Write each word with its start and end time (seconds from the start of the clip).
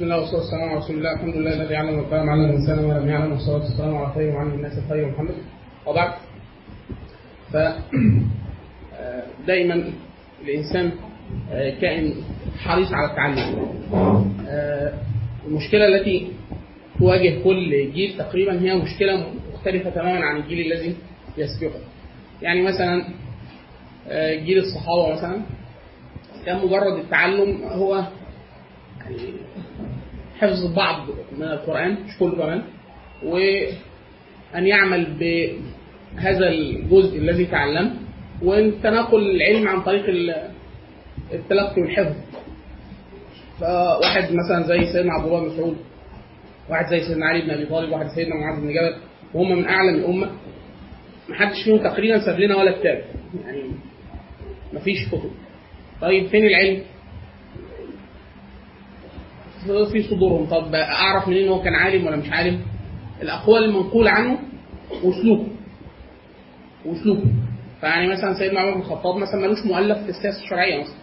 بسم 0.00 0.12
الله 0.12 0.20
والصلاة 0.20 0.40
والسلام 0.40 0.68
على 0.68 0.78
رسول 0.78 0.96
الله. 0.96 1.12
الحمد 1.12 1.36
لله 1.36 1.54
الذي 1.62 1.76
علم 1.76 1.98
القلم 1.98 2.30
علم 2.30 2.44
الإنسان 2.44 2.78
ولم 2.78 3.08
يعلم. 3.08 3.32
والصلاة 3.32 3.60
والسلام 3.60 3.96
على 3.96 4.14
خير 4.14 4.34
وعلم 4.34 4.52
الناس 4.52 4.78
الخير 4.78 5.08
محمد. 5.08 5.34
وبعد. 5.86 6.12
ف 7.52 7.56
دائما 9.48 9.92
الإنسان 10.44 10.92
كائن 11.50 12.14
حريص 12.58 12.92
على 12.92 13.10
التعلم. 13.10 13.68
المشكلة 15.46 15.86
التي 15.86 16.28
تواجه 16.98 17.42
كل 17.44 17.92
جيل 17.92 18.18
تقريبا 18.18 18.60
هي 18.60 18.74
مشكلة 18.74 19.26
مختلفة 19.54 19.90
تماما 19.90 20.24
عن 20.24 20.36
الجيل 20.36 20.72
الذي 20.72 20.96
يسبقه. 21.38 21.80
يعني 22.42 22.62
مثلا 22.62 23.04
جيل 24.44 24.58
الصحابة 24.58 25.12
مثلا 25.12 25.40
كان 26.46 26.56
مجرد 26.56 26.98
التعلم 26.98 27.62
هو 27.64 28.04
حفظ 30.40 30.74
بعض 30.76 31.06
من 31.38 31.42
القرآن 31.42 31.92
مش 31.92 32.18
كله 32.18 32.36
كمان 32.36 32.62
وأن 33.24 34.66
يعمل 34.66 35.06
بهذا 35.20 36.48
الجزء 36.48 37.18
الذي 37.18 37.46
تعلم 37.46 37.96
وتناقل 38.42 39.30
العلم 39.30 39.68
عن 39.68 39.82
طريق 39.82 40.04
التلقي 41.32 41.82
والحفظ. 41.82 42.16
فواحد 43.60 44.24
مثلا 44.32 44.66
زي 44.66 44.92
سيدنا 44.92 45.12
عبد 45.12 45.26
الله 45.26 45.40
بن 45.40 45.46
مسعود 45.46 45.76
واحد 46.70 46.86
زي 46.86 47.00
سيدنا 47.00 47.26
علي 47.26 47.42
بن 47.42 47.50
أبي 47.50 47.66
طالب 47.66 47.92
واحد 47.92 48.06
سيدنا 48.14 48.34
معاذ 48.34 48.60
بن 48.60 48.68
جبل 48.68 48.96
وهم 49.34 49.58
من 49.58 49.64
أعلم 49.68 49.94
الأمة. 49.94 50.30
ما 51.28 51.34
حدش 51.34 51.64
فيهم 51.64 51.78
تقريبا 51.78 52.18
ساب 52.24 52.40
لنا 52.40 52.56
ولا 52.56 52.78
كتاب. 52.78 53.04
يعني 53.44 53.62
ما 54.72 54.80
فيش 54.80 55.08
كتب. 55.08 55.30
طيب 56.00 56.26
فين 56.26 56.46
العلم؟ 56.46 56.82
في 59.92 60.02
صدورهم. 60.02 60.46
طب 60.46 60.74
أعرف 60.74 61.28
منين 61.28 61.48
هو 61.48 61.62
كان 61.62 61.74
عالم 61.74 62.06
ولا 62.06 62.16
مش 62.16 62.30
عالم؟ 62.30 62.60
الأقوال 63.22 63.64
المنقولة 63.64 64.10
عنه 64.10 64.38
وأسلوبه. 65.04 65.46
وأسلوبه. 66.86 67.24
فيعني 67.80 68.08
مثلا 68.08 68.34
سيدنا 68.34 68.60
عمر 68.60 68.74
بن 68.74 68.80
الخطاب 68.80 69.16
مثلا 69.16 69.40
ملوش 69.40 69.66
مؤلف 69.66 69.98
في 69.98 70.08
السياسة 70.08 70.42
الشرعية 70.42 70.80
مثلا. 70.80 70.94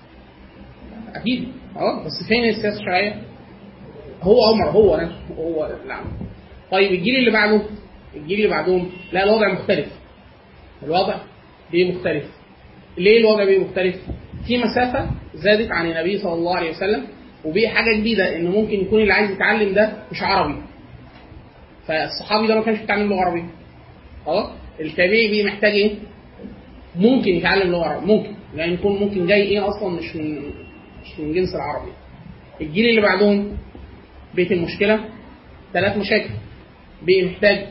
أكيد. 1.15 1.47
آه 1.75 2.03
بس 2.05 2.27
فين 2.27 2.43
السياسة 2.49 2.79
الشرعية؟ 2.79 3.21
هو 4.21 4.45
عمر 4.45 4.69
هو 4.69 4.97
نفسه 4.97 5.35
هو 5.37 5.69
نعم 5.87 6.05
طيب 6.71 6.91
الجيل 6.91 7.15
اللي 7.15 7.31
بعده؟ 7.31 7.61
الجيل 8.15 8.37
اللي 8.37 8.49
بعدهم؟ 8.49 8.89
لا 9.11 9.23
الوضع 9.23 9.53
مختلف. 9.53 9.87
الوضع 10.83 11.15
بيه 11.71 11.93
مختلف. 11.95 12.23
ليه 12.97 13.19
الوضع 13.19 13.45
بيه 13.45 13.59
مختلف؟ 13.59 13.95
في 14.47 14.57
مسافة 14.57 15.09
زادت 15.33 15.71
عن 15.71 15.91
النبي 15.91 16.17
صلى 16.17 16.33
الله 16.33 16.55
عليه 16.55 16.69
وسلم 16.71 17.07
وبقي 17.47 17.67
حاجة 17.67 17.97
جديدة 17.99 18.35
إنه 18.35 18.49
ممكن 18.51 18.73
يكون 18.73 19.01
اللي 19.01 19.13
عايز 19.13 19.31
يتعلم 19.31 19.73
ده 19.73 19.93
مش 20.11 20.23
عربي. 20.23 20.61
فالصحابي 21.87 22.47
ده 22.47 22.55
ما 22.55 22.61
كانش 22.61 22.79
بيتعلم 22.79 23.09
لغة 23.09 23.21
عربية. 23.21 23.49
خلاص؟ 24.25 24.49
التابعي 24.79 25.27
بيه 25.27 25.45
محتاج 25.45 25.71
إيه؟ 25.71 25.95
ممكن 26.95 27.31
يتعلم 27.31 27.71
لغة 27.71 27.85
عربية، 27.85 28.07
ممكن، 28.15 28.31
يعني 28.55 28.73
يكون 28.73 28.99
ممكن 28.99 29.27
جاي 29.27 29.41
إيه 29.41 29.67
أصلا 29.67 29.89
مش 29.89 30.15
من 30.15 30.37
مش 31.03 31.19
من 31.19 31.33
جنس 31.33 31.55
العربي. 31.55 31.91
الجيل 32.61 32.89
اللي 32.89 33.01
بعدهم 33.01 33.57
بقت 34.35 34.51
المشكلة 34.51 34.99
ثلاث 35.73 35.97
مشاكل. 35.97 36.29
بقي 37.01 37.25
محتاج 37.25 37.67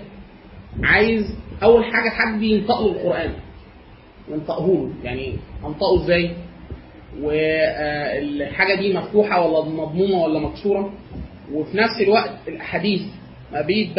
عايز 0.82 1.36
أول 1.62 1.84
حاجة 1.84 2.08
حد 2.08 2.42
ينطق 2.42 2.80
له 2.80 2.92
القرآن. 2.92 3.32
ينطقه 4.28 4.66
له، 4.66 4.90
يعني 5.04 5.32
أنطقه 5.64 6.04
إزاي؟ 6.04 6.30
والحاجة 7.22 8.74
دي 8.74 8.92
مفتوحة 8.94 9.46
ولا 9.46 9.68
مضمومة 9.68 10.22
ولا 10.22 10.38
مكسورة 10.38 10.92
وفي 11.52 11.76
نفس 11.76 12.00
الوقت 12.00 12.30
الاحاديث 12.48 13.02
ما 13.52 13.60
بيت 13.60 13.98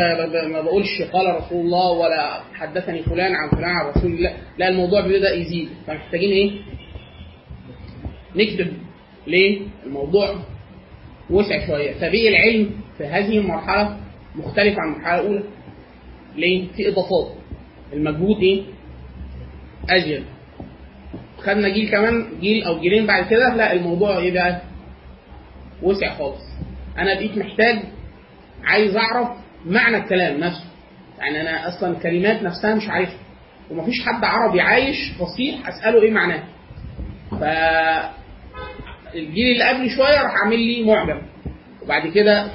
ما 0.51 0.61
بقولش 0.61 1.01
قال 1.13 1.35
رسول 1.35 1.65
الله 1.65 1.91
ولا 1.91 2.41
حدثني 2.53 3.03
فلان 3.03 3.35
عن 3.35 3.49
فلان 3.49 3.69
عن 3.69 3.85
رسول 3.95 4.11
الله 4.11 4.33
لا 4.57 4.69
الموضوع 4.69 5.01
بيبدأ 5.07 5.35
يزيد 5.35 5.69
فمحتاجين 5.87 6.31
إيه؟ 6.31 6.51
نكتب 8.35 8.67
ليه؟ 9.27 9.59
الموضوع 9.85 10.35
وسع 11.29 11.67
شوية 11.67 11.93
فبقي 11.93 12.29
العلم 12.29 12.69
في 12.97 13.03
هذه 13.05 13.37
المرحلة 13.37 13.97
مختلف 14.35 14.79
عن 14.79 14.87
المرحلة 14.93 15.19
الأولى 15.21 15.43
ليه؟ 16.35 16.67
في 16.75 16.89
إضافات 16.89 17.27
المجهود 17.93 18.37
إيه؟ 18.41 18.61
ازيد 19.89 20.23
خدنا 21.37 21.69
جيل 21.69 21.89
كمان 21.91 22.27
جيل 22.41 22.63
أو 22.63 22.79
جيلين 22.79 23.05
بعد 23.07 23.27
كده 23.27 23.55
لا 23.55 23.73
الموضوع 23.73 24.17
إيه 24.17 24.33
بقى؟ 24.33 24.61
وسع 25.81 26.13
خالص. 26.17 26.41
أنا 26.97 27.13
بقيت 27.13 27.37
محتاج 27.37 27.79
عايز 28.63 28.95
أعرف 28.97 29.27
معنى 29.65 29.97
الكلام 29.97 30.39
نفسه. 30.39 30.65
يعني 31.19 31.41
أنا 31.41 31.67
أصلا 31.67 31.89
الكلمات 31.97 32.43
نفسها 32.43 32.75
مش 32.75 32.89
عارفها. 32.89 33.19
ومفيش 33.71 34.05
حد 34.05 34.23
عربي 34.23 34.61
عايش 34.61 34.97
فصيح 35.19 35.67
أسأله 35.67 36.01
إيه 36.01 36.11
معناه. 36.11 36.43
ف 37.31 37.43
الجيل 39.15 39.51
اللي 39.51 39.63
قبلي 39.63 39.89
شوية 39.89 40.21
راح 40.21 40.31
عامل 40.43 40.59
لي 40.59 40.83
معجم. 40.83 41.21
وبعد 41.83 42.07
كده 42.07 42.47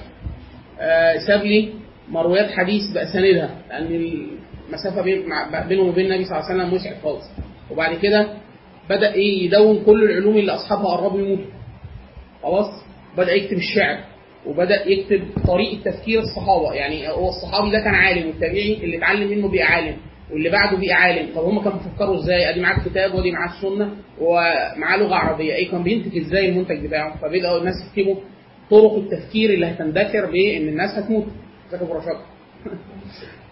آه 0.81 1.17
ساب 1.27 1.41
لي 1.45 1.73
مرويات 2.09 2.51
حديث 2.51 2.83
باساندها 2.95 3.51
لأن 3.69 3.87
المسافة 4.69 5.03
بينهم 5.69 5.89
وبين 5.89 6.07
النبي 6.07 6.25
صلى 6.25 6.39
الله 6.39 6.51
عليه 6.51 6.61
وسلم 6.63 6.75
وسعت 6.75 7.03
خالص. 7.03 7.25
وبعد 7.71 7.95
كده 7.99 8.29
بدأ 8.91 9.15
إيه 9.15 9.45
يدون 9.47 9.85
كل 9.85 10.05
العلوم 10.05 10.37
اللي 10.37 10.53
أصحابها 10.53 10.97
قربوا 10.97 11.21
يموتوا. 11.21 11.45
خلاص؟ 12.43 12.67
بدأ 13.17 13.33
يكتب 13.33 13.57
الشعر 13.57 13.99
وبدأ 14.47 14.89
يكتب 14.89 15.23
طريقة 15.47 15.91
تفكير 15.91 16.21
الصحابة. 16.21 16.73
يعني 16.75 17.09
هو 17.09 17.29
الصحابي 17.29 17.71
ده 17.71 17.79
كان 17.81 17.95
عالم 17.95 18.27
والتابعي 18.27 18.75
اللي 18.85 18.97
اتعلم 18.99 19.31
منه 19.31 19.49
بقى 19.49 19.63
عالم 19.63 19.97
واللي 20.33 20.51
بعده 20.51 20.77
بقى 20.77 20.93
عالم. 20.95 21.35
طب 21.35 21.45
هم 21.45 21.63
كانوا 21.65 21.79
بيفكروا 21.79 22.17
إزاي؟ 22.17 22.51
أدي 22.51 22.61
معاه 22.61 22.77
الكتاب 22.79 23.15
وأدي 23.15 23.31
معاه 23.33 23.49
السنة 23.57 23.91
ومعاه 24.21 24.97
لغة 24.97 25.15
عربية. 25.15 25.55
إيه 25.55 25.71
كان 25.71 25.83
بينتج 25.83 26.17
إزاي 26.19 26.49
المنتج 26.49 26.87
بتاعه 26.87 27.17
فبدأوا 27.19 27.59
الناس 27.59 27.75
يكتبوا 27.97 28.17
طرق 28.71 28.95
التفكير 28.95 29.51
اللي 29.55 29.67
هتندثر 29.67 30.27
بان 30.31 30.69
الناس 30.69 30.91
هتموت. 30.99 31.27
زي 31.71 31.79
ابو 31.79 31.95
رشاد 31.95 32.17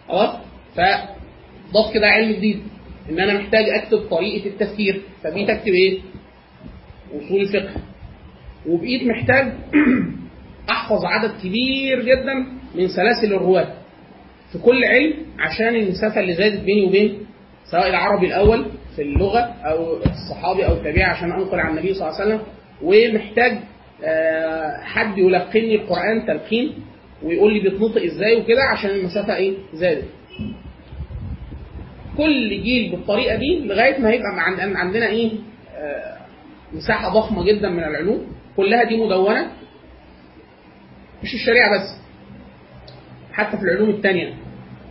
خلاص؟ 0.09 0.37
فضاف 0.75 1.95
كده 1.95 2.07
علم 2.07 2.33
جديد. 2.33 2.63
إن 3.11 3.21
أنا 3.21 3.41
محتاج 3.41 3.65
أكتب 3.69 3.99
طريقة 3.99 4.47
التفكير 4.47 5.01
فبقيت 5.23 5.51
أكتب 5.51 5.73
إيه؟ 5.73 5.99
أصول 7.17 7.41
الفقه. 7.41 7.81
وبقيت 8.67 9.03
محتاج 9.03 9.53
أحفظ 10.71 11.05
عدد 11.05 11.33
كبير 11.43 12.03
جدا 12.03 12.35
من 12.75 12.89
سلاسل 12.89 13.35
الرواة 13.35 13.75
في 14.53 14.59
كل 14.59 14.85
علم 14.85 15.15
عشان 15.39 15.75
المسافة 15.75 16.21
اللي 16.21 16.35
زادت 16.35 16.61
بيني 16.61 16.87
وبين 16.87 17.27
سواء 17.71 17.89
العربي 17.89 18.27
الأول 18.27 18.67
في 18.97 19.03
اللغة 19.03 19.39
أو 19.41 19.97
الصحابي 19.97 20.67
أو 20.67 20.73
التابعي 20.73 21.03
عشان 21.03 21.33
أنقل 21.33 21.61
عن 21.61 21.71
النبي 21.71 21.95
صلى 21.95 22.09
الله 22.09 22.21
عليه 22.21 22.35
وسلم. 22.35 22.47
ومحتاج 22.83 23.59
حد 24.83 25.19
يلقني 25.19 25.75
القرآن 25.75 26.27
تلقين 26.27 26.75
ويقول 27.23 27.55
لي 27.55 27.61
بيتنطق 27.61 28.03
إزاي 28.03 28.37
وكده 28.37 28.63
عشان 28.73 28.91
المسافة 28.91 29.37
إيه؟ 29.37 29.55
زادت. 29.75 30.05
كل 32.25 32.63
جيل 32.63 32.91
بالطريقة 32.91 33.37
دي 33.37 33.59
لغاية 33.65 33.99
ما 33.99 34.11
هيبقى 34.11 34.29
عندنا 34.81 35.07
إيه 35.07 35.31
آه 35.77 36.17
مساحة 36.73 37.09
ضخمة 37.15 37.45
جدا 37.45 37.69
من 37.69 37.85
العلوم. 37.85 38.27
كلها 38.57 38.85
دي 38.85 38.97
مدونة. 38.97 39.51
مش 41.23 41.35
الشريعة 41.35 41.79
بس 41.79 41.89
حتى 43.33 43.57
في 43.57 43.63
العلوم 43.63 43.91
الثانية 43.91 44.35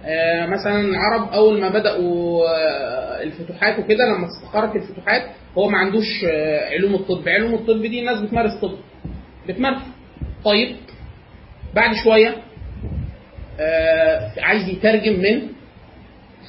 آه 0.06 0.46
مثلا 0.46 0.82
العرب 0.82 1.34
أول 1.34 1.62
ما 1.62 1.70
بدأوا 1.70 2.46
آه 2.50 3.24
الفتوحات 3.24 3.80
وكده 3.80 4.06
لما 4.06 4.28
استقرت 4.28 4.76
الفتوحات 4.76 5.22
هو 5.58 5.70
ما 5.70 5.78
عندوش 5.78 6.26
علوم 6.72 6.96
الطب. 6.96 7.30
علوم 7.30 7.54
الطب 7.54 7.82
دي 7.82 8.00
الناس 8.00 8.22
بتمارس 8.22 8.52
طب. 8.62 8.72
بتمارس. 9.48 9.82
طيب 10.46 10.76
بعد 11.76 11.96
شوية 12.04 12.36
عايز 14.38 14.70
يترجم 14.70 15.20
من 15.20 15.42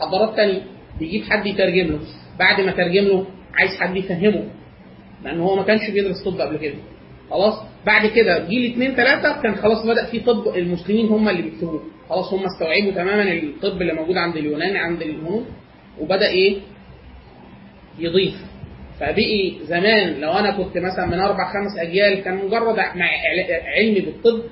حضارات 0.01 0.37
تانية 0.37 0.61
بيجيب 0.99 1.23
حد 1.25 1.47
يترجم 1.47 1.87
له. 1.87 1.99
بعد 2.39 2.61
ما 2.61 2.73
ترجم 2.73 3.05
له 3.05 3.27
عايز 3.55 3.71
حد 3.81 3.97
يفهمه. 3.97 4.45
لأن 5.25 5.41
هو 5.41 5.57
ما 5.57 5.63
كانش 5.63 5.91
بيدرس 5.91 6.23
طب 6.25 6.41
قبل 6.41 6.57
كده. 6.57 6.75
خلاص؟ 7.31 7.55
بعد 7.87 8.07
كده 8.07 8.47
جيل 8.49 8.73
اثنين 8.73 8.95
ثلاثة 8.95 9.43
كان 9.43 9.55
خلاص 9.55 9.87
بدأ 9.87 10.05
في 10.11 10.21
طب 10.21 10.57
المسلمين 10.57 11.07
هم 11.07 11.29
اللي 11.29 11.43
بيكتبوه. 11.43 11.83
خلاص 12.09 12.33
هم 12.33 12.45
استوعبوا 12.45 12.91
تماما 12.93 13.33
الطب 13.33 13.83
اللي 13.83 13.93
موجود 13.93 14.17
عند 14.17 14.37
اليونان 14.37 14.77
عند 14.77 15.03
الهنود 15.03 15.45
وبدأ 16.01 16.29
إيه؟ 16.29 16.57
يضيف. 17.99 18.35
فبقي 19.01 19.53
زمان 19.65 20.21
لو 20.21 20.33
أنا 20.33 20.51
كنت 20.51 20.79
مثلا 20.79 21.07
من 21.07 21.21
أربع 21.21 21.53
خمس 21.53 21.79
أجيال 21.79 22.23
كان 22.23 22.35
مجرد 22.37 22.79
علمي 23.77 24.01
بالطب 24.01 24.43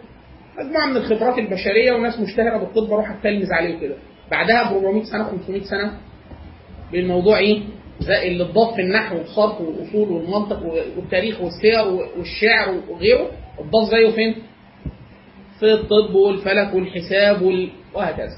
مجموعة 0.58 0.86
من 0.86 0.96
الخبرات 0.96 1.38
البشرية 1.38 1.92
وناس 1.92 2.20
مشتهرة 2.20 2.56
بالطب 2.58 2.92
أروح 2.92 3.10
أتلمذ 3.10 3.52
عليه 3.52 3.76
وكده. 3.76 3.94
بعدها 4.30 4.72
ب 4.72 4.74
400 4.76 5.04
سنة 5.04 5.24
500 5.24 5.62
سنة 5.62 5.92
بالموضوع 6.92 7.38
إيه؟ 7.38 7.62
اللي 8.26 8.44
اتضاف 8.44 8.74
في 8.74 8.82
النحو 8.82 9.16
والصرف 9.18 9.60
والأصول 9.60 10.08
والمنطق 10.08 10.62
والتاريخ 10.96 11.40
والسير 11.40 11.86
والشعر 12.18 12.80
وغيره 12.88 13.30
اتضاف 13.58 13.90
زيه 13.90 14.10
فين؟ 14.10 14.34
في 15.60 15.72
الطب 15.74 16.14
والفلك 16.14 16.74
والحساب 16.74 17.42
وال... 17.42 17.68
وهكذا 17.94 18.36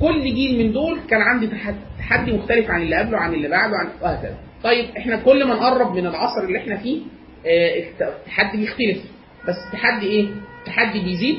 كل 0.00 0.34
جيل 0.34 0.58
من 0.66 0.72
دول 0.72 0.98
كان 1.10 1.20
عندي 1.22 1.46
تحد- 1.46 1.80
تحدي 1.98 2.32
مختلف 2.32 2.70
عن 2.70 2.82
اللي 2.82 2.96
قبله 2.96 3.18
عن 3.18 3.34
اللي 3.34 3.48
بعده 3.48 3.72
عن 3.76 3.88
وهكذا 4.02 4.38
طيب 4.64 4.96
إحنا 4.96 5.16
كل 5.16 5.44
ما 5.44 5.54
نقرب 5.54 5.96
من 5.96 6.06
العصر 6.06 6.40
اللي 6.46 6.58
إحنا 6.58 6.76
فيه 6.76 7.00
آه، 7.46 7.78
الت- 7.78 8.02
التحدي 8.02 8.58
بيختلف 8.58 8.98
بس 9.48 9.54
التحدي 9.66 10.06
إيه؟ 10.06 10.26
التحدي 10.60 11.00
بيزيد 11.00 11.38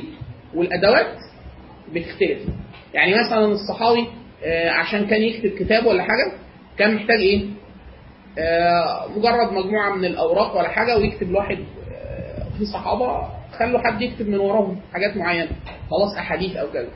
والأدوات 0.55 1.15
بتختلف 1.93 2.39
يعني 2.97 3.11
مثلا 3.15 3.45
الصحاوي 3.45 4.07
آه، 4.43 4.69
عشان 4.69 5.07
كان 5.07 5.21
يكتب 5.21 5.49
كتاب 5.49 5.85
ولا 5.85 6.03
حاجة 6.03 6.31
كان 6.77 6.95
محتاج 6.95 7.19
إيه؟ 7.19 7.45
آه، 8.39 9.07
مجرد 9.17 9.51
مجموعة 9.53 9.95
من 9.95 10.05
الأوراق 10.05 10.57
ولا 10.59 10.69
حاجة 10.69 10.97
ويكتب 10.97 11.31
لواحد 11.31 11.57
آه، 11.57 12.57
في 12.57 12.65
صحابة 12.65 13.27
خلوا 13.59 13.79
حد 13.79 14.01
يكتب 14.01 14.29
من 14.29 14.37
وراهم 14.39 14.79
حاجات 14.93 15.17
معينة. 15.17 15.49
خلاص 15.91 16.17
أحاديث 16.17 16.55
أو 16.55 16.67
كذا 16.71 16.87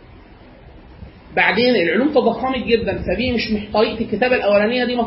بعدين 1.35 1.75
العلوم 1.75 2.09
تضخمت 2.09 2.65
جدا 2.67 3.01
فدي 3.01 3.31
مش 3.31 3.41
طريقه 3.73 4.01
الكتابة 4.01 4.35
الأولانية 4.35 4.85
دي 4.85 4.97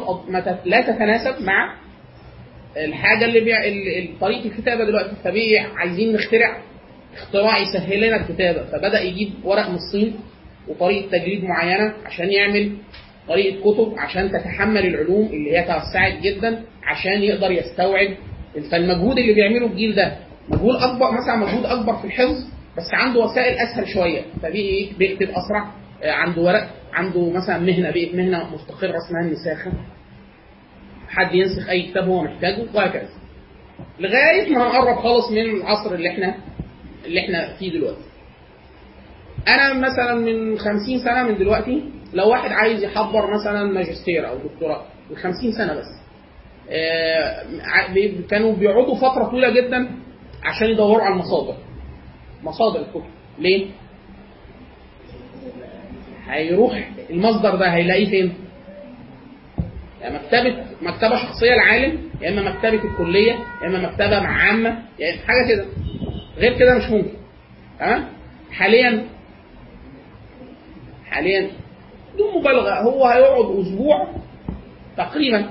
لا 0.64 0.80
تتناسب 0.80 1.42
مع 1.42 1.74
الحاجة 2.76 3.24
اللي 3.24 3.40
بيع 3.40 3.58
طريقة 4.20 4.46
الكتابة 4.46 4.84
دلوقتي. 4.84 5.16
فبقي 5.24 5.58
عايزين 5.58 6.12
نخترع 6.12 6.56
اختراع 7.16 7.58
يسهل 7.58 8.00
لنا 8.06 8.16
الكتابة. 8.16 8.64
فبدأ 8.64 9.00
يجيب 9.02 9.30
ورق 9.44 9.68
من 9.68 9.74
الصين 9.74 10.14
وطريقة 10.68 11.08
تجريد 11.18 11.44
معينة 11.44 11.94
عشان 12.06 12.30
يعمل 12.30 12.72
طريقة 13.28 13.60
كتب 13.72 13.94
عشان 13.98 14.30
تتحمل 14.30 14.86
العلوم 14.86 15.26
اللي 15.26 15.56
هي 15.58 15.62
توسعت 15.62 16.22
جدا 16.22 16.62
عشان 16.84 17.22
يقدر 17.22 17.50
يستوعب 17.50 18.08
فالمجهود 18.70 19.18
اللي 19.18 19.32
بيعمله 19.34 19.66
الجيل 19.66 19.94
ده. 19.94 20.16
مجهود 20.48 20.76
أكبر 20.76 21.10
مثلا 21.10 21.36
مجهود 21.36 21.64
أكبر 21.66 21.96
في 21.96 22.04
الحفظ 22.04 22.44
بس 22.76 22.94
عنده 22.94 23.20
وسائل 23.20 23.54
أسهل 23.58 23.88
شوية. 23.88 24.22
فبقي 24.42 24.88
بيكتب 24.98 25.28
أسرع 25.30 25.70
آه، 26.02 26.10
عنده 26.12 26.42
ورق 26.42 26.70
عنده 26.92 27.30
مثلا 27.30 27.58
مهنة 27.58 27.90
بقت 27.90 28.14
مهنة 28.14 28.54
مستقرة 28.54 28.96
اسمها 28.96 29.20
النساخة. 29.22 29.72
حد 31.08 31.34
ينسخ 31.34 31.68
أي 31.68 31.82
كتاب 31.82 32.08
هو 32.08 32.22
محتاجه 32.22 32.62
وهكذا. 32.74 33.08
لغاية 34.00 34.54
ما 34.54 34.62
هنقرب 34.66 34.96
خالص 34.96 35.30
من 35.30 35.38
العصر 35.38 35.94
اللي 35.94 36.08
إحنا 36.08 36.34
اللي 37.06 37.20
إحنا 37.20 37.54
فيه 37.58 37.72
دلوقتي. 37.72 38.04
أنا 39.48 39.72
مثلا 39.74 40.14
من 40.14 40.58
50 40.58 40.98
سنة 41.04 41.22
من 41.22 41.38
دلوقتي 41.38 41.84
لو 42.14 42.28
واحد 42.30 42.50
عايز 42.52 42.84
يحضر 42.84 43.34
مثلا 43.34 43.64
ماجستير 43.64 44.28
أو 44.28 44.38
دكتوراه 44.38 44.82
من 45.10 45.16
50 45.16 45.52
سنة 45.52 45.74
بس. 45.74 45.86
آه، 46.70 47.44
كانوا 48.30 48.56
بيقعدوا 48.56 48.94
فترة 48.96 49.24
طويلة 49.24 49.50
جدا 49.50 49.90
عشان 50.44 50.68
يدوروا 50.68 51.02
على 51.02 51.14
المصادر. 51.14 51.54
مصادر 52.42 52.80
الكتب. 52.80 53.04
ليه؟ 53.38 53.66
هيروح 56.28 56.88
المصدر 57.10 57.54
ده 57.56 57.66
هيلاقيه 57.74 58.10
فين؟ 58.10 58.34
يا 60.02 60.10
مكتبة 60.10 60.64
مكتبة 60.82 61.16
شخصية 61.16 61.54
لعالم 61.54 61.98
يا 62.20 62.28
إما 62.28 62.42
مكتبة 62.42 62.84
الكلية 62.84 63.32
يا 63.62 63.66
إما 63.66 63.78
مكتبة 63.90 64.16
عامة 64.26 64.78
يعني 64.98 65.18
حاجة 65.18 65.48
كده. 65.48 65.66
غير 66.36 66.58
كده 66.58 66.78
مش 66.78 66.90
ممكن. 66.90 67.10
تمام؟ 67.80 68.04
حاليا 68.52 69.04
حاليا. 71.14 71.50
بدون 72.14 72.40
مبالغة. 72.40 72.82
هو 72.82 73.06
هيقعد 73.06 73.56
أسبوع 73.60 74.08
تقريبا. 74.96 75.50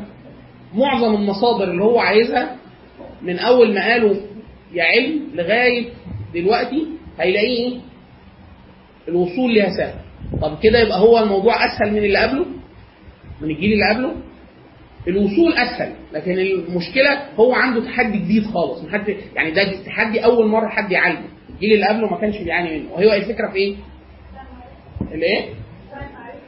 معظم 0.75 1.15
المصادر 1.15 1.63
اللي 1.71 1.83
هو 1.83 1.99
عايزها 1.99 2.55
من 3.21 3.39
أول 3.39 3.73
ما 3.73 3.81
قالوا 3.91 4.15
يا 4.73 4.83
علم 4.83 5.21
لغاية 5.33 5.85
دلوقتي 6.33 6.87
هيلاقيه 7.19 7.47
إيه؟ 7.67 7.77
الوصول 9.07 9.53
ليها 9.53 9.69
سهل. 9.77 9.93
طب 10.41 10.57
كده 10.63 10.79
يبقى 10.79 10.99
هو 10.99 11.19
الموضوع 11.19 11.55
أسهل 11.65 11.91
من 11.91 11.97
اللي 11.97 12.17
قبله؟ 12.17 12.45
من 13.41 13.49
الجيل 13.49 13.73
اللي 13.73 13.89
قبله؟ 13.93 14.15
الوصول 15.07 15.53
أسهل. 15.53 15.93
لكن 16.13 16.31
المشكلة 16.39 17.19
هو 17.39 17.53
عنده 17.53 17.85
تحدي 17.85 18.17
جديد 18.17 18.45
خالص. 18.45 18.83
محد 18.83 19.15
يعني 19.35 19.51
ده 19.51 19.83
تحدي 19.85 20.25
أول 20.25 20.47
مرة 20.47 20.67
حد 20.69 20.91
يعالجه. 20.91 21.25
الجيل 21.49 21.73
اللي 21.73 21.85
قبله 21.87 22.09
ما 22.09 22.17
كانش 22.17 22.37
بيعاني 22.37 22.79
منه. 22.79 22.91
وهي 22.93 23.17
الفكرة 23.17 23.49
في 23.51 23.55
إيه؟ 23.55 23.75
الايه؟ 25.11 25.49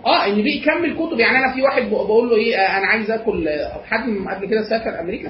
آه 0.05 0.25
ان 0.25 0.41
بيكمل 0.43 0.93
كتب 0.95 1.19
يعني 1.19 1.37
أنا 1.37 1.53
في 1.53 1.61
واحد 1.61 1.83
بقول 1.89 2.29
له 2.29 2.35
إيه 2.35 2.55
آه، 2.55 2.77
أنا 2.77 2.87
عايز 2.87 3.11
اكل 3.11 3.47
آه، 3.47 3.81
حد 3.83 3.99
قبل 4.35 4.47
كده 4.47 4.69
سافر 4.69 4.99
أمريكا 4.99 5.29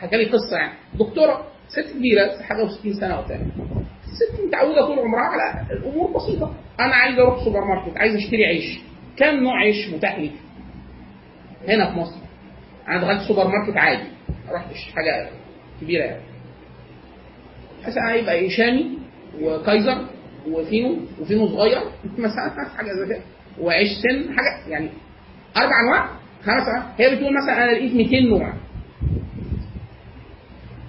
حكى 0.00 0.16
لي 0.16 0.24
قصة 0.24 0.56
يعني. 0.56 0.72
دكتورة 0.94 1.46
ست 1.68 1.94
كبيرة 1.96 2.42
حاجة 2.42 2.66
و60 2.66 3.00
سنة 3.00 3.20
وبتاع 3.20 3.36
الست 4.06 4.40
متعودة 4.48 4.86
طول 4.86 4.98
عمرها 4.98 5.20
على 5.22 5.66
الأمور 5.72 6.10
بسيطة. 6.16 6.54
أنا 6.80 6.94
عايز 6.94 7.18
أروح 7.18 7.44
سوبر 7.44 7.60
ماركت 7.64 7.96
عايز 7.98 8.14
أشتري 8.14 8.44
عيش. 8.46 8.78
كم 9.16 9.34
نوع 9.34 9.56
عيش 9.58 9.88
متاح 9.88 10.18
لي؟ 10.18 10.30
هنا 11.68 11.90
في 11.92 11.98
مصر. 11.98 12.16
أنا 12.88 13.00
دخلت 13.02 13.28
سوبر 13.28 13.48
ماركت 13.48 13.76
عادي. 13.76 14.08
ما 14.46 14.52
رحتش 14.54 14.92
حاجة 14.96 15.28
كبيرة 15.80 16.04
يعني. 16.04 16.22
مثلا 17.86 18.12
هيبقى 18.12 18.34
إيه 18.34 18.48
شامي 18.48 18.98
وكايزر. 19.40 20.04
وفينو 20.52 20.96
وفينو 21.20 21.48
صغير 21.48 21.80
مثلا 22.18 22.68
حاجة 22.76 22.86
زي 22.92 23.06
كده. 23.14 23.20
وعيش 23.60 23.88
سن 23.88 24.34
حاجة 24.36 24.68
يعني 24.70 24.88
أربع 25.56 25.72
أنواع. 25.86 26.08
خمس 26.42 26.68
انواع 26.68 26.86
هي 26.98 27.16
بتقول 27.16 27.34
مثلا 27.42 27.64
أنا 27.64 27.70
لقيت 27.72 27.94
200 27.94 28.20
نوع. 28.20 28.52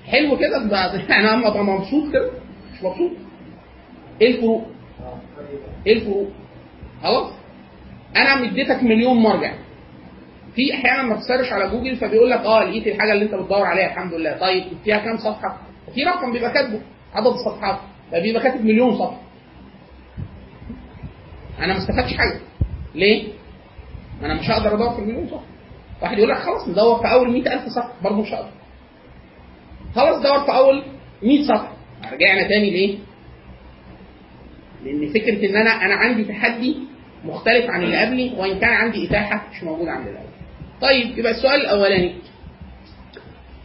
حلو 0.08 0.38
كده 0.38 0.66
تبقى 0.66 1.00
يعني 1.10 1.30
أنا 1.34 1.48
أبقى 1.48 1.64
مبسوط 1.64 2.12
كده. 2.14 2.32
مش 2.74 2.84
مبسوط. 2.84 3.12
إيه 4.22 4.36
الفروق؟ 4.36 4.68
إيه 5.88 5.94
الفروق؟ 5.94 6.30
خلاص. 7.04 7.32
أنا 8.16 8.36
مديتك 8.42 8.84
مليون 8.84 9.18
مرجع. 9.18 9.54
في 10.56 10.74
أحيانا 10.74 11.04
ما 11.04 11.16
تسرش 11.16 11.52
على 11.54 11.70
جوجل 11.70 11.96
فبيقول 11.96 12.30
لك 12.30 12.40
آه 12.40 12.64
لقيت 12.64 12.88
الحاجة 12.88 13.14
اللي 13.14 13.26
أنت 13.26 13.36
بتدور 13.36 13.62
عليها 13.66 13.86
الحمد 13.88 14.14
لله. 14.14 14.38
طيب 14.38 14.64
فيها 14.84 14.98
كام 14.98 15.18
صفحة؟ 15.18 15.58
في 15.94 16.04
رقم 16.04 16.32
بيبقى 16.34 16.52
كاتبه 16.52 16.82
عدد 17.14 17.28
الصفحات. 17.28 17.80
فبيبقى 18.12 18.44
كاتب 18.44 18.66
مليون 18.66 18.96
صفحة. 18.96 19.22
أنا 21.60 21.74
ما 21.74 21.80
استفدتش 21.80 22.18
حاجة 22.18 22.40
ليه؟ 22.96 23.28
ما 24.22 24.26
أنا 24.26 24.34
مش 24.34 24.50
هقدر 24.50 24.76
أدور 24.76 24.90
في 24.90 25.00
المليون 25.00 25.28
صفحه 25.28 25.44
واحد 26.02 26.18
يقول 26.18 26.30
لك 26.30 26.38
خلاص 26.38 26.68
ندور 26.68 26.98
في 27.02 27.12
أول 27.12 27.32
100000 27.32 27.68
صفحة 27.70 27.94
برضه 28.04 28.22
مش 28.22 28.34
هقدر 28.34 28.50
خلاص 29.96 30.24
دور 30.24 30.46
في 30.46 30.52
أول 30.58 30.84
100 31.24 31.44
صفحة 31.44 31.74
رجعنا 32.14 32.48
تاني 32.48 32.70
ليه؟ 32.70 32.98
لأن 34.86 35.10
فكرة 35.14 35.50
إن 35.50 35.56
أنا 35.56 35.70
أنا 35.86 35.96
عندي 35.96 36.24
تحدي 36.26 36.76
مختلف 37.26 37.70
عن 37.70 37.84
اللي 37.84 37.98
قبلي 38.06 38.34
وإن 38.38 38.60
كان 38.60 38.70
عندي 38.70 39.08
إتاحة 39.08 39.48
مش 39.52 39.64
موجوده 39.64 39.92
عند 39.92 40.08
قبلي. 40.08 40.20
طيب 40.82 41.18
يبقى 41.20 41.32
السؤال 41.32 41.62
الأولاني 41.62 42.16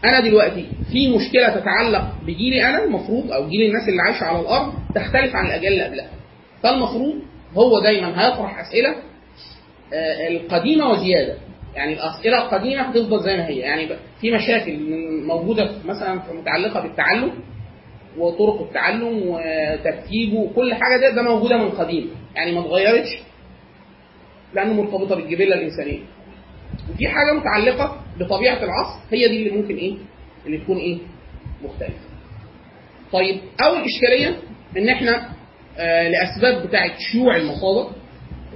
أنا 0.05 0.21
دلوقتي 0.21 0.67
في 0.93 1.17
مشكلة 1.17 1.49
تتعلق 1.49 2.15
بجيلي 2.27 2.69
أنا 2.69 2.85
المفروض 2.85 3.33
أو 3.33 3.49
جيل 3.49 3.63
الناس 3.69 3.89
اللي 3.89 4.03
عايشة 4.03 4.25
على 4.25 4.41
الأرض 4.41 4.73
تختلف 4.95 5.37
عن 5.37 5.47
الأجيال 5.47 5.73
اللي 5.73 5.85
قبلها 5.85 6.09
فالمفروض 6.63 7.15
هو 7.55 7.81
دايما 7.81 8.09
هيطرح 8.27 8.59
أسئلة 8.59 8.95
آه، 9.93 10.29
القديمة 10.29 10.91
وزيادة. 10.91 11.35
يعني 11.75 11.93
الأسئلة 11.93 12.43
القديمة 12.45 12.83
هتفضل 12.83 13.21
زي 13.25 13.37
ما 13.37 13.47
هي. 13.49 13.59
يعني 13.59 13.89
في 14.21 14.31
مشاكل 14.31 14.79
موجودة 15.27 15.71
مثلا 15.85 16.15
متعلقة 16.33 16.81
بالتعلم 16.81 17.33
وطرق 18.19 18.63
التعلم 18.63 19.23
وترتيبه 19.29 20.37
وكل 20.39 20.75
حاجة 20.75 21.01
ده 21.01 21.11
ده 21.17 21.23
موجودة 21.23 21.57
من 21.57 21.69
قديم. 21.71 22.11
يعني 22.35 22.53
ما 22.53 22.61
اتغيرتش 22.61 23.19
لأنه 24.55 24.73
مرتبطة 24.73 25.15
بالجبلة 25.17 25.55
الإنسانية. 25.55 25.99
وفي 26.95 27.09
حاجة 27.09 27.33
متعلقة 27.33 28.01
بطبيعة 28.21 28.65
العصر 28.65 28.99
هي 29.13 29.29
دي 29.29 29.37
اللي 29.49 29.63
ممكن 29.63 29.77
إيه؟ 29.77 29.95
اللي 30.47 30.59
تكون 30.59 30.77
إيه؟ 30.77 30.99
مختلفة. 31.65 31.95
طيب 33.13 33.41
أول 33.65 33.79
إشكالية 33.85 34.37
إن 34.77 34.89
إحنا 34.89 35.29
لأسباب 35.83 36.67
بتاعه 36.67 36.99
شيوع 37.13 37.37
المصادر 37.37 37.91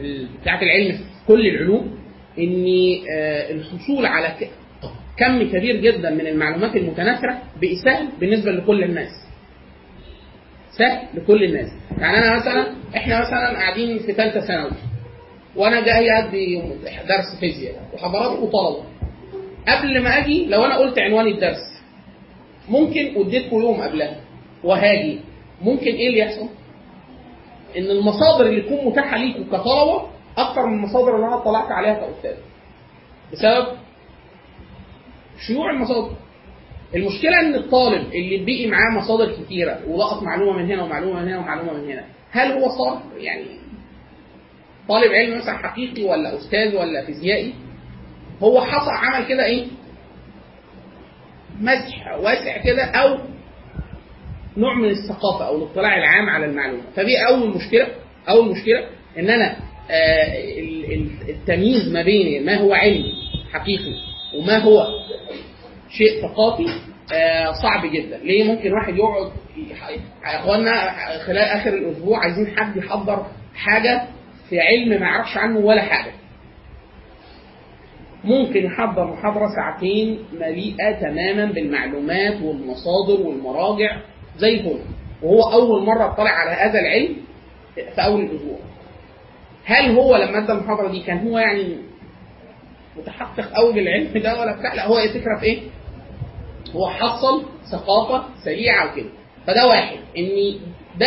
ال- 0.00 0.28
بتاعه 0.42 0.62
العلم 0.62 0.92
في 0.96 1.02
كل 1.28 1.46
العلوم 1.46 1.98
ان 2.38 2.66
آه 3.16 3.50
الحصول 3.50 4.06
على 4.06 4.34
كم 5.18 5.42
كبير 5.42 5.76
جدا 5.76 6.10
من 6.10 6.26
المعلومات 6.26 6.76
المتناثرة 6.76 7.42
سهل 7.84 8.08
بالنسبة 8.20 8.50
لكل 8.52 8.84
الناس. 8.84 9.10
سهل 10.78 11.06
لكل 11.14 11.44
الناس. 11.44 11.68
يعني 11.98 12.18
أنا 12.18 12.36
مثلا 12.36 12.66
إحنا 12.96 13.20
مثلا 13.20 13.48
قاعدين 13.58 13.98
في 13.98 14.12
ثالثه 14.12 14.40
ثانوي 14.40 14.70
وأنا 15.56 15.80
جاي 15.86 16.18
أدي 16.18 16.62
درس 17.08 17.40
فيزياء 17.40 17.74
وحضراتكم 17.94 18.46
طلبه 18.50 18.84
قبل 19.68 20.02
ما 20.02 20.18
أجي 20.18 20.46
لو 20.46 20.64
أنا 20.64 20.76
قلت 20.76 20.98
عنوان 20.98 21.26
الدرس 21.26 21.82
ممكن 22.68 23.12
أديتكم 23.16 23.56
يوم 23.60 23.80
قبلها 23.80 24.16
وهاجي. 24.64 25.20
ممكن 25.62 25.90
إيه 25.94 26.08
اللي 26.08 26.18
يحصل؟ 26.18 26.48
إن 27.76 27.84
المصادر 27.90 28.46
اللي 28.46 28.62
تكون 28.62 28.84
متاحة 28.84 29.16
ليكم 29.16 29.44
كطلبة 29.44 30.02
أكثر 30.38 30.66
من 30.66 30.74
المصادر 30.74 31.16
اللي 31.16 31.26
أنا 31.26 31.36
طلعت 31.36 31.72
عليها 31.72 31.94
كأستاذ. 31.94 32.36
بسبب 33.32 33.66
شيوع 35.46 35.70
المصادر. 35.70 36.16
المشكلة 36.94 37.40
إن 37.40 37.54
الطالب 37.54 38.06
اللي 38.14 38.44
بقي 38.44 38.66
معاه 38.66 38.96
مصادر 38.98 39.32
كتيرة 39.32 39.80
ولقط 39.88 40.22
معلومة 40.22 40.58
من 40.58 40.70
هنا 40.70 40.82
ومعلومة 40.82 41.20
من 41.22 41.28
هنا 41.28 41.38
ومعلومة 41.38 41.72
من 41.72 41.90
هنا 41.90 42.04
هل 42.30 42.52
هو 42.52 42.68
صار 42.68 43.02
يعني 43.16 43.44
طالب 44.88 45.12
علم 45.12 45.38
مثلا 45.38 45.58
حقيقي 45.58 46.04
ولا 46.04 46.36
أستاذ 46.38 46.76
ولا 46.76 47.06
فيزيائي؟ 47.06 47.54
هو 48.42 48.60
حصل 48.60 48.90
عمل 48.90 49.26
كده 49.26 49.44
إيه؟ 49.44 49.66
مسح 51.60 52.18
واسع 52.18 52.56
كده 52.56 52.84
أو 52.84 53.18
نوع 54.58 54.74
من 54.74 54.88
الثقافة 54.88 55.46
أو 55.46 55.56
الاطلاع 55.56 55.98
العام 55.98 56.28
على 56.30 56.46
المعلومة. 56.46 56.82
فدي 56.96 57.16
أول 57.28 57.48
مشكلة 57.56 57.86
أول 58.28 58.50
مشكلة 58.50 58.86
إن 59.18 59.30
أنا 59.30 59.56
آه، 59.90 60.58
ال- 60.60 60.92
ال- 60.92 61.30
التمييز 61.30 61.92
ما 61.92 62.02
بين 62.02 62.46
ما 62.46 62.54
هو 62.56 62.72
علم 62.74 63.02
حقيقي 63.52 63.92
وما 64.38 64.58
هو 64.58 64.86
شيء 65.90 66.22
ثقافي 66.22 66.66
آه، 67.12 67.52
صعب 67.62 67.86
جدا. 67.92 68.18
ليه؟ 68.18 68.44
ممكن 68.44 68.72
واحد 68.72 68.96
يقعد 68.96 69.30
اخوانا 70.24 70.90
خلال 71.26 71.38
آخر 71.38 71.74
الأسبوع 71.74 72.18
عايزين 72.18 72.46
حد 72.56 72.76
يحضر 72.76 73.26
حاجة 73.54 74.02
في 74.48 74.60
علم 74.60 74.88
ما 74.88 74.96
يعرفش 75.06 75.36
عنه 75.36 75.58
ولا 75.58 75.82
حاجة. 75.82 76.12
ممكن 78.24 78.64
يحضر 78.64 79.04
محاضرة 79.12 79.46
ساعتين 79.56 80.18
مليئة 80.32 80.92
تماما 81.00 81.44
بالمعلومات 81.44 82.42
والمصادر 82.42 83.20
والمراجع 83.20 83.96
زي 84.38 84.54
الفل 84.54 84.78
وهو 85.22 85.42
أول 85.52 85.86
مرة 85.86 86.12
اطلع 86.12 86.30
على 86.30 86.50
هذا 86.50 86.80
العلم 86.80 87.16
في 87.74 88.00
أول 88.04 88.20
الأسبوع. 88.24 88.58
هل 89.64 89.90
هو 89.90 90.16
لما 90.16 90.38
أدى 90.38 90.52
المحاضرة 90.52 90.88
دي 90.88 91.00
كان 91.02 91.28
هو 91.28 91.38
يعني 91.38 91.76
متحقق 92.96 93.52
قوي 93.52 93.72
بالعلم 93.72 94.18
ده 94.22 94.40
ولا 94.40 94.56
بتاع؟ 94.58 94.74
لا 94.74 94.86
هو 94.86 94.98
الفكرة 94.98 95.38
في 95.38 95.44
إيه؟ 95.46 95.60
هو 96.74 96.88
حصل 96.88 97.42
ثقافة 97.72 98.24
سريعة 98.44 98.92
وكده. 98.92 99.08
فده 99.46 99.66
واحد 99.66 99.96
إن 100.18 100.58
ده 101.00 101.06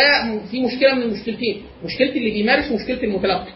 في 0.50 0.62
مشكلة 0.66 0.94
من 0.94 1.02
المشكلتين 1.02 1.62
مشكلة 1.84 2.08
اللي 2.10 2.30
بيمارس 2.30 2.70
ومشكلة 2.70 3.02
المتلقي. 3.02 3.52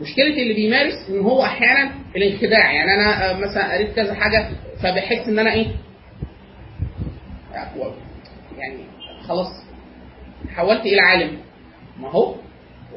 مشكلة 0.00 0.42
اللي 0.42 0.54
بيمارس 0.54 1.08
إن 1.10 1.20
هو 1.20 1.42
أحيانا 1.42 1.92
الانخداع 2.16 2.72
يعني 2.72 2.94
أنا 2.94 3.32
مثلا 3.38 3.74
قريت 3.74 3.92
كذا 3.96 4.14
حاجة 4.14 4.48
فبحس 4.82 5.28
إن 5.28 5.38
أنا 5.38 5.52
إيه؟ 5.52 5.66
يعني 8.58 8.78
خلاص. 9.28 9.48
حولت 10.48 10.80
إلى 10.80 11.00
عالم. 11.00 11.38
ما 12.00 12.10
هو؟ 12.10 12.34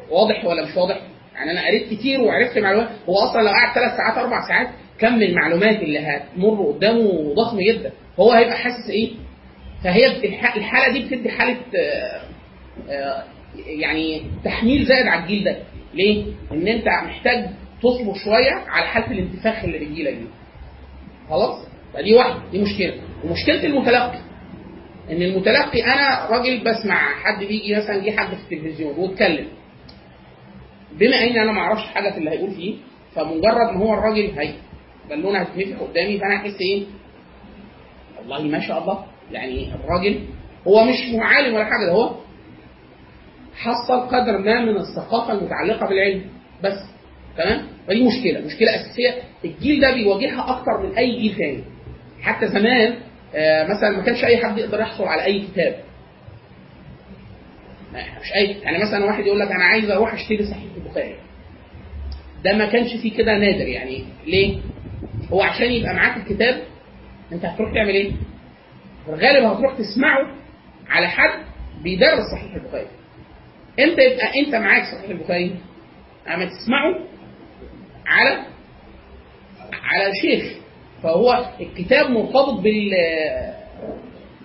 واضح 0.10 0.46
ولا 0.46 0.66
مش 0.66 0.78
واضح؟ 0.78 1.00
يعني 1.36 1.52
أنا 1.52 1.68
قريت 1.68 1.90
كتير 1.94 2.22
وعرفت 2.22 2.58
معلومات 2.58 2.90
هو 3.10 3.16
أصلا 3.16 3.42
لو 3.42 3.48
قعد 3.50 3.76
ثلاث 3.76 3.98
ساعات 3.98 4.18
أربع 4.18 4.48
ساعات 4.48 4.68
كم 5.00 5.22
المعلومات 5.22 5.82
اللي 5.82 6.00
هتمر 6.00 6.72
قدامه 6.72 7.34
ضخم 7.34 7.58
جدا. 7.60 7.92
هو 8.20 8.32
هيبقى 8.32 8.58
حاسس 8.58 8.90
إيه؟ 8.90 9.12
فهي 9.84 10.06
الح- 10.06 10.56
الحالة 10.56 10.94
دي 10.94 11.00
بتدي 11.06 11.30
حالة 11.30 11.58
آه، 11.80 12.22
آه، 12.90 13.24
يعني 13.66 14.22
تحميل 14.44 14.86
زائد 14.86 15.08
على 15.08 15.22
الجيل 15.24 15.44
ده. 15.44 15.58
ليه؟ 15.94 16.26
إن 16.52 16.68
أنت 16.68 16.86
محتاج 17.06 17.50
تصبر 17.84 18.14
شوية 18.14 18.52
على 18.68 18.86
حالة 18.88 19.12
الانتفاخ 19.12 19.64
اللي 19.64 19.80
بتجيلك 19.80 20.14
دي. 20.14 20.26
خلاص؟ 21.30 21.66
فدي 21.94 22.14
واحدة. 22.16 22.40
دي 22.52 22.62
مشكلة. 22.62 22.94
ومشكلة 23.24 23.64
المتلقي. 23.66 24.20
إن 25.12 25.22
المتلقي 25.22 25.84
أنا 25.84 26.28
راجل 26.30 26.60
بسمع 26.64 27.14
حد 27.24 27.44
بيجي 27.44 27.76
مثلا 27.76 27.98
جه 28.06 28.12
حد 28.18 28.36
في 28.36 28.56
التلفزيون 28.56 28.96
واتكلم. 28.98 29.48
بما 31.00 31.24
إن 31.24 31.38
أنا 31.38 31.52
ما 31.52 31.60
أعرفش 31.62 31.84
حاجة 31.86 32.12
في 32.12 32.18
اللي 32.18 32.30
هيقول 32.30 32.52
فيه 32.52 32.76
فمجرد 33.16 33.74
ما 33.74 33.80
هو 33.80 33.94
الراجل 33.94 34.32
هي. 34.40 34.54
بالونه 35.10 35.40
هتتنفخ 35.40 35.82
قدامي 35.84 36.18
فأنا 36.20 36.36
أحس 36.36 36.58
إيه؟ 36.62 36.84
والله 38.20 38.42
ما 38.42 38.60
شاء 38.60 38.82
الله. 38.82 39.06
يعني 39.32 39.72
الراجل 39.76 40.20
هو 40.68 40.84
مش 40.84 40.96
عالم 41.20 41.54
ولا 41.56 41.66
حاجة 41.66 41.86
ده 41.86 41.92
هو 41.92 42.16
حصل 43.56 44.00
قدر 44.00 44.38
ما 44.38 44.62
من 44.66 44.78
الثقافة 44.78 45.34
المتعلقة 45.34 45.88
بالعلم. 45.88 46.22
بس 46.64 46.78
تمام؟ 47.38 47.68
فدي 47.88 48.04
مشكلة. 48.04 48.46
مشكلة 48.46 48.76
أساسية. 48.76 49.16
الجيل 49.46 49.82
ده 49.82 49.94
بيواجهها 49.94 50.50
أكتر 50.50 50.88
من 50.88 50.96
أي 50.98 51.20
جيل 51.20 51.36
تاني. 51.36 51.64
حتى 52.22 52.48
زمان 52.48 52.96
مثلا 53.70 53.90
ما 53.98 54.04
كانش 54.04 54.24
أي 54.24 54.38
حد 54.46 54.58
يقدر 54.58 54.80
يحصل 54.80 55.04
على 55.04 55.26
أي 55.26 55.48
كتاب. 55.48 55.76
مش 57.94 58.34
اي 58.36 58.52
يعني 58.62 58.78
مثلا 58.78 59.06
واحد 59.06 59.26
يقول 59.26 59.40
لك 59.40 59.52
أنا 59.52 59.64
عايز 59.64 59.90
أروح 59.90 60.14
أشتري 60.14 60.44
صحيح 60.46 60.64
البخاري. 60.78 61.16
ده 62.44 62.54
ما 62.54 62.66
كانش 62.66 62.96
فيه 63.02 63.18
كده 63.18 63.38
نادر 63.38 63.68
يعني. 63.68 64.04
ليه؟ 64.28 64.58
هو 65.32 65.42
عشان 65.42 65.72
يبقى 65.72 65.94
معاك 65.94 66.18
الكتاب 66.18 66.64
أنت 67.32 67.46
هتروح 67.46 67.74
تعمل 67.74 67.90
إيه؟ 67.96 68.12
في 69.06 69.10
الغالب 69.12 69.44
هتروح 69.46 69.74
تسمعه 69.78 70.36
على 70.90 71.08
حد 71.08 71.40
بيدرس 71.84 72.20
صحيح 72.36 72.54
البخاري. 72.56 72.88
إمتى 73.80 74.02
يبقى 74.02 74.40
أنت 74.40 74.56
معاك 74.56 74.84
صحيح 74.84 75.10
البخاري 75.10 75.56
أما 76.28 76.46
تسمعه 76.46 77.06
على 78.08 78.44
على 79.84 80.12
شيخ. 80.22 80.54
فهو 81.04 81.46
الكتاب 81.62 82.10
مرتبط 82.12 82.60
بال 82.60 82.92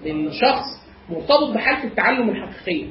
بالشخص 0.04 0.64
مرتبط 1.10 1.54
بحالة 1.54 1.84
التعلم 1.84 2.30
الحقيقيه 2.30 2.86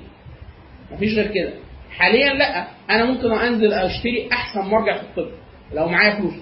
مفيش 0.91 1.13
غير 1.15 1.27
كده. 1.31 1.53
حاليا 1.91 2.33
لأ. 2.33 2.67
أنا 2.89 3.05
ممكن 3.05 3.31
أنزل 3.31 3.73
أشتري 3.73 4.29
أحسن 4.31 4.61
مرجع 4.61 4.97
في 4.97 5.03
الطب 5.03 5.31
لو 5.73 5.87
معايا 5.87 6.15
فلوس. 6.15 6.33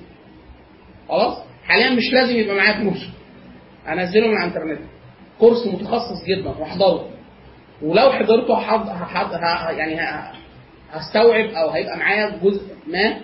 خلاص؟ 1.09 1.37
حاليا 1.65 1.89
مش 1.89 2.13
لازم 2.13 2.35
يبقى 2.35 2.55
معايا 2.55 2.73
فلوس. 2.77 3.07
أنزله 3.89 4.27
من 4.27 4.37
الإنترنت. 4.37 4.79
كورس 5.39 5.67
متخصص 5.67 6.25
جدا 6.27 6.49
وأحضره. 6.49 7.09
ولو 7.81 8.11
حضرته 8.11 8.57
هحض... 8.57 8.89
هحض... 8.89 9.33
يعني. 9.77 10.31
هستوعب 10.91 11.45
أو 11.49 11.69
هيبقى 11.69 11.97
معايا 11.97 12.39
جزء 12.43 12.61
ما 12.87 13.17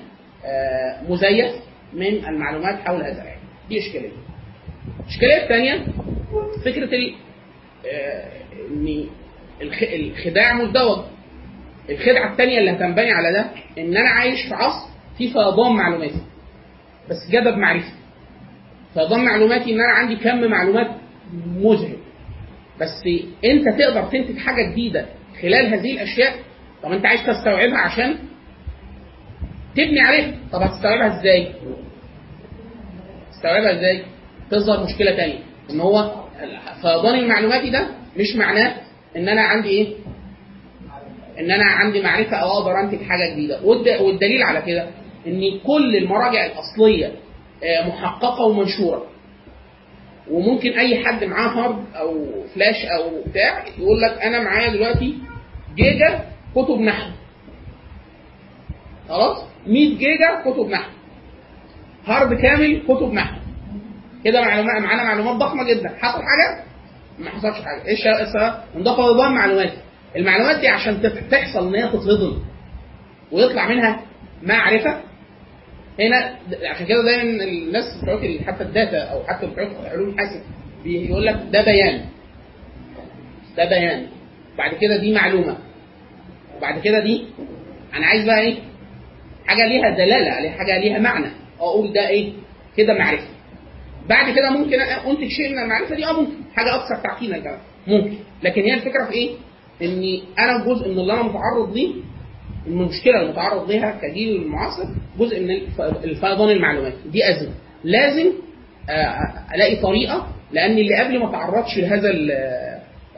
آه، 0.45 1.01
مزيف 1.09 1.51
من 1.93 2.25
المعلومات 2.25 2.79
حول 2.79 3.01
هذا 3.03 3.21
العلم. 3.21 3.36
دي 3.69 3.79
إشكالية. 3.79 4.11
الاشكاليه 5.03 5.43
الثانية 5.43 5.85
فكرة 6.65 6.95
ال... 6.95 7.15
آه، 7.91 8.31
إن 8.71 9.05
الخ... 9.61 9.83
الخداع 9.83 10.53
مزدوج. 10.53 10.99
الخدعة 11.89 12.31
الثانية 12.31 12.57
اللي 12.59 12.71
هتنبني 12.71 13.11
على 13.11 13.33
ده 13.33 13.45
إن 13.81 13.97
أنا 13.97 14.09
عايش 14.09 14.41
في 14.47 14.53
عصر 14.55 14.87
فيه 15.17 15.33
فيضان 15.33 15.71
معلوماتي 15.75 16.21
بس 17.09 17.17
جدب 17.31 17.57
معرفي. 17.57 17.91
فيضان 18.93 19.25
معلوماتي 19.25 19.73
إن 19.73 19.79
أنا 19.81 19.93
عندي 19.93 20.15
كم 20.15 20.43
معلومات 20.51 20.87
مذهل. 21.47 21.97
بس 22.81 23.03
أنت 23.45 23.65
تقدر 23.79 24.03
تنتج 24.03 24.37
حاجة 24.37 24.71
جديدة 24.71 25.05
خلال 25.41 25.73
هذه 25.73 25.91
الأشياء؟ 25.93 26.33
طب 26.83 26.91
أنت 26.91 27.05
عايز 27.05 27.21
تستوعبها 27.25 27.77
عشان 27.77 28.17
تبني 29.75 29.99
عليها. 29.99 30.33
طب 30.51 30.61
هتستوعبها 30.61 31.19
إزاي؟ 31.19 31.51
تستوعبها 33.47 33.71
إزاي؟ 33.79 34.03
تظهر 34.51 34.83
مشكلة 34.83 35.11
تانية 35.15 35.39
إن 35.69 35.79
هو 35.79 36.11
فيضان 36.81 37.19
المعلوماتي 37.19 37.69
ده 37.69 37.87
مش 38.17 38.35
معناه 38.35 38.75
إن 39.15 39.29
أنا 39.29 39.41
عندي 39.41 39.69
إيه؟ 39.69 39.93
إن 41.39 41.51
أنا 41.51 41.63
عندي 41.65 42.01
معرفة 42.01 42.37
أو 42.37 42.49
أقدر 42.49 42.79
أنتج 42.79 43.03
حاجة 43.03 43.33
جديدة. 43.33 43.61
والد- 43.63 44.01
والدليل 44.01 44.43
على 44.43 44.61
كده 44.61 44.87
إن 45.27 45.59
كل 45.65 45.95
المراجع 45.95 46.45
الأصلية 46.45 47.11
آه، 47.63 47.87
محققة 47.87 48.45
ومنشورة. 48.45 49.05
وممكن 50.31 50.71
أي 50.79 51.05
حد 51.05 51.23
معاه 51.23 51.47
hard 51.49 51.83
أو 51.95 52.25
فلاش 52.55 52.85
أو 52.85 53.21
بتاع 53.31 53.65
يقول 53.77 54.01
لك 54.01 54.21
أنا 54.21 54.39
معايا 54.43 54.71
دلوقتي 54.71 55.13
جيجا 55.75 56.19
كتب 56.55 56.79
نحو. 56.79 57.11
خلاص؟ 59.09 59.37
100 59.67 59.97
جيجا 59.97 60.41
كتب 60.45 60.69
نحو. 60.69 60.91
hard 62.07 62.33
كامل 62.41 62.81
كتب 62.87 63.13
نحو 63.13 63.37
كده 64.23 64.41
معلومات 64.41 64.81
معانا 64.81 65.03
معلومات 65.03 65.35
ضخمة 65.35 65.63
جدا. 65.63 65.89
حصل 65.89 66.21
حاجة؟ 66.23 66.63
ما 67.19 67.29
حصلش 67.29 67.65
حاجة. 67.65 67.87
إيش 67.87 68.07
السبب 68.07 68.53
انضاف 68.75 68.99
نظام 68.99 69.35
معلومات. 69.35 69.73
المعلومات 70.15 70.59
دي 70.59 70.67
عشان 70.67 71.01
تحصل 71.31 71.67
إن 71.67 71.75
هي 71.83 71.87
تتهضم 71.89 72.37
ويطلع 73.31 73.67
منها 73.69 73.99
معرفة 74.43 74.97
هنا 75.99 76.35
عشان 76.69 76.85
كده 76.85 77.03
دايما 77.03 77.43
الناس 77.43 77.83
بتوع 78.03 78.13
ال- 78.13 78.43
حتى 78.47 78.63
ال 78.63 78.70
data 78.70 78.97
أو 78.97 79.23
حتى 79.27 79.45
بتوع 79.47 79.89
علوم 79.91 80.09
الحاسب 80.09 80.41
بيقول 80.83 81.25
لك 81.25 81.39
ده 81.51 81.65
بيان. 81.65 82.01
ده 83.57 83.65
بيان. 83.69 84.07
بعد 84.57 84.73
كده 84.73 84.97
دي 84.97 85.13
معلومة. 85.13 85.57
وبعد 86.57 86.79
كده 86.79 86.99
دي 87.03 87.25
أنا 87.95 88.05
عايز 88.05 88.25
بقى 88.25 88.39
إيه؟ 88.39 88.55
حاجة 89.47 89.65
ليها 89.67 89.89
دلالة 89.89 90.31
عليها 90.31 90.51
حاجة 90.51 90.77
ليها 90.79 90.99
معنى. 90.99 91.27
أقول 91.59 91.93
ده 91.93 92.07
إيه؟ 92.09 92.33
كده 92.77 92.93
معرفة. 92.93 93.27
بعد 94.09 94.35
كده 94.35 94.49
ممكن 94.49 94.79
أنتج 94.81 95.27
شيء 95.27 95.49
من 95.51 95.59
المعرفة 95.59 95.95
دي 95.95 96.05
آه 96.05 96.11
ممكن. 96.21 96.33
حاجة 96.55 96.75
أكثر 96.75 96.95
تعقيدا 97.03 97.37
كمان. 97.39 97.59
ممكن. 97.87 98.13
لكن 98.43 98.61
هي 98.61 98.73
الفكرة 98.73 99.05
في 99.05 99.11
إيه؟ 99.13 99.29
إني 99.81 100.23
أنا 100.39 100.65
جزء 100.65 100.89
من 100.89 100.99
اللي 100.99 101.13
أنا 101.13 101.23
متعرض 101.23 101.73
ليه 101.73 101.93
المشكلة 102.67 103.19
اللي 103.21 103.31
متعرض 103.31 103.71
ليها 103.71 103.99
كجيل 104.01 104.41
المعاصر 104.41 104.83
جزء 105.19 105.39
من 105.39 105.51
الف- 105.51 105.81
الفيضان 106.03 106.49
المعلوماتي. 106.49 106.97
دي 107.11 107.29
أزمة. 107.29 107.53
لازم 107.83 108.31
آه، 108.89 109.17
ألاقي 109.55 109.75
طريقة 109.75 110.27
لأن 110.51 110.77
اللي 110.77 110.95
قبلي 111.03 111.17
ما 111.17 111.31
تعرضش 111.31 111.77
لهذا 111.77 112.11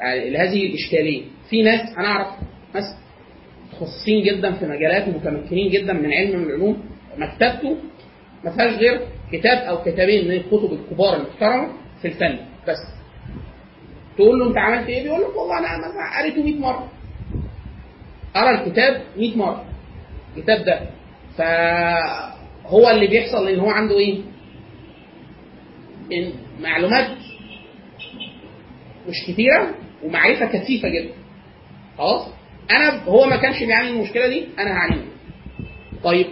لهذه 0.03 0.65
الإشكالية. 0.65 1.21
في 1.49 1.61
ناس 1.63 1.81
أنا 1.97 2.07
أعرف 2.07 2.27
ناس 2.75 2.83
متخصصين 3.73 4.23
جدا 4.23 4.51
في 4.51 4.65
مجالات 4.65 5.07
ومتمكنين 5.07 5.71
جدا 5.71 5.93
من 5.93 6.13
علم 6.13 6.39
من 6.39 6.45
العلوم 6.45 6.83
مكتبته 7.17 7.77
ما 8.43 8.51
فيهاش 8.51 8.73
غير 8.75 9.07
كتاب 9.31 9.57
أو 9.57 9.83
كتابين 9.83 10.25
من 10.27 10.31
الكتب 10.33 10.73
الكبار 10.73 11.15
المحترمة 11.15 11.69
في 12.01 12.07
الفن 12.07 12.39
بس. 12.67 12.77
تقول 14.17 14.39
له 14.39 14.47
أنت 14.47 14.57
عملت 14.57 14.87
إيه؟ 14.89 15.03
بيقول 15.03 15.21
لك 15.21 15.35
والله 15.37 15.59
أنا 15.59 16.19
قريته 16.19 16.43
100 16.43 16.59
مرة. 16.59 16.89
قرأ 18.35 18.61
الكتاب 18.65 19.01
100 19.17 19.37
مرة. 19.37 19.65
الكتاب 20.37 20.65
ده. 20.65 20.81
فهو 21.37 22.89
اللي 22.89 23.07
بيحصل 23.07 23.47
إن 23.47 23.59
هو 23.59 23.69
عنده 23.69 23.97
إيه؟ 23.97 24.21
إن 26.13 26.31
معلومات 26.61 27.07
مش 29.09 29.15
كتيرة 29.27 29.75
ومعرفة 30.03 30.45
كثيفة 30.45 30.89
جدا. 30.89 31.13
خلاص؟ 31.97 32.27
أنا 32.71 33.03
هو 33.03 33.25
ما 33.25 33.35
كانش 33.37 33.63
بيعاني 33.63 33.89
المشكلة 33.89 34.27
دي 34.27 34.45
أنا 34.59 34.71
هعاني 34.71 35.01
طيب 36.03 36.27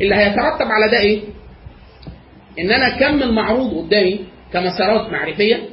اللي 0.00 0.14
هيترتب 0.14 0.66
على 0.66 0.90
ده 0.92 0.98
إيه؟ 1.00 1.20
إن 2.58 2.70
أنا 2.70 2.98
كم 2.98 3.22
المعروض 3.22 3.74
قدامي 3.86 4.20
كمسارات 4.52 5.12
معرفية 5.12 5.68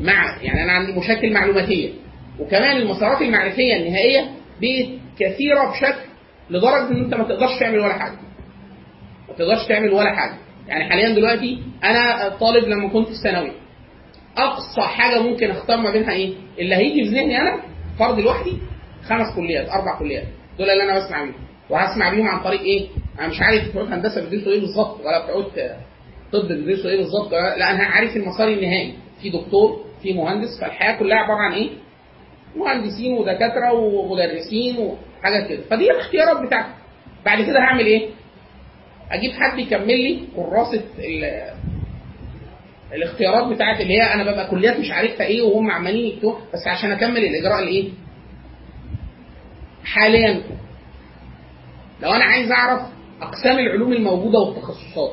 مع 0.00 0.36
يعني 0.42 0.62
أنا 0.64 0.72
عندي 0.72 0.92
مشاكل 0.92 1.32
معلوماتية. 1.32 1.90
وكمان 2.38 2.76
المسارات 2.76 3.22
المعرفية 3.22 3.76
النهائية 3.76 4.30
دي 4.60 4.98
كثيرة 5.18 5.70
بشكل 5.70 6.08
لدرجة 6.50 6.88
إن 6.90 7.04
أنت 7.04 7.14
ما 7.14 7.24
تقدرش 7.24 7.58
تعمل 7.60 7.78
ولا 7.78 7.92
حاجة. 7.94 8.16
ما 9.28 9.34
تقدرش 9.38 9.66
تعمل 9.68 9.90
ولا 9.92 10.12
حاجة. 10.16 10.34
يعني 10.68 10.90
حاليا 10.90 11.08
دلوقتي 11.14 11.62
أنا 11.84 12.28
طالب 12.28 12.64
لما 12.68 12.88
كنت 12.88 13.06
في 13.08 13.12
الثانوي 13.12 13.52
أقصى 14.36 14.80
حاجة 14.80 15.22
ممكن 15.22 15.50
أختار 15.50 15.76
ما 15.76 15.90
بينها 15.90 16.12
إيه؟ 16.12 16.34
اللي 16.58 16.74
هيجي 16.74 17.04
في 17.04 17.10
ذهني 17.16 17.38
أنا 17.40 17.62
فرض 17.98 18.18
لوحدي 18.20 18.52
خمس 19.08 19.36
كليات 19.36 19.68
أربع 19.68 19.98
كليات. 19.98 20.24
دول 20.58 20.70
اللي 20.70 20.82
أنا 20.82 20.98
بسمع 21.06 21.22
بيهم 21.24 21.34
وهسمع 21.70 22.10
بيهم 22.10 22.28
عن 22.28 22.42
طريق 22.42 22.60
إيه؟ 22.60 22.88
أنا 23.18 23.26
مش 23.28 23.40
عارف 23.42 23.68
بتوع 23.68 23.82
هندسة 23.84 24.28
بيدرسوا 24.28 24.52
إيه 24.52 24.60
بالظبط 24.60 25.00
ولا 25.00 25.24
بتوع 25.24 25.46
طب 26.32 26.48
بيدرسوا 26.48 26.90
إيه 26.90 26.96
بالظبط 26.96 27.32
لأ 27.32 27.70
أنا 27.70 27.84
عارف 27.84 28.16
المسار 28.16 28.48
النهائي. 28.48 28.94
في 29.22 29.30
دكتور 29.30 29.84
في 30.02 30.12
مهندس 30.12 30.60
فالحياة 30.60 30.98
كلها 30.98 31.16
عبارة 31.18 31.38
عن 31.38 31.52
إيه؟ 31.52 31.70
مهندسين 32.56 33.12
ودكاترة 33.12 33.72
ومدرسين 33.72 34.76
وحاجات 34.78 35.48
كده. 35.48 35.62
فدي 35.70 35.90
الاختيارات 35.90 36.46
بتاعتي. 36.46 36.68
بعد 37.24 37.42
كده 37.46 37.58
هعمل 37.60 37.86
إيه؟ 37.86 38.08
أجيب 39.10 39.30
حد 39.32 39.58
يكمل 39.58 40.02
لي 40.02 40.20
كراسة 40.36 40.82
الاختيارات 42.94 43.52
بتاعت 43.52 43.80
اللي 43.80 43.94
هي 43.94 44.02
أنا 44.14 44.22
ببقى 44.22 44.50
كليات 44.50 44.78
مش 44.80 44.90
عارفها 44.90 45.26
إيه 45.26 45.42
وهم 45.42 45.70
عمالين 45.70 46.06
يكتبوا 46.06 46.34
بس 46.54 46.66
عشان 46.66 46.92
أكمل 46.92 47.24
الإجراء 47.24 47.62
الإيه؟ 47.62 47.88
حاليا. 49.84 50.42
لو 52.02 52.10
أنا 52.12 52.24
عايز 52.24 52.50
أعرف 52.52 52.82
أقسام 53.22 53.58
العلوم 53.58 53.92
الموجودة 53.92 54.38
والتخصصات 54.38 55.12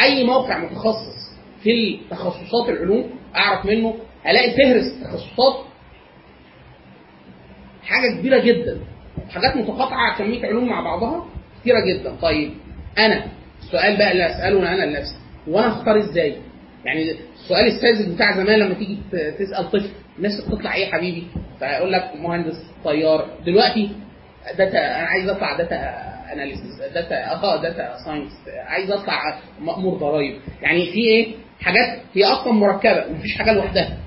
أي 0.00 0.24
موقع 0.24 0.58
متخصص 0.58 1.32
في 1.62 2.00
تخصصات 2.10 2.68
العلوم 2.68 3.10
أعرف 3.36 3.66
منه 3.66 3.94
ألاقي 4.26 4.50
فهرس 4.50 4.84
التخصصات 4.86 5.64
حاجة 7.82 8.12
كبيرة 8.18 8.38
جدا. 8.38 8.78
حاجات 9.30 9.56
متقاطعة 9.56 10.18
كميه 10.18 10.46
علوم 10.46 10.68
مع 10.68 10.80
بعضها 10.80 11.26
كتيرة 11.60 11.78
جدا. 11.80 12.14
طيب 12.22 12.50
أنا 12.98 13.24
السؤال 13.62 13.96
بقى 13.96 14.12
اللي 14.12 14.26
اساله 14.26 14.74
أنا 14.74 14.84
لنفسي 14.84 15.14
وأنا 15.48 15.68
اختار 15.68 15.98
إزاي؟ 15.98 16.36
يعني 16.84 17.10
السؤال 17.34 17.66
الساذج 17.66 18.14
بتاع 18.14 18.36
زمان 18.36 18.58
لما 18.58 18.74
تيجي 18.74 18.98
تسأل 19.38 19.70
طفل 19.70 19.88
الناس 20.18 20.40
بتطلع 20.40 20.74
إيه 20.74 20.86
يا 20.86 20.92
حبيبي؟ 20.92 21.26
فيقول 21.58 21.92
لك 21.92 22.10
مهندس 22.20 22.66
طيار. 22.84 23.26
دلوقتي 23.46 23.90
data 24.58 24.78
أنا 24.78 25.06
عايز 25.06 25.28
أطلع 25.28 25.56
data 25.56 25.76
analysis 26.32 26.78
data 26.94 27.32
آه 27.32 27.62
data 27.62 27.96
science 28.04 28.32
عايز 28.66 28.90
أطلع 28.90 29.38
مأمور 29.60 29.98
ضرايب 29.98 30.40
يعني 30.62 30.86
في 30.86 30.98
إيه؟ 30.98 31.34
حاجات 31.60 32.00
هي 32.14 32.24
أصلا 32.24 32.52
مركبة 32.52 33.04
مفيش 33.12 33.38
حاجة 33.38 33.52
لوحدها. 33.52 33.98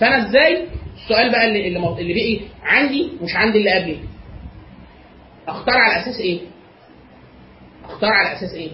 فأنا 0.00 0.28
إزاي؟ 0.28 0.66
السؤال 0.96 1.30
بقى 1.30 1.44
اللي 1.48 1.68
اللي, 1.68 2.14
بقي 2.14 2.40
عندي 2.62 3.10
مش 3.22 3.36
عندي 3.36 3.58
اللي 3.58 3.70
قبلي. 3.70 3.98
أختار 5.48 5.74
على 5.78 6.02
أساس 6.02 6.20
إيه؟ 6.20 6.40
أختار 7.84 8.10
على 8.12 8.32
أساس 8.36 8.54
إيه؟ 8.54 8.70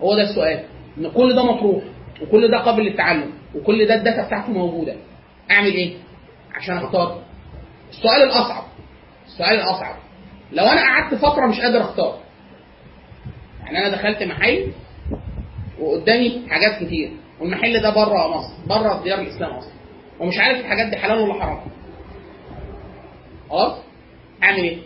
هو 0.00 0.14
ده 0.16 0.22
السؤال. 0.22 0.64
إن 0.98 1.10
كل 1.10 1.34
ده 1.36 1.44
مطروح 1.44 1.82
وكل 2.22 2.50
ده 2.50 2.58
قابل 2.58 2.82
للتعلم 2.82 3.32
وكل 3.54 3.86
ده 3.86 3.94
ال 3.94 4.00
data 4.00 4.26
بتاعته 4.26 4.52
موجودة. 4.52 4.94
أعمل 5.50 5.72
إيه؟ 5.72 5.94
عشان 6.54 6.76
أختار. 6.76 7.22
السؤال 7.90 8.22
الأصعب 8.22 8.64
السؤال 9.26 9.54
الأصعب. 9.54 9.96
لو 10.52 10.64
أنا 10.64 10.80
قعدت 10.80 11.14
فترة 11.14 11.46
مش 11.46 11.60
قادر 11.60 11.80
أختار. 11.80 12.18
يعني 13.64 13.78
أنا 13.78 13.88
دخلت 13.88 14.22
محل 14.22 14.72
وقدامي 15.80 16.42
حاجات 16.50 16.84
كتير 16.84 17.10
والمحل 17.40 17.82
ده 17.82 17.90
بره 17.90 18.28
مصر 18.36 18.52
بره 18.66 19.02
ديار 19.02 19.18
الإسلام 19.20 19.50
أصلا 19.50 19.72
ومش 20.20 20.38
عارف 20.38 20.60
الحاجات 20.60 20.86
دي 20.86 20.96
حلال 20.96 21.18
ولا 21.18 21.34
حرام. 21.34 21.60
خلاص؟ 23.50 23.78
أعمل 24.42 24.58
إيه؟ 24.64 24.78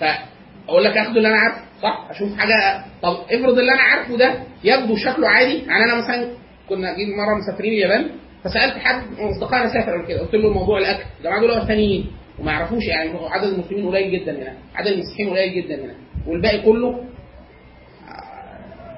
فأقول 0.00 0.84
لك 0.84 0.96
اخد 0.96 1.16
اللي 1.16 1.28
أنا 1.28 1.36
عارفه 1.38 1.62
صح؟ 1.82 2.06
أشوف 2.10 2.38
حاجة 2.38 2.84
طب 3.02 3.16
افرض 3.30 3.58
اللي 3.58 3.72
أنا 3.72 3.82
عارفه 3.82 4.16
ده 4.16 4.42
يبدو 4.64 4.96
شكله 4.96 5.28
عادي. 5.28 5.58
يعني 5.58 5.84
أنا 5.84 5.94
مثلا 5.94 6.28
كنا 6.68 6.94
جيب 6.96 7.08
مرة 7.08 7.34
مسافرين 7.38 7.72
اليابان 7.72 8.10
فسألت 8.44 8.74
حد 8.78 9.02
من 9.10 9.28
اصدقائنا 9.28 9.72
سافر 9.72 10.06
كده 10.08 10.20
قلت 10.20 10.34
له 10.34 10.50
موضوع 10.52 10.78
الأكل 10.78 11.04
الجماعه 11.18 11.40
دول 11.40 11.50
وثنيين 11.58 12.06
وما 12.38 12.52
يعرفوش 12.52 12.84
يعني 12.86 13.10
عدد 13.30 13.44
المسلمين 13.52 13.88
قليل 13.88 14.20
جدا 14.20 14.32
هنا 14.42 14.54
عدد 14.74 14.86
المسيحيين 14.86 15.30
قليل 15.30 15.54
جدا 15.62 15.84
هنا 15.84 15.94
والباقي 16.26 16.60
كله 16.62 17.04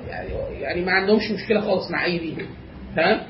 يعني 0.08 0.28
يعني 0.60 0.80
ما 0.84 0.92
عندهمش 0.92 1.30
مشكلة 1.30 1.60
خالص 1.60 1.90
مع 1.90 2.04
أي 2.04 2.18
دين 2.18 2.46
تمام 2.96 3.20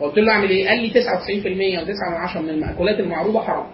قلت 0.00 0.18
له 0.18 0.32
أعمل 0.32 0.50
إيه؟ 0.50 0.68
قال 0.68 0.78
لي 0.80 0.90
99% 0.90 1.86
و9 1.86 2.36
من 2.36 2.42
من 2.42 2.48
المأكولات 2.50 3.00
المعروضة 3.00 3.40
حرام. 3.40 3.66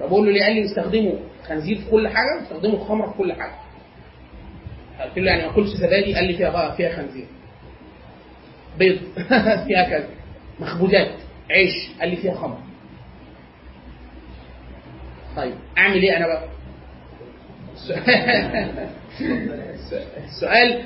فبقول 0.00 0.26
له 0.26 0.32
ليه؟ 0.32 0.42
قال 0.44 0.54
لي 0.54 0.60
بيستخدموا 0.60 1.12
خنزير 1.48 1.76
في 1.78 1.90
كل 1.90 2.08
حاجة 2.08 2.40
بيستخدموا 2.40 2.74
الخمره 2.76 3.10
في 3.10 3.18
كل 3.18 3.32
حاجة. 3.32 3.52
قلت 5.04 5.18
له 5.18 5.30
يعني 5.30 5.42
ما 5.42 5.50
اكلش 5.52 5.68
زبادي 5.68 6.14
قال 6.14 6.24
لي 6.24 6.32
فيها 6.36 6.70
فيها 6.70 6.96
خنزير. 6.96 7.26
بيض 8.78 8.98
فيها 9.66 9.84
كذا. 9.90 10.08
مخبوزات 10.60 11.10
عيش 11.50 11.90
قال 12.00 12.08
لي 12.10 12.16
فيها 12.16 12.34
خمر. 12.34 12.58
طيب 15.36 15.54
أعمل 15.78 16.02
إيه 16.02 16.16
أنا 16.16 16.26
بقى؟ 16.26 16.44
السؤال 20.24 20.84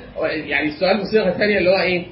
يعني 0.49 0.67
السؤال 0.67 1.01
بصيغة 1.01 1.31
ثانية 1.31 1.57
اللي 1.57 1.69
هو 1.69 1.79
إيه؟ 1.81 2.05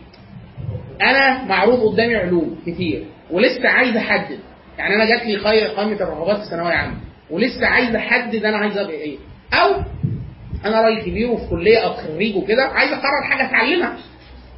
أنا 1.01 1.43
معروض 1.43 1.93
قدامي 1.93 2.15
علوم 2.15 2.59
كتير 2.65 3.05
ولسه 3.31 3.69
عايز 3.69 3.95
أحدد 3.95 4.39
يعني 4.77 4.95
أنا 4.95 5.05
جات 5.05 5.25
لي 5.25 5.36
قائمة 5.67 5.95
الرغبات 6.01 6.38
في 6.38 6.43
الثانوية 6.43 6.73
عامة 6.73 6.95
ولسه 7.29 7.67
عايز 7.67 7.95
أحدد 7.95 8.45
أنا 8.45 8.57
عايز 8.57 8.77
أبقى 8.77 8.93
إيه 8.95 9.17
أو 9.53 9.75
أنا 10.65 10.81
راجل 10.81 11.01
كبير 11.01 11.31
وفي 11.31 11.47
كلية 11.49 11.77
أو 11.77 11.93
خريج 11.93 12.36
وكده 12.36 12.63
عايز 12.63 12.91
أقرر 12.91 13.23
حاجة 13.29 13.45
أتعلمها 13.49 13.97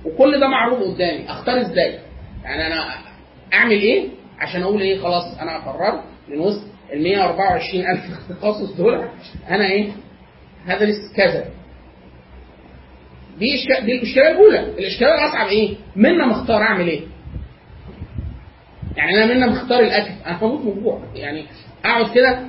وكل 0.06 0.40
ده 0.40 0.48
معروض 0.48 0.84
قدامي. 0.94 1.30
أختار 1.30 1.62
إزاي؟ 1.62 2.00
يعني 2.44 2.68
أنا 2.68 2.96
أعمل 3.54 3.72
إيه 3.72 4.08
عشان 4.40 4.62
أقول 4.64 4.82
إيه؟ 4.82 5.00
خلاص 5.00 5.38
أنا 5.40 5.58
قررت 5.58 6.04
من 6.30 6.40
وسط 6.40 6.64
ال 6.94 7.04
124 7.04 7.86
ألف 7.88 8.02
تخصص 8.30 8.72
دول 8.78 9.10
أنا 9.50 9.66
إيه؟ 9.66 9.92
هدرس 10.66 10.96
كذا. 11.16 11.46
دي 13.40 13.66
دي 13.86 13.92
الاشكاليه 13.98 14.30
الأولى. 14.32 14.60
الاشكاليه 14.60 15.14
الأصعب 15.14 15.48
إيه؟ 15.48 15.76
منا 15.96 16.26
مختار 16.28 16.62
أعمل 16.62 16.88
إيه؟ 16.88 17.02
يعني 18.96 19.24
أنا 19.24 19.34
منا 19.34 19.46
مختار 19.48 19.80
الأكل. 19.80 20.12
أنا 20.26 20.38
هموت 20.44 20.62
من 20.66 20.72
الجوع 20.78 21.02
يعني 21.16 21.46
أقعد 21.86 22.16
كده 22.16 22.40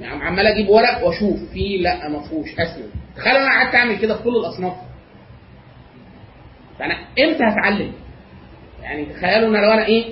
يعني 0.00 0.24
عمال 0.24 0.46
أجيب 0.46 0.68
ورق 0.68 1.04
وأشوف. 1.06 1.38
فيه 1.52 1.82
لا 1.82 2.08
ما 2.08 2.20
فيهوش 2.28 2.48
اسلم 2.58 2.90
تخيل 3.16 3.36
أنا 3.36 3.50
قعدت 3.50 3.74
أعمل 3.74 3.98
كده 3.98 4.16
في 4.16 4.22
كل 4.22 4.36
الأصناف. 4.36 4.76
فأنا 6.78 6.94
إمتى 6.94 7.44
هتعلم؟ 7.44 7.92
يعني 8.82 9.04
تخيلوا 9.04 9.48
إن 9.48 9.62
لو 9.62 9.70
أنا 9.72 9.86
إيه 9.86 10.04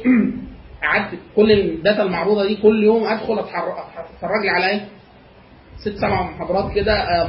قعدت 0.82 1.18
كل 1.36 1.52
الداتا 1.52 2.02
المعروضة 2.02 2.46
دي 2.46 2.56
كل 2.56 2.84
يوم 2.84 3.04
أدخل 3.04 3.38
أتفرج 3.38 4.42
لي 4.42 4.50
على 4.50 4.70
إيه؟ 4.70 4.88
ست 5.76 5.96
سبع 5.96 6.22
محاضرات 6.22 6.74
كده 6.74 7.26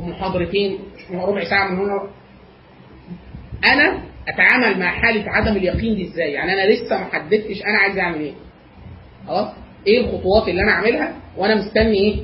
محاضرتين 0.00 0.78
ربع 1.12 1.44
ساعة 1.44 1.70
من 1.70 1.78
هنا. 1.78 2.10
أنا 3.64 4.02
أتعامل 4.28 4.80
مع 4.80 4.90
حالة 4.90 5.30
عدم 5.30 5.56
اليقين 5.56 5.94
دي 5.94 6.04
إزاي؟ 6.08 6.32
يعني 6.32 6.52
أنا 6.52 6.72
لسه 6.72 6.98
ما 6.98 7.04
حددتش 7.04 7.62
أنا 7.62 7.78
عايز 7.78 7.98
أعمل 7.98 8.20
إيه. 8.20 8.32
خلاص؟ 9.26 9.48
إيه 9.86 10.00
الخطوات 10.00 10.48
اللي 10.48 10.62
أنا 10.62 10.72
أعملها 10.72 11.14
وأنا 11.36 11.54
مستني 11.54 11.98
إيه؟ 11.98 12.16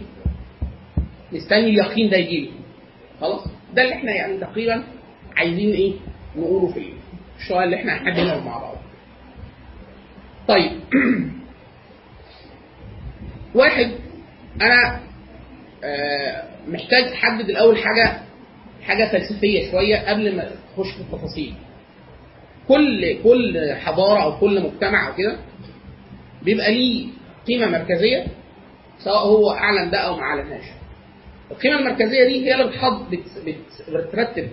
مستني 1.32 1.68
اليقين 1.68 2.10
ده 2.10 2.16
يجي 2.16 2.40
لي 2.40 2.50
خلاص؟ 3.20 3.44
ده 3.74 3.82
اللي 3.82 3.94
إحنا 3.94 4.12
يعني 4.12 4.38
تقريبا 4.38 4.84
عايزين 5.36 5.72
إيه؟ 5.72 5.92
نقوله 6.36 6.72
في 6.72 6.92
الشويه 7.38 7.64
اللي 7.64 7.76
إحنا 7.76 7.92
هنحددها 7.94 8.40
مع 8.40 8.58
بعض. 8.58 8.76
طيب. 10.48 10.80
واحد 13.54 13.90
أنا 14.60 15.00
آه، 15.84 16.44
محتاج 16.68 17.04
أحدد 17.12 17.50
الأول 17.50 17.78
حاجة 17.78 18.20
حاجة 18.82 19.12
فلسفية 19.12 19.70
شوية 19.70 19.96
قبل 20.10 20.36
ما 20.36 20.50
أخش 20.74 20.90
في 20.94 21.00
التفاصيل. 21.00 21.54
كل 22.68 23.22
كل 23.22 23.74
حضارة 23.74 24.22
أو 24.22 24.38
كل 24.38 24.62
مجتمع 24.62 25.08
أو 25.08 25.14
كده 25.14 25.36
بيبقى 26.42 26.74
ليه 26.74 27.08
قيمة 27.48 27.66
مركزية 27.66 28.26
سواء 28.98 29.18
هو 29.26 29.50
أعلن 29.50 29.90
ده 29.90 29.98
أو 29.98 30.16
ما 30.16 30.22
أعلنهاش. 30.22 30.64
القيمة 31.50 31.78
المركزية 31.78 32.24
دي 32.24 32.46
هي 32.46 32.54
اللي 32.54 32.66
بتحط 32.72 33.00
بت- 33.10 33.42
بت- 33.46 33.90
بترتب 33.90 34.48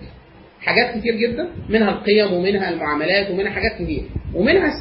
حاجات 0.67 0.97
كتير 0.97 1.15
جدا 1.15 1.49
منها 1.69 1.89
القيم 1.89 2.34
ومنها 2.34 2.69
المعاملات 2.69 3.32
ومنها 3.32 3.51
حاجات 3.51 3.71
كتير. 3.82 4.03
ومنها 4.34 4.73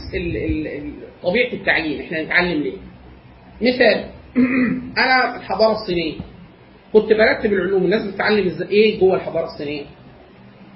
طبيعة 1.23 1.53
التعليم 1.53 2.01
إحنا 2.01 2.23
نتعلم 2.23 2.63
ليه؟ 2.63 2.77
مثال 3.61 4.05
أنا 5.05 5.37
الحضارة 5.37 5.73
الصينية. 5.73 6.15
كنت 6.93 7.13
برتب 7.13 7.53
العلوم 7.53 7.85
الناس 7.85 8.03
بتتعلم 8.07 8.47
إزاي 8.47 8.69
إيه 8.69 9.01
جوه 9.01 9.17
الحضارة 9.17 9.45
الصينية؟ 9.45 9.83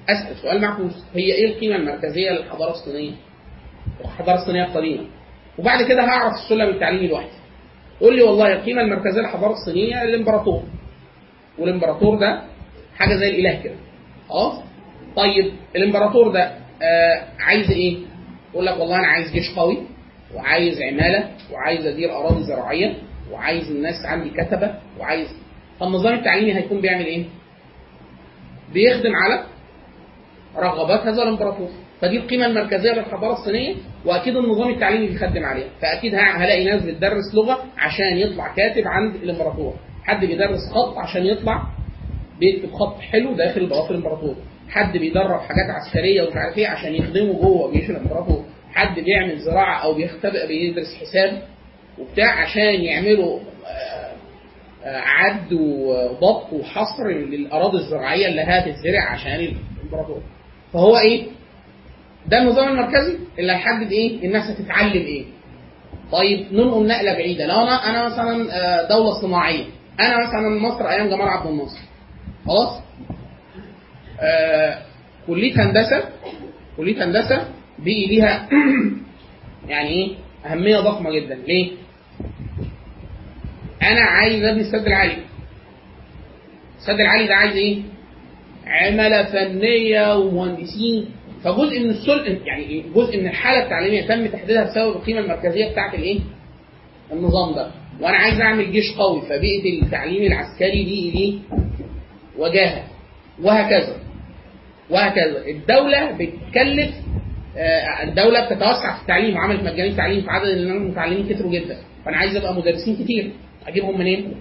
أسأل 0.08 0.36
سؤال 0.36 0.60
معكوس. 0.60 1.04
هي 1.14 1.32
إيه 1.32 1.46
القيمة 1.46 1.76
المركزية 1.76 2.30
للحضارة 2.30 2.70
الصينية؟ 2.70 3.12
الحضارة 4.04 4.42
الصينية 4.42 4.64
القديمة. 4.64 5.04
وبعد 5.58 5.82
كده 5.82 6.02
هعرف 6.02 6.32
السلم 6.34 6.68
التعليمي 6.68 7.08
لوحدي 7.08 7.40
يقول 8.00 8.16
لي 8.16 8.22
والله 8.22 8.52
القيمة 8.52 8.82
المركزية 8.82 9.20
للحضارة 9.20 9.52
الصينية 9.52 10.02
الامبراطور 10.02 10.62
والإمبراطور 11.58 12.18
ده 12.18 12.42
حاجة 12.96 13.16
زي 13.16 13.28
الإله 13.28 13.62
كده. 13.62 13.74
خلاص؟ 14.28 14.69
طيب 15.16 15.52
الإمبراطور 15.76 16.28
ده 16.32 16.52
آه 16.82 17.24
عايز 17.40 17.70
إيه؟ 17.70 17.96
يقول 18.52 18.66
لك 18.66 18.78
والله 18.80 18.96
أنا 18.98 19.06
عايز 19.06 19.32
جيش 19.32 19.54
قوي 19.56 19.78
وعايز 20.34 20.82
عمالة 20.82 21.30
وعايز 21.52 21.86
ادير 21.86 22.16
أراضي 22.16 22.42
زراعية 22.42 22.94
وعايز 23.32 23.70
الناس 23.70 23.94
عندي 24.06 24.30
كتبة 24.30 24.74
وعايز 24.98 25.28
فالنظام 25.80 26.14
التعليمي 26.14 26.54
هيكون 26.54 26.80
بيعمل 26.80 27.04
إيه؟ 27.06 27.24
بيخدم 28.74 29.12
على 29.16 29.44
رغبات 30.56 31.00
هذا 31.00 31.22
الإمبراطور. 31.22 31.68
فدي 32.00 32.16
القيمة 32.16 32.46
المركزية 32.46 32.92
للحضارة 32.92 33.32
الصينية 33.32 33.74
وأكيد 34.04 34.36
النظام 34.36 34.68
التعليمي 34.70 35.06
بيخدم 35.06 35.44
عليها. 35.44 35.68
فأكيد 35.82 36.14
هلاقي 36.14 36.64
ناس 36.64 36.82
بتدرس 36.82 37.34
لغة 37.34 37.64
عشان 37.78 38.16
يطلع 38.16 38.54
كاتب 38.54 38.82
عند 38.86 39.14
الإمبراطور. 39.14 39.74
حد 40.04 40.24
بيدرس 40.24 40.60
خط 40.74 40.98
عشان 40.98 41.26
يطلع 41.26 41.62
بيكتب 42.40 42.72
خط 42.72 42.98
حلو 43.00 43.32
داخل 43.34 43.66
بلاط 43.66 43.90
الإمبراطور. 43.90 44.34
حد 44.70 44.96
بيدرب 44.96 45.40
حاجات 45.40 45.70
عسكرية 45.70 46.22
ومش 46.22 46.36
عارف 46.36 46.58
إيه 46.58 46.68
عشان 46.68 46.94
يخدمه 46.94 47.32
جوه 47.32 47.72
جيش 47.72 47.90
الامبراطور 47.90 48.44
حد 48.74 49.00
بيعمل 49.00 49.38
زراعة 49.38 49.82
أو 49.84 49.94
بيختبئ 49.94 50.46
بيدرس 50.46 50.94
حساب 51.00 51.42
وبتاع 51.98 52.40
عشان 52.42 52.74
يعملوا 52.82 53.38
آه، 53.66 54.12
آه، 54.84 55.00
عد 55.00 55.52
وضبط 55.52 56.52
وحصر 56.52 57.08
للأراضي 57.08 57.78
الزراعية 57.78 58.26
اللي 58.28 58.42
هتتزرع 58.42 59.10
عشان 59.12 59.32
الإمبراطور. 59.32 60.22
فهو 60.72 60.98
إيه؟ 60.98 61.26
ده 62.26 62.38
النظام 62.38 62.68
المركزي 62.68 63.16
اللي 63.38 63.52
هيحدد 63.52 63.92
إيه؟ 63.92 64.26
الناس 64.26 64.50
هتتعلم 64.50 65.02
إيه؟ 65.02 65.24
طيب 66.12 66.52
ننقل 66.52 66.86
نقلة 66.86 67.12
بعيدة. 67.12 67.46
لو 67.46 67.54
أنا 67.62 67.90
أنا 67.90 68.06
مثلا 68.06 68.48
آه، 68.52 68.88
دولة 68.88 69.20
صناعية. 69.22 69.64
أنا 70.00 70.16
مثلا 70.28 70.60
مصر 70.60 70.88
أيام 70.88 71.08
جمال 71.08 71.28
عبد 71.28 71.46
الناصر. 71.50 71.80
خلاص؟ 72.46 72.82
كلية 75.26 75.62
هندسة 75.62 76.04
كلية 76.76 77.04
هندسة 77.04 77.48
بقي 77.78 78.06
ليها 78.06 78.48
يعني 79.68 79.88
إيه؟ 79.88 80.08
أهمية 80.46 80.78
ضخمة 80.80 81.10
جدا. 81.10 81.34
ليه؟ 81.34 81.70
أنا 83.82 84.00
عايز 84.00 84.44
ابني 84.44 84.60
السد 84.60 84.86
العالي. 84.86 85.16
السد 86.78 87.00
العالي 87.00 87.26
ده 87.26 87.34
عايز 87.34 87.56
إيه؟ 87.56 87.78
عمالة 88.66 89.22
فنية 89.22 90.16
ومهندسين. 90.16 91.06
فجزء 91.44 91.80
من 91.80 91.90
السل 91.90 92.38
يعني 92.46 92.62
إيه؟ 92.64 92.82
جزء 92.94 93.20
من 93.20 93.26
الحالة 93.26 93.64
التعليمية 93.64 94.06
تم 94.06 94.26
تحديدها 94.26 94.64
بسبب 94.64 94.96
القيمة 94.96 95.20
المركزية 95.20 95.70
بتاعت 95.70 95.94
الإيه؟ 95.94 96.20
النظام 97.12 97.54
ده. 97.54 97.70
وأنا 98.00 98.16
عايز 98.16 98.40
أعمل 98.40 98.72
جيش 98.72 98.96
قوي. 98.98 99.22
فبيئة 99.22 99.82
التعليم 99.82 100.32
العسكري 100.32 100.84
دي 100.84 101.10
ليه 101.10 101.38
وجاهة. 102.38 102.84
وهكذا. 103.42 104.09
وهكذا. 104.90 105.46
الدولة 105.46 106.10
بتكلف 106.12 106.94
آه، 107.56 108.02
الدولة 108.02 108.44
بتتوسع 108.44 108.96
في 108.96 109.02
التعليم 109.02 109.36
وعملت 109.36 109.60
مجاني 109.62 109.88
التعليم 109.88 110.20
في 110.22 110.30
عدد 110.30 110.48
المتعلمين 110.48 111.28
كتروا 111.28 111.52
جدا. 111.52 111.76
فأنا 112.04 112.16
عايز 112.16 112.36
أبقى 112.36 112.54
مدرسين 112.54 112.96
كتير. 112.96 113.30
أجيبهم 113.66 113.98
منين؟ 113.98 114.34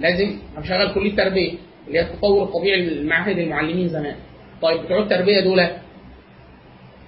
لازم 0.00 0.38
اشغل 0.56 0.94
كلية 0.94 1.16
تربية 1.16 1.52
اللي 1.86 1.98
هي 1.98 2.02
التطور 2.02 2.42
الطبيعي 2.42 2.80
للمعاهد 2.80 3.38
المعلمين 3.38 3.88
زمان. 3.88 4.16
طيب 4.62 4.80
بتوع 4.82 4.98
التربية 4.98 5.40
دول 5.40 5.66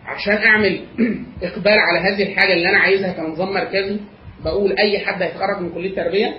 عشان 0.07 0.35
أعمل 0.35 0.81
إقبال 1.43 1.79
على 1.79 1.99
هذه 2.01 2.23
الحاجة 2.23 2.53
اللي 2.53 2.69
أنا 2.69 2.79
عايزها 2.79 3.13
كنظام 3.13 3.55
مركزي 3.55 3.97
بقول 4.45 4.79
أي 4.79 4.99
حد 4.99 5.23
هيتخرج 5.23 5.61
من 5.63 5.71
كلية 5.71 5.95
تربية 5.97 6.35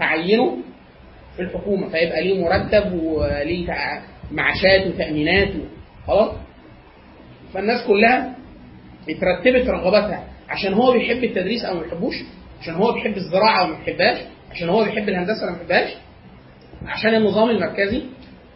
هعينه 0.00 0.58
في 1.36 1.42
الحكومة. 1.42 1.88
فيبقى 1.88 2.22
ليه 2.22 2.44
مرتب 2.44 2.92
وليه 2.92 3.66
معاشات 4.32 4.86
وتأمينات 4.86 5.48
و- 5.48 6.06
خلاص؟ 6.06 6.30
فالناس 7.54 7.86
كلها 7.86 8.36
اترتبت 9.08 9.68
رغباتها. 9.68 10.24
عشان 10.48 10.74
هو 10.74 10.92
بيحب 10.92 11.24
التدريس 11.24 11.64
أو 11.64 11.74
ما 11.74 11.82
بيحبوش 11.82 12.14
عشان 12.60 12.74
هو 12.74 12.92
بيحب 12.92 13.16
الزراعة 13.16 13.60
أو 13.60 13.66
ما 13.66 13.78
بيحبهاش 13.78 14.18
عشان 14.50 14.68
هو 14.68 14.84
بيحب 14.84 15.08
الهندسة 15.08 15.42
ولا 15.42 15.52
ما 15.52 15.58
بيحبهاش 15.58 15.90
عشان 16.86 17.14
النظام 17.14 17.50
المركزي 17.50 18.02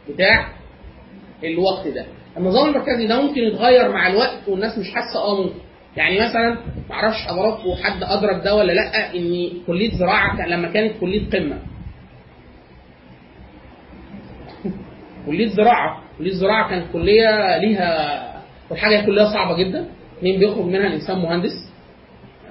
بتاع 0.09 0.49
الوقت 1.45 1.89
ده. 1.89 2.07
النظام 2.37 2.69
المركزي 2.69 3.07
ده 3.07 3.23
ممكن 3.23 3.41
يتغير 3.41 3.89
مع 3.93 4.07
الوقت 4.07 4.49
والناس 4.49 4.79
مش 4.79 4.91
حاسة 4.95 5.21
آه 5.25 5.43
ممكن. 5.43 5.55
يعني 5.97 6.21
مثلا 6.29 6.59
معرفش 6.91 7.17
حضراتكم 7.27 7.75
حد 7.85 8.03
ادرك 8.03 8.45
ده 8.45 8.55
ولا 8.55 8.73
لأ 8.73 9.15
إن 9.17 9.51
كلية 9.67 9.97
زراعة 9.99 10.47
لما 10.49 10.69
كانت 10.73 10.93
كلية 11.01 11.31
قمة. 11.31 11.59
كلية 15.27 15.49
زراعة. 15.49 16.03
كلية 16.19 16.33
زراعة 16.33 16.71
كانت 16.71 16.93
كلية 16.93 17.59
ليها 17.59 18.43
والحاجة 18.71 19.07
كليه 19.07 19.25
صعبة 19.25 19.57
جدا. 19.57 19.87
مين 20.23 20.41
بيخرج 20.41 20.65
منها؟ 20.65 20.87
الإنسان 20.87 21.19
مهندس. 21.19 21.73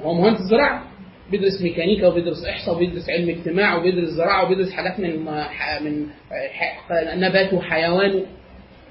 هو 0.01 0.13
مهندس 0.13 0.39
زراعة. 0.41 0.83
بيدرس 1.31 1.61
ميكانيكا 1.61 2.07
وبيدرس 2.07 2.45
إحصاء 2.45 2.75
وبيدرس 2.75 3.09
علم 3.09 3.29
اجتماع 3.29 3.75
وبيدرس 3.75 4.09
زراعة 4.09 4.45
وبيدرس 4.45 4.71
حاجات 4.71 4.99
من 4.99 5.25
من 5.81 6.07
نبات 7.21 7.53
وحيوان. 7.53 8.21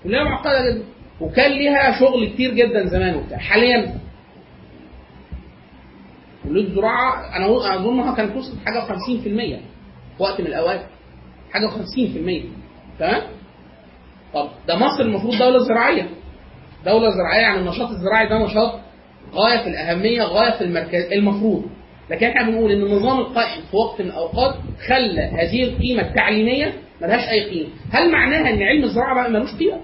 كلها 0.05 0.25
معقدة 0.25 0.71
جدا. 0.71 0.83
وكان 1.21 1.51
ليها 1.53 2.01
شغل 2.01 2.29
كتير 2.29 2.55
جدا 2.55 2.87
زمان 2.87 3.15
وبتاع. 3.15 3.39
حاليا. 3.39 3.95
كلية 6.45 6.65
الزراعه 6.65 7.37
أنا 7.37 7.75
اظنها 7.75 8.15
كانت 8.17 8.33
توصل 8.33 8.59
حاجة 8.67 8.81
50% 8.81 8.89
في 10.17 10.23
وقت 10.23 10.41
من 10.41 10.47
الأوقات. 10.47 10.81
حاجة 11.53 11.67
50% 11.67 12.45
تمام؟ 12.99 13.23
طب 14.35 14.49
ده 14.69 14.77
مصر 14.77 15.01
المفروض 15.01 15.39
دولة 15.39 15.59
زراعية. 15.59 16.09
دولة 16.85 17.11
زراعية 17.11 17.41
يعني 17.41 17.59
النشاط 17.61 17.89
الزراعي 17.89 18.29
ده 18.29 18.39
نشاط 18.39 18.81
غاية 19.35 19.63
في 19.63 19.69
الأهمية 19.69 20.23
غاية 20.23 20.59
في 20.59 20.65
المركز 20.65 21.13
المفروض. 21.13 21.65
لكن 22.11 22.27
إحنا 22.27 22.51
بنقول 22.51 22.73
إن 22.73 22.83
النظام 22.83 23.19
القائم 23.19 23.63
في 23.71 23.77
وقت 23.77 24.01
من 24.01 24.07
الأوقات 24.07 24.55
خلى 24.89 25.23
هذه 25.23 25.63
القيمة 25.63 26.03
التعليمية 26.03 26.73
ملهاش 27.03 27.29
أي 27.29 27.51
قيمة. 27.51 27.69
هل 27.91 28.13
معناها 28.13 28.51
إن 28.51 28.63
علم 28.63 28.85
الزراعة 28.85 29.15
بقى 29.15 29.31
ملوش 29.31 29.55
قيمة؟ 29.55 29.81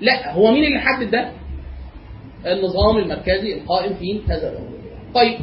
لا. 0.00 0.32
هو 0.32 0.52
مين 0.52 0.64
اللي 0.64 0.80
حدد 0.80 1.10
ده؟ 1.10 1.32
النظام 2.46 2.96
المركزي 2.96 3.54
القائم 3.54 3.94
في 3.94 4.20
هذا 4.28 4.58
طيب. 5.14 5.38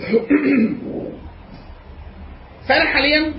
فأنا 2.68 2.84
حاليا 2.84 3.34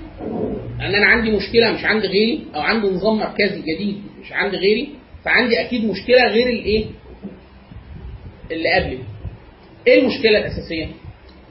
ان 0.80 0.94
أنا 0.94 1.06
عندي 1.06 1.30
مشكلة 1.30 1.72
مش 1.72 1.84
عند 1.84 2.06
غيري 2.06 2.46
أو 2.54 2.60
عندي 2.60 2.86
نظام 2.86 3.18
مركزي 3.18 3.62
جديد 3.62 4.02
مش 4.22 4.32
عند 4.32 4.54
غيري. 4.54 4.88
فعندي 5.24 5.60
أكيد 5.60 5.84
مشكلة 5.84 6.26
غير 6.26 6.48
الايه 6.48 6.86
اللي 8.52 8.74
قبلي. 8.74 8.98
إيه 9.86 10.00
المشكلة 10.00 10.38
الأساسية؟ 10.38 10.86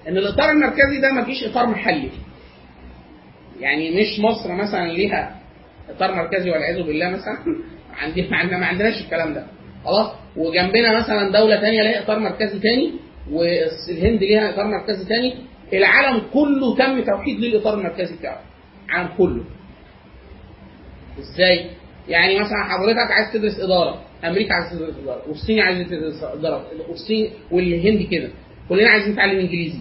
إن 0.07 0.17
الإطار 0.17 0.51
المركزي 0.51 1.01
ده 1.01 1.11
ما 1.11 1.25
فيش 1.25 1.43
إطار 1.43 1.67
محلي. 1.67 2.09
يعني 3.59 3.91
مش 3.91 4.19
مصر 4.19 4.53
مثلا 4.53 4.91
ليها 4.91 5.39
إطار 5.89 6.15
مركزي 6.15 6.49
والعياذ 6.49 6.83
بالله 6.83 7.09
مثلا؟ 7.09 7.37
عندي 8.01 8.21
ما 8.21 8.37
عندنا 8.37 8.57
ما 8.57 8.65
عندناش 8.65 9.01
الكلام 9.01 9.33
ده. 9.33 9.45
خلاص؟ 9.85 10.11
وجنبنا 10.37 10.99
مثلا 10.99 11.31
دولة 11.31 11.61
ثانية 11.61 11.83
ليها 11.83 12.03
إطار 12.03 12.19
مركزي 12.19 12.59
ثاني 12.59 12.91
والهند 13.31 14.23
ليها 14.23 14.49
إطار 14.49 14.67
مركزي 14.67 15.05
ثاني 15.05 15.35
العالم 15.73 16.21
كله 16.33 16.75
تم 16.75 17.03
توحيد 17.03 17.39
للاطار 17.39 17.73
المركزي 17.73 18.15
بتاعه. 18.15 18.52
العالم 18.89 19.09
كله. 19.17 19.43
إزاي؟ 21.19 21.65
يعني 22.09 22.39
مثلا 22.39 22.63
حضرتك 22.63 23.11
عايز 23.11 23.33
تدرس 23.33 23.59
إدارة 23.59 24.01
أمريكا 24.25 24.53
عايز 24.53 24.71
تدرس 24.71 24.95
إدارة 25.03 25.29
والصين 25.29 25.59
عايز 25.59 25.87
تدرس 25.87 26.23
إدارة 26.23 26.65
والصين 26.89 27.29
والهند 27.51 28.01
كده 28.11 28.29
كلنا 28.69 28.89
عايزين 28.89 29.11
نتعلم 29.13 29.39
إنجليزي. 29.39 29.79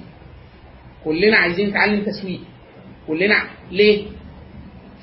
كلنا 1.05 1.37
عايزين 1.37 1.69
نتعلم 1.69 2.05
تسويق. 2.05 2.41
كلنا 3.07 3.43
ليه؟ 3.71 4.05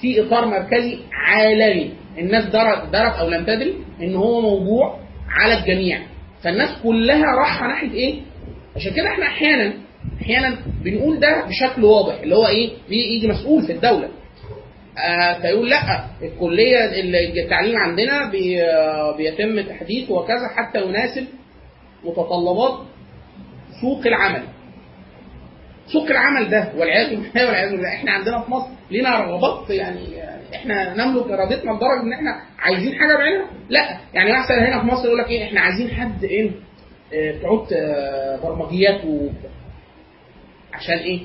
في 0.02 0.22
إطار 0.22 0.46
مركزي 0.46 0.98
عالمي. 1.14 1.94
الناس 2.18 2.46
درت 2.46 2.90
درت 2.94 3.14
أو 3.14 3.30
لم 3.30 3.44
تدري 3.44 3.74
إن 4.02 4.16
هو 4.16 4.42
موضوع 4.42 5.00
على 5.30 5.58
الجميع. 5.60 6.00
فالناس 6.44 6.82
كلها 6.84 7.26
رايحه 7.40 7.68
ناحية 7.68 7.92
إيه؟ 7.92 8.22
عشان 8.76 8.94
كده 8.94 9.08
إحنا 9.08 9.26
أحيانا 9.26 9.74
أحيانا 10.30 10.58
بنقول 10.84 11.20
ده 11.20 11.46
بشكل 11.46 11.84
واضح 11.84 12.20
اللي 12.22 12.36
هو 12.36 12.48
إيه؟ 12.48 12.70
يجي 12.90 13.28
مسؤول 13.28 13.64
في 13.66 13.72
الدولة. 13.72 14.10
آه 14.98 15.34
فيقول 15.42 15.70
لأ 15.70 16.06
الكلية 16.22 16.86
التعليم 17.44 17.78
عندنا 17.78 18.30
بي 18.32 18.62
بيتم 19.18 19.62
تحديثه 19.62 20.14
وكذا 20.14 20.48
حتى 20.56 20.82
يناسب 20.82 21.26
متطلبات 22.04 22.80
سوق 23.82 24.08
العمل. 24.08 24.44
سوق 25.94 26.10
العمل 26.10 26.50
ده 26.50 26.72
والعياذ 26.78 27.10
بالله 27.10 27.46
والعياذ 27.48 27.72
بالله 27.72 27.90
إحنا 27.90 28.12
عندنا 28.12 28.42
في 28.42 28.52
مصر 28.52 28.68
لينا 28.92 29.20
رغبات 29.20 29.70
يعني 29.70 30.00
إحنا 30.56 30.94
نملك 31.06 31.32
إرادتنا 31.32 31.72
لدرجة 31.72 32.02
إن 32.04 32.14
إحنا 32.14 32.32
عايزين 32.60 32.94
حاجة 33.00 33.18
بعينها. 33.18 33.46
لأ 33.70 33.98
يعني 34.14 34.30
مثلا 34.44 34.68
هنا 34.70 34.82
في 34.82 34.88
مصر 34.88 35.06
يقول 35.06 35.18
لك 35.18 35.30
إيه 35.30 35.44
إحنا 35.44 35.62
عايزين 35.62 35.90
حد 35.92 36.24
إيه؟ 36.24 36.52
بتوع 37.14 37.68
برمجيات 38.44 39.06
و 39.06 39.28
عشان 40.80 40.98
إيه؟ 40.98 41.20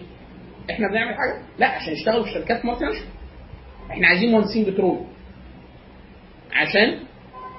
إحنا 0.70 0.88
بنعمل 0.88 1.14
حاجة؟ 1.14 1.42
لا 1.58 1.66
عشان 1.66 1.92
يشتغلوا 1.92 2.24
في 2.24 2.30
شركات 2.30 2.64
مالتي 2.64 2.84
ناشونال. 2.84 3.08
إحنا 3.90 4.08
عايزين 4.08 4.32
مهندسين 4.32 4.64
بترول. 4.64 5.00
عشان 6.52 6.98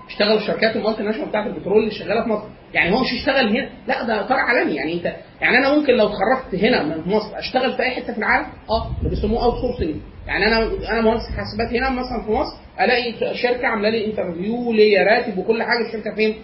يشتغلوا 0.10 0.40
في 0.40 0.46
شركات 0.46 0.76
ال 0.76 1.04
multinational 1.04 1.30
بتاعت 1.30 1.48
البترول 1.48 1.80
اللي 1.80 1.92
شغالة 1.92 2.24
في 2.24 2.30
مصر. 2.30 2.48
يعني 2.74 2.96
هو 2.96 3.02
مش 3.02 3.14
يشتغل 3.14 3.58
هنا، 3.58 3.70
لا 3.88 4.04
ده 4.04 4.20
اطار 4.22 4.38
عالمي 4.38 4.76
يعني 4.76 4.94
أنت 4.94 5.16
يعني 5.42 5.58
أنا 5.58 5.76
ممكن 5.76 5.94
لو 5.94 6.08
اتخرجت 6.08 6.64
هنا 6.64 6.84
من 6.84 7.14
مصر 7.14 7.40
أشتغل 7.40 7.74
في 7.74 7.84
أي 7.84 7.92
حتة 7.92 8.14
في 8.14 8.20
العالم 8.20 8.46
آه 8.70 8.92
ده 9.04 9.10
بيسموه 9.10 9.44
outsourcing 9.44 9.96
يعني 10.28 10.48
أنا 10.48 10.64
أنا 10.92 11.02
مهندس 11.02 11.24
حاسبات 11.38 11.74
هنا 11.76 11.90
مثلا 11.90 12.24
في 12.26 12.32
مصر 12.32 12.58
ألاقي 12.80 13.36
شركة 13.36 13.68
عاملة 13.68 13.90
لي 13.90 14.06
interview 14.06 14.72
ليا 14.74 15.04
راتب 15.04 15.38
وكل 15.38 15.64
حاجة 15.64 15.88
الشركة 15.88 16.16
فين؟ 16.16 16.36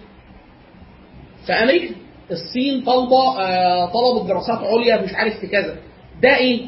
في 1.46 1.54
أمريكا 1.54 1.96
الصين 2.32 2.84
طالبة 2.84 3.39
آه 3.39 3.86
طلبت 3.86 4.30
دراسات 4.30 4.58
عليا 4.58 5.02
مش 5.02 5.13
عارف 5.13 5.39
في 5.39 5.48
كذا 5.48 5.78
ده 6.22 6.38
إيه؟ 6.38 6.67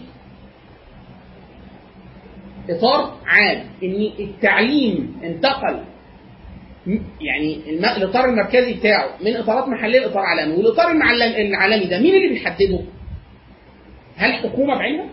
إطار 2.69 3.17
عام 3.25 3.65
إن 3.83 4.09
التعليم 4.19 5.21
انتقل 5.23 5.83
يعني 7.21 7.69
الإطار 7.97 8.25
المركزي 8.25 8.73
بتاعه 8.73 9.09
من 9.21 9.35
إطارات 9.35 9.67
محلية 9.67 9.99
لإطار 9.99 10.23
عالمي 10.23 10.55
والإطار 10.55 10.91
العالمي 10.91 11.85
ده 11.85 11.99
مين 11.99 12.15
اللي 12.15 12.29
بيحدده؟ 12.29 12.79
هل 14.17 14.29
الحكومة 14.29 14.75
بعينها؟ 14.75 15.05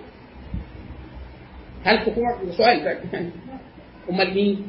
هل 1.85 1.95
الحكومة 1.95 2.53
سؤال 2.57 2.85
ده 2.85 2.99
أمال 4.11 4.35
مين؟ 4.35 4.67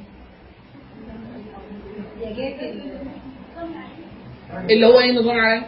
اللي 4.69 4.85
هو 4.85 4.99
إيه 4.99 5.09
النظام 5.09 5.35
العالمي؟ 5.35 5.65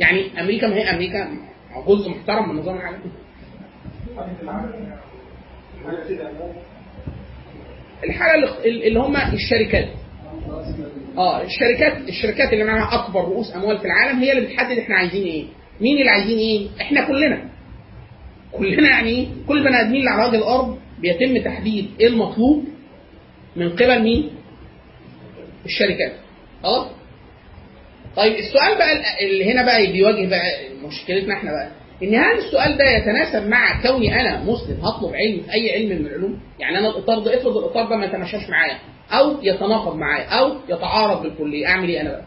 يعني 0.00 0.40
أمريكا 0.40 0.66
ما 0.68 0.74
هي 0.74 0.90
أمريكا 0.90 1.28
جزء 1.88 2.10
محترم 2.10 2.44
من 2.48 2.50
النظام 2.58 2.76
العالمي. 2.76 3.00
الحاجة 8.04 8.34
اللي 8.64 9.00
هم 9.00 9.16
الشركات. 9.16 9.88
آه 11.18 11.42
الشركات 11.42 12.08
الشركات 12.08 12.52
اللي 12.52 12.64
معاها 12.64 13.04
أكبر 13.04 13.20
رؤوس 13.20 13.54
أموال 13.56 13.78
في 13.78 13.84
العالم 13.84 14.18
هي 14.18 14.32
اللي 14.32 14.46
بتحدد 14.46 14.78
إحنا 14.78 14.94
عايزين 14.96 15.22
إيه؟ 15.24 15.44
مين 15.80 15.98
اللي 15.98 16.10
عايزين 16.10 16.38
إيه؟ 16.38 16.68
إحنا 16.80 17.06
كلنا. 17.08 17.48
كلنا 18.52 18.88
يعني 18.90 19.08
إيه؟ 19.08 19.26
كل 19.48 19.64
بني 19.64 19.80
آدمين 19.80 19.96
اللي 20.00 20.10
على 20.10 20.28
وجه 20.28 20.36
الأرض 20.38 20.78
بيتم 21.00 21.38
تحديد 21.44 21.90
إيه 22.00 22.06
المطلوب 22.06 22.64
من 23.56 23.68
قبل 23.70 24.02
مين؟ 24.02 24.30
الشركات. 25.64 26.12
آه 26.64 26.90
طيب 28.16 28.36
السؤال 28.36 28.78
بقى 28.78 28.92
اللي 29.26 29.52
هنا 29.52 29.62
بقى 29.64 29.92
بيواجه 29.92 30.28
بقى 30.28 30.68
مشكلتنا 30.84 31.34
إحنا 31.34 31.50
بقى 31.52 31.68
إن 32.02 32.14
هل 32.14 32.38
السؤال 32.38 32.76
ده 32.76 32.84
يتناسب 32.84 33.48
مع 33.48 33.82
كوني 33.82 34.20
أنا 34.20 34.40
مسلم 34.44 34.80
هطلب 34.82 35.14
علم 35.14 35.42
في 35.42 35.52
أي 35.54 35.72
علم 35.74 35.88
من 36.00 36.06
العلوم؟ 36.06 36.40
يعني 36.58 36.78
أنا 36.78 36.88
الاطار 36.88 37.18
ده 37.18 37.40
افرض 37.40 37.56
الاطار 37.56 37.88
ده 37.88 37.96
ما 37.96 38.04
يتماشاش 38.06 38.48
معايا 38.50 38.78
أو 39.12 39.36
يتناقض 39.42 39.96
معايا 39.96 40.24
أو 40.24 40.56
يتعارض 40.68 41.22
بالكلية 41.22 41.66
أعمل 41.66 41.88
إيه 41.88 42.00
أنا 42.00 42.10
بقى؟ 42.10 42.24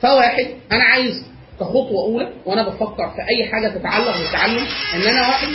فواحد 0.00 0.46
أنا 0.72 0.84
عايز 0.84 1.26
كخطوة 1.60 2.04
أولى 2.04 2.32
وأنا 2.46 2.68
بفكر 2.68 3.10
في 3.10 3.22
أي 3.28 3.46
حاجة 3.52 3.68
تتعلق 3.68 4.18
بالتعلم 4.18 4.66
إن 4.94 5.00
أنا 5.02 5.20
واحد 5.28 5.48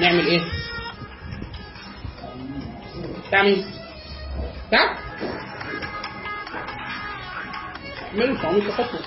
نعمل 0.00 0.26
إيه؟ 0.26 0.40
مين؟ 3.34 3.64
بتاع؟ 4.68 4.98
اعملوا 8.12 8.38
قانون 8.38 8.68
تخصص 8.68 9.04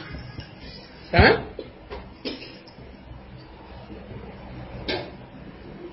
تمام؟ 1.11 1.45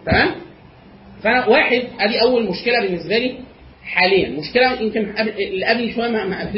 تمام؟ 0.06 0.34
فانا 1.22 1.46
واحد 1.46 1.82
ادي 2.00 2.20
اول 2.22 2.50
مشكله 2.50 2.80
بالنسبة 2.80 3.18
لي 3.18 3.38
حاليا 3.84 4.28
مشكلة 4.40 4.80
يمكن 4.80 5.00
اللي 5.18 5.66
قبلي 5.66 5.92
شوية 5.92 6.08
ما 6.08 6.24
ما 6.24 6.52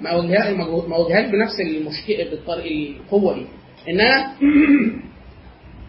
ما 0.00 0.96
واجههاش 0.96 1.30
بنفس 1.30 1.60
المشكلة 1.60 2.30
بالطريقة 2.30 2.96
القوة 2.96 3.34
دي 3.34 3.46
إن 3.88 4.00
أنا 4.00 4.32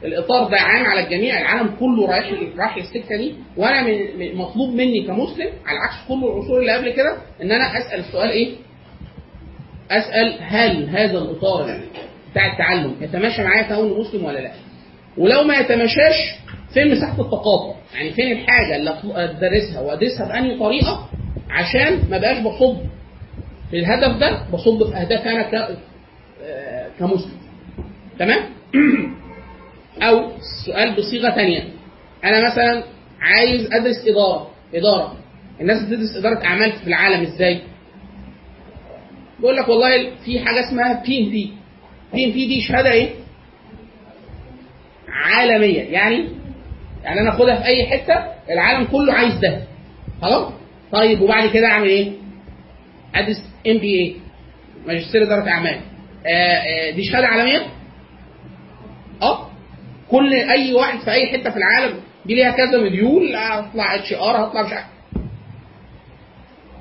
الإطار 0.04 0.50
ده 0.50 0.58
عام 0.58 0.86
على 0.86 1.06
الجميع 1.06 1.42
العالم 1.42 1.76
كله 1.80 2.08
رايح 2.08 2.34
رايح 2.58 2.76
السكه 2.78 3.18
دي 3.18 3.36
وأنا 3.58 3.84
من 4.18 4.36
مطلوب 4.36 4.70
مني 4.70 5.08
كمسلم 5.08 5.50
على 5.66 5.80
عكس 5.80 6.08
كل 6.08 6.24
العصور 6.24 6.60
اللي 6.60 6.74
قبل 6.74 6.90
كده 6.90 7.18
إن 7.42 7.52
أنا 7.52 7.78
أسأل 7.80 8.00
السؤال 8.00 8.30
إيه؟ 8.30 8.56
أسأل 9.92 10.38
هل 10.42 10.90
هذا 10.90 11.18
الإطار 11.18 11.80
بتاع 12.32 12.54
التعلم 12.54 12.96
يتماشى 13.02 13.44
معايا 13.44 13.76
كون 13.76 14.00
مسلم 14.00 14.26
ولا 14.26 14.40
لا؟ 14.40 14.52
ولو 15.18 15.44
ما 15.44 15.58
يتماشاش 15.58 16.16
فين 16.74 16.92
مساحة 16.92 17.22
التقاطع؟ 17.22 17.76
يعني 17.94 18.12
فين 18.12 18.32
الحاجة 18.32 18.76
اللي 18.76 18.98
أدرسها 19.04 19.82
وأدرسها 19.82 20.28
بأنهي 20.28 20.60
طريقة 20.60 21.10
عشان 21.50 22.00
ما 22.10 22.18
بقاش 22.18 22.38
بصب 22.38 22.78
في 23.72 23.80
الهدف 23.80 24.18
ده 24.20 24.42
بصب 24.54 24.90
في 24.90 24.96
أهداف 24.96 25.28
أنا 25.28 25.44
ك 25.44 25.78
كمسلم 27.00 27.42
تمام؟ 28.20 28.40
أو 30.02 30.32
السؤال 30.38 30.96
بصيغة 30.96 31.30
ثانية. 31.30 31.64
أنا 32.24 32.52
مثلا 32.52 32.84
عايز 33.22 33.68
أدرس 33.74 34.08
إدارة 34.08 34.50
إدارة. 34.76 35.16
الناس 35.62 35.84
بتدرس 35.84 36.16
إدارة 36.18 36.46
أعمال 36.46 36.72
في 36.72 36.88
العالم 36.88 37.22
إزاي؟ 37.22 37.62
بيقول 39.40 39.58
لك 39.58 39.68
والله 39.70 40.12
في 40.26 40.40
حاجة 40.40 40.68
اسمها 40.70 41.04
PMP 41.04 41.54
بي 42.14 42.32
بي 42.32 42.48
دي 42.48 42.62
شهادة 42.62 42.92
إيه؟ 42.92 43.10
عالمية. 45.10 45.82
يعني 45.82 46.30
يعني 47.04 47.20
أنا 47.20 47.30
آخدها 47.30 47.56
في 47.56 47.66
أي 47.66 47.86
حتة 47.88 48.14
العالم 48.52 48.86
كله 48.86 49.14
عايز 49.14 49.34
ده. 49.36 49.62
خلاص؟ 50.22 50.54
طيب 50.92 51.22
وبعد 51.22 51.50
كده 51.50 51.68
أعمل 51.68 51.88
إيه؟ 51.88 52.12
أدرس 53.16 53.38
MBA 53.68 54.16
ماجستير 54.88 55.24
إدارة 55.24 55.50
أعمال. 55.50 55.80
آآ 56.26 56.62
آآ 56.88 56.92
دي 56.92 57.04
شهادة 57.04 57.28
عالمية؟ 57.28 57.66
آه. 59.22 59.51
كل 60.12 60.34
أي 60.34 60.74
واحد 60.74 61.00
في 61.00 61.12
أي 61.12 61.28
حتة 61.28 61.50
في 61.50 61.58
العالم 61.58 62.00
دي 62.26 62.36
ليها 62.36 62.52
كذا 62.52 62.78
module 62.84 63.36
هطلع 63.36 63.96
HR 63.96 64.46
هطلع 64.46 64.62
مش 64.62 64.72
عارف. 64.74 64.86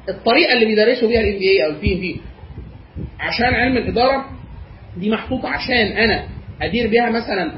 الطريقة 0.08 0.52
اللي 0.52 0.66
بيدرسوا 0.66 1.08
بيها 1.08 1.20
ال 1.20 1.38
MBA 1.38 1.64
أو 1.64 1.70
ال 1.70 1.94
BB 1.94 2.20
عشان 3.20 3.46
علم 3.54 3.76
الإدارة 3.76 4.24
دي 4.96 5.10
محطوطة 5.10 5.48
عشان 5.48 5.74
أنا 5.86 6.24
أدير 6.62 6.86
بيها 6.88 7.10
مثلا 7.10 7.52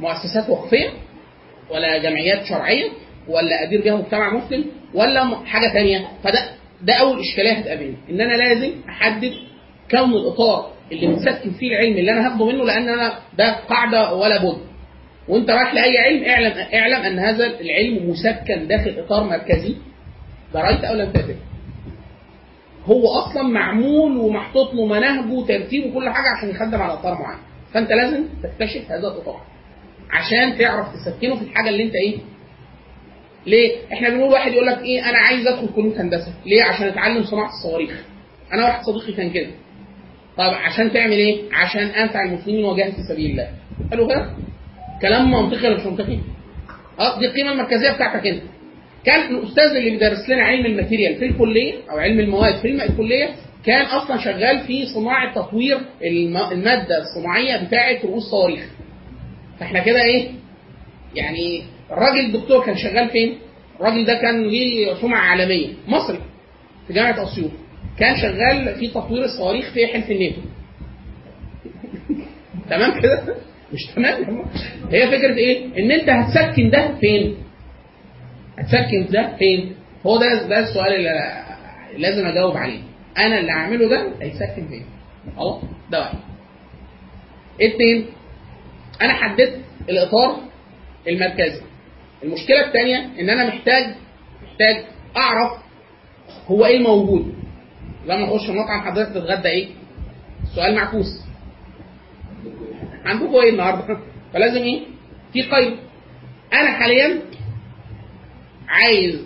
مؤسسات 0.00 0.48
وقفية 0.50 0.88
ولا 1.70 1.98
جمعيات 1.98 2.44
شرعية 2.44 2.90
ولا 3.28 3.62
أدير 3.62 3.82
بيها 3.82 3.96
مجتمع 3.96 4.34
مسلم 4.34 4.64
ولا 4.94 5.36
حاجة 5.46 5.72
ثانية 5.72 6.08
فده 6.24 6.50
ده 6.82 6.94
أول 6.94 7.20
إشكالية 7.20 7.52
هتقابلني 7.52 7.96
إن 8.10 8.20
أنا 8.20 8.32
لازم 8.34 8.70
أحدد 8.88 9.32
كون 9.90 10.12
الإطار 10.12 10.70
اللي 10.92 11.06
متسكن 11.06 11.50
فيه 11.50 11.68
العلم 11.72 11.96
اللي 11.98 12.12
أنا 12.12 12.26
هاخده 12.26 12.46
منه 12.46 12.64
لأن 12.64 12.88
أنا 12.88 13.18
ده 13.38 13.52
قاعدة 13.52 14.14
ولا 14.14 14.38
بد. 14.42 14.58
وانت 15.28 15.50
رايح 15.50 15.74
لأي 15.74 15.98
علم 15.98 16.24
اعلم 16.24 16.52
اعلم 16.74 17.02
أن 17.02 17.18
هذا 17.18 17.46
العلم 17.60 18.10
مسكن 18.10 18.66
داخل 18.68 18.98
إطار 18.98 19.24
مركزي 19.24 19.74
دريت 20.54 20.84
أو 20.84 20.94
لم 20.94 21.10
تدري 21.12 21.36
هو 22.86 23.08
أصلا 23.08 23.42
معمول 23.42 24.16
ومحطوط 24.16 24.74
له 24.74 24.86
مناهجه 24.86 25.32
وترتيبه 25.32 25.86
وكل 25.88 26.10
حاجة 26.10 26.28
عشان 26.38 26.50
يخدم 26.50 26.82
على 26.82 26.92
إطار 26.92 27.14
معين 27.14 27.38
فأنت 27.72 27.92
لازم 27.92 28.24
تكتشف 28.42 28.90
هذا 28.90 29.08
القطاع 29.08 29.40
عشان 30.10 30.58
تعرف 30.58 30.86
تسكنه 30.94 31.36
في 31.36 31.42
الحاجة 31.42 31.68
اللي 31.68 31.82
أنت 31.82 31.94
إيه 31.94 32.18
ليه؟ 33.46 33.76
إحنا 33.92 34.08
بنقول 34.08 34.32
واحد 34.32 34.52
يقول 34.52 34.66
لك 34.66 34.78
إيه 34.82 35.10
أنا 35.10 35.18
عايز 35.18 35.46
أدخل 35.46 35.68
كلية 35.76 36.00
هندسة، 36.02 36.32
ليه؟ 36.46 36.62
عشان 36.64 36.86
أتعلم 36.88 37.24
صناعة 37.24 37.48
الصواريخ. 37.48 38.04
أنا 38.52 38.64
واحد 38.64 38.82
صديقي 38.84 39.12
كان 39.12 39.30
كده. 39.30 39.50
طب 40.36 40.44
عشان 40.54 40.92
تعمل 40.92 41.12
إيه؟ 41.12 41.42
عشان 41.52 41.82
أنفع 41.82 42.22
المسلمين 42.24 42.64
وجاهد 42.64 42.92
في 42.92 43.02
سبيل 43.12 43.30
الله. 43.30 43.48
حلو 43.90 44.06
كده؟ 44.08 44.30
كلام 45.02 45.30
منطقي 45.30 45.68
ولا 45.68 45.76
مش 45.76 45.86
منطقي؟ 45.86 46.18
آه 46.98 47.18
دي 47.18 47.26
القيمة 47.26 47.52
المركزية 47.52 47.90
بتاعتك 47.90 48.26
انت. 48.26 48.42
كان 49.04 49.34
الأستاذ 49.34 49.76
اللي 49.76 49.90
بيدرس 49.90 50.28
لنا 50.28 50.42
علم 50.42 50.66
الماتيريال 50.66 51.16
في 51.16 51.26
الكلية 51.26 51.74
أو 51.90 51.98
علم 51.98 52.20
المواد 52.20 52.54
في 52.54 52.84
الكلية 52.84 53.28
كان 53.64 53.86
أصلا 53.86 54.18
شغال 54.18 54.60
في 54.60 54.86
صناعة 54.86 55.34
تطوير 55.34 55.78
المادة 56.52 56.98
الصناعية 56.98 57.64
بتاعة 57.66 57.98
رؤوس 58.04 58.22
صواريخ. 58.30 58.66
فاحنا 59.60 59.80
كده 59.84 60.02
إيه؟ 60.02 60.28
يعني 61.14 61.62
الراجل 61.90 62.20
الدكتور 62.20 62.66
كان 62.66 62.76
شغال 62.76 63.08
فين؟ 63.08 63.38
الراجل 63.80 64.04
ده 64.04 64.14
كان 64.14 64.42
ليه 64.42 64.94
سمعة 64.94 65.20
عالمية 65.20 65.68
مصري 65.88 66.18
في 66.86 66.92
جامعة 66.92 67.24
أسيوط 67.24 67.50
كان 67.98 68.16
شغال 68.16 68.74
في 68.78 68.88
تطوير 68.88 69.24
الصواريخ 69.24 69.72
في 69.72 69.86
حلف 69.86 70.10
الناتو 70.10 70.40
تمام 72.70 73.00
كده؟ 73.00 73.22
مش 73.72 73.80
تمام 73.96 74.44
هي 74.90 75.06
فكرة 75.06 75.34
إيه؟ 75.36 75.66
إن 75.78 75.90
أنت 75.90 76.08
هتسكن 76.10 76.70
ده 76.70 76.94
فين؟ 77.00 77.36
هتسكن 78.58 79.06
ده 79.10 79.36
فين؟ 79.38 79.74
هو 80.06 80.16
ده 80.18 80.42
ده 80.48 80.58
السؤال 80.58 80.92
اللي 80.94 81.44
لازم 81.96 82.26
أجاوب 82.26 82.56
عليه 82.56 82.80
أنا 83.18 83.38
اللي 83.38 83.52
هعمله 83.52 83.88
ده 83.88 84.08
هيسكن 84.22 84.68
فين؟ 84.68 84.84
خلاص 85.36 85.62
ده 85.90 85.98
واحد 86.00 86.18
اثنين 87.62 88.06
أنا 89.02 89.12
حددت 89.12 89.60
الإطار 89.88 90.36
المركزي 91.08 91.60
المشكلة 92.24 92.66
الثانية 92.66 93.08
إن 93.20 93.30
أنا 93.30 93.46
محتاج 93.46 93.84
محتاج 94.42 94.84
أعرف 95.16 95.52
هو 96.48 96.66
إيه 96.66 96.76
الموجود 96.76 97.34
لما 98.06 98.24
اخش 98.36 98.48
المطعم 98.50 98.80
حضرتك 98.80 99.10
تتغدى 99.10 99.48
إيه 99.48 99.68
السؤال 100.42 100.74
معكوس 100.74 101.06
عندكم 103.04 103.34
إيه 103.34 103.50
النهارده؟ 103.50 103.98
فلازم 104.34 104.62
إيه؟ 104.62 104.80
في 105.32 105.42
قيد 105.42 105.76
أنا 106.52 106.70
حاليا 106.72 107.20
عايز 108.68 109.20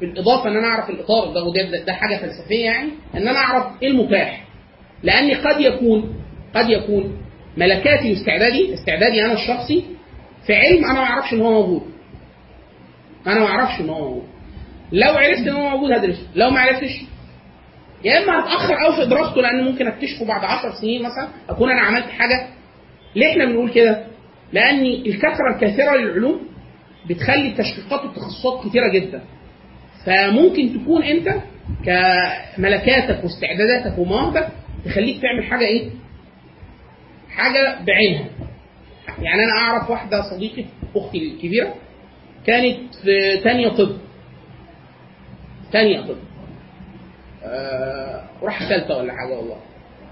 بالإضافة 0.00 0.48
إن 0.50 0.56
أنا 0.56 0.66
أعرف 0.66 0.90
الإطار 0.90 1.32
ده 1.34 1.44
وده 1.44 1.84
ده 1.84 1.92
حاجة 1.92 2.16
فلسفية 2.16 2.64
يعني 2.64 2.88
إن 3.14 3.28
أنا 3.28 3.38
أعرف 3.38 3.82
إيه 3.82 3.88
المتاح. 3.88 4.44
لأن 5.02 5.34
قد 5.34 5.60
يكون 5.60 6.14
قد 6.54 6.70
يكون 6.70 7.18
ملكاتي 7.56 8.10
واستعدادي 8.10 8.74
استعدادي 8.74 9.24
أنا 9.24 9.32
الشخصي 9.32 9.84
في 10.46 10.54
علم 10.54 10.84
أنا 10.84 10.92
ما 10.94 11.00
أعرفش 11.04 11.32
إن 11.32 11.40
هو 11.40 11.50
موجود. 11.52 11.82
أنا 13.26 13.40
ما 13.40 13.46
أعرفش 13.46 13.80
إن 13.80 13.88
هو 13.90 13.98
موجود. 14.08 14.28
لو 14.92 15.12
عرفت 15.12 15.40
إن 15.46 15.48
هو 15.54 15.68
موجود 15.68 15.92
هدرسه 15.92 16.26
لو 16.34 16.50
ما 16.50 16.60
عرفتش 16.60 17.00
يا 18.04 18.18
إما 18.24 18.40
هتأخر 18.40 18.74
قوي 18.74 18.96
في 18.96 19.10
دراسته 19.10 19.40
لأن 19.42 19.64
ممكن 19.64 19.86
أكتشفه 19.86 20.24
بعد 20.26 20.44
10 20.44 20.72
سنين 20.80 21.02
مثلا 21.02 21.28
أكون 21.48 21.70
أنا 21.70 21.80
عملت 21.80 22.06
حاجة 22.06 22.48
ليه 23.16 23.30
إحنا 23.32 23.44
بنقول 23.44 23.70
كده؟ 23.70 24.06
لأن 24.52 24.80
الكثرة 24.84 25.54
الكثيرة 25.54 25.96
للعلوم 25.96 26.40
بتخلي 27.10 27.48
التشقيقات 27.48 28.00
والتخصصات 28.04 28.66
كثيرة 28.68 28.88
جدا. 28.88 29.22
فممكن 30.06 30.82
تكون 30.82 31.02
أنت 31.02 31.28
كملكاتك 31.84 33.24
واستعداداتك 33.24 33.98
ومواهبك 33.98 34.48
تخليك 34.84 35.22
تعمل 35.22 35.44
حاجة 35.44 35.64
إيه؟ 35.64 35.90
حاجة 37.30 37.78
بعينها. 37.86 38.28
يعني 39.22 39.44
أنا 39.44 39.52
أعرف 39.58 39.90
واحدة 39.90 40.22
صديقة 40.30 40.64
أختي 40.96 41.18
الكبيرة 41.18 41.74
كانت 42.46 42.94
في 43.02 43.36
تانية 43.44 43.68
طب. 43.68 43.96
تانية 45.72 46.00
طب. 46.00 46.16
آه 47.44 48.24
راح 48.42 48.68
ثالثة 48.68 48.96
ولا 48.96 49.12
حاجة 49.12 49.36
والله. 49.38 49.56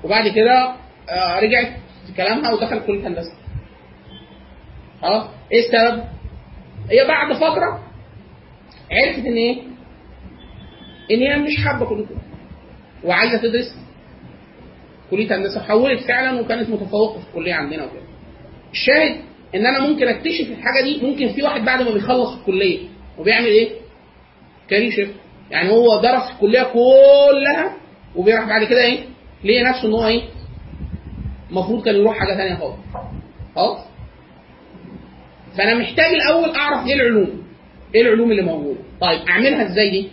وبعد 0.04 0.28
كده 0.28 0.72
آه 1.10 1.40
رجعت 1.40 1.72
في 2.10 2.16
كلامها 2.16 2.52
ودخلت 2.52 2.86
كلية 2.86 3.06
هندسة 3.08 3.32
آه 5.04 5.28
إيه 5.52 5.58
السبب؟ 5.66 6.04
هي 6.90 7.08
بعد 7.08 7.32
فترة 7.36 7.82
عرفت 8.92 9.18
إن 9.26 9.36
إيه؟ 9.36 9.62
إن 11.10 11.18
هي 11.18 11.36
مش 11.36 11.56
حابة 11.64 11.86
كلية 11.86 12.06
وعايزة 13.04 13.38
تدرس 13.38 13.74
كلية 15.10 15.36
هندسة 15.36 15.60
حولت 15.60 16.00
فعلا 16.00 16.40
وكانت 16.40 16.68
متفوقة 16.70 17.18
في 17.20 17.26
الكلية 17.28 17.54
عندنا 17.54 17.84
وكده 17.84 18.02
الشاهد 18.72 19.20
إن 19.54 19.66
أنا 19.66 19.80
ممكن 19.88 20.08
أكتشف 20.08 20.50
الحاجة 20.50 20.82
دي 20.84 21.06
ممكن 21.06 21.28
في 21.28 21.42
واحد 21.42 21.64
بعد 21.64 21.82
ما 21.82 21.90
بيخلص 21.90 22.36
الكلية 22.38 22.78
وبيعمل 23.18 23.46
إيه؟ 23.46 23.70
كارير 24.70 24.90
شيفت 24.90 25.14
يعني 25.50 25.70
هو 25.70 26.00
درس 26.02 26.30
الكلية 26.34 26.62
كلها 26.62 27.76
وبيروح 28.16 28.44
بعد 28.48 28.64
كده 28.64 28.84
إيه؟ 28.84 28.98
ليه 29.44 29.68
نفسه 29.68 29.88
إن 29.88 29.92
هو 29.92 30.06
إيه؟ 30.06 30.22
المفروض 31.50 31.84
كان 31.84 31.94
يروح 31.94 32.18
حاجة 32.18 32.36
ثانية 32.36 32.54
خالص 32.54 32.76
خلاص؟ 33.56 33.78
فأنا 35.58 35.74
محتاج 35.74 36.14
الأول 36.14 36.54
أعرف 36.54 36.86
إيه 36.86 36.94
العلوم؟ 36.94 37.42
إيه 37.94 38.02
العلوم 38.02 38.30
اللي 38.30 38.42
موجودة؟ 38.42 38.78
طيب 39.00 39.20
أعملها 39.28 39.66
إزاي 39.66 39.90
دي؟ 39.90 40.08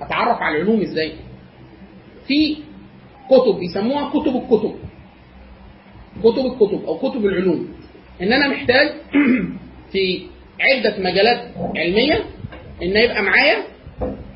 أتعرف 0.00 0.42
على 0.42 0.56
العلوم 0.56 0.80
إزاي؟ 0.80 1.12
في 2.26 2.56
كتب 3.30 3.58
بيسموها 3.58 4.10
كتب 4.10 4.36
الكتب 4.36 4.74
كتب 6.20 6.46
الكتب 6.46 6.84
أو 6.84 6.98
كتب 6.98 7.26
العلوم 7.26 7.68
إن 8.22 8.32
أنا 8.32 8.48
محتاج 8.48 8.88
في 9.92 10.26
عدة 10.60 10.98
مجالات 10.98 11.50
علمية 11.76 12.24
إن 12.82 12.96
يبقى 12.96 13.22
معايا 13.22 13.56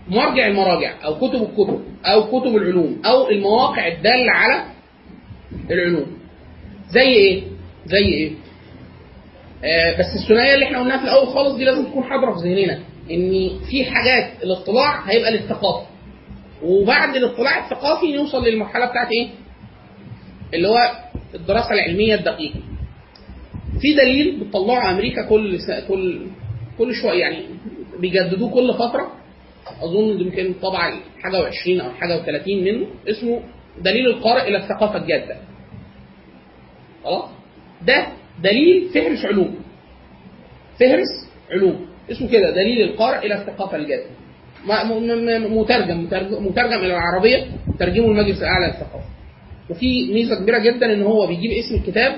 مرجع 0.08 0.46
المراجع 0.46 1.04
أو 1.04 1.14
كتب 1.14 1.42
الكتب 1.42 1.80
أو 2.04 2.40
كتب 2.40 2.56
العلوم 2.56 3.02
أو 3.06 3.30
المواقع 3.30 3.88
الدالة 3.88 4.32
على 4.32 4.73
العلوم. 5.70 6.06
زي 6.90 7.00
إيه؟ 7.08 7.42
زي 7.86 7.98
إيه؟ 8.04 8.32
آه 9.64 9.92
بس 9.98 10.06
الثنائية 10.22 10.54
اللي 10.54 10.64
إحنا 10.66 10.80
قلناها 10.80 10.98
في 10.98 11.04
الأول 11.04 11.26
خالص 11.28 11.54
دي 11.56 11.64
لازم 11.64 11.84
تكون 11.84 12.04
حاضرة 12.04 12.32
في 12.34 12.48
ذهننا 12.48 12.80
إن 13.10 13.50
في 13.70 13.84
حاجات 13.84 14.42
الاطلاع 14.42 15.00
هيبقى 15.10 15.30
للثقافه 15.32 15.86
وبعد 16.62 17.16
الاطلاع 17.16 17.64
الثقافي 17.64 18.12
نوصل 18.12 18.44
للمرحلة 18.44 18.86
بتاعت 18.86 19.08
إيه؟ 19.12 19.28
اللي 20.54 20.68
هو 20.68 20.78
الدراسة 21.34 21.70
العلمية 21.74 22.14
الدقيقة. 22.14 22.60
في 23.80 23.94
دليل 23.94 24.40
بتطلعه 24.40 24.90
أمريكا 24.90 25.22
كل 25.28 25.58
كل 25.88 26.26
كل 26.78 26.94
شوية 26.94 27.20
يعني 27.20 27.38
بيجددوه 28.00 28.50
كل 28.50 28.74
فترة. 28.74 29.12
أظن 29.82 30.20
يمكن 30.20 30.54
طبعا 30.62 31.00
حاجة 31.22 31.50
و20 31.50 31.82
أو 31.84 31.90
حاجة 31.90 32.22
و30 32.22 32.48
منه. 32.48 32.86
اسمه 33.08 33.42
دليل 33.80 34.06
القارئ 34.06 34.48
إلى 34.48 34.56
الثقافة 34.56 34.96
الجادة. 34.96 35.36
خلاص؟ 37.04 37.30
ده 37.86 38.06
دليل 38.42 38.88
فهرس 38.94 39.24
علوم. 39.24 39.54
فهرس 40.80 41.28
علوم 41.50 41.86
اسمه 42.10 42.28
كده 42.28 42.50
دليل 42.50 42.82
القارئ 42.90 43.26
إلى 43.26 43.34
الثقافة 43.34 43.76
الجادة. 43.76 44.06
مترجم 46.04 46.46
مترجم 46.46 46.78
إلى 46.78 46.86
العربية 46.96 47.46
ترجمه 47.78 48.06
المجلس 48.06 48.38
الأعلى 48.38 48.66
للثقافة. 48.66 49.04
وفي 49.70 50.12
ميزة 50.12 50.34
كبيرة 50.42 50.58
جدا 50.58 50.92
إن 50.92 51.02
هو 51.02 51.26
بيجيب 51.26 51.50
اسم 51.50 51.74
الكتاب 51.74 52.16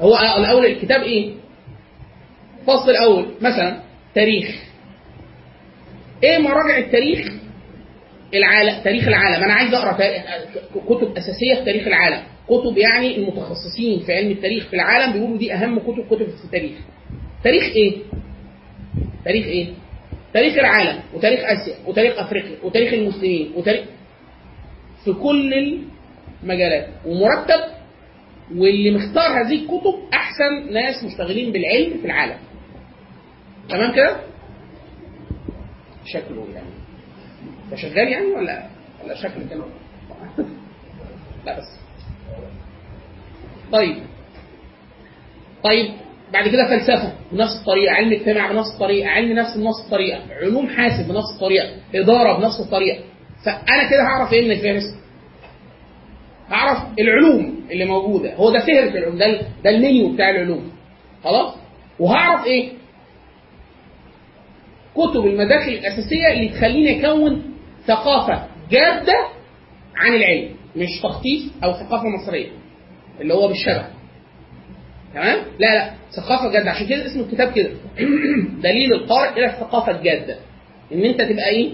هو 0.00 0.16
الأول 0.38 0.66
الكتاب 0.66 1.02
إيه؟ 1.02 1.32
الفصل 2.60 2.90
الأول 2.90 3.26
مثلا 3.40 3.80
تاريخ 4.14 4.62
إيه 6.24 6.38
مراجع 6.38 6.78
التاريخ 6.78 7.32
العالم 8.38 8.82
تاريخ 8.84 9.08
العالم. 9.08 9.44
أنا 9.44 9.52
عايز 9.52 9.74
أقرأ 9.74 9.92
كتب 10.88 11.16
أساسية 11.16 11.54
في 11.54 11.64
تاريخ 11.64 11.86
العالم. 11.86 12.22
كتب 12.48 12.78
يعني 12.78 13.16
المتخصصين 13.16 14.00
في 14.06 14.12
علم 14.12 14.30
التاريخ 14.30 14.66
في 14.68 14.76
العالم 14.76 15.12
بيقولوا 15.12 15.38
دي 15.38 15.54
أهم 15.54 15.78
كتب 15.78 16.06
كتب 16.06 16.26
في 16.26 16.44
التاريخ. 16.44 16.78
تاريخ 17.44 17.64
إيه؟ 17.64 17.96
تاريخ 19.24 19.46
إيه؟ 19.46 19.66
تاريخ 20.34 20.58
العالم 20.58 21.00
وتاريخ 21.14 21.40
آسيا 21.40 21.74
وتاريخ 21.86 22.18
أفريقيا 22.18 22.56
وتاريخ 22.64 22.92
المسلمين 22.92 23.52
وتاريخ 23.56 23.84
في 25.04 25.12
كل 25.12 25.78
المجالات. 26.42 26.88
ومرتب 27.06 27.60
واللي 28.56 28.90
مختار 28.90 29.26
هذه 29.42 29.54
الكتب 29.54 29.94
أحسن 30.14 30.72
ناس 30.72 31.04
مشتغلين 31.04 31.52
بالعلم 31.52 31.98
في 32.00 32.04
العالم. 32.04 32.36
تمام 33.68 33.94
كده؟ 33.94 34.16
شكله 36.06 36.46
يعني 36.54 36.79
ده 37.70 37.76
شغال 37.76 38.08
يعني 38.08 38.26
ولا 38.26 38.66
ولا 39.04 39.14
شكله 39.14 39.46
كده 39.50 39.64
لا 41.46 41.58
بس. 41.58 41.68
طيب. 43.72 43.96
طيب 45.64 45.90
بعد 46.32 46.48
كده 46.48 46.68
فلسفة 46.68 47.12
بنفس 47.32 47.60
الطريقة 47.60 47.92
علم 47.94 48.12
اجتماع 48.12 48.52
بنفس 48.52 48.68
الطريقة 48.74 49.08
علم 49.08 49.32
نفس 49.38 49.56
بنفس 49.56 49.84
الطريقة 49.84 50.20
علوم 50.30 50.68
حاسب 50.68 51.08
بنفس 51.08 51.32
الطريقة 51.34 51.68
إدارة 51.94 52.38
بنفس 52.38 52.60
الطريقة. 52.60 52.98
فأنا 53.44 53.90
كده 53.90 54.02
هعرف 54.02 54.32
إيه 54.32 54.44
من 54.44 54.50
الفهرس 54.50 54.84
هعرف 56.48 56.78
العلوم 57.00 57.60
اللي 57.70 57.84
موجودة. 57.84 58.34
هو 58.34 58.50
ده 58.50 58.58
فهرس 58.58 58.94
العلوم 58.94 59.18
ده 59.18 59.40
ده 59.64 59.70
المنيو 59.70 60.12
بتاع 60.12 60.30
العلوم. 60.30 60.72
خلاص؟ 61.24 61.54
وهعرف 61.98 62.46
إيه؟ 62.46 62.72
كتب 64.94 65.26
المداخل 65.26 65.72
الأساسية 65.72 66.32
اللي 66.32 66.48
تخليني 66.48 67.06
أكون 67.06 67.42
ثقافة 67.90 68.46
جادة 68.70 69.28
عن 69.96 70.14
العلم 70.14 70.48
مش 70.76 71.00
تخطيط 71.02 71.42
أو 71.64 71.72
ثقافة 71.72 72.08
مصرية 72.08 72.48
اللي 73.20 73.34
هو 73.34 73.48
بالشبه. 73.48 73.86
تمام؟ 75.14 75.38
لا 75.58 75.74
لا 75.74 75.90
ثقافة 76.16 76.52
جادة. 76.52 76.70
عشان 76.70 76.86
كده 76.86 77.06
اسم 77.06 77.20
الكتاب 77.20 77.52
كده. 77.52 77.70
دليل 78.68 78.92
القارئ 78.92 79.32
إلى 79.38 79.46
الثقافة 79.46 79.92
الجادة. 79.98 80.36
إن 80.92 81.04
أنت 81.04 81.22
تبقى 81.22 81.48
إيه؟ 81.48 81.72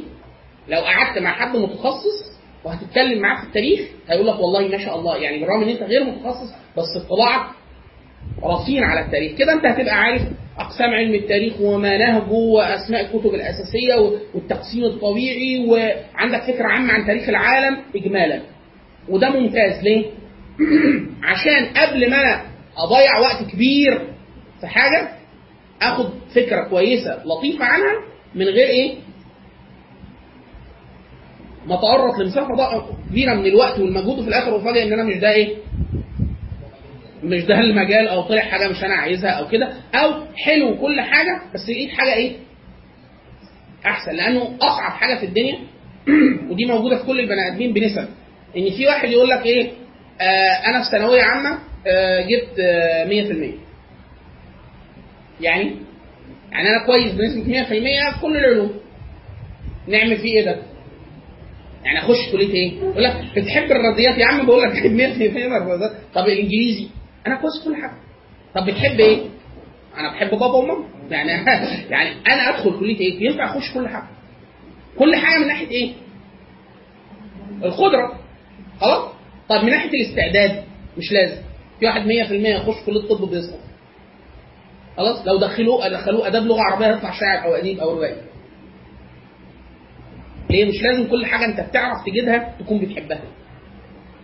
لو 0.69 0.81
قعدت 0.81 1.19
مع 1.19 1.33
حد 1.33 1.57
متخصص 1.57 2.37
وهتتكلم 2.65 3.23
معاه 3.23 3.41
في 3.41 3.47
التاريخ 3.47 3.81
هيقول 4.09 4.27
لك 4.27 4.39
والله 4.41 4.69
ما 4.69 4.79
شاء 4.79 4.99
الله 4.99 5.17
يعني 5.17 5.41
بالرغم 5.41 5.63
إن 5.63 5.69
أنت 5.69 5.83
غير 5.83 6.05
متخصص 6.05 6.51
بس 6.77 7.05
اطلاعك 7.05 7.47
رصين 8.45 8.85
على 8.85 9.01
التاريخ. 9.01 9.39
كده 9.39 9.53
أنت 9.53 9.67
هتبقى 9.67 9.95
عارف 9.95 10.23
أقسام 10.59 10.91
علم 10.91 11.15
التاريخ 11.15 11.61
ومناهجه 11.61 12.33
وأسماء 12.33 13.01
الكتب 13.01 13.35
الأساسية 13.35 13.95
والتقسيم 14.35 14.85
الطبيعي 14.85 15.67
وعندك 15.69 16.43
فكرة 16.43 16.67
عامة 16.67 16.93
عن 16.93 17.07
تاريخ 17.07 17.29
العالم 17.29 17.79
اجمالا 17.97 18.43
وده 19.09 19.31
ممتاز 19.31 19.83
ليه؟ 19.83 20.05
عشان 21.31 21.67
قبل 21.77 22.11
ما 22.11 22.17
أنا 22.23 22.43
أضيع 22.77 23.19
وقت 23.19 23.51
كبير 23.53 24.01
في 24.61 24.67
حاجة 24.67 25.09
آخد 25.83 26.11
فكرة 26.35 26.69
كويسة 26.69 27.23
لطيفة 27.25 27.65
عنها 27.65 27.95
من 28.35 28.45
غير 28.45 28.67
إيه؟ 28.67 28.95
ما 31.67 31.75
اتعرض 31.75 32.21
لمسافة 32.21 32.55
ضخمه 32.55 32.87
كبيرة 33.11 33.35
من 33.35 33.47
الوقت 33.47 33.79
والمجهود 33.79 34.19
وفي 34.19 34.29
الآخر 34.29 34.55
وفاجئ 34.55 34.83
إن 34.83 34.93
أنا 34.93 35.05
مش 35.05 35.17
ده 35.17 35.31
إيه؟ 35.31 35.57
مش 37.27 37.45
ده 37.45 37.61
المجال 37.61 38.09
أو 38.09 38.23
طلع 38.23 38.43
حاجة 38.43 38.69
مش 38.69 38.85
أنا 38.85 38.95
عايزها 38.95 39.31
أو 39.31 39.49
كده 39.49 39.73
أو 39.95 40.25
حلو 40.37 40.77
كل 40.81 41.01
حاجة 41.01 41.43
بس 41.55 41.69
لقيت 41.69 41.91
حاجة 41.91 42.15
إيه؟ 42.15 42.33
احسن 43.87 44.13
لأنه 44.13 44.57
اصعب 44.61 44.93
حاجة 44.93 45.19
في 45.19 45.27
الدنيا 45.27 45.59
ودي 46.51 46.65
موجودة 46.65 46.97
في 46.99 47.07
كل 47.07 47.21
البني 47.21 47.49
ادمين 47.49 47.73
بنسب 47.73 48.09
ان 48.57 48.71
في 48.71 48.87
واحد 48.87 49.09
يقول 49.09 49.29
لك 49.29 49.47
إيه؟ 49.47 49.71
آه 50.21 50.67
أنا 50.67 50.83
في 50.83 50.91
ثانوية 50.91 51.23
عامة 51.23 51.59
آه 51.87 52.21
جبت 52.21 52.59
آه 52.61 53.05
100% 53.05 53.09
يعني 55.41 55.77
يعني 56.53 56.69
أنا 56.69 56.87
كويس 56.87 57.13
بنسبة 57.13 57.63
100% 57.63 57.69
في 58.15 58.21
كل 58.23 58.37
العلوم 58.37 58.81
نعمل 59.89 60.17
فيه 60.17 60.37
إيه 60.37 60.45
ده؟ 60.45 60.57
يعني 61.85 61.99
اخش 61.99 62.33
كلية 62.33 62.55
إيه؟ 62.55 62.79
يقول 62.79 63.05
لك 63.05 63.17
بتحب 63.37 63.73
الرياضيات 63.73 64.19
يا 64.19 64.27
عم 64.27 64.47
بقول 64.47 64.63
لك 64.63 64.73
100% 64.73 64.77
الرياضيات 64.83 65.93
طب 66.15 66.25
الانجليزي 66.25 66.89
أنا 67.27 67.37
كويس 67.37 67.53
في 67.59 67.65
كل 67.65 67.77
حاجة. 67.77 67.97
طب 68.55 68.67
بتحب 68.67 69.01
إيه؟ 69.01 69.23
أنا 69.97 70.13
بحب 70.13 70.31
بابا 70.31 70.55
وماما. 70.55 70.85
يعني 71.11 71.31
يعني 71.93 72.11
أنا 72.27 72.49
أدخل 72.51 72.79
كلية 72.79 73.01
إيه؟ 73.01 73.27
ينفع 73.31 73.45
أخش 73.57 73.75
كل 73.75 73.89
حاجة. 73.89 74.07
كل 74.99 75.17
حاجة 75.17 75.39
من 75.41 75.47
ناحية 75.47 75.69
إيه؟ 75.71 75.93
القدرة. 77.65 78.19
خلاص؟ 78.81 79.13
طب 79.49 79.65
من 79.65 79.71
ناحية 79.71 79.91
الاستعداد 79.91 80.65
مش 80.99 81.13
لازم. 81.13 81.43
في 81.81 81.87
واحد 81.87 82.01
100% 82.03 82.11
يخش 82.33 82.83
كلية 82.87 83.01
الطب 83.01 83.31
بيسقط. 83.31 83.59
خلاص؟ 84.97 85.27
لو 85.27 85.39
دخلوه 85.41 85.89
دخلوه 85.89 86.27
أداب 86.27 86.43
لغة 86.43 86.61
عربية 86.61 86.87
هيطلع 86.87 87.11
شاعر 87.11 87.45
أو 87.45 87.55
أديب 87.55 87.79
أو 87.81 87.91
روائي 87.95 88.17
ليه؟ 90.51 90.65
مش 90.69 90.83
لازم 90.83 91.11
كل 91.11 91.27
حاجة 91.27 91.45
أنت 91.45 91.61
بتعرف 91.61 91.97
تجدها 92.07 92.57
تكون 92.61 92.79
بتحبها. 92.79 93.21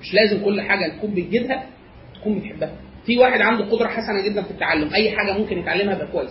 مش 0.01 0.15
لازم 0.15 0.45
كل 0.45 0.61
حاجة 0.61 0.93
تكون 0.97 1.15
بتجدها 1.15 1.67
تكون 2.15 2.39
بتحبها. 2.39 2.73
في 3.07 3.19
واحد 3.19 3.41
عنده 3.41 3.65
قدرة 3.65 3.89
حسنة 3.89 4.21
جدا 4.25 4.43
في 4.43 4.51
التعلم. 4.51 4.95
أي 4.95 5.17
حاجة 5.17 5.33
ممكن 5.39 5.59
يتعلمها 5.59 5.95
يبقى 5.95 6.07
كويس. 6.07 6.31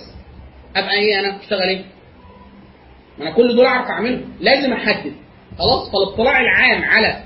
أبقى 0.76 0.94
إيه 0.94 1.20
أنا؟ 1.20 1.40
أشتغل 1.40 1.62
إيه؟ 1.70 1.84
أنا 3.22 3.32
كل 3.32 3.56
دول 3.56 3.66
اعرف 3.66 3.88
اعمله 3.90 4.22
لازم 4.40 4.74
أحدد. 4.74 5.14
خلاص؟ 5.60 5.92
فالاطلاع 5.92 6.42
العام 6.42 6.84
على 6.84 7.24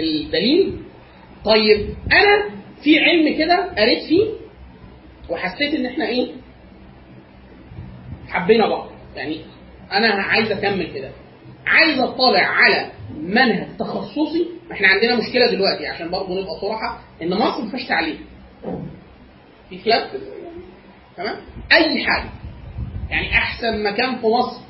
الدليل. 0.00 0.80
طيب 1.44 1.88
أنا 2.12 2.44
في 2.84 2.98
علم 3.00 3.38
كده 3.38 3.74
قريت 3.78 4.02
فيه 4.08 4.24
وحسيت 5.30 5.74
إن 5.74 5.86
إحنا 5.86 6.06
إيه؟ 6.08 6.32
حبينا 8.28 8.68
بعض. 8.68 8.90
يعني 9.16 9.40
أنا 9.92 10.06
عايز 10.22 10.52
أكمل 10.52 10.92
كده. 10.94 11.10
عايز 11.66 11.98
أطلع 12.00 12.40
على 12.46 12.90
منهج 13.16 13.76
تخصصي. 13.78 14.46
إحنا 14.72 14.88
عندنا 14.88 15.16
مشكلة 15.16 15.50
دلوقتي 15.50 15.86
عشان 15.86 16.10
برضه 16.10 16.40
نبقى 16.40 16.60
صراحة 16.60 17.00
إن 17.22 17.30
مصر 17.34 17.62
ما 17.62 17.70
فيهاش 17.70 17.88
تعليم. 17.88 18.18
في 19.70 19.78
خلاف. 19.78 20.10
تمام؟ 21.16 21.36
أي 21.72 22.04
حاجة. 22.04 22.30
يعني 23.10 23.34
أحسن 23.34 23.82
مكان 23.82 24.16
في 24.18 24.26
مصر 24.26 24.60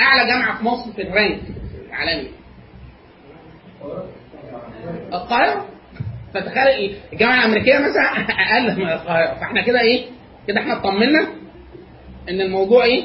أعلى 0.00 0.30
جامعة 0.30 0.58
في 0.58 0.64
مصر 0.64 0.92
في 0.92 1.02
الرانك 1.02 1.40
العالمي. 1.88 2.28
القاهرة. 5.12 5.66
فتخيل 6.34 6.96
الجامعة 7.12 7.38
الأمريكية 7.38 7.78
مثلا 7.78 8.02
أقل 8.42 8.76
من 8.76 8.88
القاهرة. 8.88 9.34
فإحنا 9.34 9.62
كده 9.62 9.80
إيه؟ 9.80 10.06
كده 10.48 10.60
إحنا 10.60 10.76
اطمنا 10.76 11.28
إن 12.28 12.40
الموضوع 12.40 12.84
إيه؟ 12.84 13.04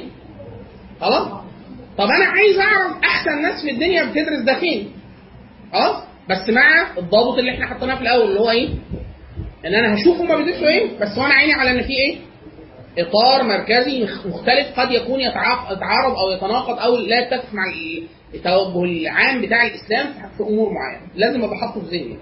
خلاص؟ 1.01 1.27
طب 1.97 2.05
أنا 2.05 2.25
عايز 2.25 2.59
أعرف 2.59 3.03
أحسن 3.03 3.41
ناس 3.41 3.61
في 3.65 3.71
الدنيا 3.71 4.03
بتدرس 4.05 4.41
ده 4.45 4.59
فين؟ 4.59 4.91
خلاص؟ 5.73 6.03
بس 6.29 6.49
مع 6.49 6.87
الضابط 6.97 7.37
اللي 7.37 7.51
إحنا 7.51 7.65
حطيناه 7.67 7.95
في 7.95 8.01
الأول 8.01 8.27
اللي 8.29 8.39
هو 8.39 8.49
إيه؟ 8.49 8.69
ان 9.65 9.73
أنا 9.75 9.95
هشوف 9.95 10.17
هما 10.21 10.35
بيدرسوا 10.37 10.67
إيه؟ 10.67 10.99
بس 10.99 11.17
وأنا 11.17 11.33
عيني 11.33 11.53
على 11.53 11.71
إن 11.71 11.81
في 11.83 11.89
إيه؟ 11.93 12.17
إطار 12.97 13.43
مركزي 13.43 14.03
مختلف 14.25 14.79
قد 14.79 14.91
يكون 14.91 15.19
يتعارض 15.19 16.15
أو 16.17 16.31
يتناقض 16.31 16.79
أو 16.79 16.97
لا 16.97 17.19
يتفق 17.19 17.53
مع 17.53 17.63
التوجه 18.33 18.83
العام 18.83 19.41
بتاع 19.41 19.67
الإسلام 19.67 20.13
في 20.37 20.43
أمور 20.43 20.69
معينة. 20.73 21.07
لازم 21.15 21.43
أبقى 21.43 21.57
حاطه 21.57 21.81
في 21.81 21.97
ذهني. 21.97 22.17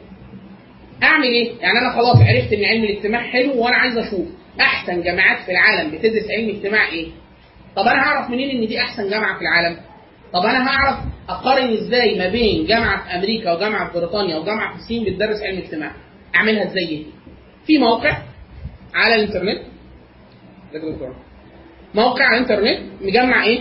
أعمل 1.04 1.24
إيه؟ 1.28 1.52
يعني 1.62 1.80
أنا 1.80 1.90
خلاص 1.94 2.16
عرفت 2.18 2.54
إن 2.54 2.66
علم 2.66 2.84
الاجتماع 2.84 3.22
حلو 3.24 3.58
وأنا 3.64 3.76
عايز 3.76 3.98
أشوف 3.98 4.26
أحسن 4.60 5.02
جامعات 5.02 5.46
في 5.46 5.52
العالم 5.52 5.92
بتدرس 5.92 6.32
علم 6.38 6.50
اجتماع 6.50 6.88
إيه؟ 6.90 7.08
طب 7.76 7.84
أنا 7.88 8.00
هعرف 8.02 8.30
منين 8.30 8.50
إن 8.62 8.68
دي 8.68 8.82
أحسن 8.82 9.10
جامعة 9.10 9.36
في 9.36 9.42
العالم؟ 9.42 9.78
طب 10.34 10.42
أنا 10.46 10.68
هعرف 10.70 11.00
أقارن 11.30 11.74
إزاي 11.74 12.20
ما 12.20 12.28
بين 12.30 12.66
جامعة 12.66 13.04
في 13.10 13.16
أمريكا 13.16 13.54
وجامعة 13.54 13.88
في 13.92 14.00
بريطانيا 14.00 14.38
وجامعة 14.38 14.74
في 14.74 14.80
الصين 14.84 15.04
بتدرس 15.04 15.42
علم 15.44 15.58
اجتماع؟ 15.58 15.92
أعملها 16.36 16.64
إزاي 16.64 17.06
في 17.66 17.78
موقع 17.78 18.18
على 18.94 19.16
الانترنت. 19.16 19.62
موقع 21.96 22.26
على 22.26 22.38
الانترنت 22.38 22.80
مجمع 23.02 23.44
إيه؟ 23.44 23.60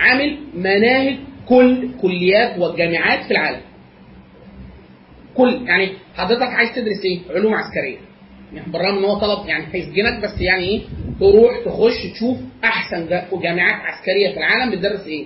عامل 0.00 0.38
مناهج 0.54 1.16
كل 1.48 1.88
كليات 2.02 2.58
والجامعات 2.58 3.24
في 3.24 3.30
العالم. 3.30 3.60
كل 5.34 5.66
يعني 5.66 5.88
حضرتك 6.14 6.42
عايز 6.48 6.70
تدرس 6.74 7.04
إيه؟ 7.04 7.20
علوم 7.30 7.54
عسكرية. 7.54 7.98
يعني 8.54 8.72
بالرغم 8.72 8.98
إن 8.98 9.04
هو 9.04 9.18
طلب 9.18 9.48
يعني 9.48 9.64
هيسجنك 9.74 10.22
بس 10.24 10.40
يعني 10.40 10.64
إيه؟ 10.64 10.80
تروح 11.20 11.58
تخش 11.64 12.12
تشوف 12.14 12.38
أحسن 12.64 13.08
جامعات 13.42 13.80
عسكرية 13.80 14.30
في 14.32 14.36
العالم 14.36 14.70
بتدرس 14.70 15.06
إيه؟ 15.06 15.24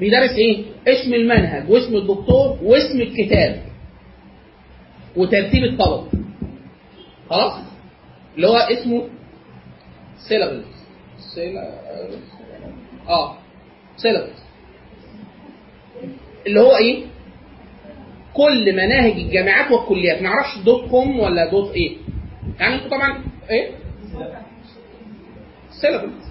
بيدرس 0.00 0.30
إيه؟ 0.30 0.64
اسم 0.88 1.14
المنهج 1.14 1.70
واسم 1.70 1.96
الدكتور 1.96 2.58
واسم 2.62 3.00
الكتاب. 3.00 3.62
وترتيب 5.16 5.64
الطلب. 5.64 6.25
خلاص؟ 7.30 7.60
اللي 8.36 8.48
هو 8.48 8.56
اسمه 8.56 9.08
syllabus 10.28 10.64
آه 13.08 13.36
syllabus 13.96 14.46
اللي 16.46 16.60
هو 16.60 16.76
إيه؟ 16.76 17.04
كل 18.34 18.72
مناهج 18.72 19.12
الجامعات 19.12 19.70
والكليات. 19.70 20.22
ما 20.22 20.28
أعرفش 20.28 20.58
dot 20.64 20.90
com 20.90 21.20
ولا 21.20 21.50
dot 21.50 21.72
إيه. 21.72 21.96
يعني 22.60 22.74
أنتوا 22.74 22.88
طبعا 22.90 23.24
إيه؟ 23.50 23.70
syllabus 25.80 26.26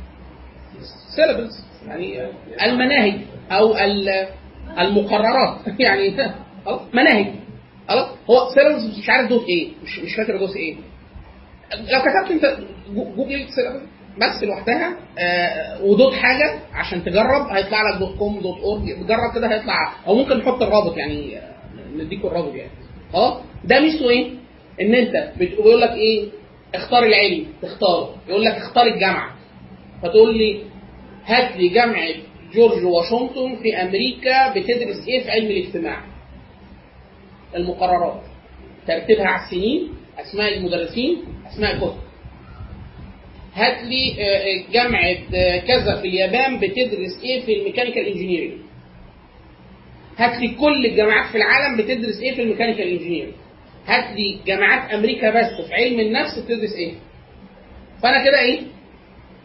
syllabus 1.15 1.65
يعني 1.87 2.27
المناهج 2.63 3.13
أو 3.51 3.77
المقررات. 4.79 5.57
يعني 5.79 6.15
مناهج. 6.93 7.25
خلاص؟ 7.89 8.07
هو 8.29 8.49
syllabus 8.53 8.99
مش 8.99 9.09
عارف 9.09 9.29
dot 9.29 9.45
إيه 9.49 9.69
مش 9.83 9.99
مش 9.99 10.15
فاكر 10.15 10.37
dot 10.37 10.55
إيه. 10.55 10.75
لو 11.73 11.99
كتبت 12.01 12.31
انت 12.31 12.57
جوجل 13.17 13.45
syllabus 13.55 13.83
بس 14.17 14.43
لوحدها 14.43 14.97
آه 15.19 15.83
و 15.83 15.91
dot 15.91 16.13
حاجة 16.13 16.59
عشان 16.73 17.03
تجرب 17.03 17.47
هيطلع 17.49 17.81
لك 17.91 17.99
dot 17.99 18.17
com 18.17 18.39
dot 18.39 18.57
org 18.59 18.83
تجرب 19.05 19.33
كده 19.35 19.47
هيطلع. 19.53 19.93
أو 20.07 20.15
ممكن 20.15 20.37
نحط 20.37 20.61
الرابط 20.61 20.97
يعني 20.97 21.37
نديكوا 21.95 22.29
الرابط 22.29 22.55
يعني. 22.55 22.71
خلاص 23.13 23.33
ده 23.63 23.79
ميزته 23.79 24.09
إيه؟ 24.09 24.29
إن 24.81 24.95
انت 24.95 25.31
بيقول 25.37 25.81
لك 25.81 25.89
إيه؟ 25.91 26.29
اختار 26.75 27.03
العلم 27.03 27.45
تختاره 27.61 28.15
يقول 28.29 28.43
لك 28.43 28.51
اختار 28.55 28.87
الجامعة. 28.87 29.35
فتقول 30.03 30.37
لي 30.37 30.61
هات 31.25 31.57
لي 31.57 31.67
جامعة 31.67 32.07
جورج 32.53 32.83
واشنطن 32.85 33.55
في 33.63 33.81
أمريكا 33.81 34.49
بتدرس 34.49 35.07
إيه 35.07 35.23
في 35.23 35.31
علم 35.31 35.45
الاجتماع؟ 35.45 36.01
المقررات. 37.55 38.21
ترتيبها 38.87 39.27
على 39.27 39.45
السنين 39.45 39.89
أسماء 40.17 40.57
المدرسين 40.57 41.17
أسماء 41.53 41.75
الكتب. 41.75 41.95
هات 43.55 43.83
لي 43.83 44.15
آه، 44.19 44.23
آه، 44.23 44.71
جامعة 44.71 45.15
آه، 45.35 45.57
كذا 45.57 46.01
في 46.01 46.07
اليابان 46.07 46.59
بتدرس 46.59 47.21
إيه 47.23 47.41
في 47.45 47.59
ال 47.59 47.63
mechanical 47.63 48.05
engineering 48.05 48.53
هات 50.17 50.39
لي 50.41 50.47
كل 50.47 50.85
الجامعات 50.85 51.31
في 51.31 51.37
العالم 51.37 51.77
بتدرس 51.77 52.19
إيه 52.21 52.35
في 52.35 52.41
ال 52.41 52.45
mechanical 52.45 52.87
engineering 52.87 53.33
هات 53.87 54.15
لي 54.17 54.39
جامعات 54.45 54.91
أمريكا 54.91 55.29
بس 55.29 55.67
في 55.67 55.73
علم 55.73 55.99
النفس 55.99 56.39
بتدرس 56.39 56.73
إيه. 56.75 56.93
فأنا 58.03 58.25
كده 58.25 58.39
إيه؟ 58.39 58.59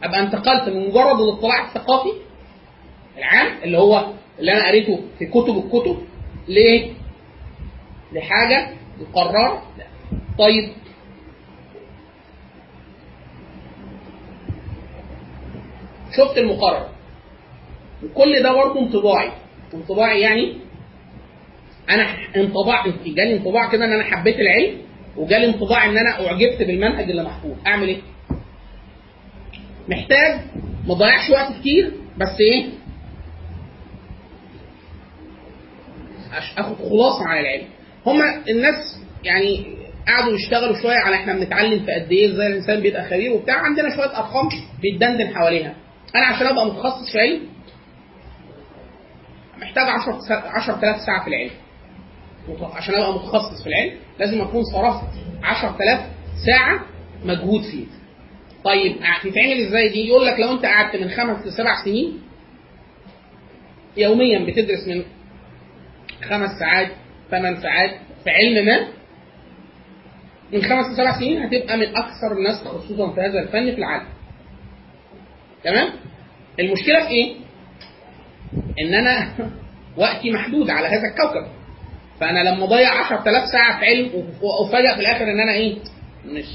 أبقى 0.03 0.21
انتقلت 0.21 0.69
من 0.69 0.89
مجرد 0.89 1.21
الاطلاع 1.21 1.67
الثقافي 1.67 2.13
العام 3.19 3.63
اللي 3.65 3.79
هو 3.79 4.07
اللي 4.39 4.53
أنا 4.53 4.69
قريته 4.69 5.01
في 5.19 5.27
كتب 5.27 5.57
الكتب 5.59 5.99
ليه 8.13 8.21
لحاجه 8.21 8.71
مقرره 9.01 9.63
طيب. 10.39 10.73
شفت 16.17 16.39
المقرر. 16.39 16.89
وكل 18.05 18.43
ده 18.43 18.53
برضه 18.53 18.81
انطباعي. 18.81 19.33
انطباعي 19.75 20.21
يعني 20.21 20.57
أنا 21.91 22.17
انطباع 22.37 22.87
جالي 23.07 23.37
انطباع 23.37 23.71
كده 23.71 23.85
إن 23.85 23.93
أنا 23.93 24.05
حبيت 24.05 24.37
العلم 24.37 24.79
وجالي 25.17 25.47
انطباع 25.47 25.85
إن 25.85 25.99
أنا 25.99 26.27
أعجبت 26.27 26.59
بالمنهج 26.63 27.11
اللي 27.11 27.23
محفوظ. 27.23 27.57
أعمل 27.67 27.89
إيه؟ 27.89 28.01
محتاج 29.89 30.41
ما 30.87 30.95
اضيعش 30.95 31.31
وقت 31.31 31.53
كتير 31.61 31.93
بس 32.19 32.41
إيه؟ 32.41 32.67
آخد 36.59 36.77
خلاصة 36.77 37.25
عن 37.27 37.39
العلم. 37.39 37.67
هما 38.07 38.25
الناس 38.51 38.99
يعني 39.25 39.67
قعدوا 40.09 40.35
يشتغلوا 40.35 40.83
شوية 40.83 40.97
على 40.97 41.17
إحنا 41.17 41.33
بنتعلم 41.33 41.85
في 41.87 41.93
قد 41.93 42.13
إيه 42.13 42.33
إزاي 42.33 42.47
الإنسان 42.47 42.81
بيبقى 42.81 43.05
خبير 43.05 43.33
وبتاع. 43.33 43.55
عندنا 43.55 43.97
شوية 43.97 44.17
أرقام 44.19 44.49
بيتدندن 44.83 45.35
حواليها 45.37 45.75
أنا 46.17 46.27
عشان 46.27 46.47
أبقى 46.47 46.67
متخصص 46.67 47.13
في 47.13 47.19
علم 47.21 47.41
محتاج 49.59 49.89
10 49.89 50.19
10000 50.49 51.01
ساعة 51.07 51.25
في 51.25 51.29
العلم. 51.31 51.51
عشان 52.75 52.95
أبقى 52.95 53.13
متخصص 53.15 53.63
في 53.63 53.69
العلم 53.69 53.93
لازم 54.19 54.41
أكون 54.41 54.63
صرفت 54.65 55.07
10000 55.43 56.01
ساعة 56.47 56.81
مجهود 57.25 57.63
فيه. 57.63 57.85
طيب 58.65 58.97
هتتعمل 59.03 59.67
إزاي 59.67 59.89
دي؟ 59.89 60.07
يقول 60.09 60.27
لك 60.27 60.41
لو 60.41 60.53
أنت 60.53 60.65
قعدت 60.67 60.97
من 60.97 61.11
خمس 61.11 61.47
لسبع 61.47 61.85
سنين 61.85 62.19
يوميا 63.97 64.39
بتدرس 64.39 64.89
من 64.89 65.03
خمس 66.29 66.51
ساعات 66.59 66.89
ثمان 67.31 67.61
ساعات 67.63 67.91
في 68.25 68.31
علم 68.31 68.67
ما 68.67 68.89
من 70.53 70.63
خمس 70.63 70.87
لسبع 70.93 71.19
سنين 71.19 71.43
هتبقى 71.43 71.77
من 71.77 71.97
أكثر 71.97 72.33
الناس 72.39 72.65
تخصصا 72.65 73.13
في 73.15 73.21
هذا 73.21 73.39
الفن 73.41 73.71
في 73.73 73.79
العالم. 73.79 74.07
تمام؟ 75.65 75.89
المشكلة 76.61 77.01
في 77.01 77.09
إيه؟ 77.09 77.35
إن 78.81 78.95
أنا 78.95 79.31
وقتي 79.97 80.31
محدود 80.31 80.71
على 80.71 80.89
هذا 80.89 81.09
الكوكب. 81.09 81.47
فأنا 82.21 82.39
لما 82.39 82.65
أضيع 82.65 82.91
10000 83.01 83.45
ساعة 83.53 83.79
في 83.81 83.87
علم 83.87 84.11
وافاجئ 84.43 84.95
في 84.95 85.01
الآخر 85.01 85.25
إن 85.25 85.41
أنا 85.41 85.53
إيه؟ 85.53 85.77
مش 86.27 86.47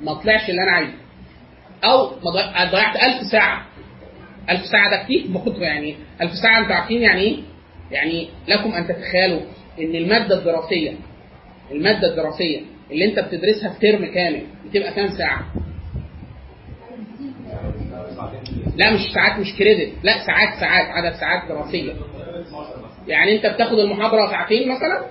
ما 0.00 0.14
طلعش 0.14 0.50
اللي 0.50 0.62
أنا 0.62 0.70
عايزه. 0.72 0.92
أو 1.84 2.10
ما 2.10 2.30
ضيع- 2.30 2.64
ضيعت 2.70 2.96
1000 3.04 3.22
ساعة. 3.32 3.66
1000 4.50 4.66
ساعة 4.66 4.90
ده 4.90 5.04
كتير 5.04 5.26
برضه 5.28 5.62
يعني. 5.62 5.96
1000 6.22 6.32
ساعة 6.42 6.58
أنتوا 6.60 6.74
عارفين 6.74 7.02
يعني 7.02 7.20
إيه؟ 7.20 7.36
يعني 7.90 8.28
لكم 8.48 8.72
أن 8.72 8.86
تتخيلوا 8.88 9.40
إن 9.80 9.94
المادة 9.94 10.38
الدراسية 10.38 10.92
المادة 11.72 12.10
الدراسية 12.10 12.60
اللي 12.90 13.04
أنت 13.04 13.18
بتدرسها 13.18 13.68
في 13.72 13.78
ترم 13.92 14.06
كامل 14.14 14.42
بتبقى 14.70 14.92
كام 14.94 15.08
ساعة؟ 15.18 15.44
لا 18.76 18.90
مش 18.94 19.00
ساعات 19.14 19.40
مش 19.40 19.56
كريدت 19.58 19.92
لا 20.02 20.26
ساعات 20.26 20.60
ساعات 20.60 20.86
عدد 20.88 21.14
ساعات 21.16 21.48
دراسية. 21.48 21.92
يعني 23.08 23.36
أنت 23.36 23.46
بتاخد 23.46 23.78
المحاضرة 23.78 24.30
ساعتين 24.30 24.68
مثلا 24.68 25.04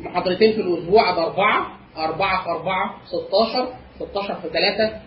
ومحاضرتين 0.00 0.52
في 0.52 0.60
الأسبوع 0.60 1.10
ده 1.10 1.22
أربعة 1.24 2.44
في 2.44 2.50
أربعة 2.50 2.94
16 3.06 3.68
16 3.96 4.34
في 4.34 4.48
ثلاثة 4.48 5.00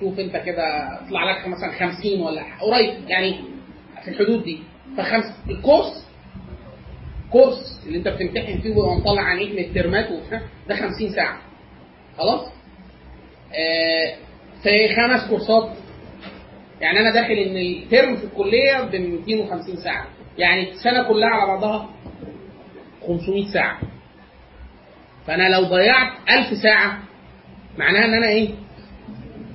شوف 0.00 0.18
أنت 0.18 0.36
كده 0.36 0.88
طلع 1.10 1.30
لك 1.30 1.48
مثلا 1.48 1.72
50 1.92 2.20
ولا 2.20 2.42
قريب. 2.60 2.94
يعني 3.08 3.40
في 4.08 4.20
الحدود 4.20 4.44
دي. 4.44 4.58
فخمس 4.96 5.24
الكورس 5.50 6.06
كورس 7.32 7.82
اللي 7.86 7.98
انت 7.98 8.08
بتمتحن 8.08 8.60
فيه 8.60 8.74
ومطلع 8.76 9.22
عينيك 9.22 9.52
من 9.52 9.58
الترمات 9.58 10.10
وبتاع 10.10 10.40
ده 10.68 10.76
50 10.76 11.10
ساعة. 11.14 11.38
خلاص؟ 12.18 12.40
آه 13.54 14.14
في 14.62 14.96
خمس 14.96 15.28
كورسات. 15.28 15.70
يعني 16.80 17.00
أنا 17.00 17.10
داخل 17.14 17.32
إن 17.32 17.56
الترم 17.56 18.16
في 18.16 18.24
الكلية 18.24 18.80
ب 18.82 18.96
250 18.96 19.76
ساعة. 19.76 20.06
يعني 20.38 20.72
السنة 20.72 21.02
كلها 21.02 21.28
على 21.28 21.46
بعضها 21.46 21.88
500 23.06 23.52
ساعة. 23.52 23.78
فأنا 25.26 25.48
لو 25.48 25.62
ضيعت 25.62 26.12
1000 26.30 26.58
ساعة 26.62 26.98
معناها 27.78 28.04
إن 28.04 28.14
أنا 28.14 28.28
إيه؟ 28.28 28.48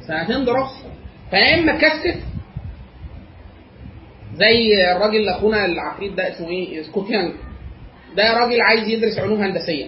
سنتين 0.08 0.46
دراسة. 0.46 0.84
فيا 1.30 1.60
إما 1.60 1.78
كثف 1.78 2.24
زي 4.34 4.92
الراجل 4.92 5.30
أخونا 5.30 5.66
العفريت 5.66 6.14
ده 6.14 6.34
اسمه 6.34 6.50
إيه؟ 6.50 6.82
سكوت 6.82 7.10
يانج. 7.10 7.34
ده 8.18 8.34
راجل 8.38 8.62
عايز 8.62 8.88
يدرس 8.90 9.20
علوم 9.20 9.42
هندسية. 9.42 9.86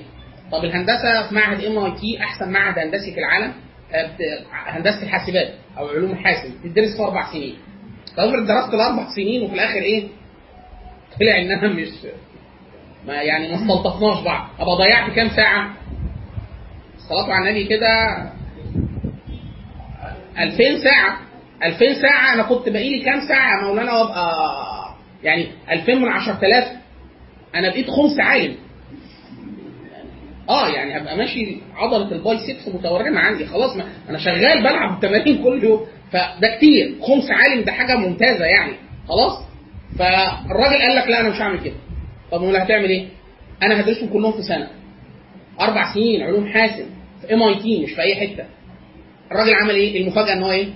طب 0.52 0.64
الهندسة 0.66 1.28
في 1.30 1.36
معهد 1.36 1.64
MIT 1.64 2.20
أحسن 2.24 2.52
معهد 2.52 2.80
هندسي 2.80 3.12
في 3.12 3.20
العالم 3.20 3.54
آه، 3.94 4.10
هندسة 4.52 5.04
الحاسبات 5.04 5.54
أو 5.78 5.88
علوم 5.88 6.12
الحاسب. 6.12 6.52
بتدرس 6.64 6.96
في 6.98 7.04
أربع 7.04 7.32
سنين. 7.32 7.56
طب 8.18 8.32
درست 8.32 8.74
الأربع 8.74 9.08
سنين 9.16 9.42
وفي 9.44 9.54
الآخر 9.54 9.80
إيه؟ 9.82 10.04
طلع 11.22 11.38
انها 11.42 11.68
مش 11.68 11.88
ما 13.08 13.14
يعني 13.14 13.48
ما 13.50 13.56
استلطفناش 13.56 14.24
بعض. 14.24 14.50
أبقى 14.60 14.76
ضيعت 14.76 15.12
كام 15.12 15.30
ساعة؟ 15.30 15.74
الصلاه 16.96 17.34
على 17.34 17.50
النبي 17.50 17.64
كده 17.68 17.90
2000 20.40 20.84
ساعة. 20.84 21.18
2000 21.66 22.02
ساعة 22.02 22.34
أنا 22.34 22.44
كنت 22.44 22.70
باقي 22.70 22.90
لي 22.90 23.00
كام 23.06 23.28
ساعة؟ 23.28 23.62
يا 23.62 23.68
مولانا 23.68 23.94
وابقى 23.94 24.32
يعني 25.24 25.48
2000 25.72 25.94
من 25.96 26.08
10000 26.08 26.66
أنا 27.56 27.70
بقيت 27.70 27.90
خمس 27.90 28.20
عالم. 28.20 28.56
آه 30.50 30.68
يعني 30.70 30.98
أبقى 31.02 31.18
ماشي 31.18 31.58
عضلة 31.76 32.12
البايسبس 32.12 32.68
متورمه 32.68 33.20
عندي 33.20 33.46
خلاص 33.46 33.76
ما 33.76 33.84
أنا 34.10 34.18
شغال 34.18 34.60
بلعب 34.64 35.00
تمارين 35.02 35.44
كل 35.44 35.64
يوم. 35.64 35.86
فده 36.12 36.56
كتير. 36.58 36.96
خمس 37.02 37.32
عالم 37.32 37.62
ده 37.64 37.72
حاجة 37.72 37.96
ممتازة 37.96 38.46
يعني. 38.46 38.74
خلاص؟ 39.08 39.44
فالراجل 40.00 40.82
قال 40.88 40.96
لك 40.96 41.08
لا 41.08 41.20
أنا 41.20 41.30
مش 41.30 41.42
هعمل 41.42 41.60
كده. 41.64 41.76
طب 42.32 42.44
امال 42.44 42.56
هتعمل 42.58 42.90
إيه؟ 42.90 43.08
أنا 43.64 43.82
هدرسهم 43.82 44.10
كلهم 44.10 44.32
في 44.32 44.42
سنة. 44.42 44.68
أربع 45.62 45.94
سنين 45.94 46.22
علوم 46.24 46.48
حاسب 46.48 46.86
في 47.22 47.34
MIT 47.34 47.84
مش 47.84 47.92
في 47.94 48.02
أي 48.02 48.16
حتة. 48.16 48.46
الراجل 49.32 49.54
عمل 49.54 49.76
إيه؟ 49.76 50.02
المفاجأة 50.02 50.34
إن 50.34 50.44
هو 50.44 50.52
إيه؟ 50.52 50.68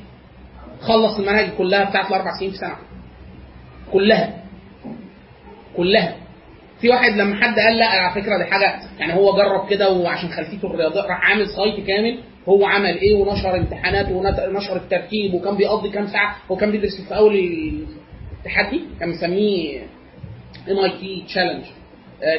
خلص 0.81 1.15
المناهج 1.19 1.49
كلها 1.57 1.83
بتاعت 1.89 2.07
الأربع 2.09 2.39
سنين 2.39 2.51
في 2.51 2.57
سنة. 2.57 2.75
كلها. 3.91 4.43
كلها. 5.77 6.15
في 6.81 6.89
واحد 6.89 7.11
لما 7.11 7.35
حد 7.35 7.59
قال 7.59 7.77
لا 7.77 7.85
على 7.87 8.21
فكرة 8.21 8.37
دي 8.37 8.45
حاجة 8.45 8.79
يعني 8.99 9.13
هو 9.13 9.35
جرب 9.35 9.69
كده 9.69 9.89
وعشان 9.91 10.29
خلفيته 10.29 10.67
الرياضية 10.67 11.01
راح 11.01 11.29
عامل 11.29 11.47
site 11.49 11.87
كامل 11.87 12.19
هو 12.49 12.65
عمل 12.65 12.97
إيه 12.97 13.15
ونشر 13.15 13.55
امتحانات 13.57 14.07
ونشر 14.11 14.75
الترتيب 14.75 15.33
وكان 15.33 15.57
بيقضي 15.57 15.89
كام 15.89 16.07
ساعة 16.07 16.35
هو 16.51 16.55
كان 16.55 16.71
بيدرس 16.71 17.01
في 17.07 17.15
أول 17.15 17.35
التحدي 18.39 18.81
كان 18.99 19.09
مسميه 19.09 19.79
MIT 20.71 21.23
challenge 21.27 21.63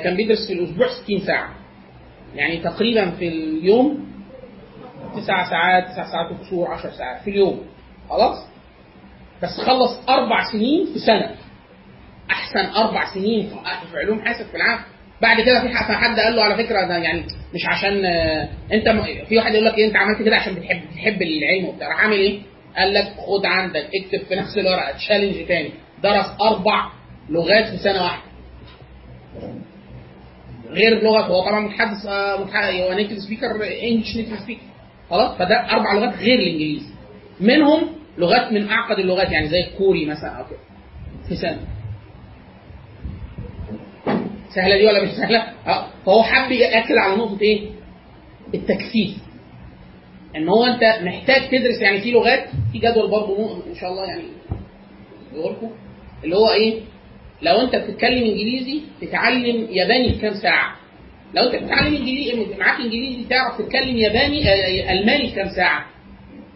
كان 0.05 0.16
بيدرس 0.16 0.47
في 0.47 0.53
الأسبوع 0.53 0.86
60 1.05 1.18
ساعة. 1.18 1.49
يعني 2.34 2.57
تقريبا 2.57 3.11
في 3.11 3.28
اليوم 3.28 4.07
تسع 5.16 5.51
ساعات 5.51 5.84
تسع 5.88 6.05
ساعات 6.12 6.32
وكسور 6.32 6.68
10 6.68 6.91
ساعات 6.91 7.22
في 7.22 7.30
اليوم. 7.30 7.61
خلاص؟ 8.11 8.46
بس 9.42 9.61
خلص 9.61 10.08
أربع 10.08 10.52
سنين 10.52 10.86
في 10.92 10.98
سنة. 10.98 11.30
أحسن 12.30 12.66
أربع 12.76 13.14
سنين 13.14 13.50
في 13.92 13.98
علوم 13.98 14.20
حاسب 14.24 14.46
في 14.46 14.56
العالم 14.56 14.82
بعد 15.22 15.40
كده 15.40 15.61
في 15.61 15.68
حد 15.94 16.20
قال 16.20 16.36
له 16.36 16.42
على 16.42 16.54
فكرة 16.64 16.86
ده 16.86 16.96
يعني 16.96 17.20
مش 17.54 17.66
عشان 17.68 18.04
آه، 18.04 18.48
أنت 18.72 18.88
في 19.28 19.36
واحد 19.36 19.52
يقول 19.54 19.64
لك 19.66 19.78
إيه 19.78 19.86
أنت 19.88 19.96
عملت 19.96 20.22
كده 20.22 20.36
عشان 20.36 20.54
بتحب 20.54 20.80
بتحب 20.90 21.22
العلم 21.22 21.64
وبتاع. 21.64 21.88
راح 21.88 22.00
عامل 22.00 22.16
إيه؟ 22.16 22.40
قال 22.76 22.94
لك 22.94 23.04
خد 23.04 23.46
عندك 23.46 23.88
اكتب 23.94 24.26
في 24.28 24.34
نفس 24.34 24.58
الورقة 24.58 24.92
challenge 24.93 25.47
تاني. 25.46 25.70
درس 26.02 26.26
أربع 26.40 26.90
لغات 27.28 27.68
في 27.70 27.76
سنة 27.78 28.02
واحدة. 28.02 28.22
غير 30.70 31.02
لغه 31.02 31.20
هو 31.20 31.40
طبعا 31.44 31.61
متحدث 31.61 32.06
آه، 32.06 32.40
متحدث 32.44 32.74
هو 32.80 32.92
native 32.93 33.18
speaker 33.18 33.47
English 33.82 34.16
native 34.16 34.38
speaker 34.41 34.61
خلاص؟ 35.11 35.38
فده 35.38 35.70
أربع 35.70 35.92
لغات 35.94 36.16
غير 36.18 36.38
الإنجليزي. 36.38 36.86
منهم 37.40 37.99
لغات 38.21 38.53
من 38.53 38.68
أعقد 38.68 38.99
اللغات 38.99 39.31
يعني 39.31 39.49
زي 39.49 39.61
الكوري 39.61 40.07
مثلا 40.07 40.31
أو 40.31 40.45
كده 40.45 40.59
في 41.29 41.37
سنه 41.37 41.61
سهلة 44.55 44.77
دي 44.79 44.87
ولا 44.87 45.03
مش 45.03 45.11
سهلة؟ 45.11 45.39
آه 45.66 45.87
فهو 46.07 46.23
حب 46.23 46.53
يأكد 46.53 46.97
على 46.97 47.16
نقطة 47.16 47.41
إيه؟ 47.43 47.61
التكثيف 48.55 49.16
إن 50.37 50.49
هو 50.49 50.64
أنت 50.64 51.05
محتاج 51.05 51.49
تدرس 51.51 51.81
يعني 51.83 52.01
في 52.01 52.11
لغات 52.11 52.49
في 52.73 52.79
جدول 52.79 53.11
برضه 53.11 53.62
إن 53.71 53.75
شاء 53.75 53.91
الله 53.91 54.05
يعني 54.05 54.23
لكم 55.35 55.71
اللي 56.25 56.37
هو 56.37 56.51
إيه؟ 56.51 56.81
لو 57.43 57.61
أنت 57.61 57.77
بتتكلم 57.77 58.25
إنجليزي 58.25 58.81
تتعلم 59.01 59.66
ياباني 59.71 60.12
في 60.12 60.18
كام 60.18 60.35
ساعة؟ 60.35 60.77
لو 61.35 61.43
أنت 61.43 61.62
بتتعلم 61.62 61.95
إنجليزي 61.97 62.55
معاك 62.59 62.81
إنجليزي 62.81 63.25
تعرف 63.25 63.59
تتكلم 63.59 63.97
ياباني 63.97 64.49
آه، 64.49 64.93
ألماني 64.93 65.29
في 65.29 65.35
كام 65.35 65.49
ساعة؟ 65.49 65.85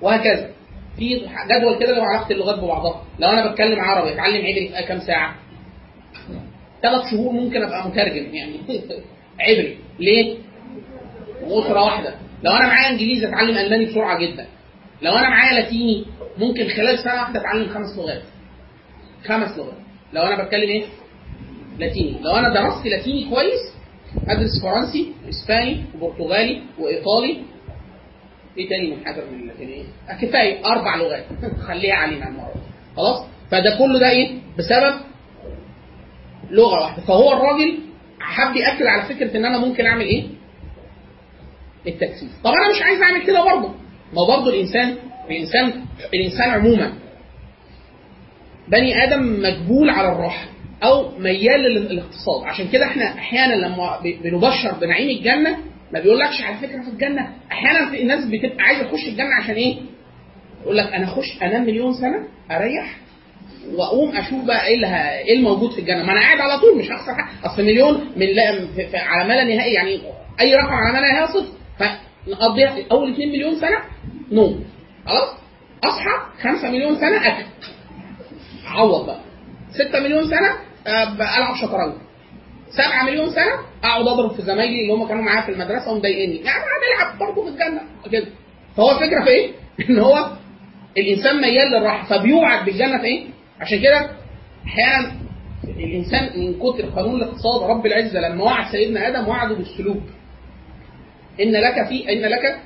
وهكذا 0.02 0.53
في 0.98 1.26
جدول 1.50 1.78
كده 1.80 1.96
لو 1.96 2.02
عرفت 2.02 2.30
اللغات 2.30 2.58
ببعضها. 2.58 3.02
لو 3.18 3.28
أنا 3.28 3.50
بتكلم 3.50 3.80
عربي 3.80 4.12
أتعلم 4.12 4.36
عبري 4.46 4.68
في 4.68 4.82
كام 4.88 5.00
ساعة؟ 5.00 5.34
ثلاث 6.82 7.10
شهور 7.10 7.32
ممكن 7.32 7.62
أبقى 7.62 7.88
مترجم 7.88 8.34
يعني 8.34 8.56
عبري. 9.40 9.78
ليه؟ 9.98 10.36
أسرة 11.46 11.84
واحدة. 11.84 12.14
لو 12.42 12.52
أنا 12.52 12.66
معايا 12.66 12.90
إنجليزي 12.90 13.28
أتعلم 13.28 13.58
ألماني 13.58 13.84
بسرعة 13.86 14.18
جدا. 14.18 14.46
لو 15.02 15.12
أنا 15.12 15.28
معايا 15.28 15.60
لاتيني 15.60 16.04
ممكن 16.38 16.68
خلال 16.68 16.98
سنه 16.98 17.14
واحدة 17.14 17.40
أتعلم 17.40 17.68
خمس 17.68 17.98
لغات. 17.98 18.22
خمس 19.24 19.58
لغات. 19.58 19.78
لو 20.12 20.22
أنا 20.22 20.44
بتكلم 20.44 20.68
إيه؟ 20.68 20.84
لاتيني. 21.78 22.16
لو 22.20 22.30
أنا 22.36 22.54
درست 22.54 22.86
لاتيني 22.86 23.30
كويس 23.30 23.74
أدرس 24.28 24.62
فرنسي 24.62 25.12
إسباني 25.28 25.84
وبرتغالي 26.00 26.62
وإيطالي 26.78 27.38
إيه 28.58 28.68
تاني 28.68 28.96
من 28.96 29.04
حاجة 29.04 29.24
من 29.24 29.40
اللاتينيه؟ 29.40 29.84
كفاية 30.22 30.66
أربع 30.66 30.96
لغات 30.96 31.24
خليها 31.68 31.94
علينا 31.94 32.28
المره 32.28 32.54
خلاص؟ 32.96 33.26
فده 33.50 33.78
كله 33.78 33.98
ده 33.98 34.10
إيه؟ 34.10 34.38
بسبب 34.58 35.00
لغة 36.50 36.82
واحدة 36.82 37.02
فهو 37.02 37.32
الراجل 37.32 37.78
حب 38.20 38.56
يأكد 38.56 38.86
على 38.86 39.14
فكرة 39.14 39.36
إن 39.36 39.44
أنا 39.44 39.58
ممكن 39.58 39.86
أعمل 39.86 40.04
إيه؟ 40.04 40.24
التكثيف 41.86 42.30
طب 42.44 42.50
أنا 42.50 42.76
مش 42.76 42.82
عايز 42.82 43.02
أعمل 43.02 43.26
كده 43.26 43.44
برضه 43.44 43.68
ما 44.12 44.26
برضه 44.28 44.50
الإنسان 44.50 44.96
الإنسان 45.30 45.84
الإنسان 46.14 46.50
عموما 46.50 46.92
بني 48.68 49.04
آدم 49.04 49.42
مجبول 49.42 49.90
على 49.90 50.08
الراحة 50.08 50.46
أو 50.82 51.18
ميال 51.18 51.60
للاقتصاد 51.60 52.44
عشان 52.44 52.68
كده 52.68 52.86
إحنا 52.86 53.04
أحيانا 53.04 53.54
لما 53.54 54.00
بنبشر 54.22 54.74
بنعيم 54.80 55.18
الجنة 55.18 55.58
ما 55.92 56.00
بيقولكش 56.00 56.42
على 56.42 56.56
فكرة 56.56 56.82
في 56.82 56.88
الجنة. 56.88 57.28
أحيانا 57.52 57.90
في 57.90 58.02
الناس 58.02 58.24
بتبقى 58.24 58.64
عايزة 58.64 58.82
تخش 58.82 59.08
الجنة 59.08 59.34
عشان 59.42 59.54
إيه؟ 59.54 59.76
يقول 60.62 60.76
لك 60.76 60.86
أنا 60.92 61.04
أخش 61.04 61.42
أنام 61.42 61.62
مليون 61.62 61.92
سنة 61.94 62.28
أريح 62.50 62.96
وأقوم 63.74 64.16
أشوف 64.16 64.44
بقى 64.44 64.66
إيه 64.66 64.74
اللي. 64.74 64.86
إيه 65.18 65.36
الموجود 65.38 65.72
في 65.72 65.78
الجنة. 65.80 66.04
ما 66.04 66.12
أنا 66.12 66.20
قاعد 66.20 66.38
على 66.40 66.58
طول 66.60 66.78
مش 66.78 66.90
هخسر 66.90 67.14
حاجة. 67.14 67.52
أصل 67.52 67.62
مليون 67.62 68.12
من 68.16 68.26
لا 68.26 68.66
في... 68.66 68.86
في... 68.86 68.96
على 68.96 69.28
ما 69.28 69.34
لا 69.34 69.44
نهائي 69.44 69.72
يعني 69.72 70.00
أي 70.40 70.54
رقم 70.54 70.72
على 70.72 70.92
ما 70.92 70.98
لا 71.06 71.12
نهائي 71.12 71.26
صفر. 71.26 71.52
فنقضيها 71.78 72.76
أول 72.92 73.12
2 73.12 73.28
مليون 73.28 73.54
سنة 73.60 73.78
نوم. 74.32 74.64
خلاص؟ 75.06 75.28
أصحى 75.84 76.10
5 76.42 76.70
مليون 76.70 76.96
سنة 76.96 77.16
أكل. 77.28 77.44
أعوض 78.66 79.06
بقى. 79.06 79.20
6 79.88 80.00
مليون 80.00 80.24
سنة 80.24 80.54
ألعب 80.86 81.54
شطرنج. 81.56 81.92
7 82.76 83.04
مليون 83.04 83.30
سنة 83.30 83.54
أقعد 83.84 84.08
أضرب 84.08 84.32
في 84.32 84.42
زمايلي 84.42 84.82
اللي 84.82 84.92
هم 84.92 85.08
كانوا 85.08 85.22
معايا 85.22 85.40
في 85.40 85.52
المدرسة 85.52 85.92
ومضايقني 85.92 86.36
يعني 86.36 86.58
ألعب 86.94 87.18
برضه 87.18 87.42
في 87.44 87.48
الجنة. 87.48 87.80
كده. 88.12 88.26
فهو 88.76 88.90
الفكرة 88.90 89.24
في 89.24 89.30
إيه؟ 89.30 89.52
إن 89.90 89.98
هو 89.98 90.30
الإنسان 90.98 91.40
ميال 91.40 91.70
للراحة. 91.70 92.18
فبيوعد 92.18 92.64
بالجنة 92.64 92.98
في 92.98 93.04
إيه؟ 93.04 93.24
عشان 93.60 93.80
كده 93.80 94.10
أحيانا 94.66 95.12
الإنسان 95.64 96.40
من 96.40 96.54
كتر 96.58 96.86
قانون 96.86 97.14
الاقتصاد 97.22 97.70
رب 97.70 97.86
العزة 97.86 98.20
لما 98.20 98.44
وعد 98.44 98.72
سيدنا 98.72 99.08
آدم 99.08 99.28
وعده 99.28 99.54
بالسلوك. 99.54 100.02
إن 101.40 101.52
لك 101.52 101.88
في 101.88 102.12
إن 102.12 102.20
لك 102.20 102.58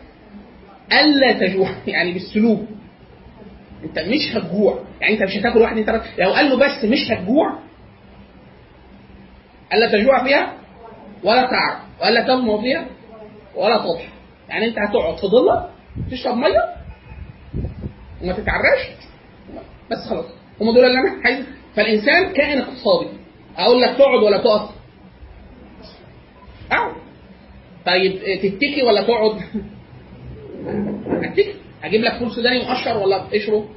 ألا 0.93 1.33
تجوع. 1.33 1.71
يعني 1.87 2.13
بالسلوك. 2.13 2.61
أنت 3.85 3.99
مش 3.99 4.37
هتجوع. 4.37 4.79
يعني 5.01 5.15
أنت 5.15 5.23
مش 5.23 5.37
هتاكل 5.37 5.59
واحد 5.59 5.79
انت 5.79 6.03
لو 6.19 6.31
قال 6.33 6.49
له 6.51 6.57
بس 6.57 6.85
مش 6.85 7.11
هتجوع 7.11 7.68
ألا 9.73 9.93
تجوع 9.93 10.25
فيها؟ 10.25 10.53
ولا 11.25 11.43
تعب. 11.43 11.79
ولا 12.03 12.23
تظمأ 12.23 12.61
فيها؟ 12.61 12.87
ولا 13.57 13.79
تضحى. 13.79 14.09
يعني 14.49 14.67
أنت 14.67 14.79
هتقعد 14.79 15.17
في 15.17 15.27
ضله 15.27 15.71
تشرب 16.11 16.37
مية 16.37 16.75
وما 18.23 18.33
تتعراش 18.33 18.89
بس 19.91 20.09
خلاص. 20.11 20.25
هم 20.61 20.75
دول 20.75 20.85
اللي 20.85 20.99
أنا 20.99 21.23
عايز. 21.25 21.47
فالإنسان 21.77 22.33
كائن 22.33 22.59
اقتصادي. 22.59 23.09
أقول 23.57 23.83
لك 23.83 23.97
تقعد 23.97 24.23
ولا 24.23 24.39
تقف؟ 24.39 24.71
أقعد. 26.73 26.93
طيب 27.87 28.13
تتكي 28.43 28.83
ولا 28.83 29.03
تقعد؟ 29.03 29.41
اتكي 31.25 31.55
أجيب 31.85 32.01
لك 32.01 32.19
فول 32.19 32.31
سوداني 32.33 32.59
مقشر 32.59 32.97
ولا 32.97 33.17
قشره 33.17 33.69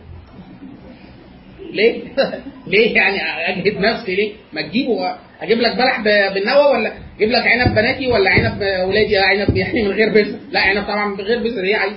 ليه؟ 1.72 2.04
ليه 2.72 2.96
يعني 2.96 3.18
أجهد 3.50 3.78
نفسي 3.78 4.16
ليه؟ 4.16 4.34
ما 4.54 4.62
تجيبه 4.62 5.16
أجيب 5.42 5.58
لك 5.58 5.76
بلح 5.76 6.02
بالنوى 6.34 6.66
ولا 6.74 6.94
أجيب 7.18 7.30
لك 7.30 7.48
عنب 7.48 7.76
بناتي 7.76 8.08
ولا 8.08 8.30
عنب 8.30 8.62
ولادي 8.90 9.18
عنب 9.18 9.58
يعني 9.58 9.84
من 9.84 9.92
غير 9.92 10.10
بذر؟ 10.10 10.40
لا 10.52 10.60
عنب 10.60 10.84
طبعا 10.84 11.06
من 11.06 11.22
غير 11.22 11.44
بذر 11.44 11.66
هي 11.66 11.76
عايز 11.76 11.94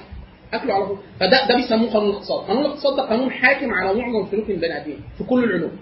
أكله 0.53 0.75
على 0.75 0.87
طول 0.87 0.99
فده 1.20 1.49
ده 1.49 1.57
بيسموه 1.57 1.91
قانون 1.91 2.11
الاقتصاد، 2.11 2.47
قانون 2.49 2.64
الاقتصاد 2.64 2.97
ده 2.97 3.03
قانون 3.03 3.31
حاكم 3.31 3.70
على 3.75 3.99
معظم 3.99 4.31
سلوك 4.31 4.51
البني 4.51 4.77
آدمين 4.77 5.01
في 5.18 5.25
كل 5.25 5.45
العلوم. 5.45 5.72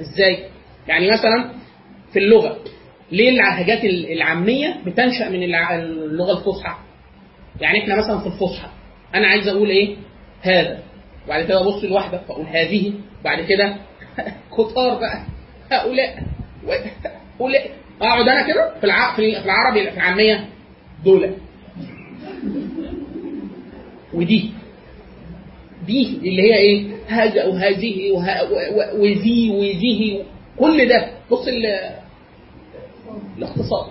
إزاي؟ 0.00 0.38
يعني 0.88 1.10
مثلا 1.10 1.50
في 2.12 2.18
اللغة 2.18 2.58
ليه 3.12 3.28
اللهجات 3.28 3.84
العامية 3.84 4.76
بتنشأ 4.86 5.28
من 5.28 5.42
اللغة 5.42 6.38
الفصحى؟ 6.38 6.76
يعني 7.60 7.78
إحنا 7.78 7.96
مثلا 7.96 8.18
في 8.20 8.26
الفصحى 8.26 8.68
أنا 9.14 9.26
عايز 9.26 9.48
أقول 9.48 9.70
إيه؟ 9.70 9.96
هذا 10.42 10.78
وبعد 11.26 11.44
كده 11.44 11.60
ابص 11.60 11.84
لواحدة 11.84 12.18
فأقول 12.18 12.46
هذه. 12.46 12.92
بعد 13.24 13.40
كده 13.44 13.76
كتار 14.54 14.98
بقى. 14.98 15.22
هؤلاء 15.72 16.22
هؤلاء. 17.40 17.70
أقعد 18.02 18.28
أنا 18.28 18.46
كده 18.46 18.74
في 18.80 18.84
الع... 18.84 19.16
في 19.16 19.22
العربي 19.44 19.90
في 19.90 19.96
العامية. 19.96 20.48
دول. 21.04 21.30
ودي. 24.14 24.50
دي 25.86 26.16
اللي 26.16 26.42
هي 26.42 26.56
إيه؟ 26.56 26.86
هذا 27.08 27.44
وهذه 27.46 28.12
وه... 28.12 28.52
وذي 29.00 29.50
وذه. 29.50 30.24
كل 30.58 30.88
ده. 30.88 31.10
بص 31.30 31.48
الاقتصاد 33.38 33.86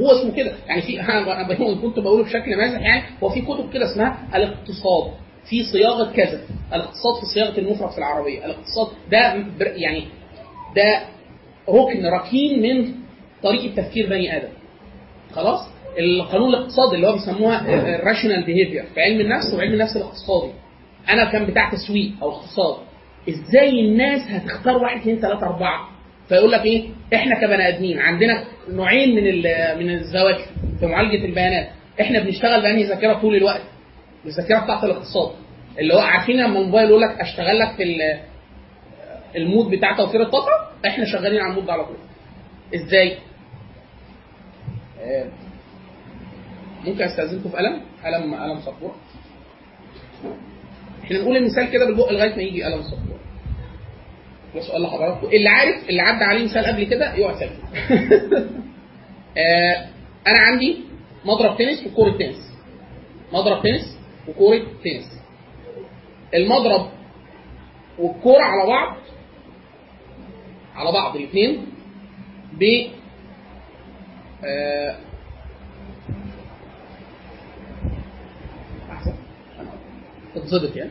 هو 0.00 0.10
اسمه 0.10 0.34
كده. 0.36 0.52
يعني 0.66 0.82
في 0.82 1.00
أنا 1.00 1.74
كنت 1.82 1.98
بقوله 1.98 2.24
بشكل 2.24 2.56
مازح 2.56 2.80
يعني. 2.80 3.02
هو 3.22 3.28
في 3.28 3.40
كتب 3.40 3.72
كده 3.72 3.92
اسمها 3.92 4.28
الاقتصاد. 4.34 5.12
في 5.50 5.62
صياغة 5.62 6.12
كذا. 6.12 6.40
الاقتصاد 6.74 7.14
في 7.20 7.26
صياغة 7.34 7.58
المفرد 7.58 7.90
في 7.90 7.98
العربية. 7.98 8.44
الاقتصاد 8.44 8.88
ده 9.10 9.44
يعني 9.76 10.04
ده 10.76 11.02
ركن 11.68 12.06
ركين 12.06 12.62
من 12.62 12.94
طريقة 13.42 13.74
تفكير 13.82 14.08
بني 14.08 14.36
آدم. 14.36 14.48
خلاص؟ 15.32 15.60
القانون 15.98 16.48
الاقتصادي 16.48 16.96
اللي 16.96 17.06
هو 17.08 17.12
بيسموها 17.12 17.60
ال 17.96 18.01
rational 18.01 18.44
behavior 18.44 18.84
في 18.94 19.00
علم 19.00 19.20
النفس 19.20 19.54
وعلم 19.54 19.72
النفس 19.72 19.96
الاقتصادي. 19.96 20.52
أنا 21.10 21.24
كان 21.32 21.46
بتاع 21.46 21.70
تسويق 21.72 22.12
أو 22.22 22.30
اقتصاد. 22.30 22.76
إزاي 23.28 23.80
الناس 23.80 24.20
هتختار 24.30 24.76
واحد 24.76 25.00
اثنين 25.00 25.16
ثلاثة 25.20 25.46
أربعة؟ 25.46 25.88
فيقول 26.28 26.52
لك 26.52 26.64
إيه؟ 26.64 26.88
إحنا 27.14 27.40
كبني 27.40 27.68
آدمين 27.68 27.98
عندنا 27.98 28.44
نوعين 28.68 29.14
من 29.14 29.24
من 29.78 29.90
الذواكر 29.94 30.44
في 30.80 30.86
معالجة 30.86 31.24
البيانات. 31.24 31.68
إحنا 32.00 32.20
بنشتغل 32.22 32.62
بأنهي 32.62 32.84
ذاكرة 32.84 33.20
طول 33.20 33.36
الوقت؟ 33.36 33.60
الذاكره 34.26 34.64
بتاعت 34.64 34.84
الاقتصاد. 34.84 35.30
اللي 35.78 35.94
هو 35.94 35.98
عارفين 35.98 36.36
لما 36.36 36.58
الموبايل 36.58 36.88
يقول 36.88 37.00
لك 37.02 37.20
أشتغل 37.20 37.58
لك 37.58 37.74
في 37.76 37.82
ال 39.36 39.43
mode 39.43 39.70
بتاع 39.70 39.96
توفير 39.96 40.22
الطاقة 40.22 40.70
إحنا 40.86 41.04
شغالين 41.04 41.40
على 41.40 41.50
ال 41.50 41.53
mode 41.53 41.66
ده 41.66 41.72
على 41.72 41.84
طول. 41.84 41.96
إزاي؟ 42.74 43.18
ممكن 46.84 47.02
أستأذنكم 47.02 47.50
في 47.50 47.56
قلم؟ 47.56 47.80
قلم 48.04 48.34
قلم 48.34 48.60
سبورة. 48.60 48.94
إحنا 51.04 51.18
نقول 51.18 51.36
المثال 51.36 51.70
كده 51.70 51.86
بالبق 51.86 52.12
لغاية 52.12 52.36
ما 52.36 52.42
يجي 52.42 52.62
قلم 52.62 52.82
سبورة. 52.82 53.20
ده 54.54 54.60
سؤال 54.60 54.82
لحضراتكم. 54.82 55.26
اللي 55.26 55.48
عارف 55.48 55.88
اللي 55.88 56.02
عدى 56.02 56.24
عليه 56.24 56.44
مثال 56.44 56.66
قبل 56.66 56.84
كده 56.84 57.14
يقعد 57.14 57.36
آه 59.38 59.86
أنا 60.26 60.38
عندي 60.38 60.76
مضرب 61.24 61.58
تنس 61.58 61.86
وكورة 61.86 62.18
تنس. 62.18 62.52
مضرب 63.32 63.62
تنس 63.62 63.99
وكورة 64.30 64.58
تنس. 64.58 65.20
المضرب 66.34 66.90
والكورة 67.98 68.42
على 68.42 68.66
بعض 68.68 68.96
على 70.74 70.92
بعض 70.92 71.16
الاثنين 71.16 71.66
ب 72.52 72.62
آه 74.44 74.96
أحسن. 78.90 79.14
تتظبط 80.34 80.76
يعني 80.76 80.90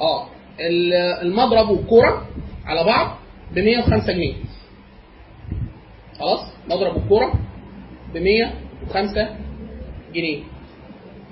آه 0.00 0.26
ال- 0.26 0.49
المضرب 1.22 1.70
والكورة 1.70 2.26
على 2.66 2.84
بعض 2.84 3.18
ب 3.52 3.58
105 3.58 4.12
جنيه. 4.12 4.34
خلاص؟ 6.18 6.40
مضرب 6.68 6.96
الكوره 6.96 7.32
ب 8.14 8.18
105 8.18 9.36
جنيه. 10.14 10.42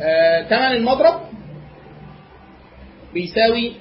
آه، 0.00 0.42
ثمن 0.48 0.76
المضرب 0.76 1.20
بيساوي 3.14 3.72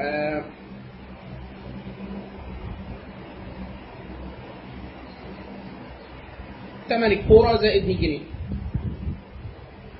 آه، 0.00 0.44
ثمن 6.88 7.04
الكورة 7.04 7.56
زائد 7.56 7.84
100 7.84 7.96
جنيه. 7.96 8.20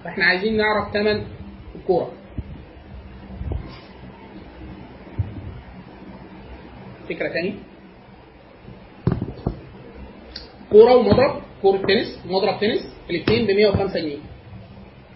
فإحنا 0.05 0.25
عايزين 0.25 0.57
نعرف 0.57 0.93
ثمن 0.93 1.27
الكورة. 1.75 2.13
فكرة 7.09 7.29
تاني. 7.29 7.55
كورة 10.71 10.97
ومضرب 10.97 11.43
كورة 11.63 11.79
تنس 11.79 12.19
مضرب 12.27 12.61
تنس 12.61 12.89
الاثنين 13.11 13.47
ب 13.47 13.51
105 13.51 14.01
جنيه. 14.01 14.17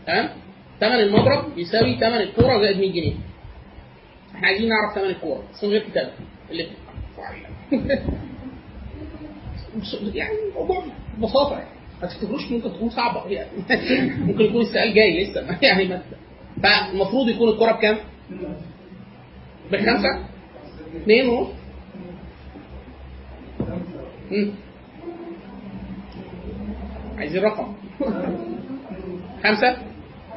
تمام؟ 0.07 0.29
ثمن 0.81 1.01
المضرب 1.01 1.55
بيساوي 1.55 1.95
ثمن 1.95 2.15
الكورة 2.15 2.63
زائد 2.63 2.79
100 2.79 2.93
جنيه. 2.93 3.15
إحنا 4.35 4.47
عايزين 4.47 4.69
نعرف 4.69 4.95
ثمن 4.95 5.11
الكورة 5.11 5.43
بس 5.53 5.65
من 5.65 5.71
غير 5.71 5.83
كتابة. 5.83 6.11
اللي 6.51 6.67
يعني 10.15 10.35
الموضوع 10.49 10.85
ببساطة 11.19 11.53
يعني. 11.53 11.69
ما 12.03 12.09
تفتكروش 12.09 12.51
ممكن 12.51 12.73
تكون 12.73 12.91
صعبة؟ 12.91 13.27
يعني 13.31 13.49
ممكن 14.19 14.45
يكون 14.45 14.63
السؤال 14.63 14.95
جاي 14.95 15.25
لسه. 15.25 15.47
يعني 15.63 15.85
ما 15.85 16.03
فالمفروض 16.63 17.29
يكون 17.29 17.49
الكورة 17.49 17.73
بكام؟ 17.73 17.97
بخمسة؟ 19.73 20.25
اثنين 20.97 21.29
ونص؟ 21.29 21.49
عايزين 27.19 27.43
رقم 27.45 27.75
خمسة 29.45 29.77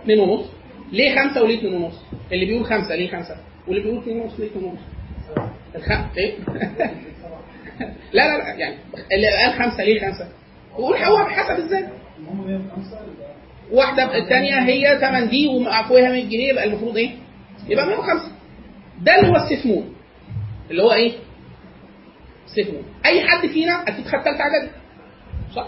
اثنين 0.02 0.20
ونص. 0.20 0.46
ليه 0.92 1.16
خمسة 1.16 1.44
وليه 1.44 1.58
اثنين 1.60 1.74
ونص؟ 1.74 1.96
اللي 2.32 2.46
بيقول 2.46 2.66
خمسة 2.66 2.96
ليه 2.96 3.12
خمسة؟ 3.12 3.36
واللي 3.68 3.82
بيقول 3.84 3.98
اثنين 3.98 4.20
ونص 4.20 4.40
ليه 4.40 4.48
اثنين 4.48 4.64
ونص؟ 4.66 4.80
الخ... 5.76 5.92
إيه؟ 6.18 6.34
لا 8.14 8.28
لا 8.28 8.38
لا 8.38 8.54
يعني 8.56 8.76
اللي 9.14 9.28
قال 9.28 9.54
خمسة 9.54 9.84
ليه 9.84 10.00
خمسة؟ 10.00 10.28
يقول 10.74 10.98
هو 10.98 11.18
بحسب 11.26 11.64
إزاي. 11.64 11.88
واحدة 13.72 14.18
الثانية 14.18 14.60
هي 14.60 15.00
ثمن 15.02 15.30
دي 15.30 15.48
وفوقها 15.48 16.12
100 16.12 16.24
جنيه 16.24 16.50
يبقى 16.50 16.64
المفروض 16.64 16.98
إيه؟ 16.98 17.12
يبقى 17.70 17.86
105 17.88 18.32
ده 19.02 19.16
اللي 19.20 19.28
هو 19.32 19.36
السفمون 19.36 19.94
اللي 20.72 20.84
هو 20.84 20.92
إيه؟ 20.94 21.12
سفمون 22.56 22.84
أي 23.06 23.28
حد 23.28 23.48
فينا 23.48 23.74
أكيد 23.88 24.06
خد 24.06 24.12
ثالثة 24.12 24.42
إعدادي 24.42 24.72
صح؟ 25.56 25.68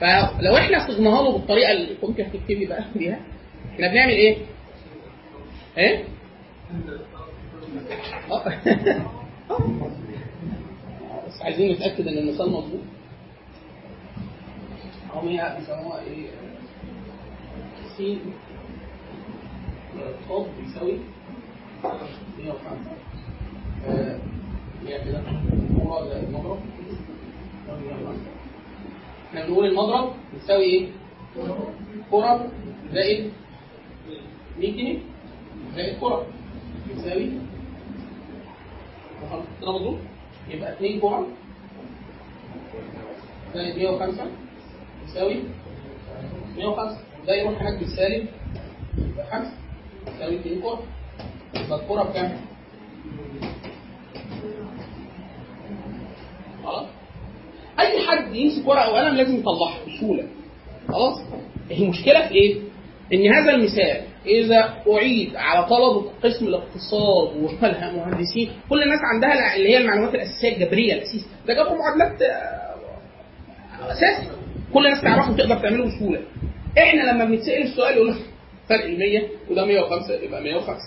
فلو 0.00 0.56
إحنا 0.56 0.86
صغناها 0.86 1.22
له 1.22 1.32
بالطريقة 1.32 1.72
اللي 1.72 1.96
ممكن 2.02 2.24
هتكتبي 2.24 2.66
بقى 2.66 2.84
بيها 2.94 3.20
إحنا 3.74 3.88
بنعمل 3.88 4.12
إيه؟ 4.12 4.36
إيه؟ 5.78 6.04
آه. 8.30 8.30
آه. 8.30 8.52
بس 11.28 11.42
عايزين 11.42 11.72
نتأكد 11.72 12.08
إن 12.08 12.18
المثال 12.18 12.50
مظبوط 12.50 12.80
هم 15.12 15.28
هي 15.28 15.56
بيسموها 15.58 16.00
إيه؟ 16.00 16.26
س 17.96 18.02
صاد 20.28 20.46
بيساوي 20.60 20.98
105 22.38 24.18
المضرب 26.16 26.58
إحنا 29.28 29.46
بنقول 29.46 29.66
المضرب 29.66 30.12
بيساوي 30.34 30.64
إيه؟ 30.64 30.88
كرة. 32.10 32.50
زائد 32.92 33.30
100 34.58 34.72
جنيه. 34.72 34.98
زائد 35.76 35.98
كرة. 36.00 36.26
بيساوي 36.88 37.30
كده 39.60 39.98
يبقى 40.50 40.72
2 40.72 41.00
كرة 41.00 41.26
زائد 43.54 43.76
105 43.78 44.26
يساوي 45.08 45.36
105 46.56 46.98
ده 47.26 47.34
يروح 47.34 47.60
هناك 47.62 47.78
بالسالب. 47.78 48.26
يبقى 48.98 49.26
5 49.30 49.50
يساوي 50.16 50.36
2 50.36 50.60
كرة 50.62 50.82
يبقى 51.54 51.80
الكرة 51.82 52.02
بكام؟ 52.02 52.40
خلاص؟ 56.68 56.86
أي 57.80 58.06
حد 58.06 58.34
يمسك 58.34 58.68
ورقة 58.68 58.92
وقلم 58.92 59.14
لازم 59.14 59.36
يطلعها 59.36 59.78
بسهولة. 59.86 60.24
خلاص؟ 60.88 61.20
المشكلة 61.70 62.28
في 62.28 62.34
إيه؟ 62.34 62.56
إن 63.12 63.32
هذا 63.32 63.50
المثال 63.54 64.00
إذا 64.26 64.74
أعيد 64.92 65.36
على 65.36 65.66
طلبه 65.66 66.10
قسم 66.24 66.46
الاقتصاد 66.46 67.36
والمهندسين 67.36 68.50
كل 68.68 68.82
الناس 68.82 69.00
عندها 69.14 69.56
اللي 69.56 69.68
هي 69.68 69.78
المعلومات 69.78 70.14
الأساسية 70.14 70.56
الجبرية 70.56 70.94
الأساسية. 70.94 71.26
ده 71.46 71.54
جابوا 71.54 71.76
معادلات 71.76 72.22
آه، 72.22 73.92
اساسي 73.92 74.28
كل 74.74 74.86
الناس 74.86 75.02
تعرفه 75.02 75.36
تقدر 75.36 75.56
تعمله 75.58 75.84
بسهولة. 75.86 76.20
إحنا 76.78 77.02
لما 77.12 77.24
بنتسأل 77.24 77.62
السؤال 77.62 77.94
يقول 77.96 78.08
لك 78.10 78.16
فرق 78.68 78.84
ال 78.84 78.98
100 78.98 79.22
وده 79.50 79.64
105 79.64 80.14
يبقى 80.14 80.42
105 80.42 80.78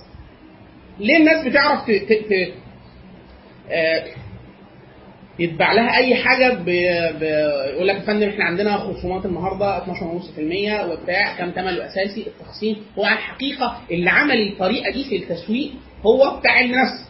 ليه 1.00 1.18
الناس 1.18 1.48
بتعرف 1.48 1.86
ت... 1.86 1.92
ت... 1.92 2.14
ت... 2.14 2.54
آه، 3.72 4.04
يتباع 5.40 5.74
لها 5.74 5.98
أي 5.98 6.16
حاجة. 6.16 6.46
يقول 7.74 7.88
لك 7.88 7.96
يا 7.96 8.02
فندم 8.02 8.30
إحنا 8.30 8.46
عندنا 8.46 8.78
خصومات 8.78 9.26
النهارده 9.26 9.86
12.5% 9.86 9.90
وبتاع 10.92 11.38
كام 11.38 11.52
ثمن 11.52 11.68
الأساسي 11.68 12.28
التخصيم 12.28 12.76
هو 13.00 13.06
على 13.06 13.16
الحقيقة 13.16 13.82
اللي 13.92 14.10
عمل 14.10 14.48
الطريقة 14.48 14.92
دي 14.92 15.04
في 15.04 15.16
التسويق 15.16 15.72
هو 16.06 16.40
بتاع 16.40 16.52
علم 16.52 16.72
نفس 16.72 17.10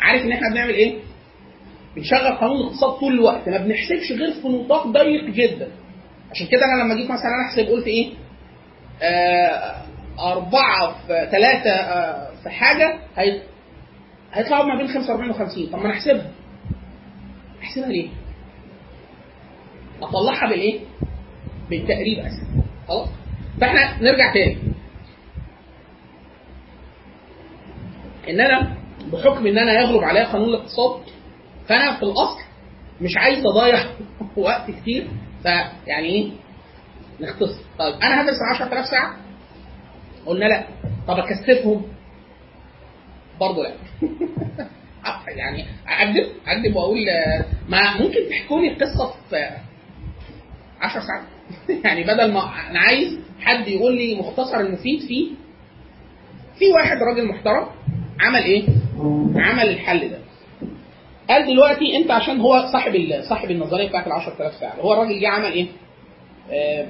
عارف 0.00 0.22
إن 0.22 0.32
إحنا 0.32 0.50
بنعمل 0.52 0.74
إيه؟ 0.74 0.94
بنشغل 1.96 2.28
قانون 2.28 2.56
الاقتصاد 2.60 2.90
طول 2.92 3.12
الوقت 3.12 3.48
ما 3.48 3.58
بنحسبش 3.58 4.12
غير 4.12 4.30
في 4.42 4.48
نطاق 4.48 4.86
ضيق 4.86 5.24
جدا 5.24 5.68
عشان 6.30 6.46
كده 6.46 6.60
أنا 6.64 6.82
لما 6.84 6.94
جيت 6.94 7.10
مثلا 7.10 7.30
أحسب 7.48 7.66
قلت 7.66 7.86
إيه؟ 7.86 8.10
آه 9.02 9.74
أربعة 10.20 10.92
في 11.06 11.28
ثلاثة 11.30 11.70
آه 11.70 12.30
في 12.42 12.50
حاجة 12.50 12.98
هي... 13.16 13.42
هيطلعوا 14.32 14.64
ما 14.64 14.74
بين 14.78 14.86
45 14.88 15.30
و 15.30 15.32
50 15.32 15.66
طب 15.66 15.78
ما 15.78 15.84
أنا 15.84 15.94
احسبها 17.70 17.88
ليه؟ 17.88 18.08
اطلعها 20.02 20.48
بالإيه؟ 20.48 20.80
بالتقريب 21.70 22.18
اسهل 22.18 22.62
خلاص؟ 22.88 23.08
فإحنا 23.60 24.02
نرجع 24.02 24.32
تاني 24.32 24.58
إن 28.28 28.40
أنا 28.40 28.76
بحكم 29.12 29.46
إن 29.46 29.58
أنا 29.58 29.72
يغلب 29.72 30.04
عليا 30.04 30.32
قانون 30.32 30.48
الاقتصاد 30.48 31.00
فأنا 31.68 31.96
في 31.96 32.02
الأصل 32.02 32.40
مش 33.00 33.16
عايز 33.16 33.44
أضيع 33.46 33.84
وقت 34.36 34.70
كتير 34.70 35.08
فيعني 35.42 36.08
إيه؟ 36.08 36.30
نختصر 37.20 37.60
طيب 37.78 37.94
أنا 37.94 38.22
هدرس 38.22 38.38
10000 38.54 38.86
ساعة 38.86 39.16
قلنا 40.26 40.44
لا 40.44 40.66
طب 41.08 41.18
أكثفهم 41.18 41.82
برضه 43.40 43.62
لا 43.62 43.74
يعني 45.36 45.66
اكذب 45.88 46.26
اكذب 46.46 46.76
وأقول 46.76 47.08
آه، 47.08 47.44
ما 47.68 47.96
ممكن 48.00 48.28
تحكوا 48.30 48.60
لي 48.60 48.68
قصة 48.74 49.14
في 49.30 49.50
10 50.80 51.00
ساعات 51.00 51.22
يعني 51.84 52.02
بدل 52.02 52.32
ما 52.32 52.40
أنا 52.70 52.80
عايز 52.80 53.18
حد 53.40 53.68
يقول 53.68 53.96
لي 53.96 54.14
مختصر 54.14 54.60
المفيد 54.60 55.00
فيه 55.00 55.30
في 56.58 56.72
واحد 56.72 56.96
راجل 56.96 57.28
محترم 57.28 57.66
عمل 58.20 58.42
إيه؟ 58.42 58.64
عمل 59.36 59.68
الحل 59.68 60.08
ده 60.10 60.18
قال 61.28 61.46
دلوقتي 61.46 61.96
أنت 61.96 62.10
عشان 62.10 62.40
هو 62.40 62.66
صاحب 62.72 62.92
صاحب 63.28 63.50
النظرية 63.50 63.88
بتاعت 63.88 64.06
ال 64.06 64.12
10000 64.12 64.54
ساعة 64.54 64.74
هو 64.80 64.92
الراجل 64.92 65.20
جه 65.20 65.28
عمل 65.28 65.52
إيه؟ 65.52 65.66
آه 66.50 66.86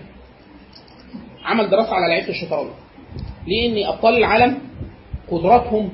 عمل 1.44 1.70
دراسة 1.70 1.94
على 1.94 2.08
لعيبه 2.08 2.28
الشطرنج 2.28 2.70
لأن 3.46 3.86
ابطال 3.86 4.16
العالم 4.16 4.58
قدراتهم 5.30 5.92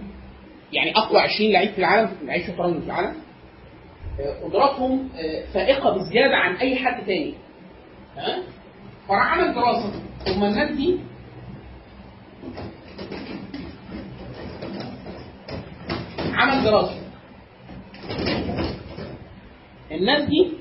يعني 0.77 0.97
أقوى 0.97 1.21
20 1.21 1.53
لعيب 1.53 1.71
في 1.71 1.79
العالم 1.79 2.11
لعيب 2.23 2.47
شطرنج 2.47 2.81
في 2.81 2.87
العالم. 2.87 3.15
آه، 4.21 4.45
قدراتهم 4.45 5.09
آه، 5.17 5.45
فائقة 5.55 5.91
بزيادة 5.91 6.37
عن 6.37 6.57
أي 6.57 6.77
حد 6.77 7.07
تاني. 7.07 7.35
ها؟ 8.17 8.43
فراح 9.09 9.33
عمل 9.33 9.55
دراسة. 9.55 9.93
ثم 10.25 10.45
الناس 10.45 10.71
دي؟ 10.77 10.99
عمل 16.35 16.65
دراسة. 16.65 17.01
الناس 19.93 20.23
دي 20.29 20.53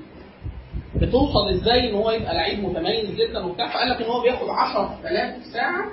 بتوصل 0.95 1.49
إزاي 1.53 1.89
إن 1.89 1.95
هو 1.95 2.11
يبقى 2.11 2.33
لعيب 2.35 2.59
متميز 2.59 3.11
جدا 3.15 3.45
وبتاع؟ 3.45 3.67
فقال 3.69 3.89
لك 3.89 4.01
إن 4.01 4.05
هو 4.07 4.21
بياخد 4.21 4.49
10000 4.49 5.43
ساعة 5.53 5.91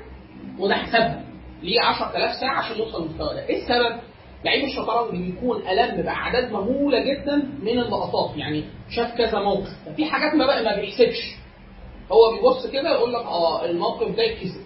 وده 0.58 0.74
حسابها. 0.74 1.24
ليه 1.62 1.80
10000 1.80 2.32
ساعة؟ 2.40 2.58
عشان 2.58 2.78
يوصل 2.78 3.02
للمستوى 3.02 3.34
ده. 3.34 3.46
إيه 3.48 3.62
السبب؟ 3.62 4.00
لعيب 4.44 4.64
الشطرنج 4.64 5.10
بيكون 5.22 5.62
ألم 5.68 6.02
بأعداد 6.02 6.52
مهولة 6.52 6.98
جدا 6.98 7.36
من 7.62 7.78
اللقطات. 7.78 8.36
يعني 8.36 8.64
شاف 8.90 9.14
كذا 9.18 9.38
موقف. 9.40 9.68
ففي 9.86 10.04
حاجات 10.04 10.34
ما 10.34 10.46
بقى 10.46 10.64
ما 10.64 10.76
بيحسبش. 10.80 11.36
هو 12.12 12.36
بيبص 12.36 12.66
كده 12.66 12.94
يقول 12.94 13.12
لك 13.12 13.20
آه 13.24 13.64
الموقف 13.64 14.16
ده 14.16 14.26
كسب 14.26 14.60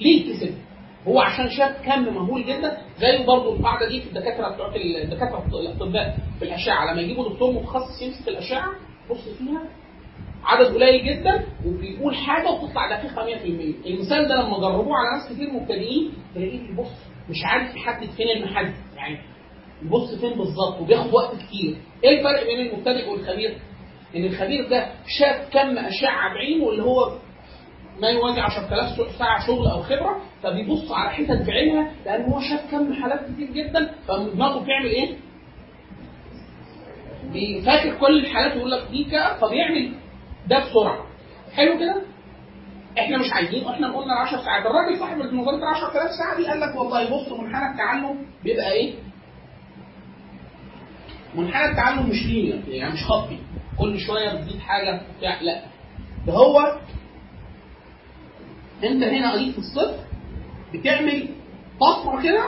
ليه 0.00 0.32
كسب؟ 0.32 0.54
هو 1.08 1.20
عشان 1.20 1.50
شاف 1.50 1.82
كم 1.86 2.14
مهول 2.14 2.44
جدا. 2.46 2.78
زي 2.98 3.24
برضه 3.26 3.52
القاعدة 3.56 3.88
دي 3.88 4.00
في 4.00 4.06
الدكاترة 4.08 4.48
بتوع 4.54 4.74
الدكاترة 4.76 5.46
الأطباء 5.60 6.16
في 6.38 6.44
الأشعة. 6.44 6.92
لما 6.92 7.00
يجيبوا 7.02 7.28
دكتور 7.28 7.52
متخصص 7.52 8.02
يمسك 8.02 8.28
الأشعة 8.28 8.72
بص 9.10 9.28
فيها 9.38 9.62
عدد 10.44 10.74
قليل 10.74 11.04
جدا 11.06 11.44
وبيقول 11.66 12.14
حاجة 12.14 12.50
وتطلع 12.50 12.86
دقيقة 12.98 13.26
100% 13.26 13.86
المثال 13.86 14.28
ده 14.28 14.34
لما 14.34 14.58
جربوه 14.58 14.96
على 14.96 15.18
ناس 15.18 15.32
كتير 15.32 15.50
مبتدئين 15.52 16.12
تلاقيه 16.34 16.60
بيبص 16.60 16.90
مش 17.30 17.36
عارف 17.44 17.76
يحدد 17.76 18.10
فين 18.10 18.26
المحدد 18.36 18.74
يعني 19.02 19.18
يبص 19.82 20.14
فين 20.14 20.30
بالظبط 20.38 20.80
وبياخد 20.80 21.14
وقت 21.14 21.36
كتير 21.36 21.76
إيه 22.04 22.18
الفرق 22.18 22.44
بين 22.46 22.66
المبتدئ 22.66 23.08
والخبير 23.10 23.58
إن 24.16 24.24
الخبير 24.24 24.68
ده 24.68 24.86
شاف 25.18 25.50
كم 25.52 25.78
أشعة 25.78 26.34
بعينه 26.34 26.70
اللي 26.70 26.82
هو 26.82 27.18
ما 28.00 28.08
يوازي 28.08 28.40
10000 28.40 29.18
ساعة 29.18 29.46
شغل 29.46 29.66
أو 29.68 29.82
خبرة 29.82 30.20
فبيبص 30.42 30.92
على 30.92 31.10
حتت 31.10 31.46
بعينها 31.46 31.92
لأن 32.06 32.24
هو 32.32 32.40
شاف 32.40 32.70
كم 32.70 32.92
حالات 32.92 33.20
كتير 33.32 33.50
جدا 33.50 33.90
فدماغه 34.08 34.58
بيعمل 34.64 34.86
إيه؟ 34.90 35.16
بيفاكر 37.32 37.98
كل 37.98 38.24
الحالات 38.24 38.56
ويقول 38.56 38.70
لك 38.70 38.82
دي 38.90 39.04
كده 39.04 39.38
فبيعمل 39.38 39.92
ده 40.48 40.58
بسرعة 40.58 41.06
حلو 41.54 41.78
كده؟ 41.78 42.02
إحنا 42.98 43.18
مش 43.18 43.32
عايزين 43.32 43.68
إحنا 43.68 43.96
قلنا 43.96 44.14
10 44.14 44.44
ساعات. 44.44 44.66
الراجل 44.66 44.98
صاحب 44.98 45.16
نظريه 45.18 45.56
ال 45.58 45.64
10000 45.64 46.10
ساعة 46.18 46.36
دي 46.36 46.46
قال 46.46 46.60
لك 46.60 46.76
والله. 46.76 47.04
بص 47.04 47.32
منحنى 47.32 47.72
التعلم 47.72 48.26
بيبقى 48.44 48.72
إيه؟ 48.72 48.94
منحنى 51.34 51.70
التعلم 51.70 52.10
مش 52.10 52.26
لينير 52.26 52.62
يعني 52.68 52.92
مش 52.94 53.04
خطي 53.04 53.38
كل 53.78 53.98
شوية 54.00 54.32
بتزيد 54.34 54.60
حاجة 54.60 55.00
بتاع 55.18 55.40
لا. 55.40 55.62
ده 56.26 56.32
هو 56.32 56.78
أنت 58.84 59.02
هنا 59.02 59.32
قريت 59.32 59.52
في 59.52 59.58
الصفر 59.58 60.04
بتعمل 60.74 61.28
طفرة 61.80 62.22
كده 62.22 62.44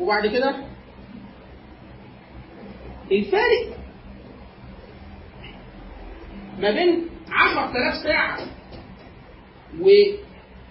وبعد 0.00 0.26
كده 0.26 0.54
الفارق 3.12 3.76
ما 6.58 6.70
بين 6.70 7.04
10000 7.32 7.94
ساعة 8.04 8.38
و 9.80 9.86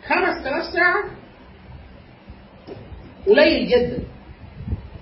5000 0.08 0.64
ساعة 0.74 1.04
قليل 3.28 3.68
جدا. 3.68 4.04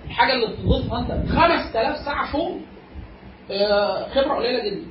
الحاجة 0.06 0.32
اللي 0.32 0.46
بتضيفها 0.46 1.00
انت 1.00 1.28
5000 1.30 1.96
ساعة 2.04 2.32
شغل 2.32 2.60
آه، 3.50 4.08
خبرة 4.08 4.34
قليلة 4.34 4.64
جدا. 4.70 4.86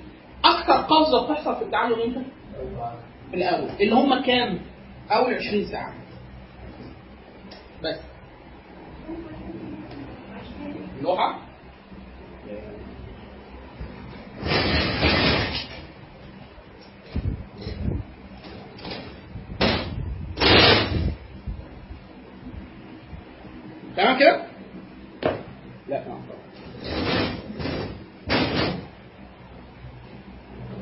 أكثر 0.46 0.74
قفزة 0.74 1.26
بتحصل 1.26 1.56
في 1.56 1.62
التعلم 1.62 2.02
إمتى؟ 2.02 2.22
الأول. 3.34 3.70
اللي 3.82 3.96
هم 3.96 4.22
كام؟ 4.24 4.60
أول 5.12 5.34
20 5.34 5.66
ساعة. 5.66 5.94
بس. 7.84 8.00
لوحه 11.02 11.40
تمام 23.98 24.20
كده؟ 24.20 24.42
لا 25.88 26.04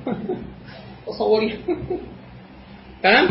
تمام 0.05 0.43
تصوري 1.07 1.59
تمام؟ 3.03 3.26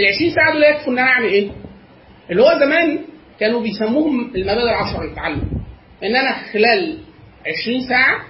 ال 0.00 0.06
20 0.16 0.30
ساعة 0.34 0.52
دول 0.52 0.62
يكفوا 0.64 0.92
إن 0.92 0.98
أنا 0.98 1.08
أعمل 1.08 1.28
إيه؟ 1.28 1.50
اللي 2.30 2.42
هو 2.42 2.58
زمان 2.60 2.98
كانوا 3.40 3.60
بيسموهم 3.60 4.20
المبادئ 4.20 4.62
العشره 4.62 5.04
للتعلم 5.04 5.42
إن 6.02 6.16
أنا 6.16 6.52
خلال 6.52 6.98
20 7.62 7.80
ساعة 7.88 8.24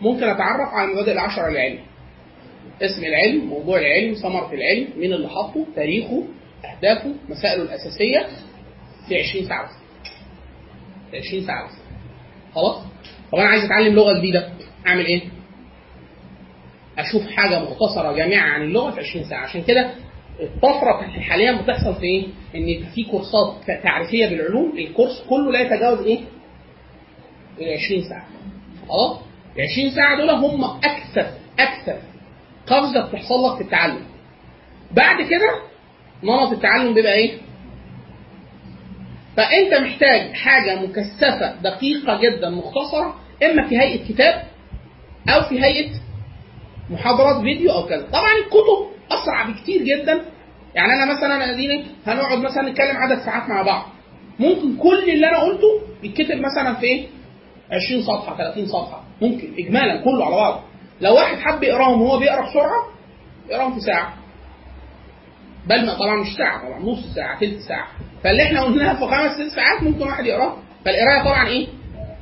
ممكن 0.00 0.24
أتعرف 0.24 0.68
على 0.74 0.88
المبادئ 0.90 1.12
العشره 1.12 1.50
للعلم 1.50 1.78
اسم 2.82 3.04
العلم 3.04 3.44
موضوع 3.44 3.78
العلم 3.78 4.14
ثمرة 4.14 4.52
العلم 4.52 4.88
مين 4.96 5.12
اللي 5.12 5.28
حطه 5.28 5.66
تاريخه 5.76 6.24
اهدافه 6.64 7.14
مسائله 7.28 7.62
الأساسية 7.62 8.26
في 9.08 9.18
20 9.20 9.44
ساعة 9.48 9.64
بس 9.68 9.74
في 11.10 11.16
20 11.18 11.46
ساعة 11.46 11.66
بس 11.68 11.74
خلاص 12.54 12.82
طب 13.32 13.38
أنا 13.38 13.48
عايز 13.48 13.64
أتعلم 13.64 13.94
لغة 13.94 14.18
جديدة 14.18 14.48
أعمل 14.86 15.06
إيه 15.06 15.20
أشوف 16.98 17.22
حاجة 17.30 17.58
مختصرة 17.60 18.12
جامعة 18.12 18.48
عن 18.48 18.62
اللغة 18.62 18.90
في 18.90 19.00
20 19.00 19.24
ساعة 19.24 19.42
عشان 19.44 19.62
كده 19.62 19.90
الطفرة 20.40 21.02
حاليا 21.20 21.62
بتحصل 21.62 21.94
في 21.94 22.02
إيه؟ 22.02 22.26
إن 22.54 22.84
في 22.94 23.04
كورسات 23.04 23.54
تعريفية 23.82 24.26
بالعلوم 24.26 24.78
الكورس 24.78 25.22
كله 25.28 25.52
لا 25.52 25.60
يتجاوز 25.60 26.06
إيه؟ 26.06 26.18
ال 27.60 27.78
20 27.84 28.02
ساعة. 28.08 28.26
خلاص؟ 28.88 29.18
ال 29.56 29.62
20 29.62 29.90
ساعة 29.90 30.16
دول 30.16 30.30
هم 30.30 30.64
أكثر 30.64 31.26
أكثر 31.58 31.98
قفزة 32.66 33.08
بتحصل 33.08 33.34
لك 33.46 33.56
في 33.56 33.62
التعلم. 33.64 34.02
بعد 34.92 35.22
كده 35.22 35.62
نمط 36.22 36.52
التعلم 36.52 36.94
بيبقى 36.94 37.12
إيه؟ 37.14 37.38
فأنت 39.36 39.74
محتاج 39.74 40.32
حاجة 40.32 40.80
مكثفة 40.82 41.54
دقيقة 41.62 42.20
جدا 42.20 42.50
مختصرة 42.50 43.14
إما 43.42 43.68
في 43.68 43.78
هيئة 43.78 44.08
كتاب 44.08 44.42
أو 45.28 45.42
في 45.48 45.64
هيئة 45.64 45.90
محاضرات 46.90 47.42
فيديو 47.42 47.72
أو 47.72 47.86
كذا. 47.86 48.06
طبعا 48.12 48.32
الكتب 48.44 48.86
أسرع 49.10 49.50
بكتير 49.50 49.82
جدا. 49.82 50.20
يعني 50.74 50.92
أنا 50.92 51.14
مثلا 51.16 51.50
اديني 51.50 51.84
هنقعد 52.06 52.38
مثلا 52.38 52.70
نتكلم 52.70 52.96
عدد 52.96 53.18
ساعات 53.18 53.48
مع 53.48 53.62
بعض. 53.62 53.86
ممكن 54.38 54.76
كل 54.76 55.10
اللي 55.10 55.28
أنا 55.28 55.38
قلته 55.38 55.80
يتكتب 56.02 56.36
مثلا 56.40 56.74
في 56.74 56.86
إيه؟ 56.86 57.06
20 57.70 58.02
صفحة 58.02 58.36
30 58.36 58.66
صفحة. 58.66 59.02
ممكن 59.22 59.54
اجمالا 59.58 59.96
كله 60.04 60.24
على 60.26 60.36
بعضه. 60.36 60.60
لو 61.00 61.14
واحد 61.14 61.36
حب 61.38 61.62
يقراهم 61.62 62.02
وهو 62.02 62.18
بيقرأ 62.18 62.50
بسرعة 62.50 62.86
يقراهم 63.50 63.74
في 63.74 63.80
ساعة. 63.80 64.14
بل 65.66 65.86
ما 65.86 65.94
طبعا 65.94 66.20
مش 66.22 66.36
ساعة 66.36 66.62
طبعا 66.68 66.80
نص 66.80 67.14
ساعة 67.14 67.40
ثلث 67.40 67.66
ساعة. 67.68 67.88
فاللي 68.24 68.42
إحنا 68.42 68.62
قلناها 68.62 68.94
في 68.94 69.00
خمس 69.00 69.30
ست 69.48 69.56
ساعات 69.56 69.82
ممكن 69.82 70.02
واحد 70.06 70.26
يقراه 70.26 70.56
فالقرايه 70.84 71.22
طبعا 71.24 71.46
إيه؟ 71.48 71.66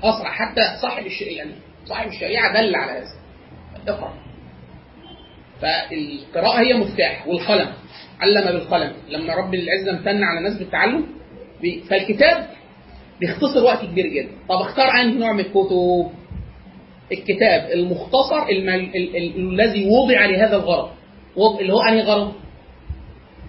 أسرع. 0.02 0.30
حتى 0.30 0.60
صاحب 0.82 1.06
الشريعه 1.06 1.36
يعني 1.36 1.52
صاحب 1.84 2.08
الشريعة 2.08 2.52
دل 2.52 2.74
على 2.76 2.92
هذا. 2.92 3.06
اقرأ. 3.88 4.14
فالقراءة 5.60 6.60
هي 6.60 6.74
مفتاح. 6.74 7.26
والقلم. 7.28 7.72
علم 8.20 8.44
بالقلم. 8.44 8.92
لما 9.08 9.34
رب 9.34 9.54
العزة 9.54 9.90
امتن 9.90 10.22
على 10.24 10.38
الناس 10.38 10.58
بالتعلم 10.58 11.06
فالكتاب 11.90 12.46
بيختصر 13.20 13.64
وقت 13.64 13.84
كبير 13.84 14.06
جدا. 14.06 14.30
طب 14.48 14.54
اختار 14.60 14.90
أنهي 14.90 15.18
نوع 15.18 15.32
من 15.32 15.40
الكتب؟ 15.40 16.10
الكتاب 17.12 17.70
المختصر 17.72 18.48
الم... 18.48 18.68
ال... 18.68 19.16
ال... 19.16 19.36
الذي 19.36 19.88
وضع 19.88 20.26
لهذا 20.26 20.56
الغرض. 20.56 20.90
اللي 21.60 21.72
هو 21.72 21.80
أنهي 21.80 22.02
غرض؟ 22.02 22.32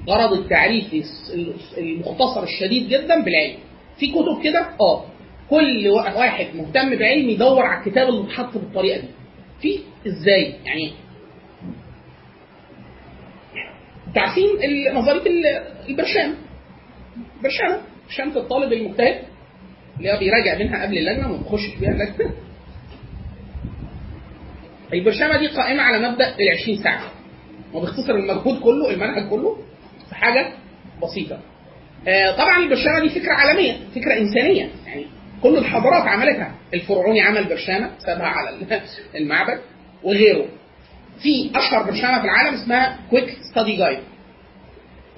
غرض 0.10 0.34
التعريف 0.34 0.86
المختصر 1.78 2.44
الشديد 2.44 2.88
جدا 2.88 3.24
بالعلم. 3.24 3.58
في 4.00 4.08
كتب 4.08 4.44
كده؟ 4.44 4.68
آه. 4.82 5.06
كل 5.50 5.88
واحد 5.88 6.48
مهتم 6.56 6.96
بعلم 6.96 7.30
يدور 7.30 7.62
على 7.66 7.80
الكتاب 7.86 8.10
اللي 8.10 8.24
اتحط 8.24 8.54
بالطريقة 8.58 9.02
دي. 9.02 9.08
في 9.62 9.80
إزاي؟ 10.08 10.54
يعني 10.66 10.92
تعرفين 14.16 14.46
نظرية 14.94 15.22
البرشام. 15.90 16.36
برشامه 17.44 17.82
برشامه 18.08 18.38
الطالب 18.38 18.74
المجتهد. 18.74 19.20
اللي 19.98 20.12
هو 20.14 20.18
بيراجع 20.20 20.58
منها 20.60 20.84
قبل 20.86 20.98
اللجنة 20.98 21.28
وما 21.32 21.38
بيخشش 21.38 21.76
فيها 21.80 21.90
اللجنة. 21.90 22.32
البرشامة 24.94 25.38
دي 25.38 25.48
قائمة 25.48 25.82
على 25.84 26.10
مبدأ 26.10 26.28
ال 26.30 26.50
20 26.62 26.78
ساعة. 26.78 27.12
وبيختصر 27.74 28.12
المجهود 28.16 28.60
كله 28.60 28.90
المنهج 28.90 29.30
كله 29.30 29.58
حاجة 30.16 30.54
بسيطة. 31.04 31.40
آه 32.08 32.32
طبعا 32.32 32.58
البرشامة 32.60 33.00
دي 33.00 33.10
فكرة 33.10 33.34
عالمية 33.34 33.74
فكرة 33.96 34.18
إنسانية. 34.20 34.70
يعني 34.88 35.06
كل 35.44 35.58
الحضارات 35.58 36.04
عملتها. 36.08 36.56
الفرعوني 36.74 37.22
عمل 37.22 37.44
برشامة 37.44 37.92
سابها 38.00 38.28
على 38.28 38.58
المعبد 39.16 39.60
وغيره. 40.04 40.46
في 41.24 41.52
أشهر 41.56 41.84
برشامة 41.84 42.20
في 42.20 42.26
العالم 42.26 42.54
اسمها 42.54 43.00
كويك 43.10 43.38
ستادي 43.52 43.76
جايد 43.78 44.00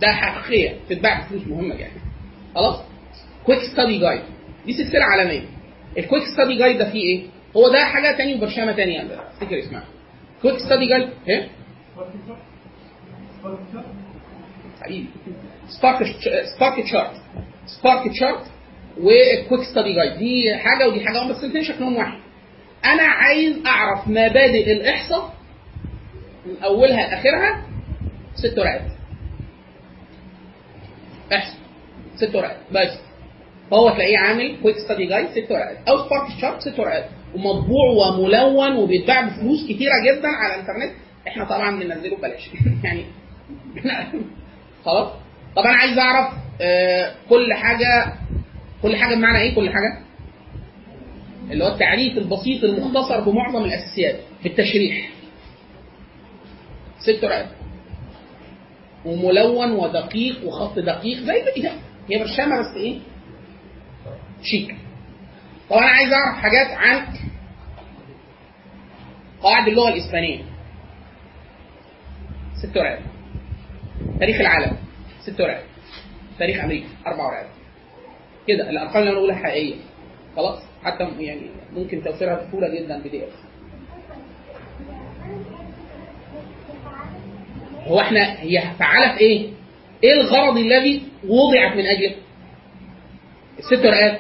ده 0.01 0.07
حقيقية 0.07 0.73
تتباع 0.89 1.21
بفلوس 1.21 1.47
مهمة 1.47 1.75
يعني. 1.75 1.93
خلاص؟ 2.55 2.79
Quick 3.45 3.59
Study 3.73 3.99
Guide 3.99 4.21
دي 4.65 4.73
سلسلة 4.73 5.03
عالمية. 5.03 5.41
ال 5.97 6.02
Quick 6.02 6.23
Study 6.33 6.57
Guide 6.57 6.77
ده 6.77 6.89
فيه 6.91 7.01
إيه؟ 7.03 7.23
هو 7.57 7.69
ده 7.71 7.85
حاجة 7.85 8.17
ثانية 8.17 8.35
وبرشامة 8.35 8.73
ثانية 8.73 9.01
افتكر 9.01 9.59
اسمها. 9.59 9.83
Quick 10.41 10.57
Study 10.59 10.85
Guide 10.87 11.09
إيه؟ 11.29 11.47
حبيبي 14.87 15.07
Spark 15.67 16.05
Spark 16.55 16.83
Chart 16.85 17.21
Spark 17.65 18.11
Chart 18.11 18.45
و 18.97 19.08
Quick 19.08 19.63
Study 19.71 19.93
Guide 19.93 20.17
دي 20.17 20.55
حاجة 20.55 20.87
ودي 20.87 21.05
حاجة. 21.05 21.29
بس 21.29 21.43
الاثنين 21.43 21.63
شكلهم 21.63 21.95
واحد 21.95 22.19
أنا 22.85 23.03
عايز 23.03 23.65
أعرف 23.65 24.07
مبادئ 24.07 24.71
الإحصاء 24.71 25.33
من 26.45 26.63
أولها 26.63 27.07
لآخرها. 27.09 27.67
ست 28.35 28.59
ورقات. 28.59 28.81
احصاء 31.33 31.57
ست 32.15 32.35
ورقات. 32.35 32.57
بس. 32.71 32.99
فهو 33.71 33.89
تلاقيه 33.89 34.17
عامل 34.17 34.57
Quick 34.61 34.77
Study 34.77 35.05
Guide 35.05 35.27
ست 35.27 35.51
ورقات. 35.51 35.77
أو 35.87 35.97
Spark 35.97 36.41
Chart 36.41 36.61
ست 36.61 36.79
ورقات. 36.79 37.09
ومطبوع 37.35 37.89
وملون 37.89 38.75
وبيتباع 38.75 39.21
بفلوس 39.21 39.63
كتيرة 39.69 39.93
جدا 40.05 40.27
على 40.27 40.53
الإنترنت. 40.53 40.91
إحنا 41.27 41.45
طبعا 41.45 41.79
بننزله 41.79 42.17
ببلاش. 42.17 42.49
يعني. 42.83 43.05
خلاص؟ 44.87 45.11
طب 45.55 45.61
أنا 45.63 45.73
عايز 45.77 45.97
أعرف 45.97 46.33
آه 46.61 47.11
كل 47.29 47.53
حاجة 47.53 48.13
كل 48.81 48.95
حاجة 48.95 49.15
بمعنى 49.15 49.37
إيه 49.39 49.55
كل 49.55 49.69
حاجة؟ 49.69 49.99
اللي 51.51 51.63
هو 51.63 51.67
التعريف 51.67 52.17
البسيط 52.17 52.63
المختصر 52.63 53.19
بمعظم 53.19 53.63
الأساسيات 53.63 54.15
في 54.41 54.47
التشريح. 54.47 55.09
ست 56.99 57.23
ورقات 57.23 57.47
وملون 59.05 59.71
ودقيق 59.71 60.45
وخط 60.45 60.79
دقيق 60.79 61.17
زي 61.17 61.43
ما 61.63 61.71
هي 62.09 62.19
برشامة 62.19 62.59
بس 62.59 62.75
إيه؟ 62.77 62.99
شيك. 64.43 64.75
طب 65.69 65.75
أنا 65.75 65.85
عايز 65.85 66.13
أعرف 66.13 66.37
حاجات 66.37 66.67
عن 66.67 67.05
قواعد 69.41 69.67
اللغة 69.67 69.89
الإسبانية. 69.89 70.43
ست 72.63 72.77
ورقات 72.77 72.99
تاريخ 74.19 74.39
العالم 74.41 74.77
ست 75.19 75.41
ورقات. 75.41 75.63
تاريخ 76.39 76.63
أمريكا 76.63 76.87
أربع 77.07 77.25
ورقات. 77.25 77.47
كده 78.47 78.69
الأرقام 78.69 78.97
اللي 78.97 79.09
أنا 79.09 79.19
بقولها 79.19 79.35
حقيقية. 79.35 79.75
خلاص؟ 80.35 80.59
حتى 80.83 81.03
يعني 81.19 81.41
ممكن 81.73 82.03
توفيرها 82.03 82.35
بسهولة 82.47 82.67
جدا 82.75 83.01
بي 83.01 83.09
دي 83.09 83.23
اف 83.23 83.29
هو 87.87 87.99
إحنا 87.99 88.41
هي 88.41 88.61
فعاله 88.79 89.13
في 89.15 89.19
إيه؟ 89.19 89.49
إيه 90.03 90.13
الغرض 90.21 90.57
الذي 90.57 91.01
وضعت 91.27 91.77
من 91.77 91.85
اجله؟ 91.87 92.15
الست 93.59 93.85
ورقات؟ 93.85 94.19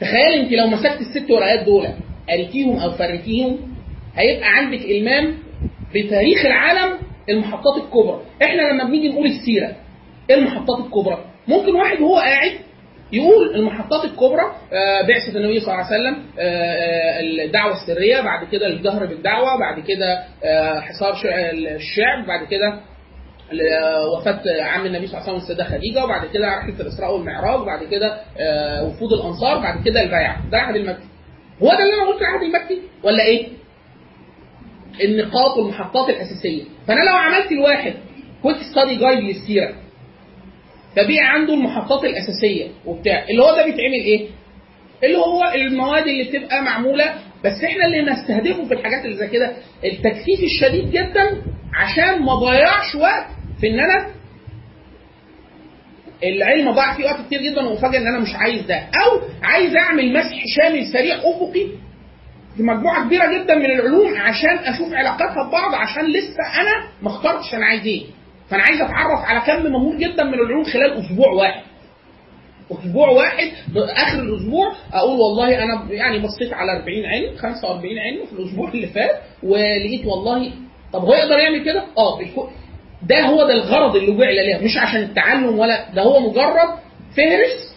تخيل 0.00 0.32
أنت 0.40 0.52
لو 0.52 0.66
مسكت 0.66 1.00
الست 1.00 1.30
ورقات 1.30 1.64
دول 1.66 1.88
قريتيهم 2.28 2.76
أو 2.76 2.90
فريتيهم 2.90 3.74
هيبقى 4.16 4.48
عندك 4.48 4.80
إلمام 4.84 5.34
بتاريخ 5.94 6.46
العالم 6.46 6.98
المحطات 7.28 7.76
الكبرى. 7.84 8.20
إحنا 8.42 8.62
لما 8.62 8.84
بنيجي 8.84 9.08
نقول 9.08 9.26
السيرة 9.26 9.76
إيه 10.30 10.36
المحطات 10.36 10.78
الكبرى؟ 10.78 11.24
ممكن 11.48 11.74
واحد 11.74 12.00
وهو 12.00 12.16
قاعد 12.16 12.52
يقول 13.12 13.54
المحطات 13.54 14.04
الكبرى 14.04 14.42
آه، 14.72 15.02
بعثة 15.02 15.38
النبي 15.38 15.60
صلى 15.60 15.74
الله 15.74 15.84
عليه 15.84 15.94
وسلم 16.00 16.24
آه، 16.38 16.42
آه، 16.42 17.20
الدعوة 17.20 17.72
السرية 17.82 18.20
بعد 18.20 18.46
كده 18.52 18.66
الجهر 18.66 19.06
بالدعوة 19.06 19.58
بعد 19.58 19.80
كده 19.80 20.24
حصار 20.80 21.14
شع- 21.14 21.50
الشعب 21.76 22.26
بعد 22.26 22.46
كده 22.46 22.80
وفاة 24.16 24.62
عم 24.62 24.86
النبي 24.86 25.06
صلى 25.06 25.18
الله 25.18 25.28
عليه 25.28 25.38
وسلم 25.38 25.50
السيدة 25.50 25.64
خديجة 25.64 26.04
وبعد 26.04 26.26
كده 26.26 26.46
رحلة 26.46 26.80
الإسراء 26.80 27.14
والمعراج 27.14 27.66
بعد 27.66 27.84
كده 27.84 28.20
وفود 28.82 29.12
الأنصار 29.12 29.58
بعد 29.58 29.84
كده 29.84 30.02
البيعة 30.02 30.50
ده 30.50 30.58
العهد 30.58 30.76
المكي. 30.76 31.02
هو 31.62 31.68
ده 31.68 31.78
اللي 31.78 31.94
أنا 31.94 32.06
قلت 32.12 32.20
العهد 32.22 32.42
المكي 32.42 32.82
ولا 33.04 33.24
إيه؟ 33.24 33.46
النقاط 35.04 35.56
والمحطات 35.58 36.08
الأساسية. 36.10 36.64
فأنا 36.88 37.00
لو 37.00 37.16
عملت 37.16 37.52
الواحد 37.52 37.94
كويك 38.42 38.56
ستادي 38.72 38.96
جايد 38.96 39.18
للسيرة 39.24 39.74
فبيع 40.96 41.26
عنده 41.26 41.54
المحطات 41.54 42.04
الأساسية 42.04 42.68
وبتاع. 42.86 43.24
اللي 43.30 43.42
هو 43.42 43.56
ده 43.56 43.64
بيتعمل 43.64 43.92
إيه؟ 44.04 44.26
اللي 45.04 45.16
هو 45.18 45.52
المواد 45.54 46.06
اللي 46.08 46.24
بتبقى 46.24 46.62
معمولة 46.62 47.14
بس 47.44 47.64
إحنا 47.64 47.84
اللي 47.86 48.02
نستهدفه 48.02 48.64
في 48.68 48.74
الحاجات 48.74 49.04
اللي 49.04 49.16
زي 49.16 49.28
كده 49.28 49.52
التكثيف 49.84 50.40
الشديد 50.44 50.90
جدا 50.90 51.42
عشان 51.74 52.22
ما 52.22 52.34
ضيعش 52.34 52.94
وقت 52.94 53.26
في 53.60 53.66
إن 53.66 53.80
أنا 53.80 54.10
العلم 56.24 56.70
ضاع 56.70 56.96
فيه 56.96 57.04
وقت 57.04 57.26
كتير 57.26 57.42
جدا 57.42 57.60
وافاجئ 57.62 57.98
إن 57.98 58.06
أنا 58.06 58.18
مش 58.18 58.34
عايز 58.34 58.62
ده. 58.62 58.76
أو 58.76 59.20
عايز 59.42 59.76
أعمل 59.76 60.12
مسح 60.12 60.42
شامل 60.56 60.86
سريع 60.92 61.16
أفقي 61.16 61.66
في 62.56 62.62
مجموعة 62.62 63.04
كبيرة 63.06 63.38
جدا 63.38 63.54
من 63.54 63.64
العلوم 63.66 64.16
عشان 64.20 64.58
أشوف 64.58 64.92
علاقاتها 64.92 65.48
ببعض 65.48 65.74
عشان 65.74 66.04
لسه 66.04 66.60
أنا 66.60 66.88
ما 67.02 67.08
اخترتش 67.08 67.54
أنا 67.54 67.66
عايز 67.66 67.86
إيه. 67.86 68.04
فأنا 68.50 68.62
عايز 68.62 68.80
أتعرف 68.80 69.20
على 69.24 69.40
كم 69.40 69.72
مهول 69.72 69.98
جدا 69.98 70.24
من 70.24 70.34
العلوم 70.34 70.64
خلال 70.64 70.92
أسبوع 71.04 71.28
واحد. 71.32 71.62
أسبوع 72.72 73.08
واحد 73.08 73.48
آخر 73.76 74.22
الأسبوع 74.22 74.72
أقول 74.92 75.20
والله 75.20 75.62
أنا 75.64 75.86
يعني 75.90 76.18
بصيت 76.18 76.52
على 76.52 76.72
40 76.72 77.06
علم 77.06 77.36
45 77.36 77.98
علم 77.98 78.26
في 78.26 78.32
الأسبوع 78.32 78.68
اللي 78.68 78.86
فات 78.86 79.20
ولقيت 79.42 80.06
والله 80.06 80.52
طب 80.92 81.00
هو 81.00 81.14
يقدر 81.14 81.38
يعمل 81.38 81.64
كده؟ 81.64 81.84
آه 81.98 82.20
ده 83.02 83.20
هو 83.20 83.46
ده 83.46 83.52
الغرض 83.54 83.96
اللي 83.96 84.12
جعل 84.16 84.34
ليه 84.34 84.64
مش 84.64 84.76
عشان 84.78 85.00
التعلم 85.02 85.58
ولا 85.58 85.90
ده 85.94 86.02
هو 86.02 86.20
مجرد 86.20 86.68
فهرس 87.16 87.69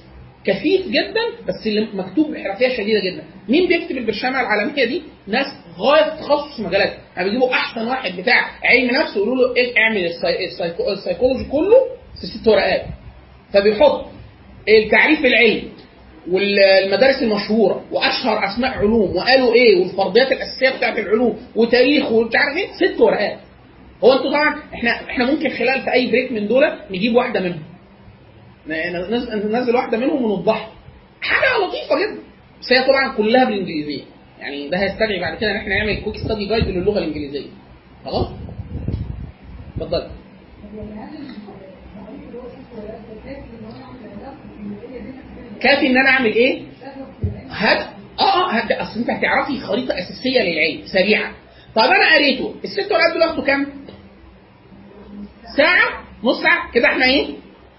كثيف 0.46 0.88
جدا 0.88 1.22
بس 1.48 1.68
اللي 1.68 1.88
مكتوب 1.94 2.32
بحرفيه 2.34 2.68
شديدة 2.78 3.00
جدا. 3.00 3.24
مين 3.50 3.68
بيكتب 3.68 3.98
البرشامة 3.98 4.42
العالمية 4.42 4.86
دي؟ 4.86 5.02
ناس 5.28 5.46
غاية 5.80 6.10
تخصص 6.10 6.60
مجالات 6.60 6.94
يعني 7.16 7.28
بيجيبوا 7.30 7.54
أحسن 7.54 7.88
واحد 7.88 8.16
بتاع 8.22 8.50
علم 8.64 8.92
نفس 8.96 9.18
ويقولوا 9.18 9.48
له 9.48 9.56
إيه 9.56 9.74
اعمل 9.78 10.06
ال 10.06 10.14
psy- 10.14 10.48
ال 10.50 10.55
psycho- 10.55 10.90
ال 10.90 10.95
psychology 10.95 11.44
كله 11.44 11.78
في 12.22 12.28
ست 12.28 12.48
ورقات. 12.48 12.82
فبيحط 13.54 14.06
التعريف 14.70 15.26
العلمي 15.26 15.64
والمدارس 16.32 17.24
المشهورة 17.24 17.84
وأشهر 17.92 18.46
أسماء 18.46 18.72
علوم 18.72 19.16
وقالوا 19.16 19.54
إيه 19.54 19.80
والفرضيات 19.82 20.32
الأساسية 20.32 20.78
بتاعت 20.78 21.00
العلوم 21.00 21.38
وتاريخ 21.56 22.12
ومش 22.12 22.36
عارف 22.36 22.58
إيه 22.58 22.68
ست 22.72 23.02
ورقات. 23.02 23.38
هو 24.04 24.14
أنتوا 24.14 24.30
طبعا 24.30 24.60
إحنا 24.74 24.92
إحنا 24.92 25.32
ممكن 25.32 25.50
خلال 25.50 25.82
في 25.82 25.94
أي 25.94 26.08
break 26.12 26.32
من 26.32 26.48
دول 26.48 26.64
نجيب 26.92 27.16
واحدة 27.16 27.40
منهم. 27.40 27.64
ننزل 28.68 29.76
واحدة 29.76 29.98
منهم 29.98 30.24
ونوضحها 30.24 30.72
حاجة 31.22 31.66
لطيفة 31.68 31.96
جدا. 31.96 32.22
بس 32.62 32.72
هي 32.74 32.84
طبعا 32.88 33.14
كلها 33.18 33.46
بالإنجليزية. 33.46 34.04
يعني 34.40 34.70
ده 34.70 34.78
هيستدعي 34.78 35.20
بعد 35.20 35.38
كده 35.38 35.52
إن 35.52 35.56
إحنا 35.56 35.76
نعمل 35.76 36.02
Quick 36.04 36.18
Study 36.18 36.46
Guide 36.46 36.64
للغة 36.68 36.98
الإنجليزية. 37.00 37.50
خلاص؟ 38.06 38.28
اتفضل. 39.78 40.08
كافي 45.62 45.88
إن 45.88 45.98
أنا 45.98 46.10
أعمل 46.10 46.34
إيه؟ 46.34 46.62
هات 47.50 47.88
آه 48.20 48.24
آه 48.24 48.52
هات 48.52 48.72
أصل 48.72 49.00
أنت 49.00 49.10
هتعرفي 49.10 49.60
خريطة 49.60 49.94
أساسية 50.00 50.42
للعلم 50.42 50.82
سريعة. 50.86 51.32
طب 51.76 51.82
أنا 51.82 52.16
قريته. 52.16 52.56
الست 52.64 52.92
ورقات 52.92 53.36
دول 53.38 53.46
كام؟ 53.46 53.68
ساعة؟ 55.58 56.04
نص 56.24 56.42
ساعة؟ 56.42 56.72
كده 56.72 56.86
إحنا 56.88 57.06
إيه؟ 57.06 57.28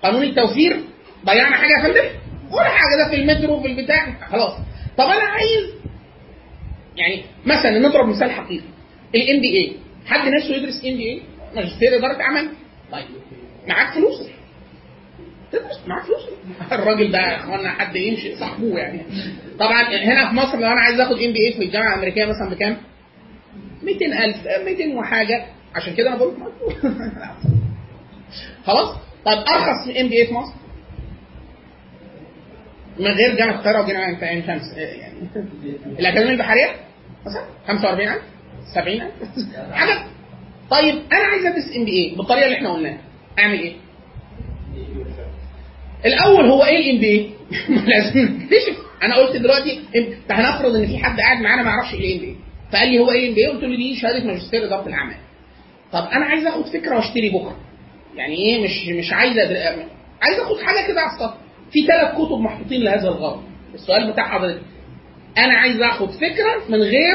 قانون 0.04 0.22
التوفير 0.22 0.80
ضيعنا 1.26 1.56
حاجة 1.56 1.70
يا 1.78 1.82
فندم؟ 1.82 2.08
ولا 2.50 2.68
حاجة 2.68 2.96
ده 2.98 3.08
في 3.10 3.16
المترو 3.16 3.60
في 3.60 3.66
البتاع. 3.66 4.28
خلاص. 4.30 4.52
طب 4.98 5.04
أنا 5.04 5.24
عايز 5.24 5.70
يعني 6.96 7.24
مثلا 7.46 7.78
نضرب 7.78 8.08
مثال 8.08 8.30
حقيقي. 8.30 8.64
ال 9.14 9.40
MBA 9.40 9.72
حد 10.06 10.28
نفسه 10.28 10.54
يدرس 10.56 10.74
MBA 10.84 11.22
ماجستير 11.54 11.96
إدارة 11.98 12.22
أعمال. 12.22 12.48
طيب. 12.92 13.04
معاك 13.68 13.94
فلوس؟ 13.94 14.28
تدرس 15.52 15.80
معاك 15.86 16.02
فلوس. 16.04 16.22
الراجل 16.72 17.12
ده 17.12 17.18
يا 17.18 17.36
أخوانا 17.36 17.70
حد 17.70 17.96
يمشي 17.96 18.36
صاحبه 18.36 18.78
يعني. 18.78 19.02
طبعا 19.58 19.82
هنا 19.82 20.28
في 20.28 20.34
مصر 20.34 20.58
لو 20.58 20.66
أنا 20.72 20.80
عايز 20.80 21.00
آخد 21.00 21.12
MBA 21.18 21.52
في 21.52 21.64
الجامعة 21.64 21.88
الأمريكية 21.94 22.24
مثلا 22.24 22.50
بكام؟ 22.50 22.76
200000 23.82 24.36
200 24.64 24.98
وحاجة. 24.98 25.44
عشان 25.74 25.94
كده 25.94 26.08
أنا 26.08 26.16
بقول 26.16 26.34
خلاص؟ 28.66 28.96
طيب 29.24 29.38
أرخص 29.38 29.88
MBA 30.00 30.26
في 30.26 30.34
مصر؟ 30.34 30.52
من 32.98 33.06
غير 33.06 33.36
جامعه 33.36 33.54
القاهره 33.54 33.82
وجامعه 33.84 34.24
عين 34.24 34.42
شمس 34.46 34.76
يعني. 34.76 35.14
الأكاديمية 35.98 36.32
البحرية؟ 36.32 36.74
مثلا 37.26 37.44
45000 37.66 38.22
70000 38.74 39.10
حاجة. 39.78 39.98
طيب 40.70 40.94
أنا 41.12 41.24
عايز 41.24 41.46
أدرس 41.46 41.76
MBA 41.76 42.14
بالطريقة 42.16 42.44
اللي 42.44 42.56
إحنا 42.56 42.72
قلناها. 42.72 42.98
أعمل 43.38 43.58
إيه؟ 43.58 43.72
الأول 46.06 46.44
هو 46.50 46.64
إيه 46.64 46.90
ال 46.90 47.00
MBA؟ 47.00 47.30
لازم 47.68 48.18
نكتشف. 48.20 48.76
أنا 49.02 49.16
قلت 49.16 49.36
دلوقتي 49.36 49.80
هنفرض 50.30 50.74
إن 50.76 50.86
في 50.86 50.98
حد 50.98 51.20
قاعد 51.20 51.40
معانا 51.42 51.62
ما 51.62 51.70
يعرفش 51.70 51.94
إيه 51.94 52.00
ال 52.00 52.20
MBA 52.20 52.36
فقال 52.72 52.88
لي 52.88 52.98
هو 52.98 53.10
إيه 53.10 53.22
ال 53.24 53.34
MBA؟ 53.34 53.46
قلت 53.46 53.62
له 53.64 53.76
دي 53.76 53.96
شهادة 53.96 54.24
ماجستير 54.24 54.66
إدارة 54.66 54.86
الأعمال. 54.88 55.16
طب 55.92 56.08
أنا 56.12 56.24
عايز 56.24 56.46
أخد 56.46 56.66
فكرة 56.66 56.96
وأشتري 56.96 57.30
بكرة. 57.30 57.56
يعني 58.16 58.34
إيه 58.34 58.64
مش 58.64 58.88
مش 58.88 59.12
عايز. 59.12 59.38
عايز 60.22 60.38
أخد 60.40 60.60
حاجة 60.60 60.86
كده 60.88 61.00
على 61.00 61.12
السطح. 61.12 61.34
في 61.70 61.86
ثلاث 61.86 62.14
كتب 62.14 62.38
محطوطين 62.38 62.82
لهذا 62.82 63.08
الغرض. 63.08 63.42
السؤال 63.74 64.12
بتاع 64.12 64.28
حضرتك 64.28 64.62
أنا 65.38 65.54
عايز 65.54 65.82
آخد 65.82 66.10
فكرة 66.10 66.62
من 66.68 66.78
غير 66.82 67.14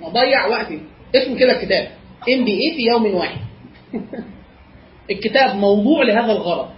ما 0.00 0.06
أضيع 0.06 0.46
وقتي. 0.46 0.80
اسم 1.14 1.38
كده 1.38 1.52
الكتاب. 1.52 1.88
MBA 2.28 2.76
في 2.76 2.82
يوم 2.82 3.14
واحد. 3.14 3.38
الكتاب 5.10 5.56
موضوع 5.56 6.02
لهذا 6.02 6.32
الغرض. 6.32 6.68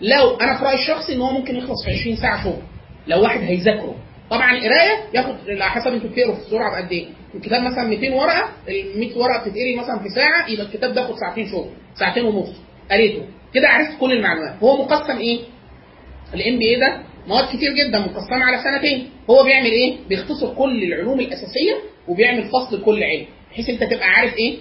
لو 0.00 0.36
أنا 0.36 0.58
في 0.58 0.64
رايي 0.64 0.82
الشخصي 0.82 1.14
إن 1.14 1.20
هو 1.20 1.30
ممكن 1.30 1.56
يخلص 1.56 1.84
في 1.84 1.90
20 2.00 2.16
ساعة 2.16 2.44
شغل. 2.44 2.62
لو 3.06 3.22
واحد 3.22 3.40
هيذاكره. 3.40 3.94
طبعا 4.30 4.52
القراية 4.52 5.04
ياخد 5.14 5.34
على 5.48 5.70
حسب 5.70 5.92
أنتوا 5.92 6.10
بتقروا 6.10 6.34
في 6.34 6.40
السرعه 6.40 6.70
بقد 6.70 6.92
إيه. 6.92 7.06
الكتاب 7.34 7.62
مثلا 7.62 7.84
200 7.84 8.14
ورقة 8.14 8.48
ال 8.68 8.98
100 9.00 9.18
ورقة 9.18 9.40
بتتقري 9.40 9.76
مثلا 9.76 9.98
في 9.98 10.08
ساعة 10.14 10.48
يبقى 10.48 10.66
الكتاب 10.66 10.94
بياخد 10.94 11.14
ساعتين 11.14 11.48
شغل 11.48 11.70
ساعتين 11.94 12.24
ونص. 12.24 12.56
قريته. 12.90 13.22
كده 13.54 13.68
عرفت 13.68 14.00
كل 14.00 14.12
المعلومات. 14.12 14.54
هو 14.62 14.82
مقسم 14.82 15.18
إيه؟ 15.18 15.38
الام 16.34 16.58
بي 16.58 16.64
اي 16.74 16.80
ده 16.80 16.98
مواد 17.28 17.44
كتير 17.56 17.72
جدا 17.74 17.98
مقسمة 17.98 18.44
على 18.44 18.58
سنتين. 18.58 19.10
هو 19.30 19.42
بيعمل 19.44 19.70
إيه؟ 19.70 19.96
بيختصر 20.08 20.54
كل 20.54 20.82
العلوم 20.82 21.20
الأساسية 21.20 21.74
وبيعمل 22.08 22.44
فصل 22.44 22.80
لكل 22.80 23.02
علم 23.04 23.26
بحيث 23.52 23.70
أنت 23.70 23.84
تبقى 23.84 24.08
عارف 24.08 24.36
إيه؟ 24.36 24.56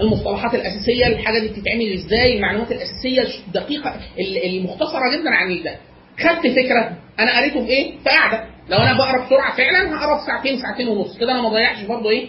المصطلحات 0.00 0.54
الأساسية 0.54 1.06
الحاجة 1.06 1.38
دي 1.38 1.48
بتتعمل 1.48 1.92
إزاي 1.92 2.36
المعلومات 2.36 2.72
الأساسية 2.72 3.22
الدقيقة 3.46 3.96
ال- 4.18 4.44
المختصرة 4.56 5.16
جدا 5.16 5.30
عن 5.30 5.62
ده. 5.62 5.76
خدت 6.20 6.46
فكرة 6.46 6.96
أنا 7.18 7.38
قريته 7.38 7.64
في 7.64 7.70
إيه 7.70 7.92
في 7.98 8.08
قاعدة. 8.08 8.44
لو 8.68 8.78
أنا 8.78 8.98
بقرأ 8.98 9.26
بسرعة 9.26 9.56
فعلا 9.56 9.96
هقرأ 9.96 10.18
في 10.20 10.26
ساعتين 10.26 10.58
ساعتين 10.58 10.88
ونص. 10.88 11.18
كده 11.18 11.32
أنا 11.32 11.42
ما 11.42 11.48
ضيعش 11.48 11.82
برضه 11.84 12.10
إيه؟ 12.10 12.26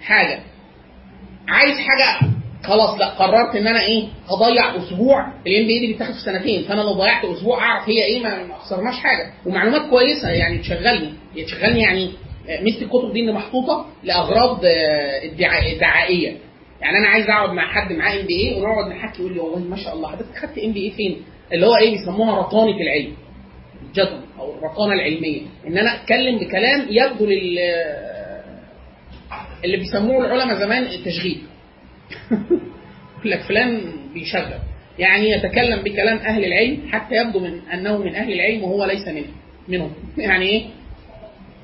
حاجة. 0.00 0.38
عايز 1.48 1.74
حاجة 1.78 2.30
خلاص 2.66 2.98
لا 2.98 3.08
قررت 3.08 3.56
إن 3.56 3.66
أنا 3.66 3.80
إيه 3.82 4.04
هضيع 4.28 4.76
أسبوع. 4.76 5.26
ال 5.46 5.66
MBA 5.66 5.86
دي 5.86 5.92
بتاخد 5.94 6.12
في 6.14 6.20
سنتين 6.20 6.62
فأنا 6.62 6.80
لو 6.80 6.92
ضيعت 6.92 7.24
أسبوع 7.24 7.58
أعرف 7.58 7.88
هي 7.88 8.04
إيه 8.04 8.22
ما 8.22 8.48
خسرناش 8.58 8.94
حاجة. 8.94 9.32
ومعلومات 9.46 9.90
كويسة 9.90 10.30
يعني 10.30 10.58
تشغلني 10.58 11.12
تشغلني 11.46 11.80
يعني 11.80 12.10
آه، 12.48 12.60
ميزة 12.62 12.82
الكتب 12.82 13.12
دي 13.12 13.20
ان 13.20 13.32
محطوطة 13.34 13.86
لأغراض 14.04 14.64
آه، 14.64 15.24
ادعاء- 15.24 15.78
دعائيه 15.80 16.36
يعني 16.80 16.98
أنا 16.98 17.08
عايز 17.08 17.26
أقعد 17.30 17.50
مع 17.50 17.72
حد 17.72 17.92
معاه 17.92 18.20
MBA 18.20 18.54
ونقعد 18.60 18.90
نحكي 18.92 19.20
يقول 19.22 19.34
لي 19.34 19.40
والله 19.40 19.58
ما 19.68 19.76
شاء 19.76 19.94
الله 19.94 20.08
حضرتك 20.08 20.36
خدت 20.36 20.58
MBA 20.58 20.90
فين؟ 20.90 21.22
اللي 21.52 21.66
هو 21.66 21.76
إيه 21.76 21.90
بيسموها 21.90 22.38
رطانة 22.38 22.76
العلم 22.80 23.12
الجدل 23.88 24.20
أو 24.38 24.54
الرطانه 24.54 24.92
العلمية. 24.92 25.40
إن 25.66 25.78
أنا 25.78 25.94
أتكلم 26.02 26.38
بكلام 26.38 26.86
يبدو 26.90 27.24
لل 27.26 27.58
اللي 29.64 29.76
بيسموه 29.76 30.26
العلماء 30.26 30.54
زمان 30.60 30.82
التشغيل. 30.82 31.42
يقول 33.18 33.30
لك 33.30 33.40
فلان 33.40 33.92
بيشغل. 34.14 34.58
يعني 34.98 35.30
يتكلم 35.30 35.82
بكلام 35.82 36.16
أهل 36.16 36.44
العلم 36.44 36.88
حتى 36.92 37.14
يبدو 37.14 37.40
من 37.40 37.60
أنه 37.72 37.98
من 37.98 38.14
أهل 38.14 38.32
العلم 38.32 38.64
وهو 38.64 38.84
ليس 38.84 39.08
منه 39.08 39.26
منهم. 39.68 39.92
يعني 40.18 40.46
إيه؟ 40.46 40.66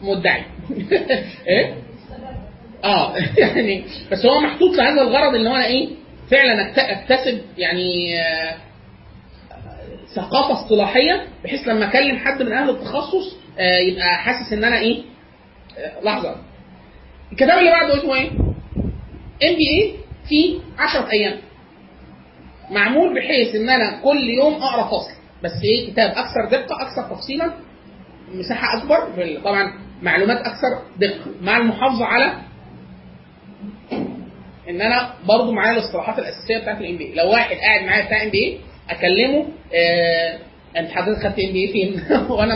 مدعي. 0.03 0.43
إيه؟ 1.49 1.75
آه. 2.85 3.17
يعني 3.39 3.85
بس 4.13 4.27
هو 4.27 4.41
محطوط 4.41 4.77
لهذا 4.77 5.03
الغرض 5.03 5.35
إن 5.35 5.47
هو 5.47 5.55
أنا 5.55 5.67
إيه؟ 5.67 5.89
فعلا 6.31 6.73
اكتسب 6.77 7.41
يعني 7.59 8.21
آه، 8.21 8.55
ثقافة 10.15 10.53
اصطلاحية 10.53 11.27
بحيث 11.45 11.69
لما 11.69 11.89
أكلم 11.89 12.17
حد 12.19 12.43
من 12.43 12.53
أهل 12.53 12.71
التخصص 12.71 13.37
آه، 13.59 13.79
يبقى 13.79 14.17
حاسس 14.17 14.53
إن 14.53 14.65
أنا 14.65 14.79
إيه؟ 14.79 15.03
آه، 15.79 16.05
لحظة. 16.05 16.37
الكتاب 17.33 17.59
اللي 17.59 17.71
بعده 17.71 17.99
اسمه 17.99 18.15
إيه؟ 18.15 18.31
ام 19.43 19.57
بي 19.57 19.69
اي 19.71 19.93
في 20.33 20.61
10 20.79 21.13
أيام. 21.13 21.39
معمول 22.71 23.15
بحيث 23.15 23.55
إن 23.55 23.71
أنا 23.71 24.01
كل 24.05 24.29
يوم 24.29 24.55
أقرأ 24.55 24.85
فصل. 24.87 25.13
بس 25.45 25.53
إيه؟ 25.65 25.91
كتاب 25.93 26.11
أكثر 26.11 26.49
دقة 26.51 26.83
أكثر 26.83 27.15
تفصيلا. 27.15 27.53
مساحة 28.35 28.79
أكبر 28.79 28.99
طبعا 29.45 29.73
معلومات 30.03 30.37
أكثر 30.37 30.83
دقة. 30.99 31.31
مع 31.43 31.57
المحافظة 31.57 32.05
على 32.05 32.39
إن 34.69 34.81
أنا 34.81 35.15
برضو 35.29 35.53
معايا 35.53 35.73
الاصطلاحات 35.79 36.19
الأساسية 36.19 36.59
بتاعت 36.59 36.81
ال 36.81 36.97
MBA 36.97 37.15
لو 37.15 37.31
واحد 37.31 37.57
قاعد 37.57 37.85
معايا 37.85 38.07
بتاع 38.07 38.23
MBA 38.23 38.61
أكلمه 38.91 39.47
آه 39.75 40.39
أنت 40.77 40.91
حضرتك 40.91 41.23
خدت 41.23 41.39
MBA 41.39 41.69
فين؟ 41.73 42.03
وأنا 42.33 42.55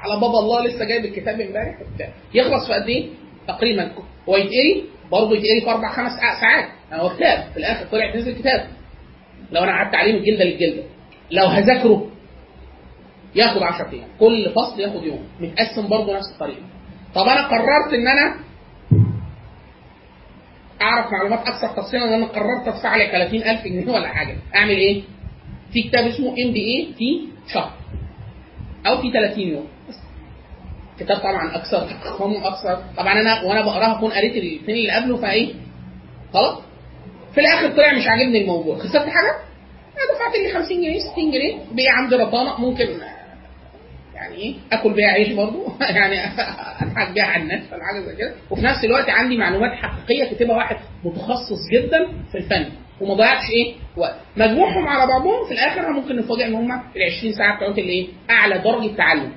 على 0.00 0.20
بابا 0.20 0.38
الله 0.38 0.66
لسه 0.66 0.84
جايب 0.84 1.04
الكتاب 1.04 1.40
امبارح. 1.40 1.78
يخلص 2.34 2.66
في 2.66 2.72
قد 2.72 2.88
إيه؟ 2.88 3.08
تقريبا. 3.48 3.92
هو 4.28 4.36
يتقري؟ 4.36 4.84
برضه 5.12 5.36
يتقري 5.36 5.60
في 5.60 5.70
أربع 5.70 5.92
خمس 5.92 6.12
ساعات. 6.40 6.68
هو 7.00 7.08
كتاب. 7.16 7.50
في 7.52 7.56
الآخر 7.56 7.86
طلع 7.86 8.16
نزل 8.16 8.32
كتاب. 8.38 8.68
لو 9.52 9.62
أنا 9.64 9.72
قعدت 9.72 9.94
عليه 9.94 10.12
من 10.12 10.18
الجلده 10.18 10.44
للجلدة. 10.44 10.82
لو 11.30 11.46
هذاكره 11.46 12.10
ياخد 13.34 13.62
10 13.62 13.90
أيام. 13.92 14.08
كل 14.20 14.50
فصل 14.56 14.80
ياخد 14.80 15.04
يوم. 15.04 15.24
متقسم 15.40 15.88
برضه 15.88 16.16
نفس 16.16 16.32
الطريقة. 16.34 16.62
طب 17.14 17.22
أنا 17.22 17.46
قررت 17.46 17.92
إن 17.94 18.08
أنا 18.08 18.34
أعرف 20.82 21.12
معلومات 21.12 21.38
أكثر 21.48 21.68
تفصيلا 21.82 22.04
ان 22.04 22.12
أنا 22.12 22.26
قررت 22.26 22.68
أدفع 22.68 22.96
لي 22.96 23.10
30000 23.10 23.64
جنيه 23.64 23.92
ولا 23.92 24.08
حاجة. 24.08 24.36
أعمل 24.54 24.76
إيه؟ 24.76 25.02
في 25.72 25.82
كتاب 25.82 26.06
اسمه 26.06 26.28
ام 26.28 26.52
بي 26.52 26.60
اي 26.60 26.88
في 26.98 27.20
شهر. 27.54 27.72
أو 28.86 28.98
في 29.02 29.12
30 29.12 29.40
يوم. 29.48 29.66
بس. 29.88 29.94
كتاب 31.00 31.16
طبعا 31.16 31.56
أكثر 31.56 31.80
تفخم 31.80 32.32
أكثر. 32.50 32.82
طبعا 32.96 33.12
أنا 33.20 33.42
وأنا 33.42 33.60
بقرأها 33.62 33.96
أكون 33.98 34.10
قريت 34.10 34.32
الاثنين 34.36 34.76
اللي 34.76 34.90
قبله 34.92 35.16
فإيه؟ 35.16 35.54
خلاص. 36.32 36.58
في 37.34 37.40
الآخر 37.40 37.76
طلع 37.76 37.92
مش 37.92 38.06
عاجبني 38.06 38.40
الموضوع. 38.42 38.78
خسرت 38.78 39.08
حاجة؟ 39.08 39.36
أنا 39.96 40.14
دفعت 40.14 40.38
لي 40.38 40.52
50 40.52 40.76
جنيه 40.76 40.98
60 40.98 41.30
جنيه. 41.30 41.58
بيع 41.72 41.92
عندي 41.92 42.16
رطانه 42.16 42.60
ممكن 42.60 42.86
يعني 44.14 44.36
إيه؟ 44.36 44.54
آكل 44.72 44.92
بيها 44.92 45.08
عيش 45.08 45.32
برضه 45.32 45.66
يعني 45.96 46.20
أضحك 46.82 47.12
بيها 47.14 47.24
على 47.24 47.42
الناس 47.42 47.62
ولا 47.72 47.82
حاجة 47.84 48.00
زي 48.00 48.16
كده. 48.16 48.34
وفي 48.50 48.62
نفس 48.62 48.84
الوقت 48.84 49.10
عندي 49.10 49.36
معلومات 49.36 49.72
حقيقية 49.72 50.24
كاتبها 50.24 50.56
واحد 50.56 50.76
متخصص 51.04 51.68
جدا 51.72 52.06
في 52.32 52.38
الفن 52.38 52.66
وما 53.00 53.14
ضيعتش 53.14 53.50
إيه؟ 53.50 53.74
وقت. 53.96 54.16
مجموعهم 54.36 54.88
على 54.88 55.06
بعضهم 55.06 55.46
في 55.48 55.54
الآخر 55.54 55.92
ممكن 55.92 56.16
نفاجئ 56.16 56.46
إن 56.46 56.54
هم 56.54 56.72
ال 56.72 57.02
20 57.18 57.32
ساعة 57.32 57.56
بتوعت 57.56 57.78
اللي 57.78 57.92
إيه؟ 57.92 58.08
أعلى 58.30 58.58
درجة 58.58 58.96
تعلم. 58.96 59.32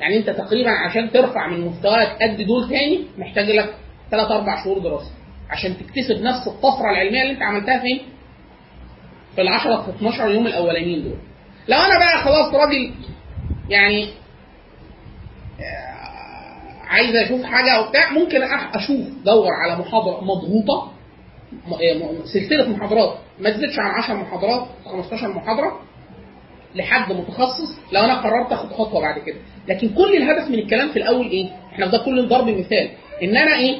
يعني 0.00 0.16
أنت 0.16 0.30
تقريبا 0.30 0.70
عشان 0.70 1.10
ترفع 1.10 1.46
من 1.48 1.60
مستواك 1.60 2.22
قد 2.22 2.36
دول 2.36 2.68
تاني 2.68 3.04
محتاج 3.18 3.50
لك 3.50 3.74
3 4.10 4.36
4 4.36 4.64
شهور 4.64 4.78
دراسة. 4.78 5.19
عشان 5.50 5.76
تكتسب 5.78 6.22
نفس 6.22 6.46
الطفرة 6.48 6.90
العلمية 6.90 7.22
اللي 7.22 7.32
انت 7.32 7.42
عملتها 7.42 7.78
فين؟ 7.78 8.00
في 9.34 9.40
ال 9.42 9.48
10 9.48 9.82
في 9.82 9.90
12 9.90 10.30
يوم 10.30 10.46
الأولانيين 10.46 11.02
دول. 11.02 11.18
لو 11.68 11.78
أنا 11.78 11.98
بقى 11.98 12.18
خلاص 12.24 12.54
راجل 12.54 12.94
يعني 13.68 14.04
آه، 15.60 16.84
عايز 16.88 17.16
أشوف 17.16 17.42
حاجة 17.44 17.70
أو 17.70 17.88
بتاع 17.88 18.10
ممكن 18.12 18.42
أشوف 18.74 19.00
دور 19.24 19.48
على 19.62 19.76
محاضرة 19.80 20.24
مضغوطة 20.24 20.92
آه، 21.72 22.24
سلسلة 22.24 22.68
محاضرات 22.68 23.18
ما 23.40 23.50
تزيدش 23.50 23.78
عن 23.78 23.90
10 23.90 24.14
محاضرات 24.14 24.66
15 24.84 25.28
محاضرة 25.28 25.80
لحد 26.74 27.12
متخصص 27.12 27.78
لو 27.92 28.00
أنا 28.00 28.14
قررت 28.20 28.52
آخد 28.52 28.72
خطوة 28.72 29.00
بعد 29.00 29.18
كده 29.18 29.36
لكن 29.68 29.88
كل 29.88 30.16
الهدف 30.16 30.48
من 30.48 30.54
الكلام 30.58 30.88
في 30.88 30.96
الأول 30.98 31.26
إيه 31.26 31.48
إحنا 31.72 31.86
ده 31.86 31.98
كل 31.98 32.28
ضرب 32.28 32.48
مثال 32.48 32.90
إن 33.22 33.36
أنا 33.36 33.54
إيه 33.56 33.78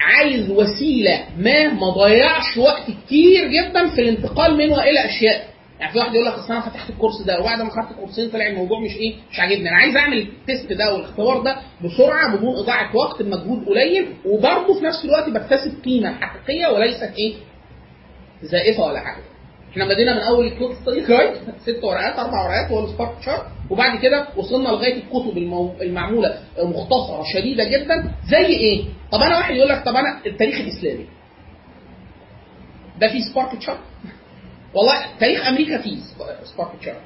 عايز 0.00 0.50
وسيلة 0.50 1.24
ما 1.38 1.68
ما 1.72 1.90
ضيعش 1.90 2.56
وقت 2.56 2.82
كتير 3.06 3.48
جدا 3.48 3.88
في 3.94 4.00
الانتقال 4.00 4.56
من 4.56 4.70
والى 4.70 5.04
أشياء. 5.04 5.50
يعني 5.80 5.92
في 5.92 5.98
واحد 5.98 6.14
يقول 6.14 6.26
لك 6.26 6.32
أصل 6.32 6.52
أنا 6.52 6.60
فتحت 6.70 6.90
الكورس 6.90 7.22
ده 7.26 7.40
وبعد 7.40 7.62
ما 7.62 7.70
خدت 7.70 7.96
كورسين 7.98 8.30
طلع 8.30 8.46
الموضوع 8.46 8.80
مش 8.80 8.96
إيه؟ 8.96 9.14
مش 9.32 9.40
عاجبني. 9.40 9.68
أنا 9.68 9.76
عايز 9.76 9.96
أعمل 9.96 10.18
ال 10.18 10.29
test 10.29 10.72
ده 10.72 10.94
والاختبار 10.94 11.40
ده 11.40 11.56
بسرعة 11.84 12.36
بدون 12.36 12.56
إضاعة 12.56 12.96
وقت 12.96 13.22
بمجهود 13.22 13.64
قليل 13.68 14.06
وبرضه 14.24 14.78
في 14.78 14.84
نفس 14.84 15.04
الوقت 15.04 15.28
بكتسب 15.28 15.84
قيمة 15.84 16.12
حقيقية 16.20 16.66
وليست 16.66 17.12
إيه؟ 17.18 17.34
زائفة 18.42 18.84
ولا 18.84 19.00
حاجة. 19.00 19.22
إحنا 19.70 19.84
بدينا 19.88 20.14
من 20.14 20.20
اول 20.20 20.52
Study 20.82 21.00
Guide 21.06 21.32
ست 21.62 21.84
ورقات 21.84 22.18
أربع 22.18 22.44
ورقات 22.46 22.70
هو 22.70 22.84
ال 22.84 22.90
Spark 22.90 23.22
Chart 23.24 23.42
وبعد 23.70 23.98
كده 23.98 24.26
وصلنا 24.36 24.68
لغاية 24.68 24.94
الكتب 25.02 25.38
المو... 25.38 25.74
المعمولة 25.80 26.38
مختصرة 26.58 27.22
شديدة 27.34 27.64
جدا. 27.64 28.10
زي 28.30 28.46
إيه؟ 28.46 28.84
طب 29.12 29.18
أنا 29.20 29.36
واحد 29.36 29.54
يقول 29.54 29.68
لك 29.68 29.84
طب 29.84 29.94
أنا 29.96 30.20
التاريخ 30.26 30.60
الإسلامي. 30.60 31.06
ده 33.00 33.08
فيه 33.08 33.20
سبارك 33.32 33.60
شارت 33.62 33.78
والله 34.74 35.04
تاريخ 35.20 35.46
أمريكا 35.46 35.78
فيه 35.78 35.96
سبارك 36.54 36.70
شارت 36.84 37.00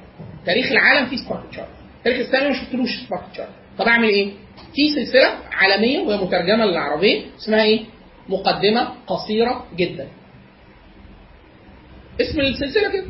تاريخ 0.45 0.71
العالم 0.71 1.05
فيه 1.05 1.17
سبارك 1.17 1.43
شارت 1.55 1.67
التاريخ 1.97 2.19
الاسلامي 2.19 2.47
ما 2.49 2.53
شفتلوش 2.63 2.89
سبارك 3.07 3.23
شارت 3.37 3.49
طب 3.77 3.85
أعمل 3.87 4.07
إيه؟ 4.09 4.31
في 4.75 4.89
سلسلة 4.95 5.29
عالمية 5.51 5.99
وهي 5.99 6.17
مترجمة 6.17 6.65
للعربية 6.65 7.21
اسمها 7.39 7.63
إيه؟ 7.63 7.85
مقدمة 8.29 8.87
قصيرة 9.07 9.65
جدا. 9.77 10.07
اسم 12.21 12.39
السلسلة 12.39 12.91
كده. 12.91 13.05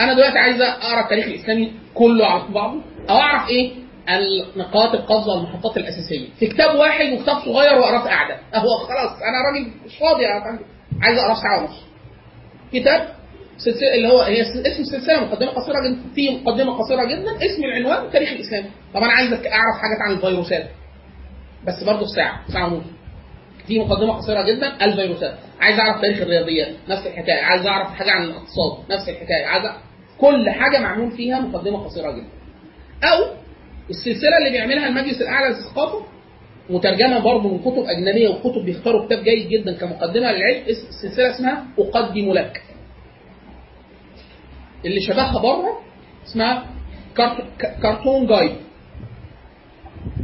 أنا 0.00 0.12
دلوقتي 0.14 0.38
عايز 0.38 0.60
أقرأ 0.60 1.00
التاريخ 1.00 1.26
الإسلامي 1.26 1.72
كله 1.94 2.26
على 2.26 2.42
بعضه 2.54 2.80
أو 3.10 3.16
أعرف 3.16 3.48
إيه 3.48 3.72
النقاط 4.08 4.94
القفزه 4.94 5.32
والمحطات 5.32 5.76
الأساسية. 5.76 6.28
في 6.38 6.46
كتاب 6.46 6.74
واحد 6.78 7.12
وكتاب 7.12 7.36
صغير 7.38 7.78
واقراه 7.78 8.02
في 8.02 8.08
قعده 8.08 8.38
أهو 8.54 8.68
خلاص 8.78 9.10
أنا 9.22 9.38
راجل 9.50 9.70
مش 9.86 9.96
فاضي 9.98 10.22
يا 10.22 10.58
عايز 11.02 11.18
اقراه 11.18 11.34
في 11.34 11.40
ساعة 11.40 11.60
ونص. 11.62 11.80
كتاب 12.72 13.08
سلسلة 13.58 13.94
اللي 13.94 14.08
هو 14.08 14.20
هي 14.20 14.40
اسم 14.42 14.80
السلسله 14.82 15.24
مقدمة 15.24 15.50
قصيرة 15.50 15.80
جدا 15.88 15.98
في 16.14 16.30
مقدمة 16.30 16.78
قصيرة 16.78 17.04
جدا 17.04 17.36
اسم 17.46 17.64
العنوان 17.64 18.04
التاريخ 18.04 18.32
الاسلامي 18.32 18.68
طب 18.94 19.02
أنا 19.02 19.12
عايز 19.12 19.32
أعرف 19.32 19.76
حاجات 19.82 19.98
عن 20.08 20.12
الفيروسات. 20.14 20.66
بس 21.66 21.84
برضه 21.84 22.06
ساعة 22.06 22.40
ساعة 22.52 22.74
ونص. 22.74 22.84
في 23.66 23.78
مقدمة 23.78 24.12
قصيرة 24.12 24.42
جدا 24.42 24.84
الفيروسات. 24.84 25.38
عايز 25.60 25.78
أعرف 25.78 26.00
تاريخ 26.00 26.20
الرياضيات 26.20 26.74
نفس 26.88 27.06
الحكاية. 27.06 27.42
عايز 27.42 27.66
أعرف 27.66 27.88
حاجة 27.94 28.10
عن 28.10 28.24
الاقتصاد 28.24 28.90
نفس 28.90 29.08
الحكاية. 29.08 29.46
عايز 29.46 29.64
أعرف 29.64 29.80
كل 30.18 30.50
حاجة 30.50 30.78
معمول 30.80 31.10
فيها 31.10 31.40
مقدمة 31.40 31.84
قصيرة 31.84 32.10
جدا. 32.10 32.28
أو 33.04 33.34
السلسلة 33.90 34.38
اللي 34.38 34.50
بيعملها 34.50 34.88
المجلس 34.88 35.20
الأعلى 35.22 35.48
للثقافه 35.48 36.06
مترجمة 36.70 37.18
برضه 37.18 37.48
من 37.48 37.58
كتب 37.58 37.84
أجنبية 37.88 38.28
وكتب 38.28 38.64
بيختاروا 38.64 39.06
كتاب 39.06 39.24
جيد 39.24 39.48
جدا 39.48 39.76
كمقدمة 39.76 40.32
للعلم 40.32 40.62
السلسلة 40.68 41.34
اسمها 41.34 41.64
أقدم 41.78 42.32
لك. 42.32 42.62
اللي 44.84 45.00
شبهها 45.00 45.38
بره 45.38 45.80
اسمها 46.26 46.66
كرتون 47.82 48.26
جايد. 48.26 48.56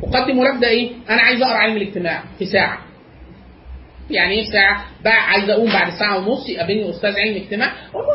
أقدم 0.03 0.43
لك 0.45 0.61
ده 0.61 0.69
إيه؟ 0.69 0.91
أنا 1.11 1.23
عايز 1.23 1.43
أقرأ 1.43 1.57
علم 1.57 1.77
الاجتماع 1.77 2.25
في 2.39 2.45
ساعة. 2.47 2.79
يعني 4.11 4.35
إيه 4.35 4.45
ساعة؟ 4.53 4.85
بقى 5.05 5.17
عايز 5.31 5.51
أقوم 5.51 5.73
بعد 5.73 5.93
ساعة 5.99 6.29
ونص 6.29 6.49
يقابلني 6.49 6.91
أستاذ 6.91 7.17
علم 7.17 7.37
اجتماع 7.37 7.73
أقول 7.91 8.05
له 8.05 8.13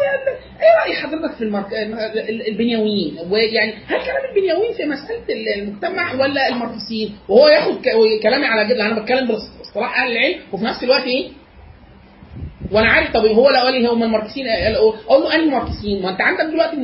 إيه 0.61 0.81
رأي 0.83 0.95
حضرتك 0.95 1.35
في 1.37 1.43
المارك... 1.43 1.73
ال- 1.73 2.47
البنيويين؟ 2.47 3.17
ويعني 3.31 3.73
هل 3.73 3.97
كلام 4.05 4.25
البنيويين 4.35 4.73
في 4.73 4.85
مسألة 4.85 5.53
المجتمع 5.55 6.13
ولا 6.13 6.47
الماركسيين؟ 6.49 7.15
وهو 7.29 7.47
ياخد 7.47 7.77
كلامي 8.23 8.45
على 8.45 8.65
جد 8.73 8.79
أنا 8.79 8.99
بتكلم 8.99 9.27
باصطلاح 9.27 9.99
أهل 10.03 10.11
العلم 10.11 10.39
وفي 10.53 10.65
نفس 10.65 10.83
الوقت 10.83 11.03
إيه؟ 11.03 11.29
وأنا 12.71 12.89
عارف 12.89 13.13
طب 13.13 13.25
هو 13.25 13.49
لو 13.49 13.55
قال 13.59 13.81
لي 13.81 13.87
هم 13.87 14.03
الماركسيين 14.03 14.47
قال- 14.47 14.75
أقول 14.75 15.23
له 15.23 15.35
أنهي 15.35 15.49
ماركسيين؟ 15.49 16.01
ما 16.01 16.09
أنت 16.09 16.21
عندك 16.21 16.43
دلوقتي 16.45 16.75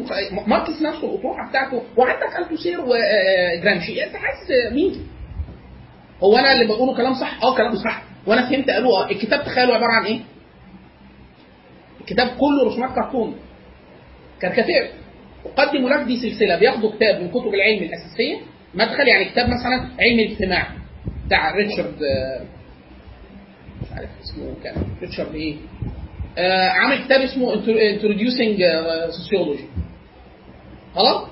ماركس 0.47 0.81
نفسه 0.81 1.05
الاطروحه 1.09 1.49
بتاعته 1.49 1.81
وعندك 1.97 2.35
ألتوسير 2.39 2.79
وجرامشي 2.81 4.03
أنت 4.03 4.15
عايز 4.15 4.73
مين؟ 4.73 4.95
هو 6.23 6.37
أنا 6.37 6.51
اللي 6.53 6.65
بقوله 6.67 6.95
كلام 6.97 7.13
صح؟ 7.13 7.43
آه 7.43 7.55
كلام 7.57 7.75
صح؟ 7.75 8.03
وأنا 8.27 8.49
فهمت 8.49 8.69
قالوا 8.69 8.97
آه 8.97 9.11
الكتاب 9.11 9.43
تخيلوا 9.43 9.75
عبارة 9.75 9.91
عن 9.91 10.05
إيه؟ 10.05 10.19
الكتاب 12.01 12.27
كله 12.27 12.67
رسومات 12.67 12.89
كرتون. 12.95 13.35
كاريكاتير 14.41 14.89
أقدم 15.45 15.87
لك 15.87 15.99
دي 15.99 16.17
سلسلة. 16.17 16.59
بياخدوا 16.59 16.91
كتاب 16.95 17.21
من 17.21 17.29
كتب 17.29 17.53
العلم 17.53 17.83
الأساسية 17.83 18.37
مدخل 18.73 19.07
يعني 19.07 19.25
كتاب 19.25 19.45
مثلا 19.49 19.89
علم 19.99 20.19
الاجتماع 20.19 20.67
بتاع 21.27 21.51
ريتشارد 21.55 21.95
آه، 22.03 22.41
مش 23.81 23.91
عارف 23.91 24.09
اسمه 24.23 24.53
كان 24.63 24.75
ريتشارد 25.01 25.35
إيه. 25.35 25.55
آه 26.37 26.69
عامل 26.69 27.03
كتاب 27.05 27.21
اسمه 27.21 27.53
Introducing 27.53 28.63
Sociology 29.09 29.65
خلاص؟ 30.95 31.27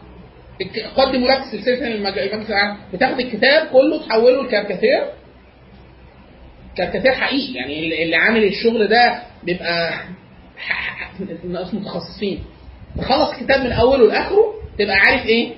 قدموا 0.96 1.28
لك 1.28 1.42
سلسلة 1.52 1.88
المج- 1.88 2.18
المجلس 2.18 2.50
العام 2.50 2.78
بتاخد 2.94 3.20
الكتاب 3.20 3.68
كله 3.68 4.08
تحوله 4.08 4.44
لكاريكاتير. 4.44 5.04
كاريكاتير 6.78 7.12
حقيقي 7.12 7.54
يعني 7.54 8.04
اللي 8.04 8.16
عامل 8.16 8.44
الشغل 8.44 8.88
ده 8.88 9.22
بيبقى 9.44 9.94
ناس 11.44 11.74
متخصصين. 11.74 12.44
تخلص 12.98 13.30
الكتاب 13.30 13.60
من 13.66 13.72
أوله 13.72 14.08
لآخره 14.08 14.54
تبقى 14.80 14.96
عارف 14.96 15.26
إيه؟ 15.26 15.52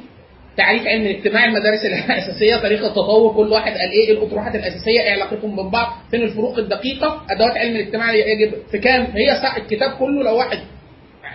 تعريف 0.58 0.88
علم 0.88 1.02
الاجتماع 1.02 1.46
المدارس 1.46 1.80
الأساسية 1.86 2.56
تاريخ 2.56 2.84
التطور 2.84 3.34
كل 3.34 3.52
واحد 3.52 3.72
قال 3.72 3.92
إيه 3.92 4.12
الأطروحات 4.12 4.56
الأساسية 4.56 5.02
إيه 5.02 5.12
علاقتهم 5.12 5.56
بين 5.56 5.70
بعض 5.70 5.94
فين 6.12 6.22
الفروق 6.22 6.58
الدقيقة 6.58 7.26
أدوات 7.30 7.58
علم 7.58 7.76
الاجتماع 7.76 8.14
يجب 8.14 8.54
في 8.72 8.78
كام؟ 8.80 9.02
هي 9.16 9.58
الكتاب 9.58 9.92
كله 9.92 10.24
لو 10.24 10.38
واحد 10.38 10.60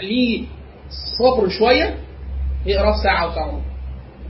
ليه 0.03 0.45
صبر 1.19 1.49
شوية 1.49 1.95
يقرأ 2.67 2.93
في 2.93 2.99
ساعة 3.05 3.31
وساعة 3.33 3.61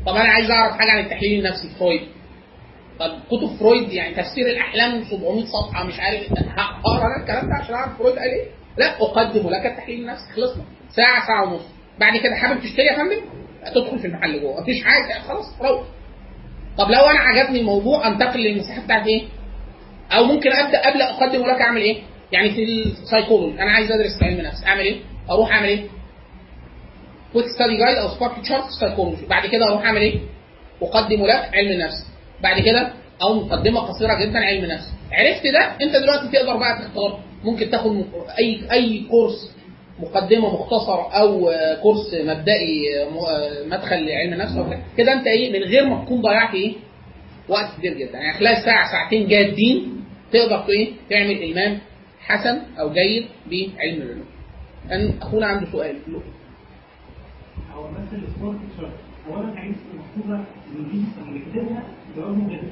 طب 0.07 0.15
أنا 0.17 0.29
عايز 0.29 0.51
أعرف 0.51 0.79
حاجة 0.79 0.91
عن 0.91 0.99
التحليل 1.05 1.39
النفسي 1.47 1.69
فرويد. 1.79 2.01
طب 2.99 3.11
كتب 3.31 3.57
فرويد 3.61 3.93
يعني 3.93 4.15
تفسير 4.15 4.47
الأحلام 4.47 5.05
700 5.05 5.45
صفحة 5.45 5.85
مش 5.85 6.01
عارف 6.01 6.23
هقرأ 6.33 7.07
أنا 7.07 7.23
الكلام 7.23 7.49
ده 7.49 7.55
عشان 7.55 7.75
أعرف 7.75 7.99
فرويد 7.99 8.15
قال 8.19 8.29
إيه؟ 8.31 8.47
لا 8.79 8.97
اقدم 9.03 9.49
لك 9.49 9.67
التحليل 9.67 10.01
النفسي. 10.01 10.33
خلصنا. 10.37 10.63
ساعة 10.97 11.27
ساعة 11.27 11.45
ونص. 11.53 11.63
بعد 12.01 12.17
كده 12.17 12.35
حابب 12.35 12.61
تشتري 12.61 12.87
يا 12.87 12.97
فندم؟ 12.97 13.21
تدخل 13.75 13.99
في 13.99 14.07
المحل 14.07 14.41
جوه. 14.41 14.61
مفيش 14.61 14.85
حاجة. 14.85 15.21
خلاص 15.29 15.45
روح. 15.63 15.83
طب 16.79 16.91
لو 16.91 17.01
أنا 17.01 17.19
عجبني 17.19 17.61
الموضوع 17.61 18.09
أنتقل 18.09 18.41
للمساحة 18.41 18.83
بتاعت 18.85 19.07
إيه؟ 19.07 19.23
أو 20.13 20.25
ممكن 20.25 20.53
أبدأ 20.53 20.91
قبل 20.91 21.03
اقدم 21.03 21.43
لك 21.43 21.61
أعمل 21.61 21.81
إيه؟ 21.81 22.03
يعني 22.33 22.51
في 22.51 22.65
السايكولوجي 23.03 23.63
أنا 23.63 23.71
عايز 23.71 23.93
أدرس 23.93 24.23
علم 24.23 24.41
نفس 24.41 24.65
أعمل 24.67 24.81
إيه؟ 24.81 25.01
أروح 25.31 25.53
أعمل 25.53 25.69
إيه؟ 25.69 25.85
Quick 27.33 27.47
Study 27.47 27.77
Guide 27.77 27.97
أو 27.99 28.09
SparkChart 28.09 28.65
psychology 28.81 29.27
بعد 29.27 29.47
كده 29.47 29.69
أروح 29.69 29.85
اعمل 29.85 30.01
إيه؟ 30.01 30.21
أقدم 30.83 31.27
لك 31.27 31.51
علم 31.55 31.73
النفس 31.73 32.07
بعد 32.43 32.61
كده 32.63 32.93
أو 33.23 33.35
مقدمة 33.35 33.81
قصيرة 33.81 34.15
جدا 34.25 34.39
علم 34.39 34.65
نفس. 34.65 34.85
عرفت 35.13 35.47
ده؟ 35.47 35.77
أنت 35.87 35.97
دلوقتي 35.97 36.29
تقدر 36.33 36.57
بقى 36.57 36.79
تختار 36.83 37.21
ممكن 37.45 37.71
تاخد 37.71 38.05
اي 38.39 38.61
أي 38.73 39.05
كورس 39.11 39.57
مقدمة 39.99 40.55
مختصر 40.55 41.17
أو 41.21 41.49
آه، 41.51 41.75
كورس 41.75 42.15
مبدئي 42.15 42.99
آه، 43.03 43.05
آه، 43.05 43.67
مدخل 43.67 44.07
لعلم 44.07 44.33
النفس 44.33 44.53
كده. 44.97 45.13
أنت 45.13 45.27
إيه؟ 45.27 45.53
من 45.53 45.65
غير 45.65 45.85
ما 45.87 46.05
تكون 46.05 46.21
ضيعت 46.21 46.55
إيه؟ 46.55 46.75
وقت 47.49 47.79
كتير 47.79 47.95
جدا. 47.95 48.19
يعني 48.19 48.39
خلال 48.39 48.57
ساعة 48.65 48.93
ساعتين 48.93 49.29
جادين 49.29 50.05
تقدر 50.33 50.65
إيه؟ 50.69 50.93
تعمل 51.11 51.43
إلمام 51.43 51.79
حسن 52.21 52.59
أو 52.81 52.93
جيد 52.93 53.27
بعلم 53.47 54.03
العلوم. 54.03 54.27
أن 54.93 55.19
أخونا 55.23 55.47
عنده 55.47 55.73
سؤال. 55.73 55.97
هو 57.77 57.89
مثل 57.91 58.23
السبورت 58.29 58.57
شارت 58.77 58.93
هو 59.29 59.41
أنا 59.41 59.53
الحاجات 59.53 59.75
المكتوبه 59.93 60.45
اللي 60.77 60.89
دي 60.93 61.05
اللي 61.29 61.41
كاتبها 61.41 61.83
جواب 62.17 62.39
مجدد 62.39 62.71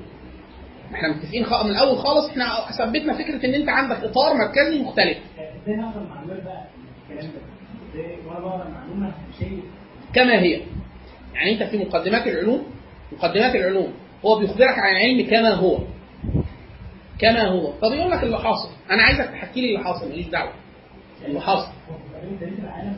إحنا 0.95 1.09
متفقين 1.09 1.43
من 1.43 1.71
الأول 1.71 1.99
خالص 1.99 2.31
إحنا 2.31 2.45
ثبتنا 2.79 3.15
فكرة 3.15 3.47
إن 3.47 3.55
أنت 3.55 3.69
عندك 3.69 3.97
إطار 3.97 4.35
مركزي 4.35 4.83
مختلف. 4.83 5.19
إزاي 5.39 5.77
نقدر 5.77 6.01
المعلومات 6.01 6.45
بقى 6.45 6.65
الكلام 7.11 7.33
ده؟ 7.33 7.41
إزاي 7.95 8.17
وأنا 8.27 9.15
شيء؟ 9.39 9.63
كما 10.15 10.43
هي. 10.43 10.61
يعني 11.35 11.53
أنت 11.53 11.63
في 11.63 11.79
مقدمات 11.79 12.27
العلوم 12.27 12.67
مقدمات 13.13 13.55
العلوم 13.55 13.93
هو 14.25 14.39
بيخبرك 14.39 14.79
عن 14.79 14.97
العلم 14.97 15.27
كما 15.31 15.55
هو. 15.55 15.79
كما 17.19 17.49
هو. 17.49 17.73
فبيقول 17.73 18.11
لك 18.11 18.23
اللي 18.23 18.39
حاصل. 18.39 18.69
أنا 18.91 19.03
عايزك 19.03 19.25
تحكي 19.31 19.61
لي 19.61 19.69
اللي 19.69 19.85
حاصل 19.85 20.09
ماليش 20.09 20.27
دعوة. 20.27 20.53
اللي 21.27 21.41
حاصل. 21.41 21.69
تاريخ 22.41 22.59
العالم 22.63 22.97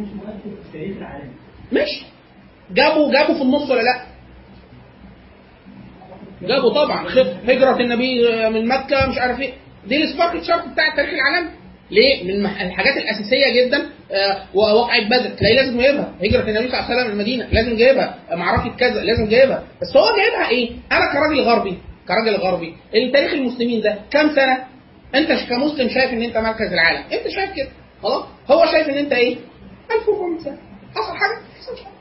مش 0.00 0.72
تاريخ 0.72 0.96
العالم. 0.96 1.30
ماشي. 1.72 2.02
جابوا 2.74 3.12
جابوا 3.12 3.34
في 3.34 3.42
النص 3.42 3.70
ولا 3.70 3.82
لا؟ 3.82 4.02
جابوا 6.42 6.70
طبعا. 6.74 7.06
هجرة 7.48 7.76
النبي 7.80 8.22
من 8.50 8.68
مكة 8.68 9.06
مش 9.10 9.18
عارف 9.18 9.40
إيه. 9.40 9.52
دي 9.86 10.04
السبارك 10.04 10.42
شارت 10.42 10.68
بتاع 10.68 10.88
التاريخ 10.88 11.10
العالمي 11.14 11.50
ليه؟ 11.90 12.24
من 12.24 12.46
الحاجات 12.46 12.96
الأساسية 12.96 13.66
جدا 13.66 13.86
آه، 14.12 14.42
وواقعة 14.54 15.04
بدر 15.08 15.30
تلاقيه 15.30 15.56
لازم 15.56 15.80
جايبها 15.80 16.12
هجرة 16.22 16.40
النبي 16.40 16.68
صلى 16.68 16.78
الله 16.78 16.84
عليه 16.90 16.96
وسلم 16.96 17.12
المدينة. 17.12 17.46
لازم 17.52 17.76
جايبها 17.76 18.18
معركة 18.32 18.76
كذا 18.76 19.04
لازم 19.04 19.28
جايبها 19.28 19.62
بس 19.82 19.96
هو 19.96 20.04
جايبها 20.16 20.48
إيه؟ 20.50 20.70
أنا 20.92 21.12
كراجل 21.12 21.40
غربي. 21.40 21.78
كراجل 22.08 22.36
غربي. 22.36 22.74
التاريخ 22.94 23.32
المسلمين 23.32 23.80
ده 23.80 23.98
كام 24.10 24.28
سنة؟ 24.34 24.64
أنت 25.14 25.32
ش- 25.34 25.48
كمسلم 25.48 25.88
شايف 25.88 26.12
إن 26.12 26.22
أنت 26.22 26.36
مركز 26.38 26.72
العالم. 26.72 27.02
أنت 27.12 27.28
شايف 27.28 27.50
كده. 27.56 27.68
خلاص؟ 28.02 28.24
هو 28.50 28.66
شايف 28.72 28.88
إن 28.88 28.94
أنت 28.98 29.12
إيه؟ 29.12 29.36
1400 29.90 30.44
سنة 30.44 30.58
حصل 30.94 31.16
حصلش 31.16 31.80
حاجة. 31.84 31.94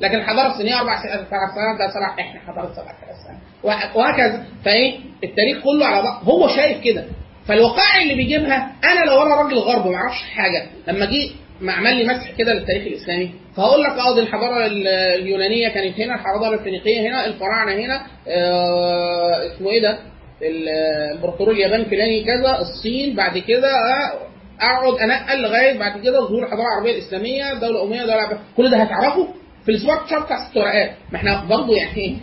لكن 0.00 0.14
الحضاره 0.18 0.46
الصينية 0.52 0.80
أربع 0.80 1.02
سنوات 1.02 1.78
ده 1.78 1.94
صلاح. 1.94 2.18
إحنا 2.20 2.40
حضارة 2.40 2.72
سبع 2.72 2.92
سنوات 3.24 3.40
وه- 3.62 3.96
وهكذا. 3.96 4.44
فإيه؟ 4.64 4.98
التاريخ 5.24 5.62
كله 5.64 5.86
على 5.86 6.02
بعض. 6.02 6.24
هو 6.24 6.48
شايف 6.48 6.80
كده. 6.84 7.04
فالوقائع 7.46 8.02
اللي 8.02 8.14
بيجيبها 8.14 8.72
أنا 8.84 9.04
لو 9.10 9.22
أنا 9.22 9.34
راجل 9.34 9.58
غربي 9.58 9.88
ما 9.88 9.96
أعرفش 9.96 10.22
حاجة 10.22 10.66
لما 10.88 11.04
جه 11.06 11.30
عمل 11.72 11.96
لي 11.96 12.04
مسح 12.04 12.30
كده 12.38 12.52
للتاريخ 12.54 12.86
الإسلامي 12.86 13.34
فهقول 13.56 13.82
لك 13.82 13.90
آه 13.90 14.14
دي 14.14 14.20
الحضارة 14.20 14.66
ال- 14.66 14.88
اليونانية 14.88 15.68
كانت 15.68 16.00
هنا 16.00 16.14
الحضارة 16.14 16.54
الفينيقية 16.54 17.08
هنا 17.08 17.26
الفراعنة 17.26 17.72
هنا 17.72 18.06
آه 18.28 19.46
اسمه 19.54 19.70
إيه 19.70 19.82
ده؟ 19.82 19.98
الامبراطور 20.42 21.50
اليابان 21.50 21.80
الفلاني 21.80 22.24
كذا 22.24 22.58
الصين 22.58 23.16
بعد 23.16 23.38
كده 23.38 23.68
آه، 23.68 24.32
أقعد 24.60 24.94
أنقل 24.94 25.42
لغاية 25.42 25.78
بعد 25.78 26.00
كده 26.00 26.20
ظهور 26.20 26.42
الحضاره 26.42 26.66
العربيه 26.66 26.92
الاسلاميه 26.92 27.54
دولة 27.54 27.82
امويه 27.82 28.00
دولة 28.00 28.14
عربية. 28.14 28.38
كل 28.56 28.70
ده 28.70 28.76
هتعرفه 28.76 29.28
في 29.66 29.78
شارت 29.78 30.24
بتاع 30.24 30.50
ست 30.50 30.56
ورقات 30.56 30.90
ما 31.12 31.18
إحنا 31.18 31.44
برضه 31.44 31.76
يعني 31.76 32.18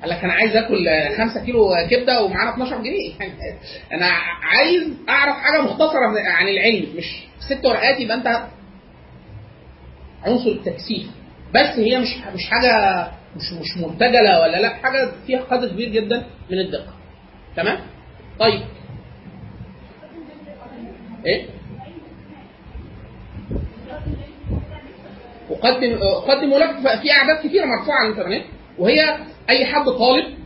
قال 0.00 0.10
لك 0.10 0.24
أنا 0.24 0.32
عايز 0.32 0.56
آكل 0.56 0.88
5 1.16 1.44
كيلو 1.44 1.68
كبدة 1.90 2.22
ومعانا 2.22 2.54
12 2.54 2.76
جنيه. 2.78 3.12
يعني 3.20 3.32
أنا 3.94 4.06
عايز 4.42 4.88
أعرف 5.08 5.36
حاجة 5.36 5.62
مختصرة 5.62 6.20
عن 6.26 6.48
العلم 6.48 6.86
مش 6.96 7.22
ست 7.48 7.66
ورقات 7.66 8.00
يبقى 8.00 8.16
أنت 8.16 8.42
عنصر 10.24 10.50
التكثيف. 10.50 11.06
بس 11.54 11.78
هي 11.78 11.98
مش 11.98 12.08
مش 12.34 12.50
حاجة 12.50 13.06
مش 13.36 13.52
مش 13.60 13.82
مرتجله 13.82 14.40
ولا 14.40 14.56
لأ 14.60 14.74
حاجة 14.74 15.12
فيها 15.26 15.40
قدر 15.40 15.68
كبير 15.68 15.88
جدا 15.88 16.26
من 16.50 16.58
الدقة. 16.58 16.95
تمام؟ 17.56 17.78
طيب. 18.38 18.60
إيه؟ 21.26 21.46
أقدم 25.50 25.98
أقدم 26.02 26.50
لك 26.50 26.76
في 27.02 27.12
أعداد 27.12 27.46
كثيره 27.46 27.64
مرفوعة 27.64 27.96
على 27.98 28.08
الإنترنت 28.08 28.44
وهي 28.78 29.16
أي 29.50 29.66
حد 29.66 29.84
طالب 29.84 30.36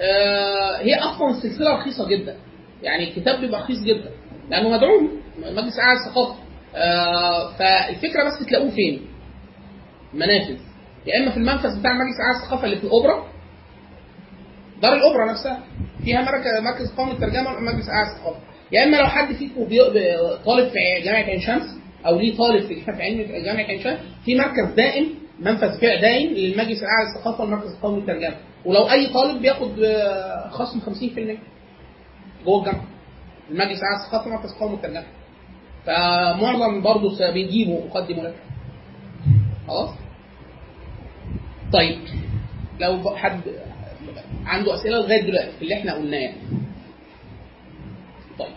آه، 0.00 0.76
هي 0.78 0.94
أصلا 0.94 1.30
السلسله 1.30 1.74
رخيصة 1.80 2.08
جدا. 2.08 2.36
يعني 2.82 3.08
الكتاب 3.08 3.40
بيبقى 3.40 3.60
رخيص 3.60 3.78
جدا 3.82 4.10
لأنه 4.50 4.68
مدعوم 4.68 5.20
مجلس 5.38 5.78
اعلى 5.78 5.98
الثقافه 5.98 6.34
آه، 6.74 7.52
فالفكرة 7.52 8.24
بس 8.24 8.46
تلاقوه 8.46 8.70
فين؟ 8.70 9.06
منافذ. 10.14 10.56
يا 11.06 11.16
إما 11.22 11.30
في 11.30 11.36
المنفذ 11.36 11.80
بتاع 11.80 11.92
مجلس 11.92 12.16
اعلى 12.26 12.36
الثقافه 12.42 12.64
اللي 12.64 12.76
في 12.76 12.84
الأوبرا 12.84 13.26
دار 14.82 14.92
الأوبرا 14.94 15.30
نفسها. 15.32 15.62
فيها 16.04 16.20
مركز 16.60 16.90
قومي 16.96 17.12
الترجمة 17.12 17.60
مجلس 17.60 17.88
اعلى 17.88 18.12
الثقافه 18.12 18.40
يا 18.72 18.84
إما 18.84 18.96
لو 18.96 19.06
حد 19.06 19.34
فيكم 19.34 19.64
طالب 20.44 20.68
في 20.68 20.78
جامعة 21.04 21.22
عين 21.22 21.40
شمس 21.40 21.62
أو 22.06 22.18
ليه 22.18 22.36
طالب 22.36 22.66
في 22.66 22.90
علم 23.02 23.44
جامعة 23.44 23.64
عين 23.64 23.80
شمس 23.80 23.98
في 24.24 24.34
مركز 24.34 24.74
دائم 24.76 25.08
منفذ 25.40 25.80
فئة 25.80 26.00
دائم 26.00 26.30
للمجلس 26.30 26.82
الأعلى 26.82 27.08
للثقافة 27.16 27.44
والمركز 27.44 27.70
القومي 27.72 28.00
للترجمة. 28.00 28.36
ولو 28.64 28.90
أي 28.90 29.06
طالب 29.06 29.42
بياخد 29.42 29.78
آه، 29.82 30.48
خصم 30.48 30.80
50% 30.80 31.38
جوه 32.44 32.58
الجامعة. 32.60 32.84
المجلس 33.50 33.78
الأعلى 33.78 33.98
للثقافة 34.04 34.24
والمركز 34.24 34.52
القومي 34.52 34.76
للترجمة. 34.76 35.04
فمعظم 35.86 36.82
برضه 36.82 37.30
بيجيبوا 37.32 37.86
مقدم 37.86 38.16
لك 38.16 38.34
خلاص؟ 39.68 39.90
طيب. 41.72 41.98
لو 42.80 43.16
حد 43.16 43.40
عنده 44.46 44.74
أسئلة 44.74 44.96
لغاية 44.98 45.22
دلوقتي 45.22 45.50
في 45.56 45.62
اللي 45.62 45.74
إحنا 45.74 45.94
قلناه. 45.94 46.18
يعني. 46.18 46.36
طيب. 48.38 48.48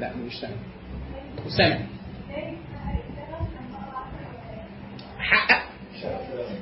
لا 0.00 0.12
مش 0.16 0.40
سامع. 0.40 0.54
سامع. 1.56 1.78
حقق. 5.18 5.62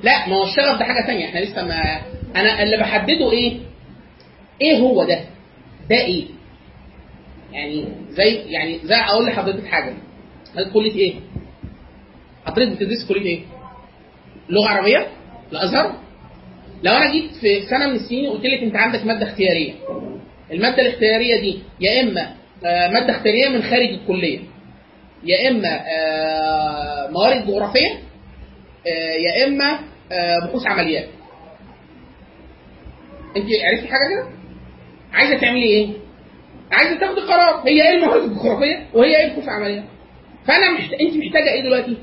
لا 0.03 0.27
ما 0.27 0.35
هو 0.35 0.43
الشغف 0.43 0.79
ده 0.79 0.85
حاجة 0.85 1.05
ثانية 1.07 1.25
إحنا 1.25 1.39
لسه 1.39 1.65
ما 1.65 2.01
أنا 2.35 2.63
اللي 2.63 2.77
بحدده 2.77 3.31
إيه؟ 3.31 3.59
إيه 4.61 4.77
هو 4.79 5.03
ده؟ 5.03 5.19
ده 5.89 5.95
إيه؟ 5.95 6.25
يعني 7.51 7.87
زي 8.09 8.35
يعني 8.35 8.79
زي 8.83 8.95
أقول 8.95 9.25
لحضرتك 9.27 9.65
حاجة. 9.67 9.93
حضرتك 10.53 10.71
كليه 10.71 10.95
إيه؟ 10.95 11.15
حضرتك 12.51 12.71
بتدرس 12.71 13.07
كلية 13.09 13.25
إيه؟ 13.37 13.41
لغة 14.49 14.67
عربية؟ 14.69 15.07
الازهر 15.51 15.95
لو 16.83 16.91
أنا 16.93 17.11
جيت 17.11 17.31
في 17.41 17.61
سنة 17.69 17.87
من 17.87 17.95
السنين 17.95 18.29
وقلت 18.29 18.45
لك 18.45 18.63
أنت 18.63 18.75
عندك 18.75 19.05
مادة 19.05 19.23
اختيارية. 19.29 19.73
المادة 20.51 20.81
الاختيارية 20.81 21.41
دي 21.41 21.59
يا 21.79 22.01
إما 22.01 22.35
آه، 22.65 22.87
مادة 22.87 23.15
اختيارية 23.17 23.49
من 23.49 23.63
خارج 23.63 23.89
الكلية 23.89 24.39
يا 25.23 25.49
إما 25.49 25.79
آه، 25.87 27.09
موارد 27.11 27.47
جغرافية 27.47 27.89
آه، 28.87 29.13
يا 29.27 29.47
إما 29.47 29.79
بحوث 30.47 30.67
عمليات. 30.67 31.07
أنت 33.37 33.45
عرفتي 33.63 33.87
حاجة 33.87 33.99
كده؟ 34.11 34.27
عايزة 35.13 35.37
تعملي 35.41 35.63
إيه؟ 35.65 35.87
عايزة 36.71 36.99
تاخدي 36.99 37.21
قرار. 37.21 37.67
هي 37.67 37.89
إيه 37.89 37.95
الموارد 37.95 38.23
الجغرافية 38.23 38.85
وهي 38.93 39.17
إيه 39.17 39.31
بحوث 39.31 39.49
عمليات 39.49 39.83
فأنا 40.47 40.71
محت... 40.71 40.93
أنت 40.93 41.15
محتاجة 41.17 41.53
إيه 41.53 41.61
دلوقتي؟ 41.61 41.97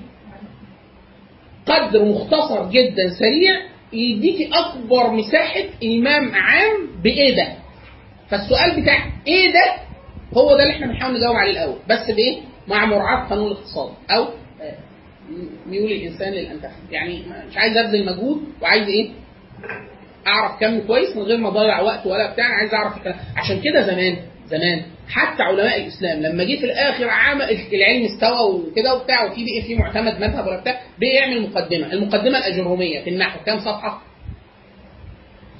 قدر 1.70 2.04
مختصر 2.04 2.70
جدا 2.70 3.08
سريع 3.18 3.60
يديكي 3.92 4.50
أكبر 4.54 5.10
مساحة 5.10 5.64
المام 5.82 6.34
عام 6.34 6.88
بإيه 7.02 7.36
ده؟ 7.36 7.48
فالسؤال 8.30 8.82
بتاع 8.82 9.06
إيه 9.26 9.52
ده؟ 9.52 9.74
هو 10.36 10.56
ده 10.56 10.62
اللي 10.62 10.74
إحنا 10.74 10.86
بنحاول 10.86 11.14
نجاوب 11.16 11.36
عليه 11.36 11.50
الأول. 11.50 11.76
بس 11.88 12.10
بإيه؟ 12.10 12.38
مع 12.68 12.84
مراعاة 12.86 13.28
قانون 13.28 13.46
الاقتصاد. 13.46 13.90
أو 14.10 14.22
آه، 14.62 14.74
ميول 15.66 15.92
الإنسان 15.92 16.32
للانتفاع 16.32 16.70
يعني 16.90 17.22
مش 17.50 17.56
عايز 17.56 17.76
أبذل 17.76 18.06
مجهود 18.06 18.42
وعايز 18.62 18.88
إيه؟ 18.88 19.10
أعرف 20.26 20.60
كم 20.60 20.80
كويس 20.80 21.16
من 21.16 21.22
غير 21.22 21.38
ما 21.38 21.48
أضيع 21.48 21.80
وقت 21.80 22.06
ولا 22.06 22.32
بتاع. 22.32 22.44
عايز 22.46 22.74
أعرف 22.74 22.96
الكلام. 22.96 23.16
عشان 23.36 23.60
كده 23.60 23.82
زمان 23.86 24.16
زمان. 24.50 24.82
حتى 25.08 25.42
علماء 25.42 25.80
الإسلام 25.80 26.20
لما 26.22 26.44
جه 26.44 26.56
في 26.56 26.64
الآخر 26.64 27.08
عام 27.08 27.42
العلم 27.72 28.04
استوى 28.04 28.54
وكده 28.54 28.94
وبتاع 28.94 29.24
وفي 29.24 29.44
بقى 29.44 29.62
في 29.66 29.74
معتمد 29.74 30.20
مذهب 30.20 30.46
ولا 30.46 30.60
بتاع 30.60 30.80
بقى 31.00 31.10
يعمل 31.14 31.42
مقدمة. 31.42 31.92
المقدمة 31.92 32.38
الاجروميه 32.38 33.00
في 33.00 33.10
النحو. 33.10 33.40
كام 33.46 33.58
صفحة؟ 33.58 34.02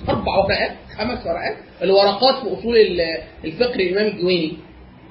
أربع 0.09 0.37
ورقات 0.37 0.77
خمس 0.99 1.27
ورقات. 1.27 1.57
الورقات 1.83 2.35
في 2.47 2.53
أصول 2.61 2.77
ال- 2.77 3.19
الفقه 3.45 3.75
الامام 3.75 4.07
الجويني. 4.07 4.53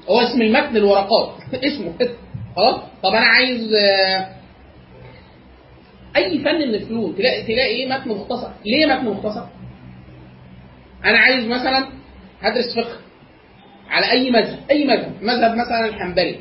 هو 0.09 0.19
اسم 0.21 0.41
المتن 0.41 0.77
الورقات. 0.77 1.33
اسمه 1.67 1.97
كده. 1.99 2.13
خلاص؟ 2.55 2.75
طب 3.03 3.09
أنا 3.15 3.25
عايز 3.25 3.73
آه، 3.73 4.27
أي 6.15 6.39
فن 6.39 6.55
من 6.55 6.75
الفنون 6.75 7.15
تلاقي 7.15 7.43
تلاقي 7.43 7.65
إيه 7.67 7.87
متن 7.89 8.09
مختصر؟ 8.09 8.49
ليه 8.65 8.85
متن 8.85 9.05
مختصر؟ 9.05 9.45
أنا 11.05 11.17
عايز 11.17 11.45
مثلا 11.45 11.87
هدرس 12.41 12.75
فقه. 12.75 12.97
على 13.89 14.11
أي 14.11 14.31
مذهب. 14.31 14.59
أي 14.71 14.85
مذهب. 14.85 15.11
مذهب 15.21 15.51
مثلا 15.55 15.85
الحنبلي. 15.85 16.39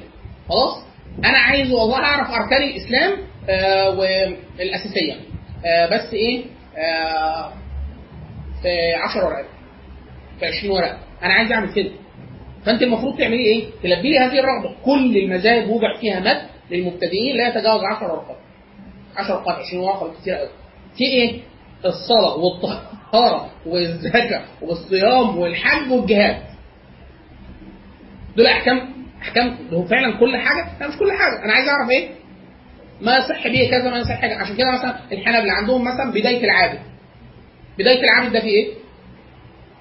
خلاص؟ 0.48 0.84
أنا 1.24 1.38
عايز 1.38 1.72
والله 1.72 1.96
أعرف 1.98 2.30
أركان 2.30 2.62
الإسلام 2.62 3.12
آه 3.48 3.90
والأساسية. 3.90 5.14
آه 5.66 5.86
بس 5.86 6.14
إيه؟ 6.14 6.44
آه 6.76 7.52
في 8.62 8.94
10 8.94 9.26
ورقات 9.26 9.44
في 10.40 10.46
20 10.46 10.70
ورقه 10.76 10.98
أنا 11.22 11.34
عايز 11.34 11.52
أعمل 11.52 11.72
كده. 11.72 11.90
فأنت 12.66 12.82
المفروض 12.82 13.18
تعملي 13.18 13.44
إيه؟ 13.44 13.64
تلبي 13.82 14.10
لي 14.10 14.18
هذه 14.18 14.38
الرغبة. 14.38 14.74
كل 14.84 15.16
المذاهب 15.16 15.68
وضع 15.70 16.00
فيها 16.00 16.20
مد 16.20 16.42
للمبتدئين 16.70 17.36
لا 17.36 17.48
يتجاوز 17.48 17.80
10 17.84 18.12
ورقات 18.12 18.36
10 19.16 19.34
ورقات 19.34 19.58
20 19.66 19.84
ورقه 19.84 20.12
كتير 20.20 20.34
قوي 20.34 20.48
في 20.96 21.04
إيه؟ 21.04 21.40
الصلاة 21.84 22.36
والطهارة 22.36 23.50
والزكاة 23.66 24.42
والصيام 24.62 25.38
والحج 25.38 25.92
والجهاد. 25.92 26.42
دول 28.36 28.46
أحكام 28.46 28.92
أحكام 29.22 29.56
هو 29.72 29.84
فعلا 29.84 30.18
كل 30.20 30.36
حاجة؟ 30.36 30.78
لا 30.80 30.88
مش 30.88 30.96
كل 30.96 31.12
حاجة. 31.12 31.44
أنا 31.44 31.52
عايز 31.52 31.68
أعرف 31.68 31.90
إيه؟ 31.90 32.08
ما 33.00 33.16
يصح 33.16 33.48
به 33.48 33.68
كذا 33.70 33.90
ما 33.90 33.98
يصح 33.98 34.20
كذا 34.20 34.34
عشان 34.36 34.56
كده 34.56 34.72
مثلا 34.72 35.00
الحنابلة 35.12 35.52
عندهم 35.52 35.84
مثلا 35.84 36.10
بداية 36.10 36.44
العابد. 36.44 36.78
بداية 37.78 38.00
العابد 38.04 38.32
ده 38.32 38.40
في 38.40 38.46
إيه؟ 38.46 38.72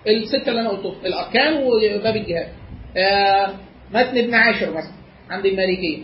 الستة 0.08 0.50
اللي 0.50 0.62
أنا 0.62 0.70
قلتهم 0.70 0.96
الأركان 1.06 1.54
وباب 1.64 2.16
الجهاد. 2.16 2.48
آه 2.98 3.54
متن 3.94 4.18
ابن 4.18 4.34
عاشر 4.34 4.70
مثلا 4.72 4.94
عند 5.30 5.46
المالكية. 5.46 6.04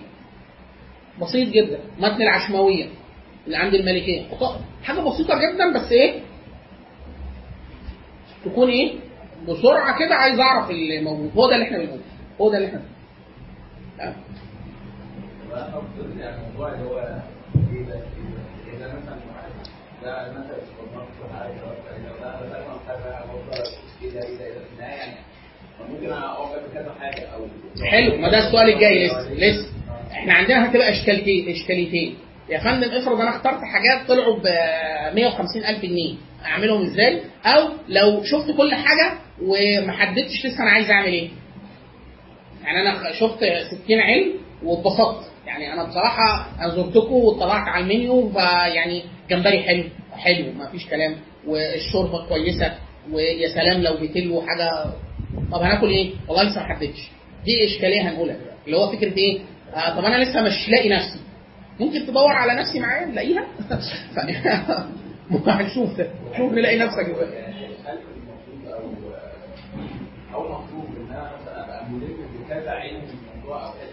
بسيط 1.22 1.50
جدا. 1.50 1.80
متن 2.00 2.22
العشماوية 2.22 2.86
اللي 3.46 3.58
عند 3.58 3.74
المالكية. 3.74 4.24
حاجة 4.84 5.00
بسيطة 5.00 5.34
جدا 5.40 5.74
بس 5.74 5.92
إيه؟ 5.92 6.20
تكون 8.46 8.70
إيه؟ 8.70 8.94
بسرعة 9.48 10.00
كده 10.00 10.16
عايز 10.16 10.40
أعرف 10.40 10.70
اللي 10.70 11.02
موجود. 11.02 11.32
هو 11.36 11.50
ده 11.50 11.56
اللي 11.56 11.66
إحنا 11.66 11.78
بنقوله. 11.78 12.02
هو 12.42 12.52
ده 12.52 12.58
اللي 12.58 12.68
إحنا 12.68 12.82
أو 14.02 14.14
حلو. 27.86 28.18
ما 28.18 28.30
ده 28.32 28.48
السؤال 28.48 28.70
الجاي. 28.70 29.08
لسه. 29.08 29.34
لسه. 29.34 29.68
إحنا 30.12 30.34
عندنا 30.34 30.70
هتبقى 30.72 30.90
اشكاليتين 30.90 31.50
إشكاليتين. 31.56 32.18
يا 32.50 32.60
فندم 32.60 32.92
افرض 32.92 33.22
أنا 33.22 33.30
اخترت 33.36 33.60
حاجات 33.64 34.08
طلعوا 34.08 34.38
ب 34.40 34.44
150 35.16 35.64
ألف 35.66 35.82
جنيه. 35.82 36.16
أعملهم 36.46 36.82
إزاي؟ 36.86 37.22
أو 37.46 37.70
لو 37.90 38.24
شفت 38.24 38.52
كل 38.58 38.76
حاجة 38.76 39.14
وما 39.42 39.92
حددتش 39.94 40.46
لسه 40.46 40.64
أنا 40.64 40.70
عايز 40.72 40.90
أعمل 40.92 41.08
إيه. 41.14 41.30
يعني 42.64 42.82
أنا 42.82 43.12
شفت 43.20 43.40
60 43.84 44.00
علم 44.00 44.32
واتبسطت. 44.64 45.32
يعني 45.46 45.74
أنا 45.74 45.84
بصراحة 45.84 46.48
أنا 46.60 46.70
زرتكم 46.76 47.14
واطلعت 47.14 47.68
على 47.68 47.84
المنيو 47.84 48.30
فيعني 48.30 49.04
جمبري 49.30 49.64
حلو 49.64 49.84
حلو 50.14 50.52
ما 50.52 50.72
فيش 50.72 50.88
كلام. 50.88 51.16
والشوربة 51.48 52.28
كويسة 52.28 52.74
ويا 53.12 53.48
سلام 53.56 53.82
لو 53.82 53.96
جبت 53.96 54.18
له 54.18 54.42
حاجة. 54.48 54.94
طب 55.52 55.62
هناكل 55.62 55.90
إيه؟ 55.90 56.12
والله 56.28 56.44
لسه 56.44 56.60
ما 56.62 56.68
حددتش 56.68 57.10
دي 57.46 57.66
إشكالية 57.66 58.10
هنقولها 58.10 58.36
اللي 58.66 58.78
هو 58.78 58.92
فكرة 58.92 59.18
إيه؟ 59.18 59.40
آه 59.76 59.96
طب 60.00 60.06
أنا 60.06 60.24
لسه 60.24 60.42
مش 60.42 60.70
لاقي 60.70 60.90
نفسي. 60.90 61.20
ممكن 61.80 62.06
تدور 62.08 62.32
على 62.34 62.54
نفسي 62.62 62.80
معايا 62.80 63.06
نلاقيها؟ 63.06 63.48
هنشوف 65.48 65.90
شوف 66.38 66.52
نلاقي 66.54 66.78
نفسك. 66.78 67.00
المفروض 67.00 67.28
أو 70.34 70.44
مطلوب 70.44 70.86
ان 70.98 71.12
أنا 71.12 71.32
مثلا 71.42 71.64
ابقى 71.66 71.86
ملم 71.90 72.21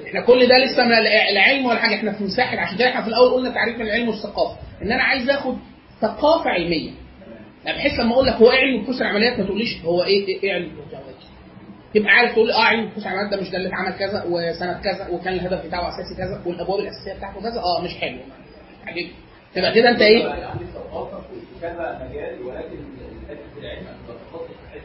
إحنا 0.07 0.21
كل 0.21 0.49
ده 0.49 0.59
لسه 0.59 0.85
من 0.85 0.93
الع- 0.93 1.29
العلم 1.33 1.67
ولا 1.67 1.79
حاجة. 1.79 1.95
إحنا 1.95 2.13
في 2.13 2.25
مساحة. 2.25 2.59
عشان 2.61 2.79
كده 2.79 2.89
إحنا 2.89 3.03
في 3.03 3.09
الأول 3.09 3.31
قلنا 3.31 3.51
تعريف 3.51 3.81
العلم 3.81 4.09
والثقافة. 4.09 4.57
إن 4.83 4.93
أنا 4.93 5.03
عايز 5.03 5.31
آخد 5.31 5.57
ثقافة 6.01 6.51
علمية. 6.51 6.91
يعني 7.65 7.79
بحيث 7.79 8.01
لما 8.01 8.13
أقول 8.13 8.27
لك 8.27 8.35
هو 8.35 8.51
إيه 8.53 8.59
علم 8.59 8.83
بحوث 8.83 9.01
العمليات 9.03 9.39
ما 9.39 9.45
تقوليش 9.47 9.83
هو 9.85 10.03
إيه 10.03 10.27
إيه, 10.29 10.43
إيه 10.43 10.53
علم 10.55 10.67
بحوث 10.77 10.93
العمليات 10.93 11.17
تبقى 11.95 12.11
عارف 12.13 12.33
تقول 12.33 12.51
آه 12.51 12.63
علم 12.65 12.81
البحوث 12.85 13.07
عن 13.07 13.13
الماده 13.19 13.41
مش 13.41 13.51
ده 13.51 13.57
اللي 13.59 13.69
اتعمل 13.69 13.93
كذا 13.99 14.25
وسنه 14.29 14.81
كذا 14.85 15.09
وكان 15.11 15.35
الهدف 15.35 15.67
بتاعه 15.67 15.89
أساسي 15.89 16.15
كذا 16.17 16.43
والأبواب 16.47 16.81
الأساسية 16.81 17.15
بتاعته 17.15 17.41
كذا؟ 17.41 17.61
آه 17.61 17.83
مش 17.85 17.95
حلو. 17.95 18.19
عجيب. 18.87 19.09
تبقى 19.55 19.73
كده 19.75 19.91
أنت 19.91 20.01
إيه؟ 20.03 20.29
عندي 20.29 20.65
ثقافة 20.75 21.19
في 21.21 21.61
كذا 21.61 22.09
مجال 22.11 22.43
ولكن 22.43 22.79
العلم 23.61 23.87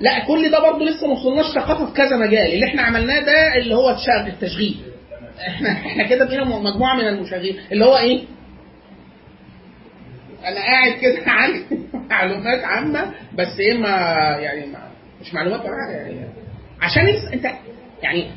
لا 0.01 0.25
كل 0.27 0.51
ده 0.51 0.59
برضه 0.59 0.85
لسه 0.85 1.07
ما 1.07 1.13
وصلناش 1.13 1.45
ثقافة 1.45 1.85
في 1.85 1.93
كذا 1.93 2.17
مجال. 2.17 2.53
اللي 2.53 2.65
إحنا 2.65 2.81
عملناه 2.81 3.19
ده 3.19 3.55
اللي 3.57 3.75
هو 3.75 3.97
التشغيل. 4.27 4.77
إحنا 5.47 5.71
إحنا 5.71 6.07
كده 6.07 6.25
بقينا 6.25 6.43
مجموعة 6.43 6.95
من 6.95 7.07
المشاغبين. 7.07 7.57
اللي 7.71 7.85
هو 7.85 7.97
إيه؟ 7.97 8.21
أنا 10.45 10.55
قاعد 10.59 10.91
كده 10.91 11.21
عندي 11.31 11.63
معلومات 12.09 12.63
عامة 12.63 13.13
بس 13.37 13.59
إيه 13.59 13.77
ما 13.77 13.89
يعني 14.39 14.65
ما 14.65 14.91
مش 15.21 15.33
معلومات 15.33 15.59
حاجة 15.61 15.91
يعني. 15.97 16.27
عشان 16.81 17.07
أنت 17.33 17.45
يعني 18.03 18.27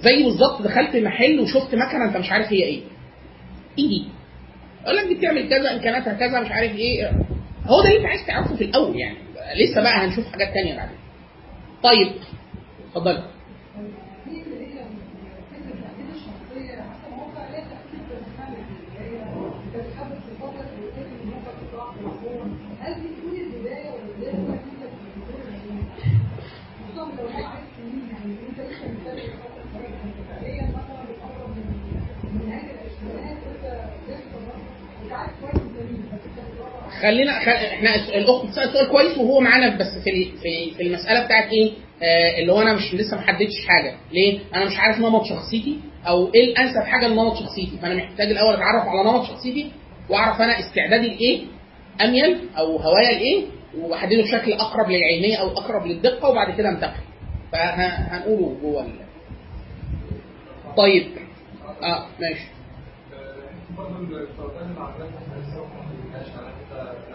زي 0.00 0.22
بالظبط 0.24 0.62
دخلت 0.62 0.96
محل 0.96 1.40
وشفت 1.40 1.74
مكنة 1.74 2.04
أنت 2.04 2.16
مش 2.16 2.30
عارف 2.30 2.52
هي 2.52 2.62
إيه. 2.62 2.80
إيه 3.78 3.88
دي؟ 3.88 4.04
أقول 4.84 4.96
لك 4.96 5.06
دي 5.06 5.14
بتعمل 5.14 5.48
كذا 5.48 5.74
امكانياتها 5.74 6.12
كذا 6.12 6.40
مش 6.40 6.50
عارف 6.50 6.74
إيه. 6.74 7.10
هو 7.66 7.82
ده 7.82 7.88
اللي 7.88 7.98
أنت 7.98 8.06
عايز 8.06 8.26
تعرفه 8.26 8.56
في 8.56 8.64
الأول 8.64 8.96
يعني. 9.00 9.16
لسه 9.54 9.82
بقى 9.82 9.92
هنشوف 10.04 10.32
حاجات 10.32 10.54
تانية 10.54 10.76
بعدين. 10.76 10.96
طيب 11.82 12.12
اتفضل 12.88 13.22
خلينا 37.02 37.40
خ... 37.40 37.48
إحنا 37.48 37.94
الأخت 37.94 38.46
بتسأل 38.46 38.72
سؤال 38.72 38.88
كويس 38.88 39.18
وهو 39.18 39.40
معانا 39.40 39.76
بس 39.76 39.86
في 40.04 40.32
في 40.42 40.74
في 40.76 40.82
المسألة 40.82 41.24
بتاعت 41.24 41.48
إيه؟ 41.52 41.72
آه 42.02 42.38
اللي 42.40 42.52
هو 42.52 42.62
أنا 42.62 42.72
مش 42.74 42.94
لسه 42.94 43.16
ما 43.16 43.22
حددتش 43.22 43.66
حاجة، 43.68 43.94
ليه؟ 44.12 44.38
أنا 44.54 44.64
مش 44.64 44.78
عارف 44.78 44.98
نمط 44.98 45.24
شخصيتي 45.24 45.76
أو 46.08 46.30
إيه 46.34 46.44
الأنسب 46.52 46.80
حاجة 46.80 47.06
لنمط 47.08 47.36
شخصيتي، 47.36 47.78
فأنا 47.82 47.94
محتاج 47.94 48.30
الأول 48.30 48.54
أتعرف 48.54 48.88
على 48.88 49.10
نمط 49.10 49.24
شخصيتي 49.26 49.70
وأعرف 50.08 50.40
أنا 50.40 50.58
استعدادي 50.58 51.06
لإيه؟ 51.08 51.40
أميل 52.04 52.38
أو 52.58 52.76
هوايا 52.76 53.12
لإيه؟ 53.18 53.44
وأحدده 53.78 54.22
بشكل 54.22 54.52
أقرب 54.52 54.90
للعلميه 54.90 55.36
أو 55.36 55.48
أقرب 55.48 55.86
للدقة 55.86 56.28
وبعد 56.28 56.56
كده 56.56 56.68
أنتقل. 56.68 57.00
فهنقوله 57.52 58.56
جوه 58.62 58.82
ال... 58.82 58.90
طيب 60.76 61.06
آه 61.82 62.06
ماشي 62.20 62.44
برضه 63.76 63.98
السرطان 64.22 64.70
العضلات 64.76 65.08
إحنا 65.08 65.42
لسه 65.42 65.60
ما 65.64 65.82
حددناش 65.82 66.28
على 66.38 66.52
فكره 66.70 67.07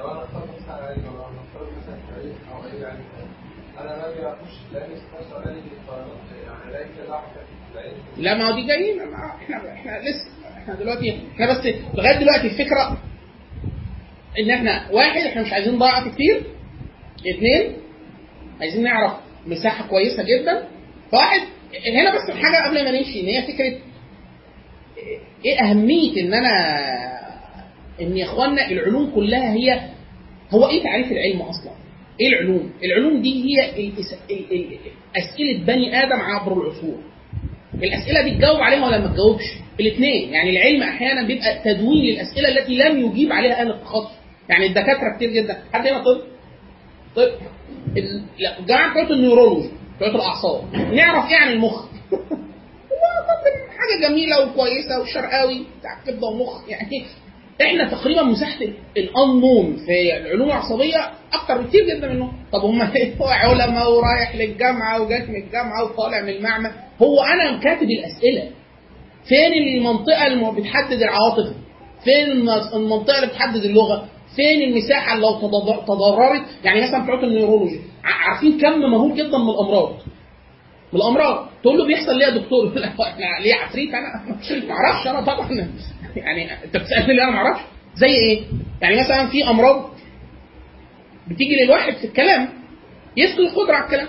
لا 8.18 8.34
ما 8.38 8.44
هو 8.50 8.56
دي 8.56 8.94
ما 8.94 9.04
إحنا 9.42 9.74
إحنا 9.74 10.00
لسه 10.02 10.26
إحنا 10.58 10.76
دلوقتي 10.76 11.20
إحنا 11.34 11.52
بس 11.52 11.66
لغاية 11.94 12.20
دلوقتي 12.20 12.48
الفكرة 12.48 12.98
إن 14.40 14.52
إحنا 14.52 14.88
واحد 14.92 15.22
إحنا 15.22 15.42
مش 15.42 15.54
عايزين 15.54 15.78
وقت 15.78 16.08
كتير. 16.08 16.44
اثنين 17.20 17.78
عايزين 18.62 18.84
نعرف 18.84 19.14
مساحة 19.46 19.88
كويسة 19.88 20.24
جدا. 20.24 20.68
فواحد 21.12 21.42
هنا 21.94 22.16
بس 22.16 22.30
الحاجة 22.30 22.68
قبل 22.68 22.84
ما 22.86 22.92
نمشي 22.92 23.22
إن 23.22 23.26
هي 23.26 23.54
فكرة 23.54 23.80
إيه 25.46 25.62
أهمية 25.62 26.22
إن 26.22 26.34
أنا 26.34 26.54
إن 28.02 28.18
يا 28.18 28.26
اخوانا 28.26 28.72
العلوم 28.72 29.12
كلها 29.16 29.54
هي 29.54 29.90
هو 30.52 30.70
إيه 30.70 30.84
تعريف 30.84 31.12
العلم 31.12 31.42
أصلا؟ 31.42 31.72
إيه 32.22 32.28
العلوم؟ 32.28 32.72
العلوم 32.84 33.22
دي 33.22 33.44
هي 33.44 33.70
أسئلة 35.18 35.66
بني 35.66 36.04
آدم 36.04 36.20
عبر 36.22 36.54
العصور. 36.54 36.98
الأسئلة 37.74 38.22
دي 38.22 38.32
تجاوب 38.38 38.60
عليها 38.60 38.86
ولا 38.86 39.00
ما 39.00 39.08
تجاوبش؟ 39.08 39.44
الاثنين 39.80 40.34
يعني 40.34 40.50
العلم 40.50 40.84
أحيانا 40.84 41.28
بيبقى 41.28 41.60
تدوين 41.66 42.04
للأسئلة 42.06 42.50
التي 42.50 42.76
لم 42.76 43.06
يجيب 43.06 43.32
عليها 43.32 43.62
أهل 43.62 43.72
التخصص. 43.72 44.12
يعني 44.50 44.66
الدكاترة 44.66 45.16
كتير 45.16 45.32
جدا، 45.32 45.64
حد 45.74 45.88
هنا 45.88 46.04
طب؟ 46.04 46.22
طب 47.16 47.32
الجماعه 48.60 49.04
بتوع 49.04 49.16
النيورولوجي 49.16 49.70
بتوع 49.96 50.08
الأعصاب 50.08 50.76
نعرف 50.76 51.30
إيه 51.30 51.38
عن 51.38 51.52
المخ؟ 51.52 51.86
حاجة 53.80 54.10
جميلة 54.10 54.46
وكويسة 54.46 55.02
وشرقاوي 55.02 55.66
بتاع 55.80 56.04
كبده 56.06 56.28
ومخ 56.28 56.70
يعني 56.70 57.06
إحنا 57.62 57.90
تقريبا 57.92 58.24
مساحة 58.24 58.60
الانون 58.98 59.78
في 59.86 60.18
العلوم 60.18 60.48
العصبية 60.48 61.12
أكتر 61.34 61.62
بكتير 61.62 61.86
جدا 61.88 62.08
منهم 62.14 62.34
طب 62.52 62.60
هم 62.60 62.82
هو 63.22 63.28
علماء 63.28 63.92
ورايح 63.92 64.36
للجامعة 64.36 65.02
وجات 65.02 65.30
من 65.30 65.36
الجامعة 65.36 65.84
وطالع 65.84 66.22
من 66.22 66.30
المعمل. 66.30 66.72
هو 67.02 67.22
أنا 67.24 67.60
كاتب 67.60 67.88
الأسئلة. 67.90 68.50
فين 69.30 69.54
المنطقة 69.78 70.28
اللي 70.28 70.52
بتحدد 70.62 71.02
العواطف؟ 71.02 71.54
فين 72.04 72.32
الم- 72.32 72.50
المنطقة 72.76 73.16
اللي 73.16 73.28
بتحدد 73.28 73.64
اللغة؟ 73.64 74.06
فين 74.36 74.62
المساحة 74.62 75.14
اللي 75.16 75.26
لو 75.28 75.34
تضر- 75.40 75.84
تضررت؟ 75.88 76.44
يعني 76.64 76.82
مثلا 76.82 77.04
بتوع 77.04 77.24
ال 77.24 77.29
neurology. 77.29 77.80
عارفين 78.04 78.58
كم 78.62 78.80
مهول 78.80 79.16
جدا 79.16 79.38
من 79.38 79.50
الأمراض؟ 79.50 79.94
من 80.94 81.00
الأمراض. 81.02 81.48
تقول 81.64 81.78
له 81.78 81.86
بيحصل 81.88 82.18
ليه 82.18 82.26
يا 82.26 82.30
دكتور؟ 82.38 82.74
ليه 83.44 83.54
عفريت؟ 83.56 83.90
أنا 83.90 84.26
ما 84.68 84.74
أعرفش. 84.74 85.08
أنا 85.08 85.22
طبعا 85.22 85.48
يعني 86.16 86.64
انت 86.64 86.78
بتسألني 86.78 87.14
ليه 87.14 87.24
أنا 87.24 87.32
ما 87.32 87.38
أعرفش 87.38 87.62
زي 87.96 88.08
إيه؟ 88.08 88.42
يعني 88.82 89.00
مثلا 89.00 89.28
في 89.28 89.44
أمراض 89.50 89.90
بتيجي 91.28 91.56
للواحد 91.64 91.94
في 91.94 92.08
الكلام 92.08 92.50
يفقد 93.18 93.40
القدرة 93.40 93.74
على 93.76 93.86
الكلام. 93.86 94.08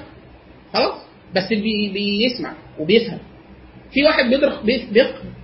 خلاص؟ 0.73 0.95
بس 1.35 1.49
بي 1.49 1.89
بيسمع 1.89 2.53
وبيفهم. 2.79 3.19
في 3.93 4.05
واحد 4.05 4.25
بيدرخ 4.31 4.63
بيف- 4.63 4.91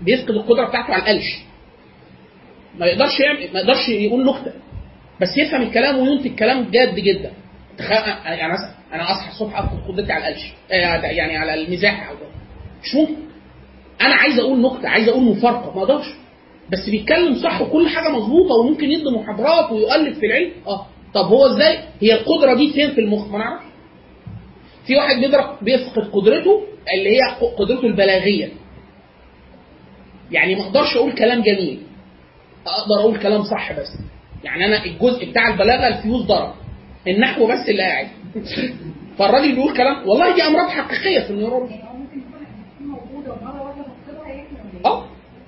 بيفقد 0.03 0.31
القدرة 0.31 0.69
بتاعته 0.69 0.93
على 0.95 1.03
القلش. 1.03 1.39
ما 2.79 2.87
يقدرش 2.87 3.21
يعمل 3.21 3.53
ما 3.53 3.61
يقدرش 3.61 3.89
يقول 3.89 4.27
نكتة. 4.27 4.53
بس 5.21 5.29
يفهم 5.39 5.63
الكلام 5.63 5.99
وينتج 5.99 6.35
كلام 6.39 6.71
جاد 6.71 6.95
جدا. 6.95 7.33
يعني 8.25 8.53
مثلا 8.53 8.75
أنا 8.93 9.13
أصحى 9.13 9.29
الصبح 9.31 9.59
افقد 9.59 9.79
قدرتي 9.89 10.13
على 10.13 10.29
القلش. 10.29 10.53
آه، 10.73 10.75
يعني 11.07 11.37
على 11.37 11.55
المزاح 11.55 12.09
أو. 12.09 12.15
مش 12.83 12.95
ممكن. 12.95 13.15
أنا 14.01 14.15
عايز 14.15 14.39
أقول 14.39 14.61
نكتة 14.63 14.89
عايز 14.89 15.09
أقول 15.09 15.23
مفارقة. 15.25 15.75
ما 15.77 15.83
أقدرش. 15.83 16.07
بس 16.73 16.89
بيتكلم 16.91 17.35
صح 17.35 17.61
وكل 17.61 17.89
حاجة 17.89 18.09
مظبوطة 18.09 18.55
وممكن 18.55 18.91
يدي 18.91 19.11
محاضرات 19.11 19.73
ويؤلف 19.73 20.19
في 20.19 20.27
العلم. 20.27 20.51
آه. 20.67 20.87
طب 21.15 21.25
هو 21.25 21.47
إزاي؟ 21.47 21.79
هي 22.01 22.13
القدرة 22.15 22.55
دي 22.55 22.73
فين 22.73 22.91
في 22.91 23.01
المخ؟ 23.01 23.29
ما 23.29 23.39
نعرفش 23.39 23.65
في 24.87 24.97
واحد 24.97 25.17
بيدرك 25.17 25.65
بيفقد 25.65 26.11
قدرته 26.13 26.63
اللي 26.95 27.11
هي 27.11 27.21
قدرته 27.59 27.87
البلاغية. 27.87 28.49
يعني 30.31 30.55
ما 30.55 30.63
أقدرش 30.63 30.97
أقول 30.97 31.13
كلام 31.13 31.43
جميل. 31.43 31.81
أقدر 32.67 33.01
أقول 33.01 33.19
كلام 33.19 33.43
صح 33.43 33.73
بس. 33.73 33.99
يعني 34.45 34.67
أنا 34.67 34.85
الجزء 34.85 35.31
بتاع 35.31 35.49
البلاغة 35.49 35.89
الفيوز 35.89 36.23
ضرب. 36.27 36.53
النحو 37.09 37.47
بس 37.47 37.69
اللي 37.69 37.83
قاعد. 37.83 38.09
فالراجل 39.19 39.55
بيقول 39.55 39.77
كلام 39.77 40.09
والله 40.09 40.35
دي 40.35 40.43
أمراض 40.43 40.69
حقيقية 40.69 41.21
في 41.21 41.31
ال 41.31 41.36
neurology. 41.36 41.90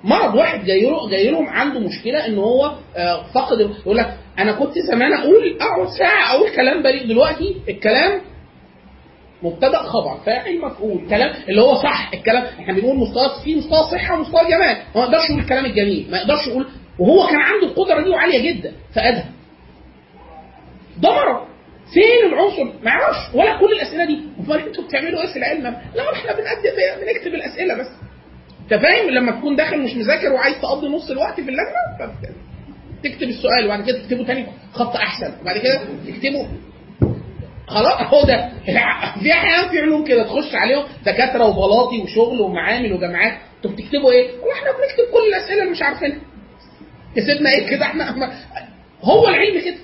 مرض 0.03 0.35
واحد 0.35 0.65
جاي 0.65 0.81
له 0.81 1.09
جاي 1.09 1.31
لهم 1.31 1.47
عنده 1.49 1.79
مشكلة 1.79 2.25
إن 2.27 2.37
هو 2.37 2.71
آه، 2.95 3.23
فقد 3.33 3.59
يقول 3.59 3.97
لك 3.97 4.17
أنا 4.39 4.51
كنت 4.51 4.79
زمان 4.79 5.13
أقول 5.13 5.57
أقعد 5.61 5.87
ساعة 5.99 6.35
أقول 6.35 6.49
كلام 6.55 6.83
بريء 6.83 7.07
دلوقتي 7.07 7.55
الكلام 7.69 8.21
مبتدأ 9.43 9.77
خبر 9.77 10.17
فاعل 10.25 10.59
مفعول 10.61 11.09
كلام 11.09 11.33
اللي 11.49 11.61
هو 11.61 11.75
صح 11.75 12.11
الكلام 12.13 12.43
إحنا 12.43 12.73
بنقول 12.73 12.95
مستوى 12.97 13.23
في 13.43 13.55
مستوى 13.55 13.83
صحة 13.91 14.15
ومستوى 14.17 14.41
جمال 14.43 14.77
ما 14.95 15.01
يقدرش 15.01 15.29
يقول 15.29 15.41
الكلام 15.41 15.65
الجميل 15.65 16.07
ما 16.11 16.17
يقدرش 16.17 16.47
يقول 16.47 16.65
وهو 16.99 17.27
كان 17.27 17.39
عنده 17.39 17.67
القدرة 17.67 18.01
دي 18.03 18.09
وعالية 18.09 18.51
جدا 18.53 18.73
فادها 18.95 19.29
ده 20.97 21.09
مرض 21.11 21.47
فين 21.93 22.33
العنصر؟ 22.33 22.63
ما 22.83 22.91
ولا 23.33 23.57
كل 23.59 23.71
الأسئلة 23.73 24.05
دي 24.05 24.19
أمال 24.39 24.67
أنتوا 24.67 24.83
بتعملوا 24.83 25.21
إيه 25.21 25.27
في 25.27 25.39
العلم؟ 25.39 25.63
لا 25.95 26.13
إحنا 26.13 26.31
بنقدم 26.31 27.01
بنكتب 27.01 27.33
الأسئلة 27.33 27.73
بس 27.75 27.87
انت 28.63 28.73
فاهم؟ 28.73 29.09
لما 29.09 29.31
تكون 29.31 29.55
داخل 29.55 29.79
مش 29.79 29.93
مذاكر 29.93 30.33
وعايز 30.33 30.55
تقضي 30.61 30.87
نص 30.87 31.11
الوقت 31.11 31.35
في 31.35 31.49
اللجنة 31.49 32.13
تكتب 33.03 33.29
السؤال 33.29 33.65
وبعد 33.65 33.83
كده 33.85 33.99
تكتبه 33.99 34.25
تاني 34.25 34.45
خط 34.73 34.95
أحسن. 34.95 35.33
وبعد 35.41 35.57
كده 35.57 35.81
تكتبه. 36.07 36.47
خلاص 37.67 38.13
هو 38.13 38.23
ده. 38.23 38.49
في 39.23 39.31
أحيانا 39.31 39.69
في 39.69 39.79
علوم 39.79 40.03
كده 40.05 40.23
تخش 40.23 40.55
عليهم 40.55 40.83
دكاترة 41.05 41.45
وبلاطي 41.45 42.01
وشغل 42.01 42.41
ومعامل 42.41 42.93
وجامعات 42.93 43.37
أنتوا 43.57 43.71
بتكتبوا 43.71 44.11
إيه؟ 44.11 44.31
والله 44.31 44.53
إحنا 44.53 44.71
بنكتب 44.71 45.13
كل 45.13 45.27
الأسئلة 45.27 45.61
اللي 45.61 45.71
مش 45.71 45.81
عارفينها. 45.81 46.19
كسبنا 47.15 47.49
إيه 47.49 47.67
كده؟ 47.67 47.85
إحنا 47.85 48.31
هو 49.03 49.27
العلم 49.27 49.61
كده. 49.61 49.77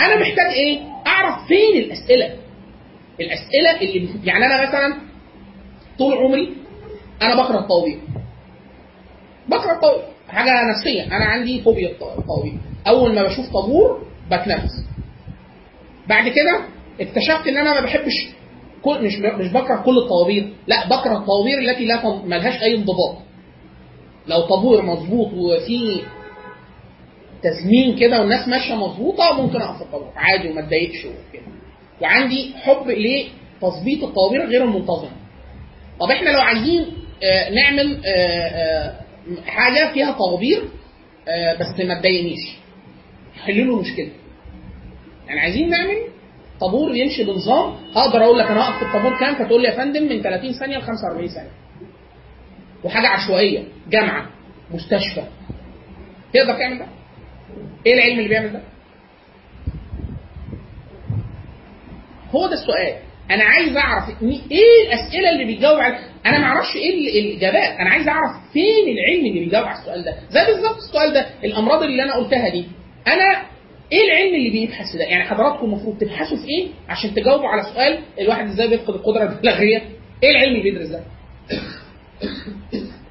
أنا 0.00 0.20
محتاج 0.20 0.52
إيه؟ 0.52 0.78
أعرف 1.06 1.46
فين 1.48 1.76
الأسئلة؟ 1.76 2.36
الأسئلة 3.20 3.80
اللي 3.80 4.08
يعني 4.24 4.46
أنا 4.46 4.68
مثلا 4.68 4.96
طول 5.98 6.14
عمري 6.14 6.59
أنا 7.22 7.42
بكره 7.42 7.58
الطوابير 7.58 7.98
بكره 9.48 9.72
الطوابير 9.72 10.04
حاجة 10.28 10.50
نفسية. 10.70 11.02
أنا 11.16 11.24
عندي 11.24 11.62
فوبيا 11.62 11.88
الطوابير 11.90 12.58
أول 12.88 13.14
ما 13.14 13.22
بشوف 13.22 13.52
طابور 13.52 14.02
بتنفس. 14.26 14.84
بعد 16.08 16.28
كده 16.28 16.60
اكتشفت 17.00 17.46
إن 17.46 17.56
أنا 17.56 17.74
ما 17.74 17.86
بحبش 17.86 18.28
كل 18.82 19.04
مش 19.06 19.18
مش 19.18 19.52
بكره 19.52 19.76
كل 19.76 19.98
الطوابير 19.98 20.52
لا 20.66 20.86
بكره 20.88 21.16
الطوابير 21.18 21.58
التي 21.58 21.84
لا 21.86 21.96
تن- 21.96 22.28
ملهاش 22.28 22.62
أي 22.62 22.74
انضباط. 22.76 23.16
لو 24.26 24.40
طابور 24.40 24.82
مظبوط 24.82 25.32
وفي 25.32 26.02
تزمين 27.42 27.96
كده 27.98 28.20
والناس 28.20 28.48
ماشية 28.48 28.74
مظبوطة 28.74 29.42
ممكن 29.42 29.60
أقف 29.62 29.82
الطابور. 29.82 30.12
عادي 30.16 30.48
وما 30.50 30.60
اتضايقش 30.60 31.04
وكده. 31.04 31.42
وعندي 32.02 32.54
حب 32.56 32.86
لتظبيط 32.88 34.04
الطوابير 34.04 34.46
غير 34.46 34.64
المنتظمه 34.64 35.10
طب 36.00 36.10
إحنا 36.10 36.30
لو 36.30 36.40
عايزين 36.40 36.86
نعمل 37.54 38.00
آه، 38.06 38.10
آه، 38.10 38.94
حاجة 39.46 39.92
فيها 39.92 40.12
طوابير 40.12 40.62
آه، 41.28 41.54
بس 41.54 41.80
ما 41.80 42.00
تضايقنيش 42.00 42.56
حلوا 43.44 43.64
له 43.66 43.80
مشكلته 43.80 44.12
يعني 45.28 45.40
عايزين 45.40 45.70
نعمل 45.70 45.96
طابور 46.60 46.94
يمشي 46.94 47.24
بنظام. 47.24 47.74
أقدر 47.96 48.24
أقول 48.24 48.38
لك 48.38 48.46
أنا 48.46 48.60
هقف 48.68 48.78
في 48.78 48.82
الطابور 48.84 49.18
كام؟ 49.18 49.34
فتقول 49.34 49.62
لي 49.62 49.68
يا 49.68 49.76
فندم 49.76 50.02
من 50.02 50.22
30 50.22 50.52
ثانية 50.52 50.78
ل 50.78 50.82
45 50.82 51.28
ثانية. 51.28 51.50
وحاجة 52.84 53.08
عشوائية 53.08 53.64
جامعة 53.90 54.26
مستشفى. 54.70 55.22
تقدر 56.34 56.58
تعمل 56.58 56.78
ده؟ 56.78 56.86
إيه 57.86 57.94
العلم 57.94 58.18
اللي 58.18 58.28
بيعمل 58.28 58.52
ده؟ 58.52 58.60
هو 62.34 62.46
ده 62.46 62.52
السؤال. 62.52 62.96
أنا 63.30 63.44
عايز 63.44 63.76
أعرف 63.76 64.22
إيه 64.22 64.86
الأسئلة 64.86 65.30
اللي 65.30 65.44
بيجاوب 65.44 65.80
على 65.80 65.98
أنا 66.26 66.38
ما 66.38 66.44
أعرفش 66.44 66.76
إيه 66.76 66.90
ال- 66.94 67.18
الاجابات 67.26 67.78
أنا 67.80 67.90
عايز 67.90 68.08
أعرف 68.08 68.30
فين 68.52 68.88
العلم 68.88 69.26
اللي 69.26 69.40
بيجاوب 69.40 69.66
على 69.66 69.78
السؤال 69.78 70.04
ده. 70.04 70.14
زي 70.30 70.46
بالظبط 70.52 70.76
السؤال 70.76 71.12
ده 71.12 71.26
الأمراض 71.44 71.82
اللي 71.82 72.02
أنا 72.02 72.14
قلتها 72.14 72.48
دي. 72.48 72.64
أنا 73.06 73.42
إيه 73.92 74.04
العلم 74.10 74.34
اللي 74.34 74.50
بيبحث 74.50 74.96
ده؟ 74.96 75.04
يعني 75.04 75.24
حضراتكم 75.24 75.64
المفروض 75.66 75.98
تبحثوا 75.98 76.36
في 76.36 76.48
إيه 76.48 76.68
عشان 76.88 77.14
تجاوبوا 77.14 77.48
على 77.48 77.62
سؤال 77.74 77.98
الواحد 78.20 78.46
إزاي 78.48 78.68
بيفقد 78.68 78.94
القدرة 78.94 79.22
البلاغية؟ 79.22 79.82
إيه 80.22 80.30
العلم 80.30 80.56
اللي 80.56 80.62
بيدرس 80.70 80.88
ده؟ 80.88 81.00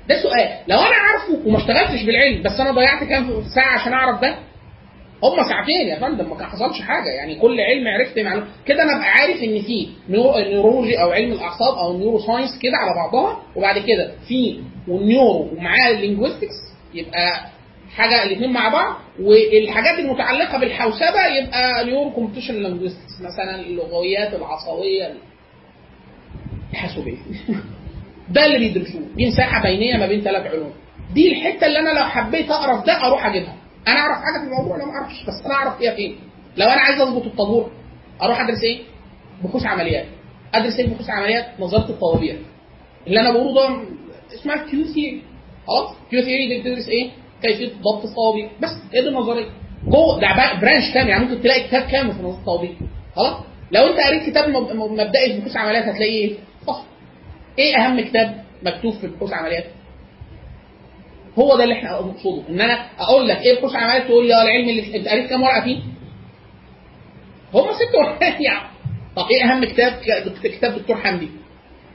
ده 0.09 0.21
سؤال. 0.23 0.49
لو 0.67 0.77
أنا 0.79 0.95
عارفه 0.95 1.47
وما 1.47 1.57
اشتغلتش 1.57 2.03
بالعلم 2.03 2.43
بس 2.43 2.59
أنا 2.59 2.71
ضيعت 2.71 3.03
كام 3.03 3.43
ساعة 3.55 3.79
عشان 3.79 3.93
أعرف 3.93 4.21
ده؟ 4.21 4.35
هم 5.23 5.49
ساعتين 5.49 5.87
يا 5.87 5.99
فندم 5.99 6.29
ما 6.29 6.45
حصلش 6.45 6.81
حاجة. 6.81 7.09
يعني 7.09 7.35
كل 7.35 7.59
علم 7.61 7.87
عرفت 7.87 8.19
معلومه 8.19 8.47
كده 8.65 8.83
أنا 8.83 8.95
أبقى 8.97 9.07
عارف 9.09 9.37
إن 9.43 9.61
في 9.61 9.87
neuro- 10.09 10.37
neurology 10.47 11.01
أو 11.01 11.09
علم 11.11 11.31
الأعصاب 11.31 11.73
أو 11.77 11.97
neuroscience 11.97 12.49
كده 12.61 12.77
على 12.77 12.91
بعضها 12.95 13.43
وبعد 13.55 13.77
كده 13.79 14.11
في 14.27 14.59
وال 14.87 15.05
neuro 15.05 15.49
ومعاه 15.57 15.91
ال 15.91 15.97
linguistics 15.97 16.55
يبقى 16.93 17.45
حاجة 17.95 18.23
الاثنين 18.23 18.53
مع 18.53 18.69
بعض 18.69 18.95
والحاجات 19.21 19.99
المتعلقة 19.99 20.59
بالحوسبة 20.59 21.25
يبقى 21.41 21.85
neuro 21.85 22.11
computation 22.11 22.53
linguistics 22.63 23.21
مثلا 23.21 23.59
اللغويات 23.59 24.33
العصبية. 24.33 25.13
الحاسوبية. 26.71 27.17
ده 28.29 28.45
اللي 28.45 28.59
بيدرسوه. 28.59 29.01
دي 29.15 29.27
مساحة 29.27 29.63
بينية 29.63 29.97
ما 29.97 30.07
بين 30.07 30.21
ثلاث 30.21 30.47
علوم. 30.53 30.71
دي 31.13 31.31
الحتة 31.31 31.67
اللي 31.67 31.79
أنا 31.79 31.99
لو 31.99 32.05
حبيت 32.05 32.51
أقرأ 32.51 32.79
في 32.79 32.85
ده 32.85 33.05
أروح 33.07 33.25
أجيبها. 33.25 33.55
أنا 33.87 33.99
أعرف 33.99 34.17
حاجة 34.17 34.39
في 34.39 34.45
الموضوع 34.45 34.75
أنا 34.75 34.85
ما 34.85 34.91
أعرفش 34.91 35.23
بس 35.23 35.45
أنا 35.45 35.53
أعرف 35.53 35.77
فيها 35.77 35.95
فين؟ 35.95 36.15
لو 36.57 36.67
أنا 36.67 36.81
عايز 36.81 37.01
أظبط 37.01 37.25
الطابور 37.25 37.71
أروح 38.21 38.41
أدرس 38.41 38.63
إيه؟ 38.63 38.79
بحوث 39.43 39.65
عمليات. 39.65 40.05
أدرس 40.53 40.79
إيه 40.79 40.87
بحوث 40.87 41.09
عمليات؟ 41.09 41.45
نظريه 41.59 41.89
الطوابير. 41.89 42.39
اللي 43.07 43.19
أنا 43.21 43.31
بقوله 43.31 43.53
ده 43.53 43.83
اسمها 44.39 44.55
queue 44.69 44.83
theory 44.85 45.21
خلاص؟ 45.67 45.95
queue 46.09 46.21
theory 46.21 46.47
دي 46.47 46.61
بتدرس 46.61 46.89
إيه؟ 46.89 47.09
كيفية 47.41 47.67
ضبط 47.67 48.05
الطوابير. 48.05 48.49
بس 48.61 48.69
هي 48.93 49.01
دي 49.01 49.07
النظرية. 49.09 49.45
جوه 49.87 50.19
ده 50.19 50.59
branch 50.61 50.93
كامل 50.93 51.09
يعني 51.09 51.25
ممكن 51.25 51.41
تلاقي 51.41 51.67
كتاب 51.67 51.81
كامل 51.91 52.11
في 52.13 52.19
نظريه 52.19 52.39
الطوابير. 52.39 52.75
خلاص؟ 53.15 53.37
لو 53.71 53.81
أنت 53.87 53.99
قريت 53.99 54.29
كتاب 54.29 54.49
مب- 54.49 54.71
مب- 54.75 54.91
مبدئي 54.91 55.33
في 55.33 55.39
بحوث 55.39 55.57
عمليات 55.57 55.83
هتلاقي 55.83 56.11
إيه؟ 56.13 56.35
فصل. 56.67 56.83
إيه 57.59 57.75
أهم 57.77 58.01
كتاب 58.01 58.43
مكتوب 58.63 58.93
في 58.93 59.07
بحوث 59.07 59.33
عمليات؟ 59.33 59.65
هو 61.39 61.57
ده 61.57 61.63
اللي 61.63 61.73
إحنا 61.75 61.91
نقصده 61.91 62.43
إن 62.49 62.61
أنا 62.61 62.89
أقول 62.99 63.27
لك 63.27 63.37
إيه 63.37 63.59
بحوث 63.59 63.75
عمليات 63.75 64.03
تقول 64.07 64.27
لي 64.27 64.33
آه 64.33 64.41
العلم 64.41 64.69
اللي 64.69 64.97
أنت 64.97 65.07
قريت 65.07 65.29
كام 65.29 65.43
ورقة 65.43 65.61
فيه؟ 65.61 65.79
هم 67.53 67.67
ست 67.71 67.95
ورقات 67.95 68.41
يعني. 68.47 68.69
طب 69.15 69.25
إيه 69.31 69.43
أهم 69.51 69.65
كتاب 69.65 69.93
كتاب 70.43 70.75
دكتور 70.79 70.95
حمدي؟ 70.95 71.29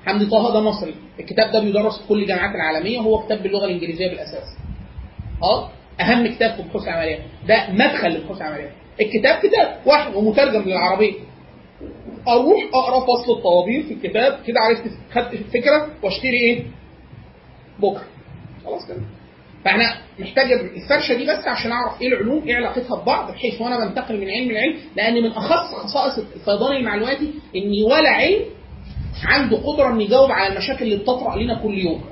حمدي 0.07 0.27
طه 0.27 0.53
ده 0.53 0.61
مصري. 0.61 0.95
الكتاب 1.21 1.53
ده 1.53 1.61
بيدرس 1.61 1.99
في 2.03 2.09
كل 2.09 2.23
الجامعات 2.23 2.55
العالمية 2.55 2.99
هو 3.01 3.19
كتاب 3.19 3.43
باللغة 3.43 3.65
الإنجليزية 3.65 4.09
بالأساس. 4.09 4.57
آه 5.43 5.71
أهم 6.01 6.27
كتاب 6.27 6.55
في 6.57 6.63
بحوث 6.63 6.89
عمليات 6.89 7.21
ده 7.49 7.71
مدخل 7.71 8.09
لبحوث 8.09 8.43
عمليات 8.43 8.71
الكتاب 9.01 9.39
كتاب 9.39 9.77
واحد 9.87 10.15
ومترجم 10.15 10.63
للعربية. 10.63 11.15
أروح 12.29 12.63
أقرأ 12.75 13.01
فصل 13.01 13.33
الطوابير 13.33 13.83
في 13.83 13.95
الكتاب 13.95 14.39
كده 14.47 14.61
عرفت 14.61 14.83
خدت 15.13 15.33
الفكرة 15.33 15.89
وأشتري 16.03 16.41
إيه؟ 16.41 16.65
بكرة. 17.79 18.05
خلاص 18.65 18.87
كده. 18.89 18.97
فاحنا 19.65 19.97
محتاج 20.19 20.53
الفرشة 20.53 21.15
دي 21.15 21.25
بس 21.27 21.49
عشان 21.49 21.73
اعرف 21.73 22.03
إيه 22.03 22.09
العلوم 22.09 22.45
إيه 22.49 22.57
علاقتها 22.57 23.03
ببعض 23.03 23.31
بحيث 23.33 23.61
وأنا 23.61 23.85
بنتقل 23.85 24.21
من 24.21 24.31
علم 24.31 24.51
لعلم. 24.53 24.77
لأن 24.97 25.15
من 25.23 25.31
اخص 25.31 25.75
خصائص 25.75 26.19
الفيضان 26.19 26.77
المعلوماتي 26.77 27.31
ان 27.57 27.83
ولا 27.93 28.11
علم 28.11 28.41
عنده 29.25 29.57
قدرة 29.57 29.89
انه 29.93 30.03
يجاوب 30.03 30.31
على 30.33 30.53
المشاكل 30.53 30.85
اللي 30.85 30.97
بتطرأ 30.97 31.37
لنا 31.37 31.55
كل 31.63 31.79
يوم. 31.79 32.05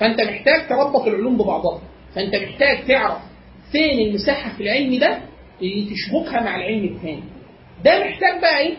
فانت 0.00 0.20
محتاج 0.20 0.68
تربط 0.68 1.06
العلوم 1.06 1.36
ببعضها. 1.38 1.80
فانت 2.14 2.34
محتاج 2.36 2.86
تعرف 2.86 3.18
فين 3.72 4.06
المساحة 4.08 4.50
في 4.56 4.62
العلم 4.62 4.98
ده 4.98 5.18
اللي 5.62 5.90
تشبكها 5.90 6.40
مع 6.40 6.56
العلم 6.56 6.84
الثاني 6.84 7.22
ده 7.84 7.98
محتاج 8.04 8.40
بقى 8.40 8.58
إيه؟ 8.58 8.74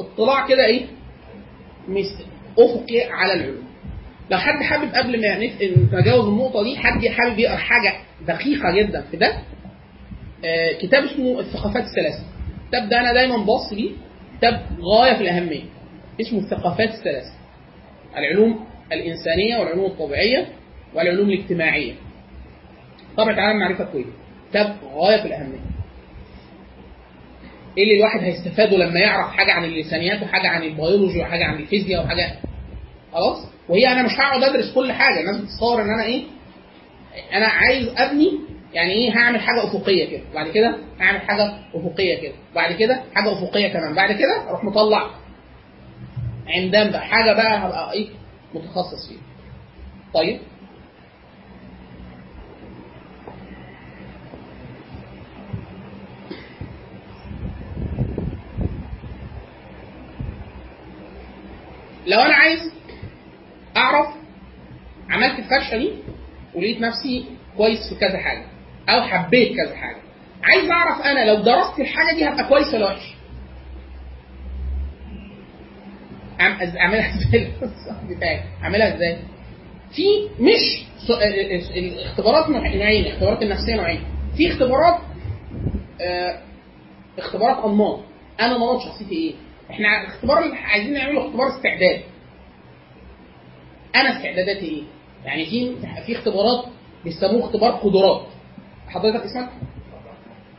اطلاع 0.00 0.46
كده 0.46 0.66
إيه؟ 0.66 0.86
افقي 2.58 3.00
على 3.10 3.32
العلوم. 3.34 3.63
لو 4.30 4.38
حد 4.38 4.62
حابب 4.62 4.94
قبل 4.94 5.20
ما 5.20 5.38
نتجاوز 5.38 6.28
النقطة 6.28 6.62
دي 6.62 6.76
حد 6.76 7.06
حابب 7.06 7.38
يقرأ 7.38 7.56
حاجة 7.56 7.94
دقيقة 8.28 8.70
جدا 8.80 9.00
في 9.10 9.16
ده 9.16 9.38
آه 10.44 10.72
كتاب 10.72 11.04
اسمه 11.04 11.40
الثقافات 11.40 11.82
الثلاثة. 11.84 12.24
الكتاب 12.64 12.88
ده 12.88 13.00
أنا 13.00 13.12
دايما 13.12 13.36
باص 13.36 13.72
ليه؟ 13.72 13.90
كتاب 14.38 14.66
غاية 14.80 15.14
في 15.14 15.20
الأهمية. 15.20 15.62
اسمه 16.20 16.38
الثقافات 16.38 16.88
الثلاثة. 16.88 17.32
العلوم 18.16 18.66
الإنسانية 18.92 19.56
والعلوم 19.58 19.84
الطبيعية 19.90 20.46
والعلوم 20.94 21.30
الاجتماعية. 21.30 21.92
طبعا 23.16 23.32
تعالى 23.34 23.58
معرفه 23.58 23.84
كويس. 23.84 24.06
كتاب 24.50 24.76
غاية 24.94 25.20
في 25.20 25.26
الأهمية. 25.28 25.60
إيه 27.78 27.82
اللي 27.84 27.96
الواحد 27.96 28.20
هيستفاده 28.20 28.76
لما 28.76 29.00
يعرف 29.00 29.30
حاجة 29.36 29.52
عن 29.52 29.64
اللسانيات 29.64 30.22
وحاجة 30.22 30.48
عن 30.48 30.62
البيولوجي 30.62 31.20
وحاجة 31.20 31.44
عن 31.44 31.56
الفيزياء 31.56 32.04
وحاجة 32.04 32.32
خلاص؟ 33.14 33.46
وهي 33.68 33.92
أنا 33.92 34.02
مش 34.02 34.12
هقعد 34.12 34.42
أدرس 34.42 34.74
كل 34.74 34.92
حاجة 34.92 35.20
الناس 35.20 35.36
بتتصور 35.36 35.82
إن 35.82 35.90
أنا 35.90 36.04
إيه؟ 36.04 36.24
أنا 37.32 37.46
عايز 37.46 37.88
أبني 37.96 38.38
يعني 38.72 38.92
إيه؟ 38.92 39.10
هعمل 39.18 39.40
حاجة 39.40 39.64
أفقية 39.66 40.10
كده. 40.10 40.22
بعد 40.34 40.48
كده 40.50 40.76
هعمل 41.00 41.20
حاجة 41.20 41.54
أفقية 41.74 42.20
كده. 42.22 42.34
بعد 42.54 42.72
كده 42.72 43.02
حاجة 43.14 43.32
أفقية 43.32 43.68
كمان. 43.68 43.94
بعد 43.94 44.12
كده 44.12 44.48
أروح 44.48 44.64
مطلع. 44.64 45.10
عندام 46.46 46.90
بقى. 46.90 47.00
حاجة 47.02 47.32
بقى 47.32 47.58
هبقى 47.66 47.92
إيه؟ 47.92 48.08
متخصص 48.54 49.08
فيها. 49.08 49.20
طيب؟ 50.14 50.38
لو 62.06 62.20
أنا 62.20 62.34
عايز 62.34 62.60
أعرف 63.76 64.06
عملت 65.10 65.38
الفرشه 65.38 65.76
دي 65.78 65.90
ولقيت 66.54 66.80
نفسي 66.80 67.24
كويس 67.56 67.78
في 67.88 67.94
كذا 68.00 68.18
حاجة 68.18 68.44
أو 68.88 69.02
حبيت 69.02 69.52
كذا 69.56 69.76
حاجة. 69.76 69.96
عايز 70.44 70.70
أعرف 70.70 71.00
أنا 71.02 71.24
لو 71.30 71.34
درست 71.42 71.80
الحاجة 71.80 72.14
دي 72.16 72.28
هبقى 72.28 72.48
كويس 72.48 72.74
ولا 72.74 72.86
وحش؟ 72.86 73.14
أعملها 76.40 77.14
إزاي؟ 77.14 77.48
بتاعي 78.16 78.40
أعملها 78.62 78.94
إزاي؟ 78.96 79.16
في 79.92 80.02
مش 80.40 80.84
الاختبارات 81.76 82.48
نوع- 82.50 82.74
نوعين 82.74 83.04
الاختبارات 83.06 83.42
النفسية 83.42 83.74
نوعين. 83.76 84.00
في 84.36 84.48
اختبارات 84.52 84.98
آه، 86.00 86.38
اختبارات 87.18 87.64
أنماط. 87.64 88.00
أنا 88.40 88.56
نمط 88.58 88.80
شخصيتي 88.82 89.14
إيه؟ 89.14 89.34
إحنا 89.70 90.00
الاختبار 90.00 90.44
اللي 90.44 90.56
عايزين 90.56 90.92
نعمله 90.94 91.26
اختبار 91.26 91.48
استعداد. 91.56 92.00
أنا 93.94 94.16
استعداداتي 94.16 94.66
إيه؟ 94.66 94.82
يعني 95.24 95.44
في 95.46 95.76
في 96.06 96.12
اختبارات 96.12 96.64
بيسموه 97.04 97.44
اختبار 97.44 97.70
قدرات. 97.70 98.26
حضرتك 98.88 99.24
اسمك؟ 99.24 99.48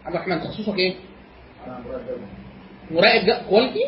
عبد 0.06 0.16
الرحمن 0.16 0.42
تخصصك 0.42 0.78
إيه؟ 0.80 0.94
مراقب 2.92 3.46
كواليتي 3.50 3.80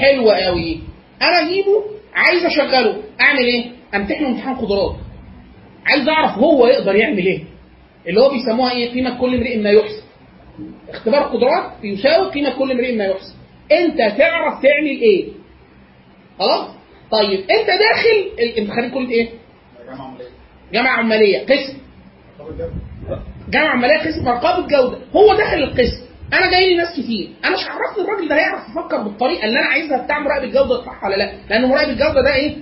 حلو 0.00 0.30
قوي 0.30 0.80
أنا 1.22 1.48
اجيبه 1.48 1.84
عايز 2.14 2.44
أشغله. 2.44 3.02
أعمل 3.20 3.44
إيه؟ 3.44 3.70
امتحنه 3.94 4.28
امتحان 4.28 4.54
قدرات. 4.56 4.96
عايز 5.86 6.08
أعرف 6.08 6.38
هو 6.38 6.66
يقدر 6.66 6.94
يعمل 6.94 7.26
إيه. 7.26 7.44
اللي 8.06 8.20
هو 8.20 8.30
بيسموها 8.30 8.72
إيه؟ 8.72 8.92
قيمه 8.92 9.20
كل 9.20 9.34
امرئ 9.34 9.58
ما 9.58 9.70
يحسن 9.70 10.02
اختبار 10.88 11.22
قدرات 11.22 11.84
يساوي 11.84 12.30
قيمه 12.30 12.58
كل 12.58 12.70
امرئ 12.72 12.96
ما 12.96 13.04
يحسن 13.04 13.34
أنت 13.72 13.98
تعرف 13.98 14.62
تعمل 14.62 14.86
إيه؟ 15.00 15.28
خلاص؟ 16.38 16.70
طيب 17.12 17.40
انت 17.40 17.66
داخل 17.66 18.30
انت 18.58 18.70
خريج 18.70 18.92
كلية 18.92 19.14
إيه؟ 19.14 19.28
جامعة 19.86 20.06
عملية. 20.06 20.28
جامعة 20.72 20.92
عماليه 20.98 21.38
قسم. 21.46 21.78
جامعة 23.48 23.68
عماليه 23.70 23.98
قسم 23.98 24.28
رقابه 24.28 24.66
جوده 24.66 24.98
هو 25.16 25.34
داخل 25.36 25.56
القسم. 25.62 26.02
أنا 26.32 26.50
جاي 26.50 26.68
لي 26.68 26.76
ناس 26.76 26.92
كتير. 27.00 27.30
أنا 27.44 27.56
مش 27.56 27.60
عرفني 27.64 28.04
الراجل 28.04 28.28
ده 28.28 28.34
هيعرف 28.36 28.68
يفكر 28.68 29.02
بالطريقة 29.02 29.44
اللي 29.44 29.58
أنا 29.60 29.66
عايزها 29.68 30.04
بتاع 30.04 30.18
مراقب 30.18 30.44
الجودة 30.44 30.84
صح 30.84 31.04
ولا 31.04 31.16
لأ؟ 31.16 31.32
لأن 31.50 31.68
مراقب 31.68 31.88
الجودة 31.88 32.22
ده 32.22 32.34
إيه؟ 32.34 32.56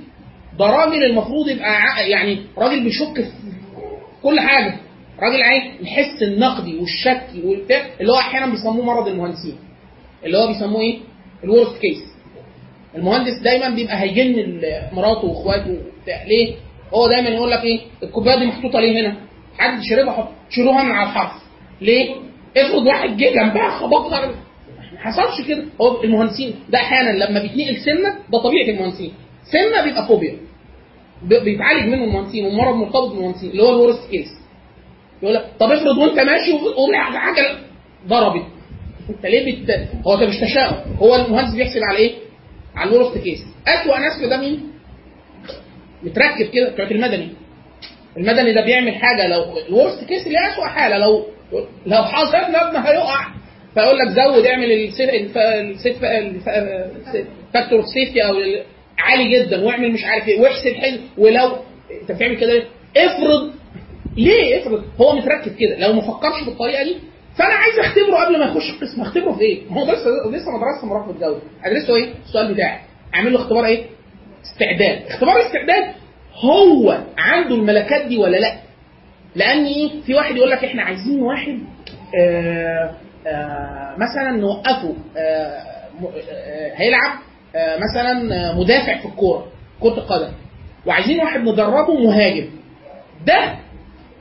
ده 0.58 0.66
راجل 0.66 1.04
المفروض 1.04 1.48
يبقى 1.48 2.10
يعني 2.10 2.46
راجل 2.58 2.84
بيشك 2.84 3.14
في 3.14 3.30
كل 4.22 4.40
حاجة. 4.40 4.76
راجل 5.20 5.42
عايز 5.42 5.62
الحس 5.80 6.22
النقدي 6.22 6.76
والشكي 6.78 7.42
والبتاع 7.44 7.86
اللي 8.00 8.12
هو 8.12 8.18
أحيانا 8.18 8.46
بيسموه 8.46 8.84
مرض 8.84 9.08
المهندسين. 9.08 9.58
اللي 10.24 10.38
هو 10.38 10.46
بيسموه 10.46 10.80
إيه؟ 10.80 10.98
الورست 11.44 11.78
كيس 11.80 12.09
المهندس 12.94 13.38
دايما 13.44 13.68
بيبقى 13.70 14.00
هيجن 14.02 14.60
مراته 14.92 15.24
واخواته 15.28 15.70
وبتاع 15.70 16.24
ليه؟ 16.24 16.54
هو 16.94 17.08
دايما 17.08 17.28
يقول 17.28 17.50
لك 17.50 17.64
إيه؟ 17.64 17.80
الكوباية 18.02 18.38
دي 18.38 18.46
محطوطة 18.46 18.80
ليه 18.80 19.00
هنا؟ 19.00 19.16
حد 19.58 19.82
شربها 19.82 20.12
حط 20.12 20.28
شيلوها 20.50 20.82
من 20.82 20.92
على 20.92 21.08
الحرف. 21.10 21.32
ليه؟ 21.80 22.14
افرض 22.56 22.86
واحد 22.86 23.16
جه 23.16 23.30
جنبها 23.34 23.70
خبطها. 23.70 24.26
ما 24.26 24.98
حصلش 24.98 25.46
كده. 25.48 25.64
هو 25.80 26.04
المهندسين 26.04 26.54
ده 26.68 26.78
أحيانا 26.78 27.24
لما 27.24 27.40
بيتنقل 27.42 27.76
سنة 27.76 28.14
ده 28.32 28.38
طبيعه 28.38 28.68
المهندسين. 28.68 29.12
سنة 29.52 29.84
بيبقى 29.84 30.06
فوبيا. 30.08 30.36
بيتعالج 31.22 31.86
منه 31.88 32.04
المهندسين 32.04 32.46
ومرض 32.46 32.74
مرتبط 32.74 33.10
بالمهندسين 33.12 33.50
اللي 33.50 33.62
هو 33.62 33.70
الورست 33.74 34.10
كيس. 34.10 34.28
يقول 35.22 35.34
لك 35.34 35.44
طب 35.60 35.70
افرض 35.72 35.98
وأنت 35.98 36.18
ماشي 36.20 36.52
وقوم 36.52 36.94
حاجة 36.94 37.56
ضربت. 38.06 38.44
أنت 39.10 39.26
ليه 39.26 39.52
بت... 39.64 39.88
هو 40.06 40.16
ده 40.16 40.26
مش 40.26 40.36
تشاؤم. 40.40 40.76
هو 40.98 41.14
المهندس 41.16 41.54
بيحسب 41.54 41.80
على 41.90 41.98
إيه؟ 41.98 42.14
على 42.76 42.90
ال 42.90 42.95
worst 42.95 43.18
case. 43.18 43.38
اسوأ 43.68 43.98
ناس 43.98 44.18
في 44.20 44.26
ده 44.28 44.36
مين؟ 44.36 44.60
متركب 46.02 46.46
كده 46.54 46.68
بتوع 46.70 46.86
المدني. 46.90 47.28
المدني 48.16 48.52
ده 48.54 48.64
بيعمل 48.64 48.94
حاجة 48.94 49.26
لو 49.26 49.58
ال 49.68 49.74
worst 49.74 50.04
case 50.04 50.26
اللي 50.26 50.38
اسوء 50.52 50.64
حالة. 50.64 50.98
لو 50.98 51.26
لو 51.86 52.02
حصل 52.04 52.36
مبنى 52.38 52.88
هيقع. 52.88 53.26
فيقول 53.74 53.98
لك 53.98 54.08
زود 54.08 54.46
اعمل 54.46 54.72
ال 54.72 54.98
safe 54.98 56.00
factor 57.54 57.82
safety 57.94 58.24
أو 58.24 58.38
ال- 58.38 58.62
عالي 58.98 59.38
جدا 59.38 59.64
واعمل 59.64 59.92
مش 59.92 60.04
عارف 60.04 60.28
إيه 60.28 60.40
واحسب 60.40 60.72
حلو 60.74 60.98
ولو 61.18 61.56
أنت 62.02 62.12
بتعمل 62.12 62.36
كده؟ 62.36 62.62
افرض 62.96 63.52
ليه 64.16 64.58
افرض؟ 64.62 64.84
هو 65.00 65.16
متركب 65.16 65.52
كده. 65.56 65.78
لو 65.86 65.92
ما 65.92 66.00
فكرش 66.00 66.44
بالطريقة 66.46 66.84
دي 66.84 66.96
فانا 67.38 67.54
عايز 67.54 67.78
اختبره 67.78 68.16
قبل 68.24 68.38
ما 68.38 68.44
يخش 68.44 68.70
القسم. 68.70 69.00
اختبره 69.02 69.32
في 69.32 69.40
إيه؟ 69.40 69.62
هو 69.70 69.84
لسه 69.84 70.10
لسه 70.32 70.50
مدرسه 70.50 70.86
مراقبه 70.86 71.12
جوده 71.12 71.40
ادرسه 71.64 71.96
إيه؟ 71.96 72.14
السؤال 72.26 72.54
بتاعي. 72.54 72.78
اعمل 73.14 73.32
له 73.32 73.38
اختبار 73.40 73.64
إيه؟ 73.64 73.84
استعداد. 74.44 75.02
اختبار 75.06 75.36
الاستعداد 75.36 75.94
هو 76.44 76.98
عنده 77.18 77.54
الملكات 77.54 78.06
دي 78.06 78.18
ولا 78.18 78.36
لا؟ 78.36 78.54
لأن 79.34 79.64
إيه 79.66 79.90
في 80.06 80.14
واحد 80.14 80.36
يقول 80.36 80.50
لك 80.50 80.64
إحنا 80.64 80.82
عايزين 80.82 81.22
واحد 81.22 81.58
آه 82.20 82.94
آه 83.26 83.94
مثلا 83.98 84.30
نوقفه 84.36 84.88
م- 84.88 84.96
آه 85.16 86.72
هيلعب 86.74 87.18
مثلا 87.54 88.12
مدافع 88.54 88.98
في 88.98 89.06
الكورة 89.08 89.46
كرة 89.80 89.88
القدم. 89.98 90.32
وعايزين 90.86 91.20
واحد 91.20 91.40
ندربه 91.40 91.94
مهاجم. 91.94 92.48
ده 93.26 93.54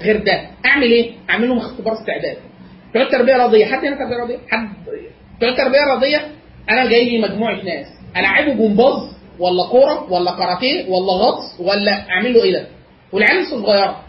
غير 0.01 0.17
ده. 0.23 0.41
اعمل 0.65 0.83
إيه؟ 0.91 1.11
اعمل 1.29 1.47
لهم 1.49 1.57
اختبار 1.57 1.93
استعداد. 1.93 2.37
بتوع 2.91 3.01
التربيه 3.01 3.33
الرياضيه 3.35 3.65
حد 3.65 3.85
هنا 3.85 3.95
تربية 3.97 4.15
رياضيه 4.15 4.37
حد. 4.51 4.69
بتوع 5.37 5.49
التربيه 5.49 5.79
الرياضيه 5.83 6.27
أنا 6.69 6.89
جاي 6.89 7.09
لي 7.09 7.17
مجموعة 7.21 7.55
ناس. 7.63 7.87
العبه 8.17 8.53
جمباز 8.53 9.15
ولا 9.39 9.67
كورة 9.71 10.11
ولا 10.13 10.31
كاراتيه 10.31 10.89
ولا 10.89 11.13
غطس 11.13 11.59
ولا 11.59 12.09
أعمل 12.09 12.33
له 12.33 12.43
إيه 12.43 12.53
ده؟ 12.53 12.67
والعيال 13.13 13.41
لسه 13.43 13.61
صغيره 13.61 14.03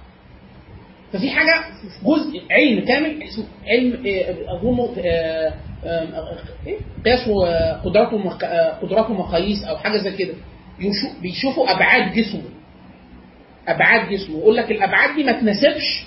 ففي 1.13 1.31
حاجة 1.31 1.65
جزء 2.05 2.41
علم 2.51 2.85
كامل 2.85 3.23
اسمه 3.23 3.45
علم 3.67 4.07
آه، 4.07 4.57
أظن 4.57 4.89
آه، 5.05 5.53
آه، 5.85 6.39
إيه؟ 6.67 6.79
قياس 7.05 7.29
آه، 7.29 7.81
قدرات 7.85 8.13
ومق- 8.13 8.45
آه، 8.45 8.79
قدرات 8.83 9.11
ومقاييس 9.11 9.65
أو 9.65 9.77
حاجة 9.77 9.97
زي 9.99 10.11
كده. 10.17 10.35
يشو- 10.81 11.21
بيشوفوا 11.23 11.71
أبعاد 11.77 12.13
جسمه. 12.13 12.43
أبعاد 13.69 14.09
جسمه. 14.11 14.39
يقول 14.39 14.57
لك 14.57 14.71
الأبعاد 14.71 15.15
دي 15.17 15.25
ما 15.25 15.33
تناسبش 15.33 16.05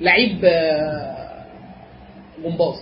لعيب 0.00 0.44
جمباز 2.44 2.74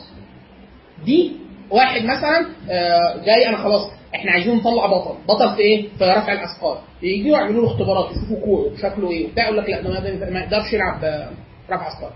دي 1.05 1.33
واحد 1.71 2.03
مثلا 2.05 2.47
آه، 2.71 3.25
جاي 3.25 3.49
أنا 3.49 3.57
خلاص 3.57 3.91
إحنا 4.15 4.33
عايزين 4.33 4.57
نطلع 4.57 4.87
بطل. 4.87 5.15
بطل 5.29 5.55
في 5.57 5.61
إيه؟ 5.61 5.89
في 5.99 6.05
رفع 6.05 6.33
الأثقال. 6.33 6.79
يجوا 7.03 7.37
يعملوا 7.39 7.63
له 7.67 7.73
اختبارات 7.73 8.11
يشوفوا 8.11 8.45
كوعه 8.45 8.77
شكله 8.77 9.11
إيه 9.11 9.27
وبتاع 9.27 9.45
يقول 9.45 9.57
لك 9.59 9.69
لا 9.71 9.81
ده 9.83 10.31
ما- 10.31 10.41
يقدرش 10.41 10.73
يلعب 10.73 11.05
آه، 11.05 11.31
رفع 11.71 11.89
أثقال. 11.89 12.11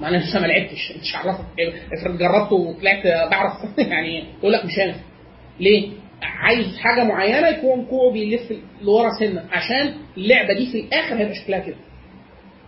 ما 0.00 0.08
أنا 0.08 0.16
لسه 0.16 0.40
ما 0.40 0.46
لعبتش 0.46 0.92
مش 1.02 1.16
عرفك 1.16 1.44
افرض 2.00 2.18
جربت 2.18 2.52
وطلعت 2.52 3.06
آه، 3.06 3.28
بعرف. 3.30 3.52
يعني 3.78 4.24
يقول 4.38 4.52
لك 4.52 4.64
مش 4.64 4.78
هينفع. 4.78 5.00
ليه؟ 5.60 5.90
عايز 6.22 6.78
حاجة 6.78 7.04
معينة 7.04 7.48
يكون 7.48 7.84
كوعه 7.84 8.12
بيلف 8.12 8.52
لورا 8.82 9.08
سنة 9.20 9.44
عشان 9.52 9.94
اللعبة 10.16 10.54
دي 10.54 10.66
في 10.72 10.80
الآخر 10.80 11.16
هيبقى 11.16 11.34
شكلها 11.34 11.58
كده. 11.58 11.76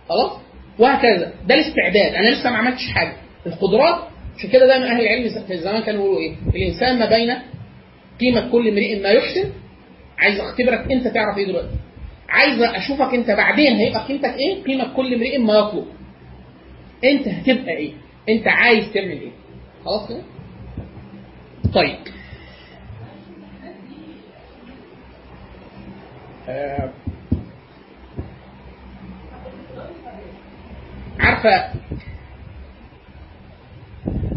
خلاص؟ 0.09 0.31
وهكذا. 0.79 1.33
ده 1.47 1.55
الاستعداد. 1.55 2.15
أنا 2.15 2.29
لسه 2.29 2.49
ما 2.49 2.57
عملتش 2.57 2.87
حاجة. 2.95 3.13
القدرات 3.45 4.03
عشان 4.37 4.49
كده 4.49 4.67
دايما 4.67 4.85
أهل 4.91 5.01
العلم 5.01 5.45
في 5.47 5.57
زمان 5.57 5.81
كانوا 5.83 6.01
يقولوا 6.03 6.19
إيه؟ 6.21 6.35
الإنسان 6.55 6.99
ما 6.99 7.05
بين 7.05 7.35
قيمة 8.19 8.51
كل 8.51 8.67
امرئ 8.67 9.03
ما 9.03 9.09
يحسن. 9.09 9.51
عايز 10.17 10.39
اختبرك 10.39 10.91
أنت 10.91 11.07
تعرف 11.07 11.37
إيه 11.37 11.45
دلوقتي. 11.45 11.75
عايز 12.29 12.61
أشوفك 12.61 13.13
أنت 13.13 13.31
بعدين 13.31 13.75
هيبقى 13.75 14.07
قيمتك 14.07 14.33
إيه؟ 14.37 14.63
قيمة 14.63 14.93
كل 14.93 15.13
امرئ 15.13 15.37
ما 15.37 15.53
يطلب. 15.53 15.85
أنت 17.03 17.27
هتبقى 17.27 17.77
إيه؟ 17.77 17.91
أنت 18.29 18.47
عايز 18.47 18.91
تعمل 18.93 19.09
إيه؟ 19.21 19.31
خلاص 19.85 20.09
كده؟ 20.09 20.21
طيب. 21.73 21.97
آه، 26.49 26.89
عارفة؟ 31.19 31.69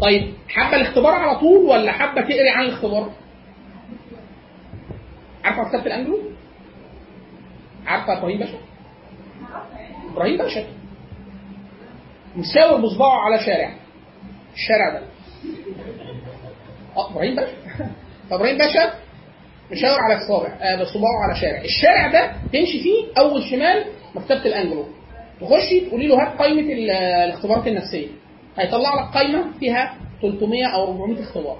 طيب 0.01 0.33
حابة 0.49 0.75
الاختبار 0.75 1.13
على 1.13 1.39
طول 1.39 1.57
ولا 1.65 1.91
حابة 1.91 2.21
تقري 2.21 2.49
عن 2.49 2.63
الاختبار؟ 2.65 3.11
عارفة 5.43 5.61
مكتبه 5.61 5.85
الانجلو؟ 5.85 6.19
عارفة 7.85 8.17
إبراهيم 8.17 8.37
باشا؟ 8.39 8.57
إبراهيم 10.13 10.37
باشا. 10.37 10.63
مشاور 12.37 12.81
بصباعه 12.81 13.19
على 13.19 13.39
شارع. 13.45 13.73
الشارع 14.53 14.89
ده. 14.89 15.01
آه 16.97 17.11
إبراهيم 17.11 17.35
باشا. 17.35 17.53
فابراهيم 18.29 18.57
باشا 18.57 18.93
مشاور 19.71 19.99
على 20.01 20.15
الصابع 20.17 20.47
آه 20.61 20.75
بصباعه 20.81 21.23
على 21.23 21.35
شارع. 21.41 21.61
الشارع 21.61 22.07
ده 22.11 22.31
تمشي 22.53 22.83
فيه 22.83 23.05
أول 23.17 23.43
شمال 23.43 23.85
مكتبة 24.15 24.45
الانجلو 24.45 24.85
تخشي 25.41 25.79
تقولي 25.87 26.07
له 26.07 26.15
هات 26.23 26.37
قائمة 26.39 26.73
ال- 26.73 26.91
الاختبارات 26.91 27.67
النفسية. 27.67 28.07
هيطلع 28.57 28.93
لك 28.95 29.13
قائمة 29.13 29.43
فيها 29.59 29.93
300 30.21 30.65
أو 30.65 30.83
400 30.83 31.19
اختبار. 31.23 31.57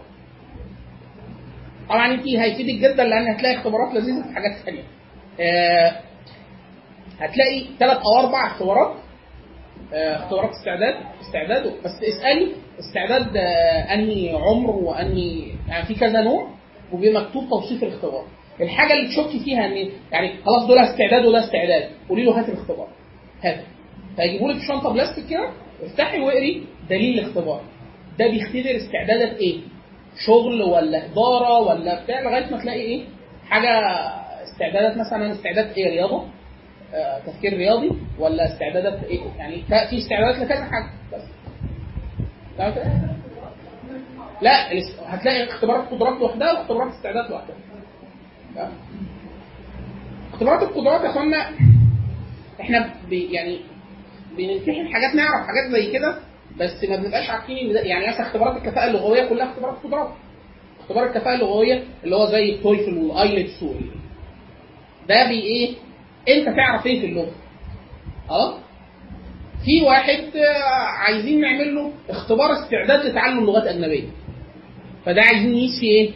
طبعا 1.89 2.13
انت 2.13 2.27
هيفيدك 2.27 2.75
جدا 2.93 3.03
لأن 3.03 3.27
هتلاقي 3.35 3.55
اختبارات 3.55 3.93
لذيذة 3.93 4.23
في 4.27 4.35
حاجات 4.35 4.51
ثانية 4.65 4.83
آه 5.39 5.91
هتلاقي 7.19 7.65
ثلاث 7.79 7.97
أو 7.97 8.19
أربع 8.25 8.47
اختبارات 8.47 8.95
آه، 9.93 10.15
اختبارات 10.15 10.49
استعداد 10.49 10.95
استعداد 11.21 11.73
بس 11.85 11.91
اسألي 12.03 12.51
استعداد 12.79 13.37
آه، 13.37 13.93
أنهي 13.93 14.29
عمر 14.35 14.69
وأنهي 14.75 15.41
يعني 15.67 15.85
في 15.85 15.95
كذا 15.95 16.21
نوع 16.21 16.47
وبيبقى 16.93 17.23
مكتوب 17.23 17.49
توصيف 17.49 17.83
الاختبار. 17.83 18.25
الحاجة 18.61 18.93
اللي 18.93 19.07
تشكي 19.07 19.39
فيها 19.39 19.65
إن 19.65 19.89
يعني 20.11 20.33
خلاص 20.45 20.67
دول 20.67 20.77
استعداد 20.79 21.25
وده 21.25 21.39
استعداد 21.45 21.89
قولي 22.09 22.23
له 22.23 22.39
هات 22.39 22.49
الاختبار. 22.49 22.87
هات. 23.43 23.59
فيجيبوا 24.15 24.51
لك 24.51 24.61
شنطة 24.67 24.93
بلاستيك 24.93 25.27
كده 25.27 25.49
افتحي 25.83 26.19
واقري 26.19 26.65
دليل 26.89 27.19
الاختبار. 27.19 27.61
ده 28.19 28.27
بيختبر 28.27 28.75
استعدادك 28.75 29.38
إيه؟ 29.39 29.59
شغل 30.25 30.61
ولا 30.61 31.05
إدارة 31.05 31.59
ولا 31.59 32.03
بتاع 32.03 32.21
لغاية 32.21 32.51
ما 32.51 32.57
تلاقي 32.61 32.81
إيه؟ 32.81 33.03
حاجة 33.49 33.69
استعدادات 34.43 34.97
مثلا 34.97 35.31
استعداد 35.31 35.71
إيه؟ 35.77 35.89
رياضة 35.89 36.25
آه، 36.93 37.19
تفكير 37.19 37.57
رياضي 37.57 37.89
ولا 38.19 38.53
استعدادات 38.53 39.03
إيه؟ 39.03 39.19
يعني 39.38 39.61
في 39.89 39.97
استعدادات 39.97 40.39
لكذا 40.41 40.63
حاجة. 40.65 40.89
بس؟ 41.13 41.21
لا 44.41 44.71
هتلاقي 45.07 45.43
اختبارات 45.43 45.88
قدرات 45.91 46.19
لوحدها 46.21 46.53
واختبارات 46.53 46.93
استعداد 46.93 47.31
لوحدها؟ 47.31 47.55
اختبارات 50.33 50.61
القدرات 50.63 51.01
يا 51.01 51.09
أخوانا 51.09 51.51
إحنا 52.61 52.89
يعني 53.11 53.59
بنمتحن 54.37 54.87
حاجات 54.93 55.15
نعرف 55.15 55.47
حاجات 55.47 55.71
زي 55.71 55.91
كده 55.91 56.15
بس 56.57 56.83
ما 56.89 56.95
بنبقاش 56.95 57.29
عارفين 57.29 57.75
يعني 57.75 58.07
مثلا 58.07 58.27
اختبارات 58.27 58.57
الكفاءة 58.57 58.87
اللغوية 58.87 59.25
كلها 59.29 59.51
اختبارات 59.51 59.77
قدرات 59.83 60.09
اختبار 60.79 61.05
الكفاءة 61.07 61.35
اللغوية 61.35 61.83
اللي 62.03 62.15
هو 62.15 62.25
زي 62.31 62.55
ال 62.55 62.62
TOEFL 62.62 62.97
وال 62.97 63.16
IELTS 63.16 63.63
وال- 63.63 63.91
ده 65.09 65.27
بي 65.27 65.41
إيه؟ 65.41 65.73
أنت 66.29 66.55
تعرف 66.55 66.85
إيه 66.85 66.99
في 66.99 67.05
اللغة؟ 67.05 67.31
آه؟ 68.29 68.57
في 69.65 69.81
واحد 69.81 70.23
آه، 70.35 70.63
عايزين 70.97 71.41
نعمل 71.41 71.75
له 71.75 71.91
اختبار 72.09 72.53
استعداد 72.53 73.05
لتعلم 73.05 73.45
لغات 73.45 73.63
أجنبية. 73.63 74.07
فده 75.05 75.21
عايزين 75.21 75.51
نقيس 75.51 75.79
فيه 75.79 75.91
إيه؟ 75.91 76.11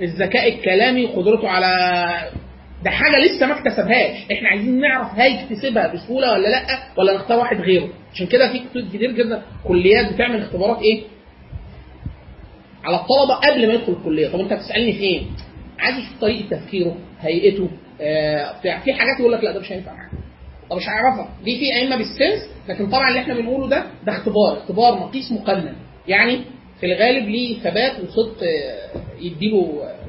الذكاء 0.00 0.48
الكلامي 0.54 1.04
وقدرته 1.04 1.48
على 1.48 1.70
ده 2.86 2.92
حاجة 2.92 3.16
لسه 3.18 3.46
ما 3.46 3.58
اكتسبهاش. 3.58 4.30
إحنا 4.32 4.48
عايزين 4.48 4.80
نعرف 4.80 5.08
هيكتسبها 5.18 5.86
بسهولة 5.94 6.32
ولا 6.32 6.48
لأ 6.48 6.66
ولا 6.98 7.14
نختار 7.14 7.38
واحد 7.38 7.56
غيره. 7.60 7.88
عشان 8.12 8.26
كده 8.26 8.52
في 8.52 8.58
كتير 8.88 9.12
جدا 9.12 9.42
كليات 9.68 10.12
بتعمل 10.12 10.42
اختبارات 10.42 10.82
إيه؟ 10.82 11.02
على 12.84 12.96
الطلبة 12.96 13.34
قبل 13.34 13.66
ما 13.66 13.72
يدخل 13.74 13.92
الكلية. 13.92 14.28
طب 14.28 14.40
أنت 14.40 14.52
بتسألني 14.52 14.92
في 14.92 15.00
إيه 15.00 15.22
عايز 15.78 15.96
أشوف 15.96 16.20
طريقة 16.20 16.56
تفكيره 16.56 16.96
هيئته 17.20 17.68
آه 18.00 18.60
في 18.60 18.92
حاجات 18.92 19.20
يقول 19.20 19.32
لك 19.32 19.44
لأ 19.44 19.52
ده 19.52 19.60
مش 19.60 19.72
هينفع 19.72 19.92
معاك. 19.92 20.10
طب 20.70 20.76
مش 20.76 20.88
هعرفها 20.88 21.28
دي 21.44 21.58
في 21.58 21.74
أئمة 21.74 21.96
بالسنس 21.96 22.50
لكن 22.68 22.86
طبعا 22.90 23.08
اللي 23.08 23.20
إحنا 23.20 23.34
بنقوله 23.34 23.68
ده 23.68 23.86
ده 24.06 24.12
اختبار. 24.12 24.58
اختبار 24.58 24.98
مقيس 24.98 25.32
مقنن 25.32 25.74
يعني 26.08 26.40
في 26.80 26.86
الغالب 26.86 27.28
ليه 27.28 27.58
ثبات 27.60 27.92
وصدق 28.00 28.36
آه، 28.42 29.00
يديله 29.20 29.82
آه، 29.82 30.05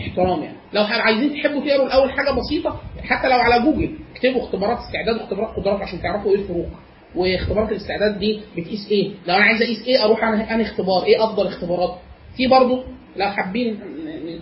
احترام 0.00 0.42
يعني. 0.42 0.56
لو 0.72 0.82
عايزين 0.82 1.32
تحبوا 1.32 1.60
تقروا 1.66 1.86
الأول 1.86 2.10
حاجة 2.12 2.30
بسيطة 2.30 2.80
حتى 3.02 3.28
لو 3.28 3.36
على 3.38 3.64
جوجل 3.64 3.90
اكتبوا 4.14 4.42
اختبارات 4.42 4.78
استعداد 4.78 5.16
واختبارات 5.20 5.56
قدرات 5.56 5.80
عشان 5.80 6.02
تعرفوا 6.02 6.30
إيه 6.30 6.38
الفروق. 6.38 6.68
واختبارات 7.14 7.70
الاستعداد 7.72 8.18
دي 8.18 8.40
بتقيس 8.56 8.88
إيه. 8.90 9.10
لو 9.28 9.34
أنا 9.34 9.44
عايز 9.44 9.62
أقيس 9.62 9.86
إيه 9.86 10.04
أروح 10.04 10.24
أنا 10.24 10.54
أنا 10.54 10.62
اختبار 10.62 11.04
إيه 11.04 11.24
أفضل 11.24 11.46
اختبارات. 11.46 11.94
في 12.36 12.46
برضه 12.46 12.84
لو 13.16 13.26
حابين 13.30 13.78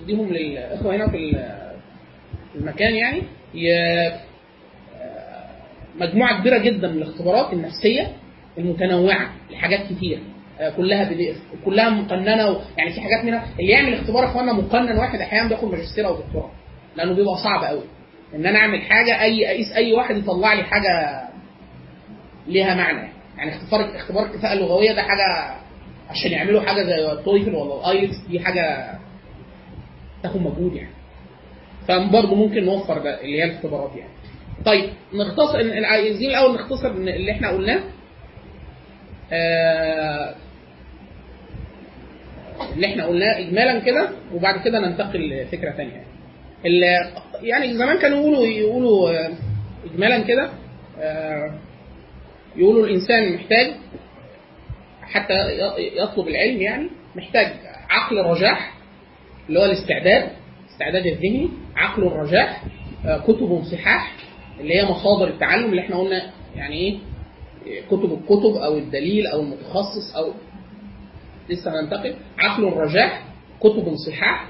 نديهم 0.03 0.29
للإخوة 0.33 0.97
هنا 0.97 1.09
في 1.09 1.17
ال- 1.17 1.61
في 2.53 2.59
المكان 2.59 2.95
يعني 2.95 3.23
مجموعة 6.01 6.41
كبيرة 6.41 6.59
جدا 6.59 6.89
من 6.89 7.03
الاختبارات 7.03 7.53
النفسية 7.53 8.13
المتنوعة 8.59 9.31
لحاجات 9.51 9.81
كتير. 9.93 10.19
كلها 10.77 11.11
كلها 11.65 11.91
مقننة. 11.91 12.61
يعني 12.79 12.93
في 12.93 13.01
حاجات 13.01 13.25
منها 13.25 13.45
اللي 13.61 13.73
يعمل 13.73 13.95
اختبار 13.95 14.25
أخوانا 14.25 14.53
مقنن 14.53 14.99
واحد 14.99 15.21
أحيانا 15.21 15.49
بياخد 15.49 15.71
ماجستير 15.71 16.07
أو 16.07 16.17
دكتوراه 16.17 16.51
لأنه 16.97 17.15
بيبقى 17.15 17.37
صعب 17.45 17.65
قوي 17.65 17.83
إن 18.35 18.47
أنا 18.47 18.59
أعمل 18.59 18.83
حاجة 18.83 19.23
اي 19.23 19.47
اقيس 19.47 19.73
أي 19.73 19.93
واحد 19.93 20.17
يطلع 20.17 20.53
لي 20.55 20.63
حاجة 20.63 21.23
ليها 22.47 22.75
معنى. 22.75 23.09
يعني 23.39 23.51
اختبار 23.57 23.97
اختبار 23.97 24.27
الكفاءة 24.27 24.53
اللغوية 24.53 24.93
ده 24.93 25.03
حاجة 25.03 25.57
عشان 26.11 26.31
يعملوا 26.33 26.61
حاجة 26.61 26.83
زي 26.83 27.13
ال 27.13 27.20
TOEFL 27.20 27.55
ولا 27.55 27.75
ال 27.81 27.87
IELTS 27.87 28.17
دي 28.29 28.41
حاجة 28.41 28.95
تاخد 30.23 30.41
مجهود 30.41 30.75
يعني. 30.75 30.91
فبرضه 31.89 32.35
ممكن 32.35 32.65
نوفر 32.65 32.99
ده 32.99 33.21
اللي 33.21 33.39
هي 33.39 33.45
الاختبارات 33.45 33.91
يعني. 33.97 34.11
طيب 34.65 34.91
نختصر 35.15 35.85
عايزين 35.85 36.31
الأول 36.31 36.55
نختصر 36.55 36.91
اللي 36.91 37.33
إحنا 37.33 37.49
قلناه 37.51 37.81
آه، 39.33 40.35
اللي 42.75 42.87
إحنا 42.87 43.07
قلناه 43.07 43.39
اجمالا 43.39 43.79
كده 43.79 44.11
وبعد 44.35 44.65
كده 44.65 44.79
ننتقل 44.79 45.29
لفكرة 45.31 45.71
ثانية 45.71 45.93
يعني. 45.93 46.07
زمان 47.75 47.99
كانوا 47.99 48.19
يقولوا 48.19 48.47
يقولوا 48.47 49.11
آه، 49.11 49.31
اجمالا 49.85 50.19
كده 50.23 50.51
آه، 50.99 51.55
يقولوا 52.57 52.87
الإنسان 52.87 53.35
محتاج 53.35 53.73
حتى 55.03 55.35
يطلب 55.97 56.29
العلم 56.29 56.61
يعني 56.61 56.89
محتاج 57.17 57.53
عقل 57.91 58.17
رجاح 58.17 58.75
اللي 59.49 59.61
هو 59.61 59.65
الاستعداد 59.65 60.31
الاستعداد 60.67 61.07
الذهني 61.07 61.51
عقل 61.77 62.03
الرجاح 62.03 62.65
آه، 63.07 63.19
كتب 63.19 63.63
صحاح 63.73 64.17
اللي 64.61 64.75
هي 64.75 64.85
مصادر 64.85 65.29
التعلم 65.29 65.71
اللي 65.71 65.81
إحنا 65.81 65.97
قلنا 65.97 66.31
يعني 66.57 66.77
إيه 66.77 66.99
كتب 67.91 68.13
الكتب 68.13 68.57
أو 68.57 68.79
الدليل 68.79 69.27
أو 69.27 69.41
المتخصص 69.41 70.17
أو 70.17 70.33
لسه 71.51 71.81
هننتقل. 71.81 72.15
عقل 72.39 72.69
الرجاح 72.69 73.23
كتب 73.61 73.95
صحاح 74.07 74.47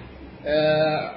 آه، 0.46 1.10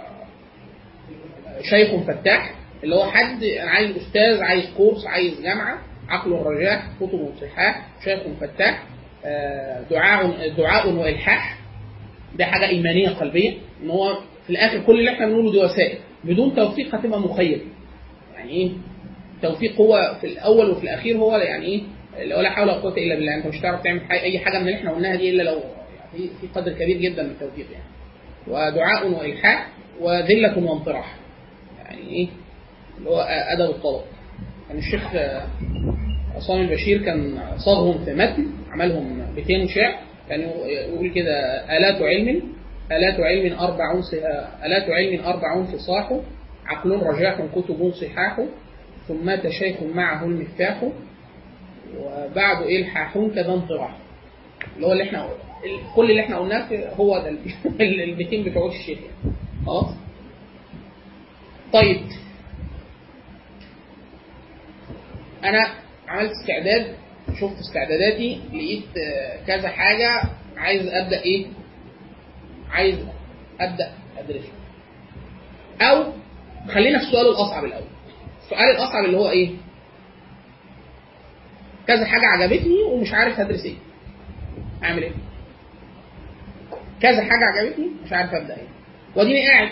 شيخ 1.61 1.95
فتاح 2.07 2.53
اللي 2.83 2.95
هو 2.95 3.05
حد 3.05 3.43
عايز 3.59 3.97
أستاذ 3.97 4.41
عايز 4.43 4.65
كورس 4.77 5.05
عايز 5.05 5.41
جامعة. 5.41 5.77
عقل 6.09 6.33
الرجاح 6.33 6.87
كتب 7.01 7.29
صحاح 7.41 7.87
شيخ 8.03 8.19
فتاح 8.41 8.83
آه، 9.25 9.81
دعاء 9.91 10.49
دعاء 10.57 10.89
وإلحاح. 10.93 11.57
ده 12.35 12.45
حاجة 12.45 12.67
إيمانية 12.69 13.09
قلبية 13.09 13.53
إن 13.83 13.89
هو 13.89 14.17
في 14.43 14.49
الآخر 14.49 14.79
كل 14.79 14.99
اللي 14.99 15.11
إحنا 15.11 15.25
بنقوله 15.27 15.51
دي 15.51 15.57
وسائل. 15.57 15.97
بدون 16.23 16.55
توفيق 16.55 16.95
هتبقى 16.95 17.19
مخيب 17.19 17.61
يعني 18.35 18.51
إيه؟ 18.51 18.71
توفيق 19.41 19.81
هو 19.81 20.15
في 20.21 20.27
الأول 20.27 20.69
وفي 20.69 20.83
الأخير 20.83 21.17
هو 21.17 21.37
يعني 21.37 21.65
إيه؟ 21.65 21.81
اللي 22.17 22.35
هو 22.35 22.41
لا 22.41 22.49
حول 22.49 22.63
ولا 22.69 22.73
قوة 22.77 22.97
إلا 22.97 23.15
بالله. 23.15 23.35
أنت 23.35 23.47
مش 23.47 23.59
هتعرف 23.59 23.83
تعمل 23.83 24.01
أي 24.11 24.39
حاجة 24.39 24.59
من 24.59 24.67
اللي 24.67 24.75
إحنا 24.75 24.91
قلناها 24.91 25.15
دي 25.15 25.29
إلا 25.29 25.43
لو 25.43 25.59
يعني 26.13 26.29
في 26.41 26.47
قدر 26.55 26.73
كبير 26.73 26.97
جدا 26.97 27.23
من 27.23 27.29
التوفيق 27.29 27.65
يعني. 27.71 27.85
ودعاء 28.47 29.07
وإلحاح 29.11 29.67
وذلة 30.01 30.57
وانطراح 30.59 31.15
يعني 31.85 32.09
إيه؟ 32.09 32.27
اللي 32.97 33.09
هو 33.09 33.19
أدب 33.29 33.69
الطلب. 33.69 34.01
كان 34.69 34.77
الشيخ 34.77 35.03
عصام 36.35 36.61
البشير 36.61 37.03
كان 37.05 37.39
صاغهم 37.57 38.05
في 38.05 38.13
متن 38.13 38.47
عملهم 38.71 39.25
بيتين 39.35 39.67
شعر. 39.67 39.95
كان 40.29 40.41
يقول 40.65 41.11
كده 41.11 41.35
آلات 41.77 42.01
علم 42.01 42.41
آلات 42.91 43.19
علم 43.19 43.59
أربع 43.59 44.01
آلات 44.65 44.89
علم 44.89 45.25
أربع 45.25 45.63
فصاح 45.65 46.13
عقل 46.65 46.91
رجاح 46.91 47.41
كتب 47.55 47.91
صحاح 47.93 48.39
ثم 49.07 49.49
شيخ 49.59 49.83
معه 49.95 50.25
المفتاح. 50.25 50.83
وبعد 51.97 52.61
إلحاح 52.65 53.13
كذا 53.35 53.53
انطراح. 53.53 53.97
اللي 54.75 54.87
هو 54.87 54.91
اللي 54.91 55.03
إحنا 55.03 55.29
كل 55.95 56.11
اللي 56.11 56.21
إحنا 56.21 56.37
قلناه 56.39 56.93
هو 56.95 57.17
ده 57.17 57.29
ال- 57.29 58.01
البيتين 58.01 58.43
بتوع 58.43 58.67
الشيخ. 58.67 58.99
خلاص؟ 59.65 59.93
طيب. 61.73 62.01
أنا 65.43 65.67
عملت 66.07 66.31
استعداد 66.31 66.95
شفت 67.39 67.59
استعداداتي 67.59 68.41
لقيت 68.53 68.83
كذا 69.47 69.67
حاجة 69.69 70.21
عايز 70.57 70.87
أبدأ 70.87 71.21
إيه؟ 71.21 71.45
عايز 72.71 72.95
أبدأ 73.61 73.91
ادرسه 74.17 74.51
أو 75.81 76.03
خلينا 76.73 76.99
في 76.99 77.05
السؤال 77.05 77.27
الأصعب 77.27 77.65
الأول. 77.65 77.83
السؤال 78.43 78.69
الأصعب 78.75 79.05
اللي 79.05 79.17
هو 79.17 79.29
إيه؟ 79.29 79.49
كذا 81.87 82.05
حاجة 82.05 82.25
عجبتني 82.25 82.81
ومش 82.83 83.13
عارف 83.13 83.39
هدرس 83.39 83.65
إيه. 83.65 83.75
أعمل 84.83 85.03
إيه. 85.03 85.11
كذا 87.01 87.21
حاجة 87.21 87.45
عجبتني 87.45 87.87
مش 88.05 88.13
عارف 88.13 88.33
أبدأ 88.33 88.55
إيه. 88.55 88.67
وأديني 89.15 89.47
قاعد. 89.47 89.69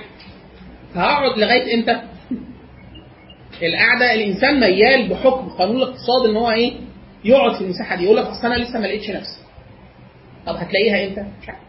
هقعد 0.96 1.38
لغاية 1.40 1.76
إمتى؟ 1.76 2.02
القعدة 3.68 4.14
الإنسان 4.14 4.60
ميال 4.60 5.10
بحكم 5.10 5.50
قانون 5.50 5.76
الاقتصاد 5.78 6.30
إن 6.30 6.36
هو 6.36 6.52
إيه؟ 6.52 6.74
يقعد 7.26 7.56
في 7.56 7.62
المساحة 7.62 7.96
دي 7.96 8.04
يقول 8.04 8.18
لك 8.18 8.26
أصل 8.26 8.48
أنا 8.48 8.64
لسه 8.64 8.80
ما 8.80 8.86
لقيتش 8.88 9.10
نفسي. 9.10 9.42
طب 10.46 10.56
هتلاقيها 10.56 11.08
إمتى؟ 11.08 11.26
مش 11.42 11.50
عارف. 11.50 11.62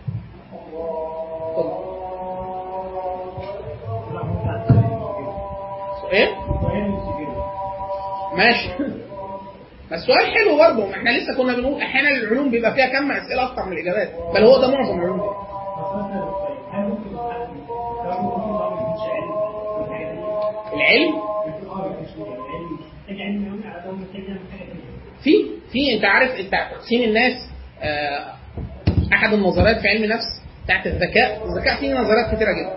إيه؟ 6.12 6.28
ماشي. 8.36 8.68
بس 9.92 9.98
السؤال 10.00 10.26
حلو 10.26 10.58
برضه 10.58 10.86
ما 10.86 10.94
إحنا 10.96 11.10
لسه 11.10 11.36
كنا 11.36 11.56
بنقول 11.56 11.82
أحيانا 11.82 12.08
العلوم 12.08 12.50
بيبقى 12.50 12.74
فيها 12.74 12.86
كم 12.86 13.12
أسئلة 13.12 13.42
أكتر 13.44 13.64
من 13.66 13.72
الإجابات 13.72 14.08
بل 14.34 14.44
هو 14.44 14.60
ده 14.60 14.68
معظم 14.70 14.98
العلوم. 14.98 15.20
دي. 15.20 15.26
العلم؟ 20.74 21.12
في 25.22 25.30
في 25.72 25.94
أنت 25.96 26.04
عارف 26.04 26.30
أنت 26.30 26.52
تقسيم 26.74 27.02
الناس 27.02 27.32
آه، 27.82 28.32
أحد 29.12 29.32
النظريات 29.32 29.80
في 29.80 29.88
علم 29.88 30.04
النفس 30.04 30.42
بتاعت 30.64 30.86
الذكاء 30.86 31.42
الذكاء 31.46 31.80
فيه 31.80 31.94
نظريات 31.94 32.26
كتيرة 32.34 32.50
جدا. 32.52 32.74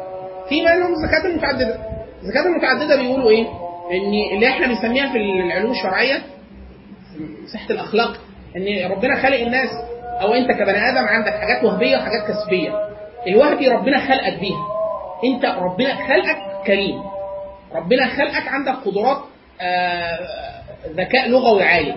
في 0.50 0.62
منهم 0.62 0.94
الذكاءات 0.94 1.26
المتعددة. 1.26 1.80
الذكاءات 2.24 2.46
المتعددة 2.46 2.96
بيقولوا 3.02 3.30
إيه؟ 3.30 3.46
إن 3.92 4.36
اللي 4.36 4.48
إحنا 4.50 4.68
بنسميها 4.68 5.12
في 5.12 5.18
العلوم 5.18 5.72
الشرعية 5.72 6.22
مساحه 7.44 7.70
الأخلاق 7.70 8.18
إن 8.56 8.92
ربنا 8.92 9.16
خلق 9.22 9.40
الناس 9.40 9.70
أو 10.22 10.34
أنت 10.34 10.52
كبني 10.52 10.90
آدم 10.90 11.06
عندك 11.08 11.32
حاجات 11.34 11.64
وهبية 11.64 11.98
وحاجات 11.98 12.28
كسبية. 12.28 12.90
الوهبي 13.28 13.68
ربنا 13.68 14.00
خلقك 14.08 14.40
بيها. 14.40 14.66
أنت 15.24 15.46
ربنا 15.46 15.96
خلقك 15.96 16.38
كريم. 16.68 17.02
ربنا 17.76 18.08
خلقك 18.08 18.48
عندك 18.48 18.74
قدرات 18.86 19.18
آه، 19.62 20.20
ذكاء 20.88 21.30
لغوي 21.30 21.64
عالي 21.64 21.96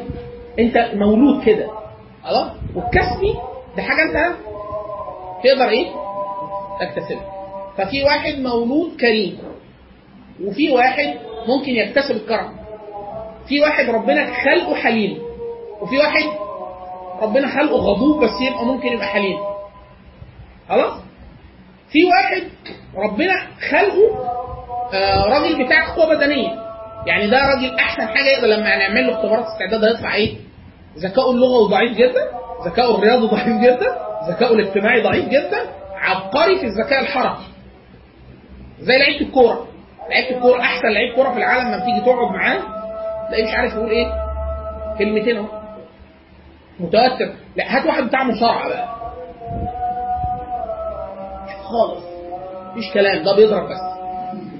أنت 0.58 0.90
مولود 0.94 1.44
كده. 1.44 1.70
خلاص؟ 2.24 2.50
والكسبي 2.74 3.34
ده 3.76 3.82
حاجة 3.82 4.02
أنت 4.02 4.36
تقدر 5.44 5.68
إيه؟ 5.68 5.86
تكتسبها. 6.80 7.32
ففي 7.78 8.04
واحد 8.04 8.34
مولود 8.38 8.96
كريم 9.00 9.38
وفي 10.44 10.70
واحد 10.70 11.14
ممكن 11.48 11.70
يكتسب 11.72 12.16
الكرم. 12.16 12.57
في 13.48 13.60
واحد 13.60 13.88
ربنا 13.90 14.26
خلقه 14.44 14.74
حليم 14.74 15.18
وفي 15.80 15.98
واحد 15.98 16.24
ربنا 17.22 17.48
خلقه 17.48 17.76
غضوب 17.76 18.24
بس 18.24 18.30
يبقى 18.50 18.64
ممكن 18.64 18.88
يبقى 18.88 19.06
حليم 19.06 19.38
خلاص 20.68 20.92
في 21.92 22.04
واحد 22.04 22.42
ربنا 22.96 23.34
خلقه 23.70 24.28
آه، 24.94 25.24
راجل 25.24 25.64
بتاع 25.64 25.94
قوة 25.94 26.14
بدنية 26.14 26.50
يعني 27.06 27.26
ده 27.30 27.38
راجل 27.38 27.74
أحسن 27.78 28.08
حاجة 28.08 28.26
يقدر 28.28 28.46
لما 28.46 28.76
نعمل 28.76 29.06
له 29.06 29.12
اختبارات 29.14 29.44
استعداد 29.44 29.84
هيطلع 29.84 30.14
إيه؟ 30.14 30.34
ذكائه 30.98 31.30
اللغوي 31.30 31.68
ضعيف 31.70 31.96
جدا، 31.96 32.30
ذكائه 32.66 32.94
الرياضي 32.94 33.26
ضعيف 33.26 33.60
جدا، 33.60 33.96
ذكائه 34.30 34.52
الاجتماعي 34.52 35.02
ضعيف 35.02 35.28
جدا، 35.28 35.58
عبقري 35.96 36.58
في 36.58 36.66
الذكاء 36.66 37.00
الحركي. 37.00 37.42
زي 38.80 38.98
لعيبة 38.98 39.26
الكورة، 39.26 39.66
لعيبة 40.10 40.36
الكورة 40.36 40.60
أحسن 40.60 40.88
لعيب 40.88 41.14
كورة 41.14 41.30
في 41.30 41.36
العالم 41.38 41.68
لما 41.68 41.84
تيجي 41.84 42.00
تقعد 42.00 42.32
معاه 42.34 42.58
تلاقيه 43.28 43.44
مش 43.44 43.55
عارف 43.55 43.72
يقول 43.74 43.90
إيه؟ 43.90 44.06
كلمتين 44.98 45.36
أهو. 45.36 45.46
متوتر، 46.80 47.32
لا 47.56 47.76
هات 47.76 47.86
واحد 47.86 48.02
بتاع 48.05 48.24
مصارعة 48.24 48.68
بقى. 48.68 48.88
خالص 51.64 52.05
مفيش 52.72 52.92
كلام 52.94 53.24
ده 53.24 53.36
بيضرب 53.36 53.68
بس 53.68 53.80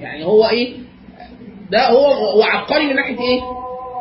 يعني 0.01 0.25
هو 0.25 0.45
إيه 0.45 0.73
ده 1.71 1.89
هو 1.89 2.05
هو 2.05 2.43
عبقري 2.43 2.85
من 2.87 2.95
ناحية 2.95 3.19
إيه؟ 3.19 3.41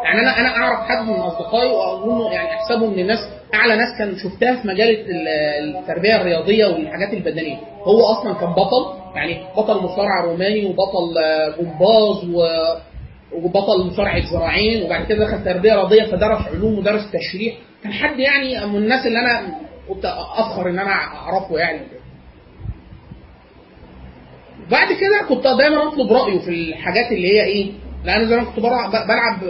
يعني 0.05 0.20
أنا 0.20 0.40
أنا 0.40 0.49
أعرف 0.57 0.81
حد 0.89 1.07
من 1.09 1.15
أصدقائي 1.15 1.70
وأظن 1.73 2.32
يعني 2.32 2.49
أحسبه 2.55 2.86
من 2.86 2.99
الناس 2.99 3.19
أعلى 3.55 3.77
ناس 3.77 3.89
كان 3.99 4.16
شفتها 4.16 4.62
في 4.62 4.69
مجال 4.69 4.89
ال- 5.11 5.28
التربية 5.78 6.16
الرياضية 6.16 6.66
والحاجات 6.66 7.12
البدنية 7.15 7.57
هو 7.82 8.05
أصلا 8.05 8.35
كان 8.35 8.51
بطل 8.53 8.99
يعني 9.15 9.45
بطل 9.57 9.77
مصارع 9.82 10.24
روماني 10.24 10.66
وبطل 10.66 11.19
آه، 11.24 11.49
جمباز 11.62 12.24
وبطل 13.33 13.87
مصارعة 13.87 14.23
ذراعين 14.33 14.83
وبعد 14.83 15.07
كده 15.07 15.25
دخل 15.25 15.45
تربية 15.45 15.75
رياضية 15.75 16.03
فدرس 16.05 16.47
علوم 16.55 16.79
ودرس 16.79 17.03
تشريح 17.13 17.55
كان 17.83 17.93
حد 17.93 18.19
يعني 18.19 18.67
من 18.67 18.77
الناس 18.77 19.07
اللي 19.07 19.19
أنا 19.19 19.59
كنت 19.89 20.05
أفخر 20.37 20.69
إن 20.71 20.79
أنا 20.79 20.91
أعرفه 20.93 21.59
يعني 21.59 21.81
بعد 24.71 24.89
كده 24.93 25.23
كنت 25.29 25.45
دايما 25.59 25.89
أطلب 25.89 26.13
رأيه 26.13 26.39
في 26.39 26.49
الحاجات 26.51 27.13
اللي 27.13 27.29
هي 27.33 27.45
إيه 27.45 27.73
لأن 28.05 28.29
زمان 28.29 28.45
كنت 28.45 28.61
بلعب, 28.61 29.43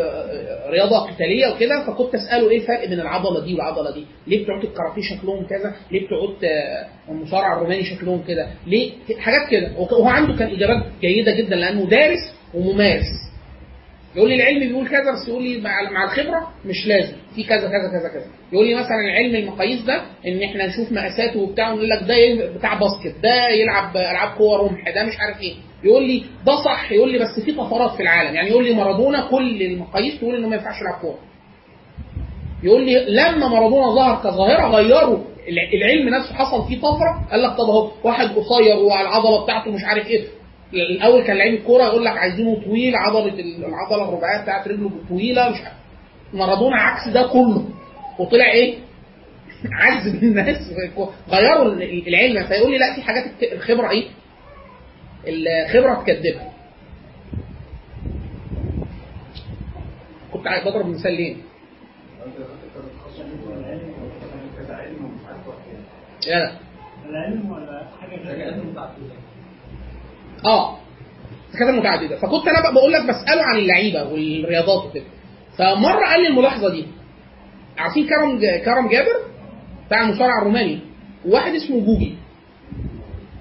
رياضة 0.70 0.98
قتالية 1.10 1.46
وكده 1.54 1.84
فكنت 1.86 2.14
أسأله 2.14 2.50
إيه 2.50 2.56
الفرق 2.58 2.88
بين 2.88 3.00
العضلة 3.00 3.44
دي 3.44 3.54
والعضلة 3.54 3.94
دي؟ 3.94 4.04
ليه 4.26 4.44
بتوع 4.44 4.56
الكاراتيه 4.62 5.02
شكلهم 5.02 5.46
كذا؟ 5.46 5.74
ليه 5.90 6.06
بتوع 6.06 6.18
المصارع 7.08 7.52
الروماني 7.56 7.84
شكلهم 7.84 8.22
كذا؟ 8.28 8.48
ليه؟ 8.66 8.92
حاجات 9.18 9.48
كده 9.50 9.72
وهو 9.78 10.08
عنده 10.08 10.36
كان 10.38 10.48
إجابات 10.48 10.82
جيدة 11.00 11.36
جدا 11.36 11.56
لأنه 11.56 11.84
دارس 11.86 12.18
وممارس. 12.54 13.27
يقول 14.16 14.28
لي 14.28 14.34
العلم 14.36 14.58
بيقول 14.68 14.88
كذا 14.88 15.12
بس 15.22 15.28
يقول 15.28 15.42
لي 15.42 15.60
مع 15.60 16.04
الخبرة 16.04 16.48
مش 16.64 16.86
لازم. 16.86 17.16
في 17.34 17.44
كذا 17.44 17.60
كذا 17.68 17.88
كذا 18.00 18.08
كذا. 18.12 18.26
يقول 18.52 18.66
لي 18.66 18.74
مثلا 18.74 19.12
علم 19.16 19.34
المقاييس 19.34 19.82
ده 19.82 20.02
إن 20.26 20.42
إحنا 20.42 20.66
نشوف 20.66 20.92
مقاساته 20.92 21.40
وبتاع 21.40 21.72
ونقول 21.72 21.88
لك 21.88 22.02
ده 22.02 22.46
بتاع 22.58 22.74
باسكت 22.74 23.22
ده 23.22 23.48
يلعب 23.48 23.96
ألعاب 23.96 24.38
قوه 24.38 24.58
رمح 24.68 24.90
ده 24.94 25.04
مش 25.04 25.14
عارف 25.20 25.40
إيه. 25.40 25.54
يقول 25.84 26.06
لي 26.08 26.22
ده 26.46 26.56
صح 26.64 26.92
يقول 26.92 27.12
لي 27.12 27.18
بس 27.18 27.44
في 27.44 27.52
طفرات 27.52 27.90
في 27.96 28.02
العالم. 28.02 28.34
يعني 28.34 28.48
يقول 28.48 28.64
لي 28.64 28.74
مارادونا 28.74 29.28
كل 29.30 29.62
المقاييس 29.62 30.18
تقول 30.20 30.34
إنه 30.36 30.48
ما 30.48 30.56
ينفعش 30.56 30.80
يلعب 30.80 31.00
كورة. 31.00 31.18
يقول 32.62 32.86
لي 32.86 33.04
لما 33.08 33.48
مارادونا 33.48 33.94
ظهر 33.94 34.16
كظاهرة 34.22 34.68
غيروا 34.76 35.18
الع- 35.48 35.72
العلم 35.74 36.08
نفسه 36.08 36.34
حصل 36.34 36.68
فيه 36.68 36.78
طفرة 36.80 37.28
قال 37.30 37.42
لك 37.42 37.50
طب 37.50 37.64
أهو 37.64 37.90
واحد 38.04 38.26
قصير 38.28 38.76
والعضلة 38.76 39.44
بتاعته 39.44 39.70
مش 39.70 39.84
عارف 39.84 40.06
إيه. 40.06 40.24
الأول 40.74 41.22
كان 41.24 41.36
لعيب 41.36 41.54
الكورة 41.54 41.84
يقول 41.84 42.04
لك 42.04 42.16
عايزينه 42.16 42.62
طويل 42.64 42.96
عضلة 42.96 43.34
ال- 43.34 43.64
العضلة 43.64 44.08
الرباعية 44.08 44.42
بتاعت 44.42 44.68
رجله 44.68 44.90
طويلة 45.08 45.50
مش 45.50 45.56
عارف 45.60 45.76
مارادونا 46.34 46.76
عكس 46.76 47.08
ده 47.08 47.22
كله 47.22 47.64
وطلع 48.18 48.52
إيه؟ 48.52 48.78
من 50.12 50.22
الناس 50.22 50.72
غيروا 51.28 51.72
ال- 51.72 52.08
العلم 52.08 52.46
فيقول 52.46 52.70
لي 52.72 52.78
لا 52.78 52.94
في 52.94 53.02
حاجات 53.02 53.24
الخبرة 53.52 53.90
إيه؟ 53.90 54.08
الخبره 55.26 55.94
تكذبها 56.02 56.52
كنت 60.32 60.46
عايز 60.46 60.64
بضرب 60.68 60.86
مثال 60.86 61.12
ليه؟ 61.12 61.36
لا 66.26 66.38
لا 66.38 66.52
العلم 67.08 67.50
ولا 67.50 67.86
حاجة 68.00 68.16
غير 68.16 68.62
آه. 70.46 70.78
كذا 71.58 71.72
متعددة. 71.72 72.16
فكنت 72.16 72.48
أنا 72.48 72.70
بقول 72.70 72.92
لك 72.92 73.02
بسأله 73.02 73.42
عن 73.42 73.58
اللعيبة 73.58 74.02
والرياضات 74.02 74.84
وكده. 74.84 75.04
فمرة 75.58 76.06
قال 76.06 76.22
لي 76.22 76.28
الملاحظة 76.28 76.70
دي. 76.70 76.86
عارفين 77.78 78.06
كرم 78.06 78.40
كرم 78.64 78.88
جابر 78.88 79.16
بتاع 79.86 80.02
المصارع 80.02 80.38
الروماني. 80.38 80.80
وواحد 81.26 81.54
اسمه 81.54 81.80
جوجي. 81.80 82.14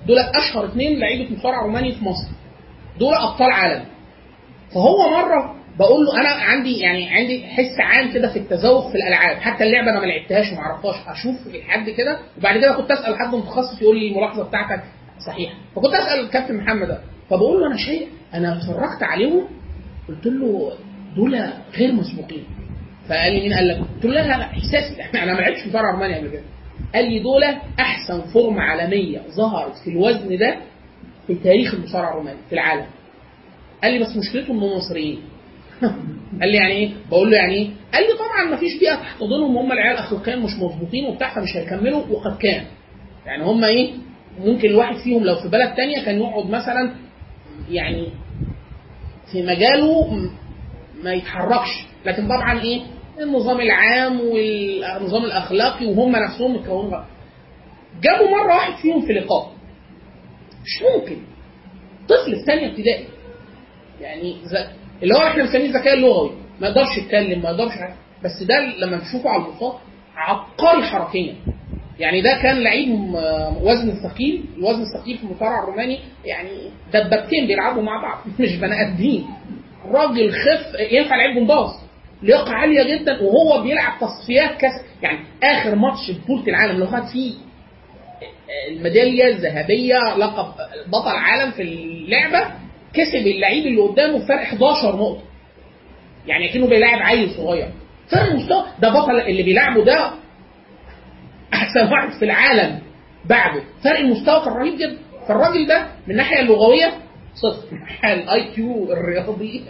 دول 0.07 0.19
أشهر 0.19 0.65
اثنين 0.65 0.99
لعيبة 0.99 1.36
مصارع 1.38 1.61
روماني 1.61 1.91
في 1.91 2.06
مصر. 2.06 2.30
دول 2.99 3.14
أبطال 3.14 3.52
عالم. 3.52 3.86
فهو 4.74 5.10
مرة 5.10 5.56
بقول 5.80 6.06
له 6.06 6.22
أنا 6.22 6.30
عندي 6.30 6.80
يعني 6.80 7.10
عندي 7.10 7.45
حس 7.45 7.80
عام 7.80 8.11
كده 8.14 8.34
في 8.34 8.40
التذوق 8.40 8.90
في 8.90 8.95
الألعاب. 8.95 9.38
حتى 9.38 9.64
اللعبة 9.64 9.91
أنا 9.91 9.99
ما 9.99 10.06
لعبتهاش 10.06 10.52
وما 10.52 10.61
أعرفهاش. 10.61 10.95
أشوف 11.07 11.36
حد 11.68 11.90
كده. 11.90 12.19
وبعد 12.38 12.57
كده 12.57 12.74
كنت 12.74 12.91
أسأل 12.91 13.15
حد 13.19 13.36
متخصص 13.36 13.82
يقول 13.82 13.99
لي 13.99 14.07
الملاحظة 14.11 14.44
بتاعتك. 14.44 14.84
صحيحه 15.28 15.54
فكنت 15.76 15.94
أسأل 15.94 16.20
الكابتن 16.20 16.58
محمد 16.58 16.88
ده 16.88 17.02
فبقول 17.30 17.62
له 17.62 17.68
أنا 17.68 17.78
شيء 17.78 18.08
أنا 18.34 18.58
اتفرجت 18.58 19.04
عليهم 19.04 19.48
قلت 20.08 20.26
له 20.26 20.72
دول 21.16 21.40
غير 21.78 21.91
مسبوقين 21.91 22.44
فقال 23.10 23.34
لي 23.34 23.41
مين 23.41 23.54
قال 23.54 23.68
لك؟ 23.68 23.78
قلت 23.78 24.06
له 24.06 24.12
لا 24.12 24.28
لا 24.28 24.44
احساسي 24.44 25.02
أنا 25.24 25.34
ما 25.34 25.40
لعبتش 25.40 25.68
مصارع 25.68 25.91
روماني 25.91 26.16
قبل 26.16 26.30
كده 26.30 26.44
قال 26.95 27.06
لي 27.06 27.20
دول 27.20 27.44
أحسن 27.80 28.22
فورمة 28.22 28.62
عالمية 28.62 29.22
ظهرت 29.36 29.76
في 29.84 29.90
الوزن 29.90 30.38
ده 30.38 30.58
في 31.28 31.36
تاريخ 31.36 31.74
المصارع 31.74 32.10
الروماني 32.12 32.40
في 32.49 32.54
العالم 32.54 32.86
قال 33.84 33.94
لي 33.94 33.99
بس 33.99 34.16
مشكلتهم 34.18 34.58
إنهم 34.58 34.78
مصريين 34.78 35.22
قال 36.41 36.52
لي 36.52 36.58
يعني 36.58 36.72
إيه؟ 36.72 36.90
بقول 37.10 37.32
له 37.32 37.38
يعني 37.38 37.54
إيه؟ 37.54 37.70
قال 37.94 38.04
لي 38.04 38.14
طبعا 38.14 38.52
ما 38.52 38.58
فيش 38.58 38.80
بيئة 38.80 38.95
تحتضنهم 38.95 39.58
هم 39.58 39.72
العيال 39.72 39.98
اخلاقيا 39.98 40.36
مش 40.36 40.52
مظبوطين 40.52 41.06
وبتاع 41.06 41.36
فمش 41.36 41.58
هيكملوا 41.58 42.04
وقد 42.10 42.38
كان. 42.38 42.64
يعني 43.26 43.44
هم 43.44 43.64
إيه؟ 43.64 43.91
ممكن 44.40 44.70
الواحد 44.70 44.96
فيهم 45.04 45.24
لو 45.24 45.36
في 45.36 45.48
بلد 45.48 45.74
تانية 45.76 46.06
كان 46.06 46.20
يقعد 46.20 46.46
مثلا 46.50 46.96
يعني 47.70 48.08
في 49.32 49.42
مجاله 49.44 50.08
ما 51.04 51.14
يتحركش، 51.14 51.86
لكن 52.06 52.26
طبعا 52.28 52.62
إيه؟ 52.62 52.82
النظام 53.22 53.60
العام 53.62 54.20
والنظام 54.22 55.26
الأخلاقي 55.26 55.86
وهم 55.86 56.12
نفسهم 56.16 56.54
متكونين. 56.56 56.92
جابوا 58.04 58.30
مرة 58.30 58.56
واحد 58.56 58.74
فيهم 58.82 59.06
في 59.06 59.14
لقاء. 59.14 59.52
مش 60.66 60.84
ممكن. 60.84 61.18
طفل 62.10 62.36
في 62.36 62.46
ثانية 62.46 62.68
ابتدائي 62.68 63.06
يعني 64.02 64.36
اللي 65.04 65.14
هو 65.16 65.28
إحنا 65.28 65.44
بنسميه 65.44 65.66
الذكاء 65.66 65.94
اللغوي 65.94 66.32
ما 66.62 66.68
يقدرش 66.68 66.98
يتكلم 66.98 67.42
ما 67.42 67.50
يقدرش. 67.50 67.74
بس 68.24 68.44
ده 68.44 68.60
لما 68.86 68.98
نشوفه 68.98 69.30
على 69.30 69.46
البساط 69.46 69.76
عبقري 70.16 70.84
حركيا 70.84 71.36
يعني 71.99 72.22
ده 72.22 72.40
كان 72.44 72.57
لعيب 72.64 72.90
م- 72.90 73.15
وزن 73.61 73.94
ثقيل 74.03 74.44
الوزن 74.57 74.82
الثقيل 74.82 75.18
في 75.18 75.24
المصارع 75.24 75.64
الروماني. 75.64 75.99
يعني 76.26 76.49
دبابتين 76.94 77.48
بيلعبوا 77.48 77.82
مع 77.82 78.02
بعض 78.02 78.18
مش 78.40 78.56
بني 78.56 78.82
آدمين. 78.82 79.26
راجل 79.86 80.32
خف 80.32 80.76
ينفع 80.91 81.15
لعيب 81.15 81.36
جمباز. 81.36 81.69
لياقة 82.24 82.53
عالية 82.53 82.95
جدا 82.98 83.22
وهو 83.22 83.61
بيلعب 83.64 83.94
تصفيات 84.02 84.57
كاس. 84.57 84.72
يعني 85.03 85.19
آخر 85.44 85.76
ماتش 85.76 86.11
بطولة 86.24 86.48
العالم 86.48 86.76
اللي 86.76 86.88
خد 86.88 87.03
فيه 87.14 87.34
الميدالية 88.72 89.28
الذهبية 89.28 89.98
لقب 90.18 90.53
بطل 90.88 91.07
عالم 91.15 91.52
في 91.52 91.61
اللعبة 91.61 92.48
كسب 92.94 93.28
اللعيب 93.28 93.65
اللي 93.65 93.82
قدامه 93.82 94.19
فرق 94.28 94.41
11 94.41 94.95
نقطة. 94.95 95.22
يعني 96.28 96.48
كأنه 96.49 96.68
بيلاعب 96.68 97.02
عيل 97.02 97.30
صغير. 97.32 97.69
فرق 98.11 98.34
مستوى 98.34 98.64
ده 98.82 98.90
بطل 98.90 99.19
اللي 99.19 99.44
بيلعبه 99.44 99.84
ده 99.86 100.11
احسن 101.84 101.94
واحد 101.94 102.10
في 102.20 102.26
العالم 102.26 102.80
بعده 103.26 103.64
فرق 103.84 103.99
المستوى 103.99 104.45
كان 104.45 104.54
رهيب 104.54 104.78
جدا. 104.78 104.98
فالراجل 105.28 105.68
ده 105.68 105.88
من 106.08 106.12
الناحية 106.12 106.40
اللغوية 106.40 106.94
صفر 107.36 107.68
من 107.72 107.78
الناحيه 107.78 108.14
ال 108.14 108.52
IQ 108.56 108.94
الرياضي 108.94 109.64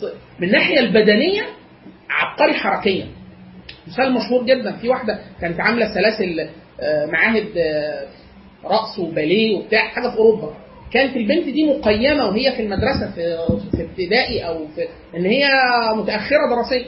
صفر 0.00 0.14
من 0.38 0.48
الناحية 0.48 0.80
البدنية 0.80 1.42
عبقري 2.10 2.54
حركيا. 2.54 3.06
مثال 3.88 4.12
مشهور 4.12 4.44
جدا. 4.44 4.72
في 4.76 4.88
واحدة 4.88 5.18
كانت 5.40 5.60
عاملة 5.60 5.94
سلاسل 5.94 6.48
آه، 6.80 7.06
معاهد 7.06 7.46
آه، 7.56 8.06
رقص 8.64 8.98
وباليه 8.98 9.56
وبتاع 9.56 9.88
حاجة 9.88 10.08
في 10.10 10.16
أوروبا. 10.18 10.54
كانت 10.92 11.16
البنت 11.16 11.44
دي 11.44 11.64
مقيمة 11.66 12.24
وهي 12.26 12.52
في 12.52 12.62
المدرسة 12.62 13.10
في 13.14 13.36
في 13.76 13.82
ابتدائي 13.82 14.46
أو 14.46 14.66
في 14.76 14.88
إن 15.16 15.24
هي 15.24 15.48
متأخرة 15.96 16.48
دراسيا 16.50 16.84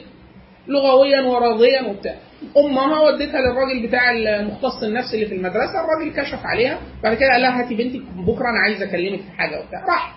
لغويا 0.67 1.21
ورياضيا 1.21 1.81
وبتاع. 1.81 2.15
أمها 2.57 2.99
ودتها 3.01 3.41
للراجل 3.41 3.87
بتاع 3.87 4.11
المختص 4.11 4.83
النفسي 4.83 5.15
اللي 5.15 5.25
في 5.25 5.35
المدرسة 5.35 5.73
الراجل 5.83 6.21
كشف 6.21 6.39
عليها 6.45 6.79
بعد 7.03 7.17
كده 7.17 7.31
قال 7.31 7.41
لها 7.41 7.59
هاتي 7.65 7.75
بنتك 7.75 8.01
بكرة 8.15 8.49
أنا 8.49 8.59
عايز 8.65 8.81
أكلمك 8.81 9.19
في 9.21 9.31
حاجة 9.37 9.59
وبتاع. 9.61 9.85
راح. 9.85 10.15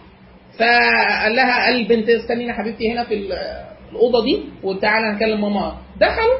فقال 0.59 1.37
لها 1.37 1.65
قال 1.65 1.77
البنت 1.77 2.09
استنينا 2.09 2.53
حبيبتي 2.53 2.93
هنا 2.93 3.05
في 3.05 3.15
ال- 3.15 3.65
الأوضة 3.93 4.25
دي 4.25 4.43
وتعالى 4.63 5.13
نكلم 5.13 5.41
ماما. 5.41 5.77
دخلوا 6.01 6.39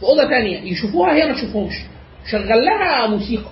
في 0.00 0.02
أوضة 0.02 0.28
تانية 0.28 0.72
يشوفوها 0.72 1.14
هي 1.14 1.26
ما 1.26 1.32
تشوفهمش. 1.34 1.74
شغل 2.30 2.64
لها 2.64 3.06
موسيقى. 3.06 3.50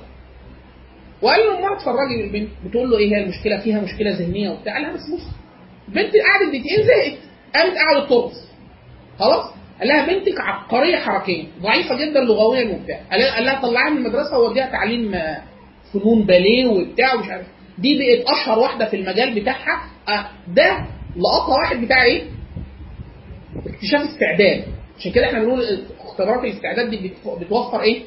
وقال 1.22 1.40
له 1.40 1.60
ما 1.60 1.76
اتفرجي 1.76 2.24
البنت 2.24 2.48
بتقول 2.66 2.90
له 2.90 2.98
إيه 2.98 3.16
هي 3.16 3.22
المشكلة؟ 3.24 3.60
فيها 3.60 3.80
مشكلة 3.80 4.10
ذهنية 4.10 4.50
وبتاع. 4.50 4.72
قال 4.74 4.82
لها 4.82 4.92
بس 4.92 5.00
بص 5.14 5.26
البنت 5.88 6.12
قعدت 6.16 6.48
دقيقتين 6.48 6.86
زهقت 6.86 7.18
قامت 7.54 7.76
قعدت 7.76 8.08
ترقص. 8.08 8.50
خلاص؟ 9.18 9.54
قال 9.80 9.88
لها 9.88 10.06
بنتك 10.06 10.40
عبقرية 10.40 10.96
حركيا 10.96 11.46
ضعيفة 11.62 11.94
جدا 11.96 12.20
لغويا 12.20 12.68
وبتاع 12.74 13.00
قال 13.10 13.44
لها 13.44 13.60
طلعها 13.62 13.90
من 13.90 13.96
المدرسة 13.96 14.38
ووديها 14.38 14.66
تعليم 14.66 15.14
آه، 15.14 15.42
فنون 15.92 16.22
باليه 16.26 16.66
وبتاع 16.66 17.14
ومش 17.14 17.28
عارف 17.28 17.46
دي 17.78 17.98
بقت 17.98 18.26
أشهر 18.28 18.58
واحدة 18.58 18.84
في 18.90 18.96
المجال 18.96 19.40
بتاعها 19.40 19.82
آه، 20.08 20.26
ده 20.54 20.86
لقطها 21.16 21.54
واحد 21.62 21.76
بتاع 21.84 22.04
إيه؟ 22.04 22.22
اكتشاف 23.66 24.00
استعداد 24.00 24.64
عشان 24.98 25.12
كده 25.12 25.26
إحنا 25.26 25.38
بنقول 25.42 25.62
اختبارات 26.00 26.44
الاستعداد 26.44 26.90
دي 26.90 27.12
بتوفر 27.40 27.80
إيه؟ 27.80 28.02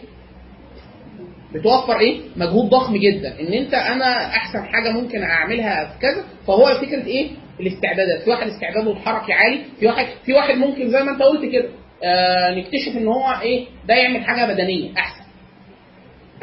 بتوفر 1.53 1.99
إيه؟ 1.99 2.21
مجهود 2.35 2.69
ضخم 2.69 2.97
جدا 2.97 3.39
إن 3.39 3.53
أنت 3.53 3.73
أنا 3.73 4.25
أحسن 4.27 4.63
حاجة 4.65 4.91
ممكن 4.91 5.23
أعملها 5.23 5.85
في 5.85 5.99
كذا 5.99 6.23
فهو 6.47 6.65
فكرة 6.81 7.05
إيه؟ 7.05 7.31
الاستعدادات. 7.59 8.23
في 8.23 8.30
واحد 8.30 8.47
استعداده 8.47 8.91
الحركي 8.91 9.34
عالي 9.34 9.61
في 9.80 9.88
واحد 9.88 10.07
في 10.25 10.34
واحد 10.34 10.55
ممكن 10.55 10.89
زي 10.89 11.03
ما 11.03 11.11
انت 11.11 11.21
قلت 11.21 11.51
كده 11.51 11.69
آه 12.03 12.51
نكتشف 12.55 12.97
إن 12.97 13.07
هو 13.07 13.39
إيه؟ 13.41 13.65
ده 13.88 13.93
يعمل 13.93 14.23
حاجة 14.25 14.53
بدنية 14.53 14.97
أحسن. 14.97 15.23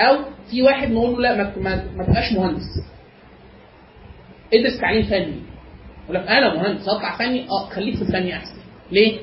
أو 0.01 0.19
في 0.51 0.62
واحد 0.62 0.91
نقول 0.91 1.12
له 1.12 1.19
لا 1.20 1.37
ما, 1.37 1.53
ما, 1.97 2.05
تبقاش 2.07 2.32
مهندس. 2.32 2.65
ادرس 4.55 4.81
تعليم 4.81 5.03
فني. 5.03 5.43
يقول 6.05 6.16
لك 6.16 6.28
أنا 6.28 6.55
مهندس 6.55 6.89
أطلع 6.89 7.16
فني 7.19 7.47
أه 7.49 7.69
خليك 7.69 7.97
في 7.97 8.03
الفني 8.03 8.37
أحسن. 8.37 8.57
ليه؟ 8.93 9.19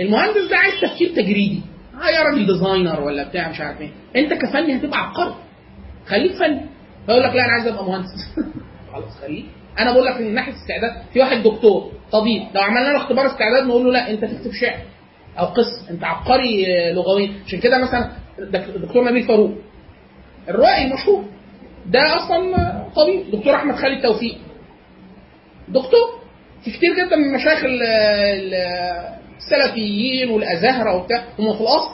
المهندس 0.00 0.50
ده 0.50 0.56
عايز 0.56 0.74
تفكير 0.82 1.08
تجريدي. 1.08 1.62
آه 2.02 2.08
يا 2.10 2.22
راجل 2.22 2.46
ديزاينر 2.46 3.00
ولا 3.00 3.28
بتاع 3.28 3.48
مش 3.50 3.60
عارف 3.60 3.80
إيه. 3.80 3.90
أنت 4.16 4.32
كفني 4.32 4.76
هتبقى 4.76 4.98
عبقري. 4.98 5.34
خليك 6.06 6.32
فني. 6.32 6.60
فيقول 7.06 7.22
لك 7.22 7.34
لا 7.34 7.44
أنا 7.44 7.52
عايز 7.52 7.66
أبقى 7.66 7.84
مهندس. 7.84 8.08
خلاص 8.92 9.20
خليك. 9.20 9.46
أنا 9.78 9.92
بقول 9.92 10.06
لك 10.06 10.20
من 10.20 10.34
ناحيه 10.34 10.52
استعداد 10.52 11.02
في 11.12 11.20
واحد 11.20 11.42
دكتور 11.42 11.92
طبيب 12.12 12.42
لو 12.54 12.60
عملنا 12.62 12.88
له 12.88 12.96
اختبار 12.96 13.26
استعداد 13.26 13.66
نقول 13.66 13.84
له 13.84 13.92
لا 13.92 14.10
انت 14.10 14.24
تكتب 14.24 14.52
شعر 14.52 14.78
أو 15.38 15.44
قصه 15.46 15.90
انت 15.90 16.04
عبقري 16.04 16.66
لغويا 16.92 17.30
عشان 17.46 17.60
كده 17.60 17.78
مثلا 17.78 18.10
دك- 18.38 18.68
الدكتور 18.76 19.04
نبيل 19.04 19.22
فاروق 19.22 19.50
الروائي 20.48 20.84
المشهور 20.84 21.24
ده 21.86 22.16
أصلا 22.16 22.40
طبيب 22.96 23.30
دكتور 23.30 23.54
احمد 23.54 23.74
خالد 23.76 24.02
توفيق. 24.02 24.38
دكتور 25.68 26.20
في 26.64 26.70
كتير 26.70 26.94
جدا 27.06 27.16
من 27.16 27.32
مشايخ 27.32 27.64
ال- 27.64 27.82
ال- 27.82 29.14
السلفيين 29.38 30.30
والازهره 30.30 30.96
وبتاع 30.96 31.24
هم 31.38 31.54
في 31.54 31.60
الأصل 31.60 31.90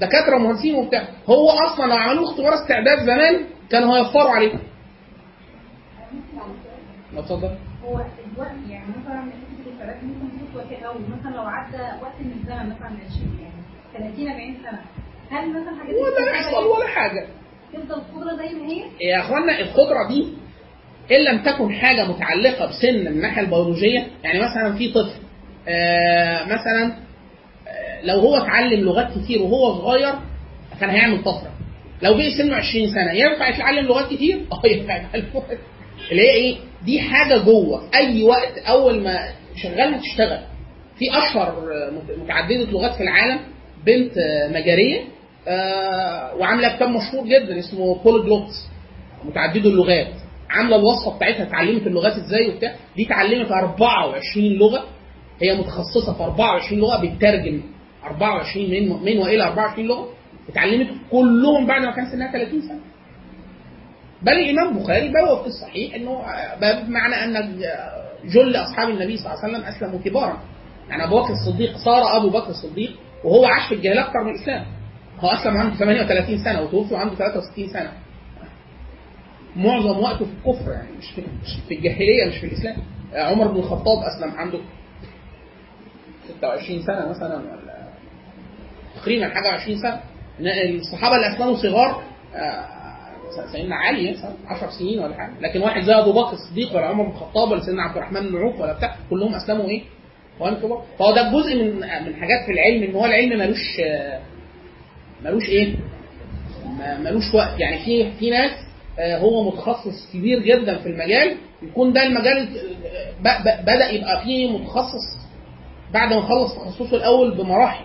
دكاترة 0.00 0.36
ومهندسين 0.36 0.74
وبتاع. 0.74 1.04
هو 1.26 1.50
أصلا 1.50 1.86
لو 1.86 1.96
عملوا 1.96 2.24
اختبار 2.30 2.54
استعداد 2.54 2.98
زمان 2.98 3.40
كانوا 3.70 3.96
هيوفروا 3.96 4.30
عليه 4.30 4.52
ممكن 6.12 6.38
على 6.38 6.52
سؤال. 6.62 6.74
لا 6.86 7.02
اتفضل. 7.18 7.50
هو 7.84 7.94
الوقت 8.34 8.56
يعني 8.70 8.84
مثلا 8.88 9.20
حتة 9.20 9.70
الفلات 9.72 10.04
ممكن 10.04 10.28
تكون 10.46 10.56
وقت 10.60 10.84
قوي 10.84 11.02
مثلا 11.20 11.36
لو 11.36 11.42
عدى 11.42 11.82
وقت 12.02 12.14
من 12.20 12.32
الزمن 12.32 12.66
مثلا 12.66 12.88
20 12.88 13.38
يعني 13.40 14.12
30 14.14 14.28
40 14.28 14.56
سنة. 14.62 14.80
هل 15.30 15.50
مثلا 15.50 15.78
حاجات 15.80 15.94
ولا 15.94 16.30
يحصل 16.30 16.64
ولا 16.66 16.86
حاجة. 16.86 17.26
تفضل 17.72 17.94
القدرة 17.94 18.36
زي 18.36 18.54
ما 18.54 18.66
هي؟ 18.66 18.82
يا 19.00 19.20
أخوانا 19.20 19.58
القدرة 19.60 20.08
دي 20.08 20.26
إن 21.12 21.24
لم 21.24 21.42
تكن 21.42 21.72
حاجة 21.74 22.04
متعلقة 22.04 22.66
بسن 22.66 23.00
من 23.00 23.06
الناحية 23.06 23.40
البيولوجية 23.42 24.06
يعني 24.24 24.38
مثلا 24.40 24.74
في 24.78 24.92
طفل 24.92 25.20
آه 25.68 26.44
مثلا 26.44 26.92
آه 27.68 28.02
لو 28.04 28.20
هو 28.20 28.36
اتعلم 28.36 28.80
لغات 28.80 29.18
كتير 29.18 29.42
وهو 29.42 29.74
صغير 29.78 30.14
كان 30.80 30.90
هيعمل 30.90 31.18
طفرة. 31.22 31.50
لو 32.02 32.14
بقي 32.14 32.30
سنه 32.38 32.56
20 32.56 32.90
سنة 32.94 33.12
ينفع 33.12 33.48
يتعلم 33.48 33.86
لغات 33.86 34.10
كتير؟ 34.14 34.36
آه 34.52 34.66
ينفع 34.66 34.96
يتعلم 34.96 35.26
لغات 35.34 35.58
اللي 36.10 36.22
هي 36.22 36.30
إيه؟ 36.30 36.56
دي 36.84 37.00
حاجة 37.00 37.38
جوه. 37.38 37.82
أي 37.94 38.22
وقت 38.22 38.58
أول 38.58 39.02
ما 39.02 39.18
شغالها 39.56 39.98
تشتغل 39.98 40.40
في 40.98 41.04
أشهر 41.18 41.62
مت- 41.92 42.18
متعددة 42.18 42.70
لغات 42.70 42.94
في 42.94 43.02
العالم. 43.02 43.40
بنت 43.86 44.12
مجريه 44.50 45.00
آه، 45.48 46.34
وعاملة 46.34 46.76
كتاب 46.76 46.88
مشهور 46.88 47.26
جدا 47.26 47.58
اسمه 47.58 47.94
بوليجلوت 48.04 48.48
متعددة 49.24 49.70
اللغات. 49.70 50.08
عاملة 50.50 50.76
الوصفة 50.76 51.16
بتاعتها 51.16 51.42
اتعلمت 51.42 51.86
اللغات 51.86 52.12
إزاي 52.12 52.48
وبتاع. 52.48 52.74
دي 52.96 53.06
اتعلمت 53.06 53.50
24 53.52 54.44
لغة. 54.52 54.84
هي 55.42 55.54
متخصصة 55.54 56.12
في 56.16 56.22
24 56.22 56.80
لغة 56.80 56.96
بتترجم 57.06 57.60
24 58.04 58.70
من 58.70 58.88
من 58.88 59.18
وإلى 59.18 59.44
24 59.44 59.86
لغة. 59.86 60.08
اتعلمت 60.48 60.88
كلهم 61.10 61.66
بعد 61.66 61.82
ما 61.82 61.90
كان 61.90 62.06
سنها 62.12 62.32
30 62.32 62.60
سنة. 62.62 62.80
بل 64.22 64.32
الإمام 64.32 64.76
البخاري 64.76 65.08
بوى 65.08 65.40
في 65.42 65.46
الصحيح 65.46 65.94
إنه 65.94 66.22
بمعنى 66.60 67.14
أن 67.14 67.58
جل 68.24 68.56
أصحاب 68.56 68.88
النبي 68.90 69.16
صلى 69.16 69.26
الله 69.32 69.44
عليه 69.44 69.54
وسلم 69.54 69.64
أسلموا 69.68 69.98
كبارا. 70.04 70.38
يعني 70.88 71.04
أبو 71.04 71.20
بكر 71.22 71.32
الصديق 71.32 71.76
صار 71.76 72.16
أبو 72.16 72.30
بكر 72.30 72.48
الصديق 72.50 72.96
وهو 73.24 73.44
عاش 73.46 73.68
في 73.68 73.74
الجاهلية 73.74 74.00
أكثر 74.00 74.24
من 74.24 74.30
الإسلام. 74.34 74.64
هو 75.20 75.28
أسلم 75.28 75.56
عنده 75.56 75.76
38 75.76 76.44
سنة 76.44 76.60
وتوفي 76.62 76.96
عنده 76.96 77.14
63 77.14 77.68
سنة. 77.68 77.92
معظم 79.56 79.98
وقته 79.98 80.24
في 80.24 80.30
الكفر 80.32 80.70
يعني 80.72 80.88
مش 80.98 81.10
في, 81.10 81.20
مش 81.20 81.58
في 81.68 81.74
الجاهلية 81.74 82.26
مش 82.28 82.38
في 82.38 82.46
الإسلام. 82.46 82.76
عمر 83.14 83.46
بن 83.48 83.56
الخطاب 83.58 83.98
أسلم 83.98 84.30
عنده 84.30 84.58
26 86.38 86.82
سنة 86.82 87.08
مثلا 87.08 87.36
ولا 87.36 87.88
تقريبا 88.96 89.28
حاجة 89.28 89.48
20 89.52 89.78
سنة. 89.78 90.00
الصحابة 90.40 91.16
اللي 91.16 91.34
أسلموا 91.34 91.56
صغار 91.56 92.02
آه، 92.34 92.83
سيدنا 93.52 93.76
علي 93.76 94.10
مثلا 94.10 94.32
10 94.46 94.70
سنين 94.78 94.98
ولا 94.98 95.14
حاجة. 95.14 95.32
لكن 95.40 95.60
واحد 95.62 95.82
زي 95.82 95.92
أبو 95.94 96.12
بكر 96.12 96.32
الصديق 96.32 96.76
ولا 96.76 96.86
عمر 96.86 97.04
بن 97.04 97.10
الخطاب 97.10 97.50
ولا 97.50 97.60
سيدنا 97.60 97.82
عبد 97.82 97.96
الرحمن 97.96 98.20
بن 98.20 98.36
عوف 98.36 98.60
ولا 98.60 98.72
بتاع 98.72 98.96
كلهم 99.10 99.34
أسلموا 99.34 99.68
إيه؟ 99.68 99.82
قوام 100.40 100.54
كبار. 100.54 100.82
فهو 100.98 101.14
ده 101.14 101.32
جزء 101.32 101.54
من 101.56 101.76
من 101.80 102.14
حاجات 102.16 102.44
في 102.46 102.52
العلم 102.52 102.82
إن 102.82 102.94
هو 102.94 103.04
العلم 103.06 103.38
ملوش 103.38 103.80
ملوش 105.24 105.48
إيه؟ 105.48 105.74
ملوش 106.98 107.34
وقت. 107.34 107.60
يعني 107.60 107.78
في 107.84 108.12
في 108.18 108.30
ناس 108.30 108.50
آه، 108.98 109.18
هو 109.18 109.50
متخصص 109.50 110.12
كبير 110.12 110.38
جدا 110.38 110.78
في 110.78 110.86
المجال 110.88 111.36
يكون 111.62 111.92
ده 111.92 112.02
المجال 112.02 112.48
آه، 113.26 113.62
بدأ 113.62 113.90
يبقى 113.90 114.22
فيه 114.24 114.58
متخصص 114.58 115.24
بعد 115.94 116.12
ما 116.12 116.20
خلص 116.22 116.54
تخصصه 116.54 116.96
الأول 116.96 117.34
بمراحل. 117.36 117.84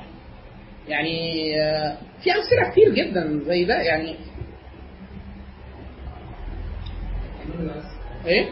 يعني 0.87 1.41
آه، 1.61 1.97
في 2.23 2.31
أمثلة 2.31 2.71
كتير 2.71 2.93
جدا 2.93 3.39
زي 3.45 3.65
ده. 3.65 3.81
يعني 3.81 4.15
إيه؟ 8.25 8.45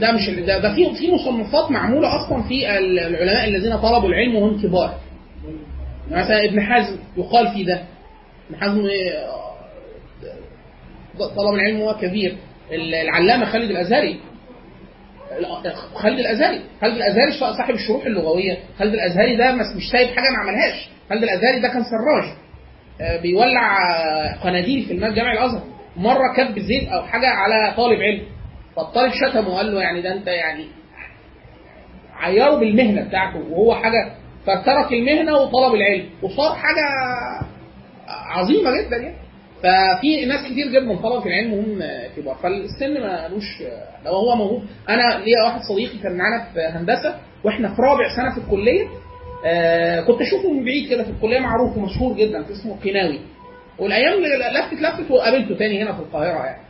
ده 0.00 0.12
مش 0.12 0.30
ده, 0.30 0.58
ده 0.58 0.74
في 0.74 0.94
في 0.94 1.12
مصنفات 1.12 1.70
معمولة 1.70 2.08
أصلا 2.16 2.42
في 2.42 2.78
ال- 2.78 2.98
العلماء 2.98 3.48
الذين 3.48 3.76
طلبوا 3.76 4.08
العلم 4.08 4.34
وهم 4.36 4.62
كبار. 4.62 4.94
مثلا 6.10 6.44
ابن 6.44 6.60
حزم 6.60 6.96
يقال 7.16 7.48
في 7.54 7.64
ده. 7.64 7.82
ابن 8.50 8.60
حزم 8.60 8.86
آه، 8.86 9.52
طلب 11.18 11.54
العلم 11.54 11.80
وهو 11.80 11.98
كبير. 11.98 12.36
ال- 12.72 12.94
العلامة 12.94 13.44
خالد 13.46 13.70
الأزهري. 13.70 14.20
خالد 15.94 16.18
الأزهري. 16.18 16.60
خالد 16.80 16.94
الأزهري 16.96 17.32
صاحب 17.56 17.74
الشروح 17.74 18.04
اللغوية. 18.06 18.58
خالد 18.78 18.94
الأزهري 18.94 19.36
ده 19.36 19.52
مش 19.52 19.90
سايب 19.92 20.08
حاجة 20.08 20.30
ما 20.30 20.38
عملهاش. 20.38 20.88
خالد 21.08 21.22
الأزهري 21.22 21.60
ده 21.60 21.68
كان 21.68 21.82
سراج. 21.84 22.36
بيولع 23.22 23.76
آه، 23.96 24.34
قناديل 24.44 24.84
في 24.84 24.92
المسجد 24.92 25.14
جامع 25.14 25.32
الأزهر. 25.32 25.62
مرة 25.96 26.34
كب 26.36 26.58
زيت 26.58 26.88
أو 26.88 27.02
حاجة 27.02 27.26
على 27.28 27.74
طالب 27.76 28.00
علم. 28.02 28.22
فالطالب 28.76 29.12
شتمه 29.12 29.48
وقال 29.48 29.74
له 29.74 29.80
يعني 29.80 30.02
ده 30.02 30.12
أنت 30.12 30.26
يعني 30.26 30.66
عيره 32.14 32.54
بالمهنة 32.56 33.02
بتاعته 33.08 33.38
وهو 33.50 33.74
حاجة 33.74 34.12
فترك 34.46 34.92
المهنة 34.92 35.32
وطلب 35.36 35.74
العلم. 35.74 36.04
وصار 36.22 36.54
حاجة 36.54 36.84
عظيمة 38.08 38.70
جدا 38.80 38.96
يعني. 38.96 39.16
ففي 39.62 40.24
ناس 40.26 40.44
كتير 40.50 40.66
جدا 40.68 40.96
طلبوا 40.96 41.26
العلم 41.26 41.52
وهم 41.52 41.82
كبار. 42.16 42.34
فالسن 42.42 43.00
مالوش 43.00 43.62
لو 44.04 44.12
هو 44.12 44.36
موهوب 44.36 44.62
أنا 44.88 45.02
ليا 45.24 45.44
واحد 45.44 45.60
صديقي 45.60 45.98
كان 45.98 46.16
معانا 46.16 46.44
في 46.54 46.60
هندسة 46.60 47.14
وإحنا 47.44 47.74
في 47.74 47.82
رابع 47.82 48.16
سنة 48.16 48.30
في 48.34 48.38
الكلية. 48.38 48.86
آه 49.46 50.00
كنت 50.00 50.20
أشوفه 50.20 50.52
من 50.52 50.64
بعيد 50.64 50.90
كده 50.90 51.04
في 51.04 51.10
الكلية 51.10 51.38
معروف 51.38 51.76
ومشهور 51.76 52.16
جدا 52.16 52.44
اسمه 52.52 52.76
قناوي 52.84 53.20
والأيام 53.78 54.14
لفت 54.56 54.72
لفت 54.82 55.10
وقابلته 55.10 55.54
تاني 55.54 55.82
هنا 55.82 55.92
في 55.92 55.98
القاهرة 56.00 56.44
يعني. 56.44 56.62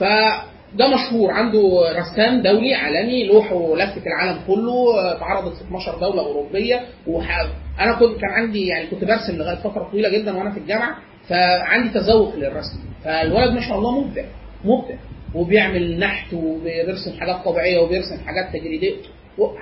فده 0.00 0.88
مشهور 0.94 1.30
عنده 1.30 1.60
رسام 1.98 2.42
دولي 2.42 2.74
عالمي 2.74 3.26
لوحه 3.26 3.76
لفت 3.76 4.06
العالم 4.06 4.40
كله 4.46 5.12
اتعرضت 5.12 5.56
في 5.56 5.62
12 5.62 5.98
دولة 6.00 6.22
أوروبية 6.26 6.80
وح... 7.06 7.38
أنا 7.80 7.92
كنت 7.98 8.20
كان 8.20 8.30
عندي 8.30 8.66
يعني 8.66 8.86
كنت 8.86 9.04
برسم 9.04 9.36
لغاية 9.36 9.56
فترة 9.56 9.88
طويلة 9.90 10.08
جدا 10.08 10.36
وأنا 10.36 10.50
في 10.50 10.58
الجامعة 10.60 10.96
فعندي 11.28 11.88
تذوق 11.88 12.34
للرسم. 12.36 12.78
فالولد 13.04 13.52
ما 13.52 13.60
شاء 13.60 13.78
الله 13.78 14.00
مبدع 14.00 14.24
مبدع. 14.64 14.94
وبيعمل 15.34 15.98
نحت 15.98 16.34
وبيرسم 16.34 17.20
حاجات 17.20 17.36
طبيعية 17.44 17.78
وبيرسم 17.78 18.16
حاجات 18.26 18.48
تجريدية. 18.52 18.94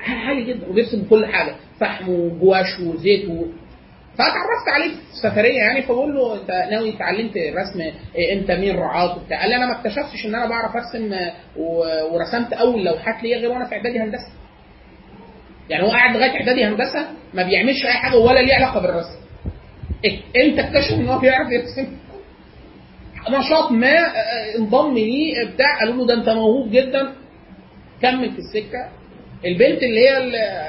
عالي 0.06 0.44
جدا 0.44 0.66
وبيرسم 0.68 1.04
كل 1.10 1.26
حاجة؟ 1.26 1.54
فحم 1.80 2.08
وجواش 2.08 2.80
وزيت 2.80 3.28
و... 3.28 3.44
فاتعرفت 4.18 4.68
عليه 4.74 4.88
في 4.94 5.16
سفرية 5.22 5.58
يعني 5.58 5.82
فبقول 5.82 6.14
له 6.14 6.34
أنت 6.34 6.50
ناوي 6.70 6.94
اتعلمت 6.96 7.36
الرسم 7.36 7.80
انت 8.32 8.50
مين 8.50 8.76
رعاة 8.78 9.16
وبتاع 9.16 9.40
قال 9.40 9.50
لي 9.50 9.56
أنا 9.56 9.66
ما 9.66 9.78
اكتشفتش 9.80 10.26
إن 10.26 10.34
أنا 10.34 10.46
بعرف 10.46 10.76
أرسم 10.76 11.12
آه، 11.12 11.32
و- 11.56 12.14
ورسمت 12.14 12.52
أول 12.52 12.84
لوحات 12.84 13.22
ليا 13.22 13.38
غير 13.38 13.50
وأنا 13.50 13.64
في 13.64 13.74
إعدادي 13.74 13.98
هندسة. 14.00 14.28
يعني 15.70 15.84
هو 15.84 15.90
قاعد 15.90 16.16
لغاية 16.16 16.30
إعدادي 16.40 16.64
هندسة 16.64 17.06
ما 17.34 17.42
بيعملش 17.42 17.86
أي 17.86 17.92
حاجة 17.92 18.16
ولا 18.18 18.40
ليه 18.40 18.54
علاقة 18.54 18.80
بالرسم. 18.80 19.16
إيه؟ 20.04 20.18
إمتى 20.44 20.60
اكتشف 20.60 20.94
إن 20.94 21.08
هو 21.08 21.18
بيعرف 21.18 21.48
يرسم؟ 21.52 21.92
نشاط 23.30 23.72
ما 23.72 23.96
آه، 23.98 24.58
انضم 24.58 24.94
ليه 24.94 25.44
بتاع 25.54 25.78
قالوا 25.80 25.94
له 25.96 26.06
ده 26.06 26.14
أنت 26.14 26.28
موهوب 26.28 26.70
جدا. 26.70 27.12
كمل 28.02 28.30
في 28.32 28.38
السكة. 28.38 28.88
البنت 29.44 29.82
اللي 29.82 30.00
هي 30.00 30.18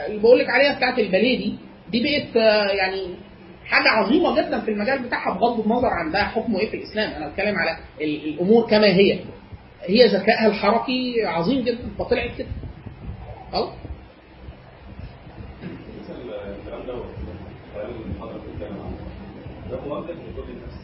اللي 0.08 0.20
بقول 0.22 0.40
لك 0.40 0.50
عليها 0.50 0.78
بتاعت 0.78 1.00
الباليه 1.00 1.38
دي 1.38 1.56
دي 1.92 2.04
بقت 2.04 2.38
آه، 2.38 2.68
يعني 2.68 3.16
حاجة 3.66 3.90
عظيمة 3.90 4.42
جدا 4.42 4.60
في 4.62 4.72
المجال 4.72 5.00
بتاعها 5.00 5.34
بغض 5.40 5.60
النظر 5.60 5.88
عن 5.88 6.12
ده 6.12 6.24
حكمه 6.24 6.60
إيه 6.60 6.70
في 6.70 6.78
الإسلام. 6.78 7.12
أنا 7.12 7.28
بتكلم 7.28 7.56
على 7.56 7.78
ال- 8.02 8.28
الأمور 8.34 8.68
كما 8.70 8.86
هي. 8.88 9.20
هي 9.82 10.08
ذكائها 10.08 10.48
الحركي 10.48 11.26
عظيم 11.26 11.64
جدا 11.64 11.90
فطلعت 12.00 12.38
كده. 12.38 12.48
خلاص؟ 13.52 13.70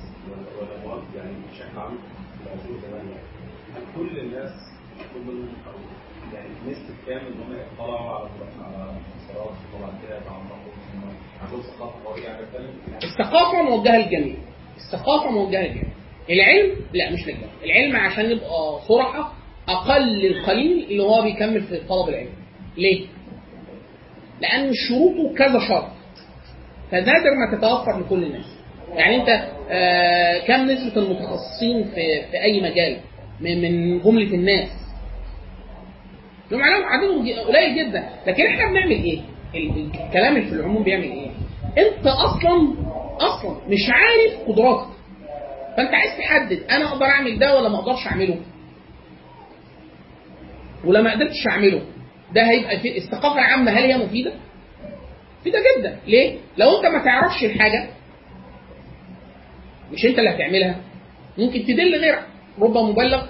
ده 0.04 0.12
يعني 1.16 1.32
بشكل 1.52 1.78
عام 1.80 1.98
في 2.44 2.54
2008 2.54 3.16
هل 3.76 3.82
كل 3.96 4.20
الناس 4.20 4.52
هم 6.68 7.54
على 7.80 8.30
على 9.82 9.98
كده 10.08 10.20
ثقافه 11.62 12.06
قويه 12.06 12.24
يعني 12.24 12.40
الثقافة 13.04 13.62
موجهة 13.64 13.98
للجميع. 13.98 14.36
الثقافة 14.78 15.32
موجهة 15.32 15.62
للجميع. 15.62 15.84
العلم؟ 16.30 16.76
لا 16.94 17.12
مش 17.12 17.20
للجميع. 17.28 17.48
العلم 17.64 17.96
عشان 17.96 18.30
نبقى 18.30 18.80
صراحة 18.88 19.34
أقل 19.70 20.26
القليل 20.26 20.84
اللي 20.90 21.04
هو 21.04 21.22
بيكمل 21.22 21.62
في 21.62 21.78
طلب 21.90 22.10
العلم. 22.10 22.34
ليه؟ 22.78 23.06
لأن 24.42 24.72
شروطه 24.74 25.36
كذا 25.36 25.60
شرط. 25.68 25.88
فنادر 26.92 27.32
ما 27.36 27.58
تتوفر 27.58 28.00
لكل 28.00 28.24
الناس. 28.24 28.46
يعني 28.96 29.16
أنت 29.16 29.50
آه 29.70 30.40
كم 30.48 30.62
نسبة 30.72 31.02
المتخصصين 31.02 31.84
في 31.84 32.22
في 32.32 32.42
أي 32.44 32.62
مجال؟ 32.62 32.98
من 33.40 34.00
جملة 34.02 34.34
الناس. 34.36 34.70
لهم 36.54 36.84
عددهم 36.86 37.26
عددهم 37.26 37.26
قليل 37.48 37.76
جدا. 37.90 38.10
لكن 38.28 38.46
إحنا 38.46 38.70
بنعمل 38.72 38.92
إيه؟ 38.92 39.22
ال- 39.56 39.90
الكلام 40.08 40.42
في 40.42 40.52
العموم 40.54 40.84
بيعمل 40.84 41.04
إيه؟ 41.04 41.30
أنت 41.78 42.08
أصلا 42.08 42.76
أصلا 43.20 43.58
مش 43.68 43.90
عارف 43.90 44.48
قدراتك. 44.50 44.88
فأنت 45.78 45.94
عايز 45.94 46.18
تحدد 46.18 46.64
أنا 46.72 46.86
أقدر 46.86 47.06
أعمل 47.06 47.40
ده 47.40 47.58
ولا 47.58 47.70
ما 47.70 47.76
أقدرش 47.80 48.08
أعمله؟ 48.08 48.38
ولما 50.86 51.02
ما 51.02 51.12
قدرتش 51.12 51.48
أعمله؟ 51.48 51.82
ده 52.36 52.50
هيبقى 52.50 52.80
في 52.80 52.98
الثقافه 52.98 53.36
العامه 53.40 53.72
هل 53.72 53.84
هي 53.84 53.98
مفيدة؟ 54.06 54.34
مفيدة 55.42 55.60
جدا. 55.80 55.98
ليه؟ 56.08 56.36
لو 56.58 56.78
أنت 56.78 56.86
ما 56.86 57.04
تعرفش 57.04 57.44
الحاجة 57.44 57.90
مش 59.92 60.06
أنت 60.06 60.20
اللي 60.20 60.30
هتعملها. 60.30 60.76
ممكن 61.38 61.64
تدل 61.64 61.96
غيرك. 62.02 62.24
رب 62.60 62.78
مبلغ 62.78 63.26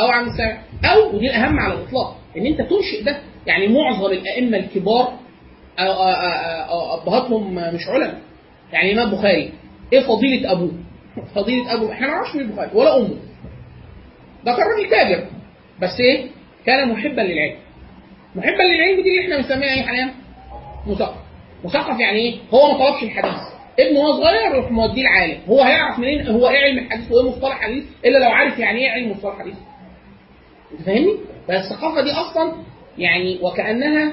أو 0.00 0.06
عن 0.08 0.26
سامع 0.36 0.58
أو 0.84 1.16
ودي 1.16 1.26
الأهم 1.26 1.60
على 1.60 1.74
الإطلاق. 1.74 2.16
ان 2.36 2.46
انت 2.46 2.58
تنشئ 2.60 3.02
ده 3.04 3.18
يعني 3.46 3.68
معظم 3.68 4.06
الأئمة 4.12 4.58
الكبار 4.58 5.12
أبهاتهم 7.02 7.54
مش 7.74 7.88
علماء 7.88 8.18
يعني 8.72 8.92
الإمام 8.92 9.12
البخاري 9.14 9.52
إيه 9.92 10.00
فضيلة 10.00 10.52
أبوه؟ 10.52 10.72
فضيلة 11.34 11.74
أبوه 11.74 11.92
إحنا 11.92 12.06
ما 12.06 12.12
نعرفش 12.12 12.34
مين 12.36 12.44
البخاري 12.46 12.70
ولا 12.74 12.96
أمه 12.96 13.08
ده 14.44 14.52
كان 14.56 14.62
راجل 14.76 14.90
تاجر 14.90 15.26
بس 15.82 16.00
إيه؟ 16.00 16.26
كان 16.66 16.88
محبا 16.88 17.20
للعلم 17.20 17.56
محبا 18.34 18.62
للعلم 18.62 19.02
دي 19.02 19.10
اللي 19.10 19.22
إحنا 19.22 19.36
بنسميها 19.36 19.74
إيه 19.74 19.82
حاليا؟ 19.82 20.14
مثقف 20.86 21.16
مثقف 21.64 22.00
يعني 22.00 22.18
إيه؟ 22.18 22.36
هو 22.54 22.72
ما 22.72 22.78
طلبش 22.90 23.02
الحديث 23.02 23.40
ابنه 23.80 24.00
وهو 24.00 24.20
صغير 24.22 24.54
يروح 24.54 24.70
موديه 24.70 25.02
العالم 25.02 25.38
هو 25.48 25.62
هيعرف 25.62 25.98
منين 25.98 26.26
هو 26.28 26.48
إيه 26.48 26.58
علم 26.58 26.78
الحديث 26.78 27.12
وإيه 27.12 27.28
مصطلح 27.30 27.60
حديث 27.60 27.84
إلا 28.04 28.18
لو 28.18 28.30
عارف 28.30 28.58
يعني 28.58 28.78
إيه 28.78 28.90
علم 28.90 29.10
مصطلح 29.10 29.38
حديث 29.38 29.54
أنت 30.72 30.82
فاهمني؟ 30.82 31.16
فالثقافه 31.48 32.00
دي 32.04 32.12
أصلا 32.12 32.52
يعني 32.98 33.38
وكأنها 33.42 34.12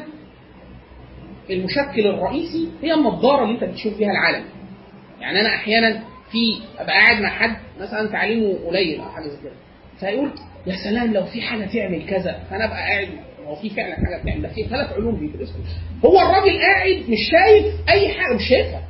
المشكل 1.49 2.07
الرئيسي 2.07 2.69
هي 2.81 2.93
النظارة 2.93 3.43
اللي 3.43 3.55
أنت 3.55 3.63
بتشوف 3.63 3.97
بيها 3.97 4.11
العالم. 4.11 4.45
يعني 5.21 5.41
أنا 5.41 5.49
أحيانا 5.55 6.03
في 6.31 6.59
أبقى 6.79 6.93
قاعد 6.97 7.21
مع 7.21 7.29
حد 7.29 7.55
مثلا 7.79 8.07
تعليمه 8.11 8.59
قليل 8.67 8.99
أو 9.01 9.09
حاجة 9.09 9.23
زي 9.27 9.37
كده 9.43 9.51
فيقول 9.99 10.31
يا 10.67 10.75
سلام 10.83 11.13
لو 11.13 11.25
في 11.25 11.41
حاجة 11.41 11.65
تعمل 11.65 12.05
كذا 12.09 12.43
فأنا 12.49 12.65
أبقى 12.65 12.77
قاعد 12.77 13.07
هو 13.45 13.55
في 13.55 13.69
فعلا 13.69 13.95
حاجة 13.95 14.21
بتعمل 14.23 14.41
ده 14.41 14.47
في 14.49 14.63
ثلاث 14.63 14.93
علوم 14.93 15.15
بيدرسوا. 15.15 15.55
هو 16.05 16.19
الراجل 16.21 16.59
قاعد 16.61 17.03
مش 17.09 17.19
شايف 17.31 17.65
أي 17.89 18.09
حاجة 18.13 18.35
مش 18.35 18.49
شايفها 18.49 18.83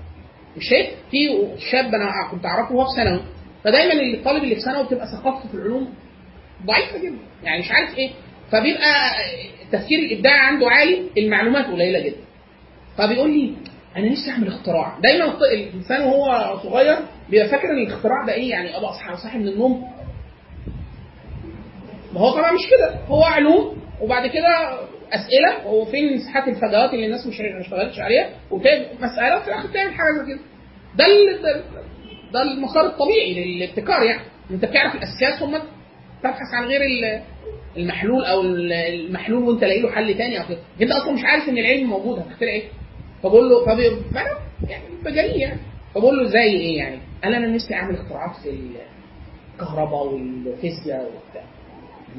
مش 0.57 0.69
شايف. 0.69 0.89
في 1.11 1.17
شاب 1.71 1.85
أنا 1.85 2.09
كنت 2.31 2.45
أعرفه 2.45 2.75
وهو 2.75 2.85
في 2.85 2.95
ثانوي 2.95 3.19
فدايما 3.63 3.93
الطالب 4.17 4.43
اللي 4.43 4.55
في 4.55 4.61
ثانوي 4.61 4.83
بتبقى 4.85 5.07
ثقافته 5.07 5.47
في 5.49 5.53
العلوم 5.53 5.93
ضعيفة 6.65 6.97
جدا. 6.97 7.17
يعني 7.43 7.59
مش 7.59 7.71
عارف 7.71 7.97
إيه. 7.97 8.09
فبيبقى 8.53 9.11
التفكير 9.65 9.99
الابداعي 9.99 10.39
عنده 10.39 10.69
عالي 10.69 11.01
المعلومات 11.17 11.65
قليلة 11.65 11.99
جدا. 11.99 12.17
فبيقول 12.97 13.29
لي 13.31 13.53
أنا 13.97 14.09
نفسي 14.09 14.31
أعمل 14.31 14.47
اختراع. 14.47 14.99
دايما 14.99 15.37
الإنسان 15.53 16.01
وهو 16.01 16.57
صغير 16.63 16.97
بيبقى 17.29 17.47
فاكر 17.49 17.69
إن 17.69 17.77
الاختراع 17.77 18.25
ده 18.27 18.33
إيه؟ 18.33 18.49
يعني 18.49 18.77
أبقى 18.77 18.89
اصحى 18.89 19.15
صاحي 19.23 19.37
من 19.37 19.47
النوم. 19.47 19.87
ما 22.13 22.19
هو 22.19 22.31
طبعا 22.31 22.51
مش 22.51 22.67
كده. 22.77 22.95
هو 23.07 23.23
علوم 23.23 23.77
وبعد 24.01 24.27
كده 24.27 24.79
أسئلة 25.13 25.67
وفين 25.67 26.15
مساحات 26.15 26.47
الفجوات 26.47 26.93
اللي 26.93 27.05
الناس 27.05 27.27
مش 27.27 27.39
ما 27.39 27.61
اشتغلتش 27.61 27.99
عليها 27.99 28.29
وبتعمل 28.51 28.85
مسألة 28.99 29.37
وفي 29.37 29.47
الآخر 29.47 29.67
تعمل 29.73 29.93
حاجة 29.93 30.25
زي 30.25 30.33
كده. 30.33 30.41
ده 30.97 31.05
ده, 32.33 32.41
المسار 32.41 32.85
الطبيعي 32.85 33.33
للابتكار 33.45 34.03
يعني. 34.03 34.21
أنت 34.51 34.65
بتعرف 34.65 34.95
الأساس 34.95 35.39
ثم 35.39 35.57
تبحث 36.23 36.53
عن 36.53 36.65
غير 36.65 36.81
المحلول 37.77 38.25
أو 38.25 38.41
ال- 38.41 38.73
المحلول 38.73 39.43
وأنت 39.43 39.63
لاقي 39.63 39.81
له 39.81 39.91
حل 39.91 40.17
تاني 40.17 40.41
أو 40.41 40.47
كده 40.47 40.57
انت 40.81 40.91
أصلا 40.91 41.11
مش 41.11 41.21
عارف 41.23 41.49
إن 41.49 41.57
العلم 41.57 41.89
موجود 41.89 42.19
هتخترع 42.19 42.49
إيه 42.49 42.63
فبقول 43.23 43.49
له. 43.49 43.65
فأنا 43.65 44.29
يعني 44.69 44.83
بجري 45.05 45.39
يعني 45.39 45.59
فبقول 45.95 46.17
له 46.17 46.29
زي 46.29 46.39
إيه 46.43 46.77
يعني 46.77 46.99
قال 47.23 47.35
أنا 47.35 47.47
نفسي 47.47 47.73
أعمل 47.73 47.95
اختراعات 47.95 48.35
في 48.43 48.49
الكهرباء 49.55 50.05
والفيزياء 50.07 51.01
وبتاع 51.05 51.43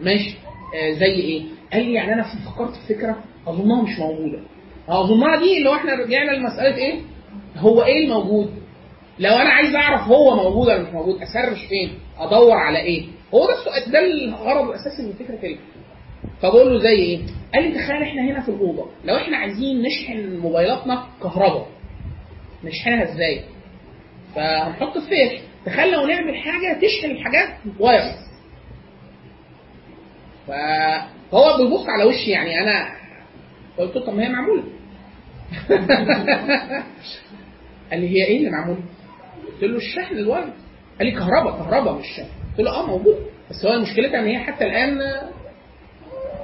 ماشي 0.02 0.36
آه 0.74 0.93
زي 0.93 1.06
إيه؟ 1.14 1.43
قال 1.72 1.85
لي 1.85 1.93
يعني 1.94 2.12
أنا 2.12 2.22
فكرت 2.22 2.74
في 2.76 2.94
فكرة 2.94 3.16
أظنها 3.47 3.82
مش 3.82 3.98
موجودة. 3.98 4.39
أظنها 4.89 5.36
دي 5.36 5.59
اللي 5.59 5.68
هو 5.68 5.74
إحنا 5.74 5.94
رجعنا 5.94 6.31
لمسألة 6.31 6.76
إيه؟ 6.76 7.01
هو 7.56 7.82
إيه 7.85 8.05
الموجود؟ 8.05 8.51
لو 9.18 9.31
أنا 9.32 9.51
عايز 9.51 9.74
أعرف 9.74 10.09
هو 10.09 10.36
موجود 10.36 10.66
ولا 10.68 10.82
مش 10.82 10.89
موجود 10.94 11.22
أسرش 11.22 11.64
فين؟ 11.68 11.90
أدور 12.18 12.52
على 12.56 12.78
إيه؟ 12.78 13.05
هو 13.35 13.47
ده 13.47 13.59
السؤال 13.59 13.93
ده 13.93 13.99
الغرض 13.99 14.69
الأساسي 14.69 15.03
من 15.03 15.13
فكرة 15.13 15.47
ال 15.47 15.59
فبقول 16.43 16.73
له 16.73 16.79
زي 16.79 16.89
إيه؟ 16.89 17.21
قال 17.55 17.63
لي 17.65 17.75
تخيل 17.75 18.03
إحنا 18.03 18.23
هنا 18.23 18.41
في 18.41 18.49
الأوضة 18.49 18.91
لو 19.05 19.17
إحنا 19.17 19.37
عايزين 19.37 19.83
نشحن 19.83 20.37
موبايلاتنا 20.37 21.07
كهرباء 21.23 21.69
نشحنها 22.65 23.03
إزاي؟ 23.03 23.45
فهنحط 24.35 24.97
الفيش 24.97 25.41
تخيل 25.67 25.93
لو 25.93 26.07
نعمل 26.07 26.37
حاجة 26.37 26.79
تشحن 26.81 27.11
الحاجات 27.11 27.49
wireless 27.81 28.24
فهو 30.47 31.57
بيبص 31.57 31.87
على 31.89 32.05
وشي 32.05 32.31
يعني 32.31 32.61
أنا 32.61 32.95
قلت 33.79 33.97
له 33.97 34.07
طب 34.07 34.15
ما 34.15 34.25
هي 34.25 34.29
معمولة 34.29 34.65
قال 37.91 38.01
لي 38.01 38.09
هي 38.09 38.25
إيه 38.25 38.39
اللي 38.39 38.51
معمولة؟ 38.51 38.81
قلت 39.47 39.63
له 39.63 39.77
الشحن 39.77 40.15
ال 40.16 40.21
wireless 40.21 40.55
قال 40.99 41.07
لي 41.07 41.13
كهرباء 41.13 41.59
كهرباء 41.59 41.99
مش 41.99 42.07
شحن 42.17 42.44
قلت 42.59 42.66
له 42.66 42.70
آه 42.70 42.86
موجود 42.86 43.16
بس 43.51 43.66
هو 43.66 43.81
مشكلتها 43.81 44.20
إن 44.20 44.26
هي 44.26 44.39
حتى 44.39 44.64
الآن 44.64 44.98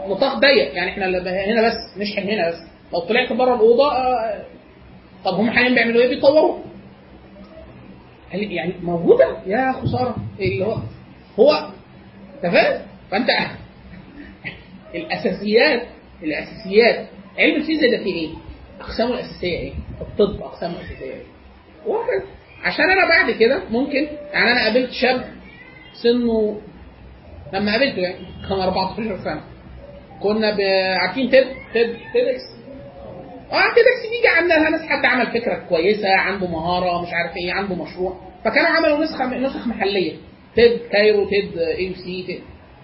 نطاق 0.08 0.38
ضيق 0.38 0.74
يعني 0.74 0.90
إحنا 0.90 1.06
هنا 1.06 1.68
بس 1.68 1.98
نشحن 1.98 2.22
هنا 2.28 2.48
بس 2.48 2.58
لو 2.92 3.00
طلعت 3.00 3.32
بره 3.32 3.54
الأوضة 3.54 3.92
آه، 3.92 4.42
طب 5.24 5.34
هم 5.34 5.50
حاليا 5.50 5.74
بيعملوا 5.74 6.02
إيه؟ 6.02 6.08
بيطوروا 6.08 6.58
هل- 8.30 8.52
يعني 8.52 8.72
موجودة 8.82 9.36
يا 9.46 9.72
خسارة 9.72 10.16
إيه 10.40 10.52
اللي 10.52 10.64
هو 10.66 10.76
هو 11.38 11.52
أنت 12.34 12.52
فاهم؟ 12.52 12.82
فأنت 13.10 13.26
الأساسيات 14.94 15.82
الأساسيات 16.22 17.06
علم 17.38 17.56
الفيزياء 17.56 17.90
ده 17.98 18.04
فيه 18.04 18.14
إيه؟ 18.14 18.28
أقسامه 18.80 19.14
الأساسية 19.14 19.58
إيه؟ 19.58 19.72
الطب 20.00 20.42
أقسامه 20.42 20.74
الأساسية 20.80 21.12
إيه؟ 21.12 21.22
وهكذا 21.86 22.24
عشان 22.64 22.84
أنا 22.90 23.08
بعد 23.08 23.30
كده 23.30 23.62
ممكن 23.70 24.08
يعني 24.32 24.52
أنا 24.52 24.64
قابلت 24.64 24.90
شاب 24.92 25.24
سنه 25.94 26.60
لما 27.52 27.72
قابلته 27.72 27.98
يعني 27.98 28.26
كان 28.48 28.60
14 28.60 29.18
سنة. 29.24 29.40
كنا 30.22 30.56
عارفين 31.00 31.30
TED 31.30 31.44
TED 31.72 31.86
TEDx 32.12 32.42
آه 33.52 33.74
TEDx 33.74 34.02
بيجي 34.10 34.28
عندها 34.38 34.70
ناس 34.70 34.80
حد 34.82 35.04
عمل 35.04 35.26
فكرة 35.26 35.54
كويسة 35.68 36.16
عنده 36.16 36.46
مهارة 36.46 37.02
مش 37.02 37.08
عارف 37.12 37.36
إيه 37.36 37.52
عنده 37.52 37.74
مشروع. 37.74 38.16
فكانوا 38.44 38.68
عملوا 38.68 39.04
نسخة 39.04 39.26
نسخ 39.26 39.66
محلية. 39.66 40.12
TED 40.54 40.78
Cairo 40.92 41.24
TED 41.28 41.58
AC 41.58 42.22
TED 42.26 42.40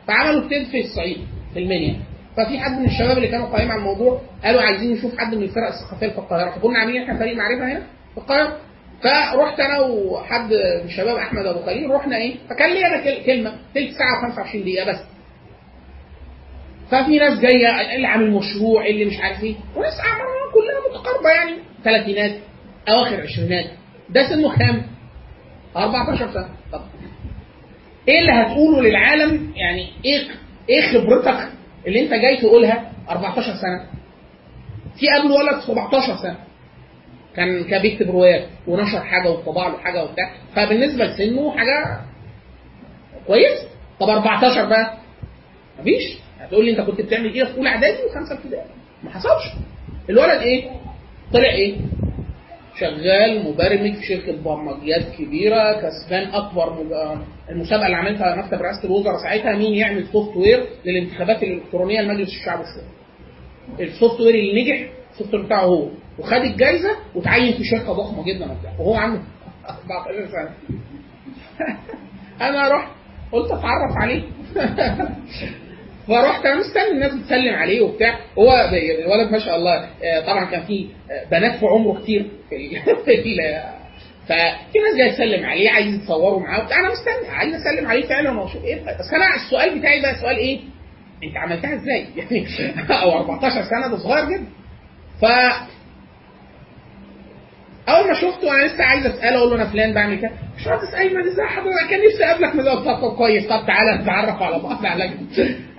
فعملوا 0.08 0.48
TED 0.48 0.66
في 0.66 0.80
الصعيد 0.80 1.18
في 1.54 1.58
المنيا. 1.58 1.96
ففي 2.36 2.58
حد 2.58 2.78
من 2.80 2.84
الشباب 2.86 3.16
اللي 3.16 3.28
كانوا 3.28 3.46
قايمين 3.46 3.70
على 3.70 3.78
الموضوع 3.80 4.20
قالوا 4.44 4.62
عايزين 4.62 4.92
نشوف 4.92 5.18
حد 5.18 5.34
من 5.34 5.42
الفرق 5.42 5.66
الثقافية 5.68 6.08
في 6.08 6.18
القاهرة. 6.18 6.50
فكنا 6.50 6.78
عاملين 6.78 7.02
إحنا 7.02 7.18
فريق 7.18 7.36
معرفة 7.36 7.72
هنا 7.72 7.80
في 8.14 8.18
القاهرة. 8.20 8.56
فرحت 9.02 9.60
أنا 9.60 9.78
وحد 9.80 10.52
من 10.52 10.84
الشباب 10.84 11.16
احمد 11.16 11.46
ابو 11.46 11.62
خليل 11.66 11.90
رحنا 11.90 12.16
إيه 12.16 12.34
فكان 12.50 12.72
لي 12.74 12.86
أنا 12.86 13.04
كل- 13.04 13.24
كلمة 13.26 13.52
تلت 13.74 13.90
ساعة 13.98 14.32
و25 14.46 14.56
دقيقة 14.56 14.92
بس. 14.92 14.98
ففي 16.90 17.18
ناس 17.18 17.38
جاية 17.40 17.94
اللي 17.96 18.06
عامل 18.06 18.30
مشروع 18.30 18.86
اللي 18.86 19.04
مش 19.04 19.18
عارف 19.20 19.42
إيه 19.44 19.54
وناس 19.76 20.00
اعمارها 20.00 20.52
كلها 20.54 20.90
متقاربة 21.00 21.30
يعني 21.30 21.52
ثلاثينات 21.84 22.36
أواخر 22.88 23.20
عشرينات. 23.22 23.66
ده 24.10 24.28
سنه 24.28 24.56
كام؟ 24.58 24.82
14 25.76 26.32
سنة. 26.32 26.48
طب 26.72 26.80
إيه 28.08 28.20
اللي 28.20 28.32
هتقوله 28.32 28.82
للعالم؟ 28.82 29.52
يعني 29.56 29.88
إيه 30.04 30.28
إيه 30.68 30.82
خبرتك 30.92 31.48
اللي 31.86 32.00
أنت 32.00 32.10
جاي 32.14 32.36
تقولها 32.36 32.92
14 33.10 33.42
سنة؟ 33.42 33.86
في 35.00 35.06
قبله 35.08 35.34
ولد 35.34 35.60
17 35.60 36.16
سنة. 36.22 36.36
كان 37.36 37.64
كان 37.64 37.82
بيكتب 37.82 38.10
روايات 38.10 38.46
ونشر 38.66 39.00
حاجة 39.00 39.30
وطبع 39.30 39.68
له 39.68 39.78
حاجة 39.78 40.04
وبتاع. 40.04 40.30
فبالنسبة 40.56 41.04
لسنه 41.04 41.50
حاجة 41.56 42.00
كويس. 43.26 43.58
طب 44.00 44.08
14 44.08 44.64
بقى؟ 44.68 44.96
مفيش. 45.80 46.18
هتقول 46.40 46.64
لي 46.64 46.70
أنت 46.70 46.80
كنت 46.80 47.00
بتعمل 47.00 47.34
إيه 47.34 47.44
في 47.44 47.56
أولى 47.58 47.68
إعدادي 47.68 47.98
وخمسة 48.04 48.34
ابتدائي؟ 48.34 48.64
ما 49.04 49.10
حصلش. 49.10 49.52
الولد 50.10 50.40
إيه؟ 50.40 50.70
طلع 51.32 51.48
إيه؟ 51.50 51.76
شغال 52.80 53.44
مبرمج 53.44 53.94
في 53.94 54.06
شركة 54.06 54.42
برمجيات 54.42 55.02
كبيرة 55.18 55.72
كسبان 55.80 56.28
أكبر 56.28 56.82
المسابقة 57.50 57.86
اللي 57.86 57.96
عملتها 57.96 58.36
مكتب 58.36 58.62
رئاسه 58.62 58.84
الوزراء 58.84 59.16
ساعتها 59.22 59.56
مين 59.56 59.74
يعمل 59.74 60.06
software 60.12 60.66
للانتخابات 60.84 61.42
الإلكترونية 61.42 62.00
لمجلس 62.00 62.28
الشعب 62.28 62.60
السوري. 62.60 62.86
ال 63.88 64.20
software 64.20 64.34
اللي 64.34 64.62
نجح 64.62 64.88
ال 65.12 65.34
software 65.34 65.42
بتاعه 65.42 65.64
هو. 65.64 65.88
وخد 66.18 66.32
الجائزه 66.42 66.96
وتعين 67.14 67.52
في 67.56 67.64
شركة 67.64 67.92
ضخمة 67.92 68.24
جدا 68.24 68.52
وبتاع. 68.52 68.72
وهو 68.78 68.94
عنده 68.94 69.20
14 69.88 70.28
سنه 70.28 70.50
أنا 72.48 72.68
رحت 72.68 72.90
قلت 73.32 73.50
أتعرف 73.50 73.96
عليه. 73.96 74.22
فرحت 76.08 76.46
أنا 76.46 76.60
مستني 76.60 76.90
الناس 76.90 77.14
بتسلم 77.14 77.54
عليه 77.54 77.80
وبتاع. 77.80 78.18
هو 78.38 78.70
الولد 79.04 79.30
ما 79.32 79.38
شاء 79.38 79.56
الله 79.56 79.84
آه، 80.04 80.20
طبعا 80.26 80.44
كان 80.50 80.62
في 80.62 80.88
آه، 81.10 81.24
بنات 81.30 81.58
في 81.58 81.66
عمره 81.66 82.00
كتير. 82.02 82.26
في 83.04 83.62
ففي 84.26 84.78
ناس 84.78 84.96
جاية 84.98 85.12
تسلم 85.12 85.44
عليه 85.46 85.70
عايز 85.70 85.94
يتصوروا 85.94 86.40
معاه 86.40 86.62
وبتاع. 86.62 86.80
أنا 86.80 86.88
مستني 86.92 87.28
عايز 87.28 87.54
أسلم 87.54 87.86
عليه 87.86 88.06
فعلا 88.06 88.40
وأشوف 88.40 88.64
إيه. 88.64 88.74
بس 88.84 89.12
أنا 89.14 89.34
السؤال 89.34 89.78
بتاعي 89.78 90.02
بقى 90.02 90.14
سؤال 90.14 90.36
إيه؟ 90.36 90.60
أنت 91.24 91.36
عملتها 91.36 91.74
إزاي؟ 91.74 92.06
يعني 92.16 92.46
أو 93.02 93.12
14 93.12 93.62
سنة 93.62 93.88
ده 93.88 93.96
صغير 93.98 94.24
جدا. 94.24 94.46
ف 95.20 95.24
أول 97.88 98.06
ما 98.08 98.14
شفته 98.14 98.54
أنا 98.54 98.66
لسه 98.66 98.84
عايز 98.84 99.06
أسأله 99.06 99.38
أقول 99.38 99.50
له 99.50 99.56
أنا 99.56 99.70
فلان 99.70 99.94
بعمل 99.94 100.18
كده. 100.18 100.30
باشمهندس 100.56 100.94
ايمن 100.94 101.20
إزاي 101.26 101.46
حضرتك 101.46 101.90
كان 101.90 102.00
نفسي 102.06 102.24
أقابلك 102.24 102.54
من 102.54 102.64
طب 102.84 103.16
كويس. 103.16 103.46
طب 103.46 103.66
تعالى 103.66 104.02
نتعرف 104.02 104.42
على 104.42 104.58
بعض 104.62 104.86
على 104.86 105.04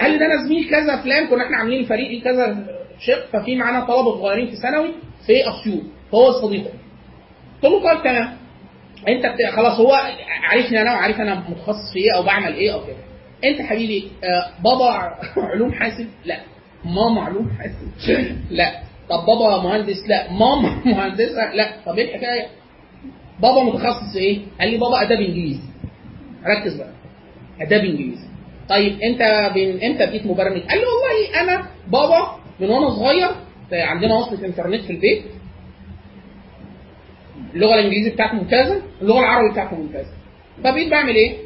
قال 0.02 0.12
لي 0.12 0.18
ده 0.18 0.26
أنا 0.26 0.44
زميل 0.48 0.70
كذا 0.70 1.02
فلان 1.02 1.28
كنا 1.28 1.46
إحنا 1.46 1.58
عاملين 1.58 1.86
فريق 1.86 2.24
كذا 2.24 2.68
شق 3.00 3.26
ففي 3.34 3.56
معانا 3.56 3.80
طلبة 3.86 4.12
صغيرين 4.22 4.48
في 4.48 4.56
ثانوي 4.56 4.92
في 5.26 5.50
أسيوط 5.50 5.84
فهو 6.12 6.32
صديقه. 6.32 6.70
قلت 7.64 7.72
له 7.74 7.94
طيب 7.94 8.04
تمام. 8.04 8.38
أنت. 9.08 9.26
خلاص 9.56 9.80
هو 9.80 9.94
عارفني 10.44 10.82
أنا 10.82 10.94
وعارف 10.94 11.22
أنا 11.22 11.44
متخصص 11.50 11.94
في 11.94 12.00
إيه 12.00 12.16
أو 12.18 12.24
بعمل 12.24 12.54
إيه 12.54 12.74
أو 12.74 12.80
كده. 12.86 12.98
أنت 13.44 13.62
حبيبي 13.62 14.12
آه 14.24 14.48
بابا 14.64 15.16
علوم 15.38 15.72
حاسب؟ 15.74 16.08
لا. 16.26 16.38
ماما 16.86 17.22
علوم 17.22 17.50
حاسب؟ 17.60 18.38
لا. 18.52 18.72
طب 19.10 19.26
بابا 19.26 19.64
مهندس 19.64 20.08
لا 20.08 20.32
ماما 20.32 20.82
مهندسه 20.96 21.54
لا 21.54 21.72
طب 21.86 21.98
إيه 21.98 22.16
الحكاية؟ 22.16 22.48
بابا 23.42 23.64
متخصص 23.64 24.16
إيه؟ 24.16 24.40
قال 24.60 24.70
لي 24.72 24.78
بابا 24.78 25.02
أداب 25.02 25.20
إنجليزي. 25.22 25.62
ركز 26.46 26.76
بقى. 26.76 26.92
أداب 27.62 27.86
إنجليزي. 27.86 28.28
طيب 28.70 29.00
أنت 29.02 29.22
من 29.56 29.84
إمتى 29.84 30.06
بقيت 30.06 30.26
مبرمج. 30.26 30.62
قال 30.62 30.80
لي 30.80 30.86
والله 30.86 31.42
أنا 31.42 31.68
بابا 31.88 32.38
من 32.60 32.70
وأنا 32.70 32.90
صغير 32.90 33.30
عندنا 33.72 34.16
وصلة 34.16 34.46
إنترنت 34.46 34.82
في 34.82 34.90
البيت. 34.94 35.24
اللغة 37.54 37.74
الإنجليزي 37.74 38.10
بتاعته 38.10 38.34
ممتازة 38.36 38.82
اللغة 39.02 39.20
العربي 39.20 39.52
بتاعته 39.52 39.76
ممتازة. 39.76 40.12
فبقيت 40.64 40.92
بعمل 40.92 41.16
إيه؟ 41.16 41.38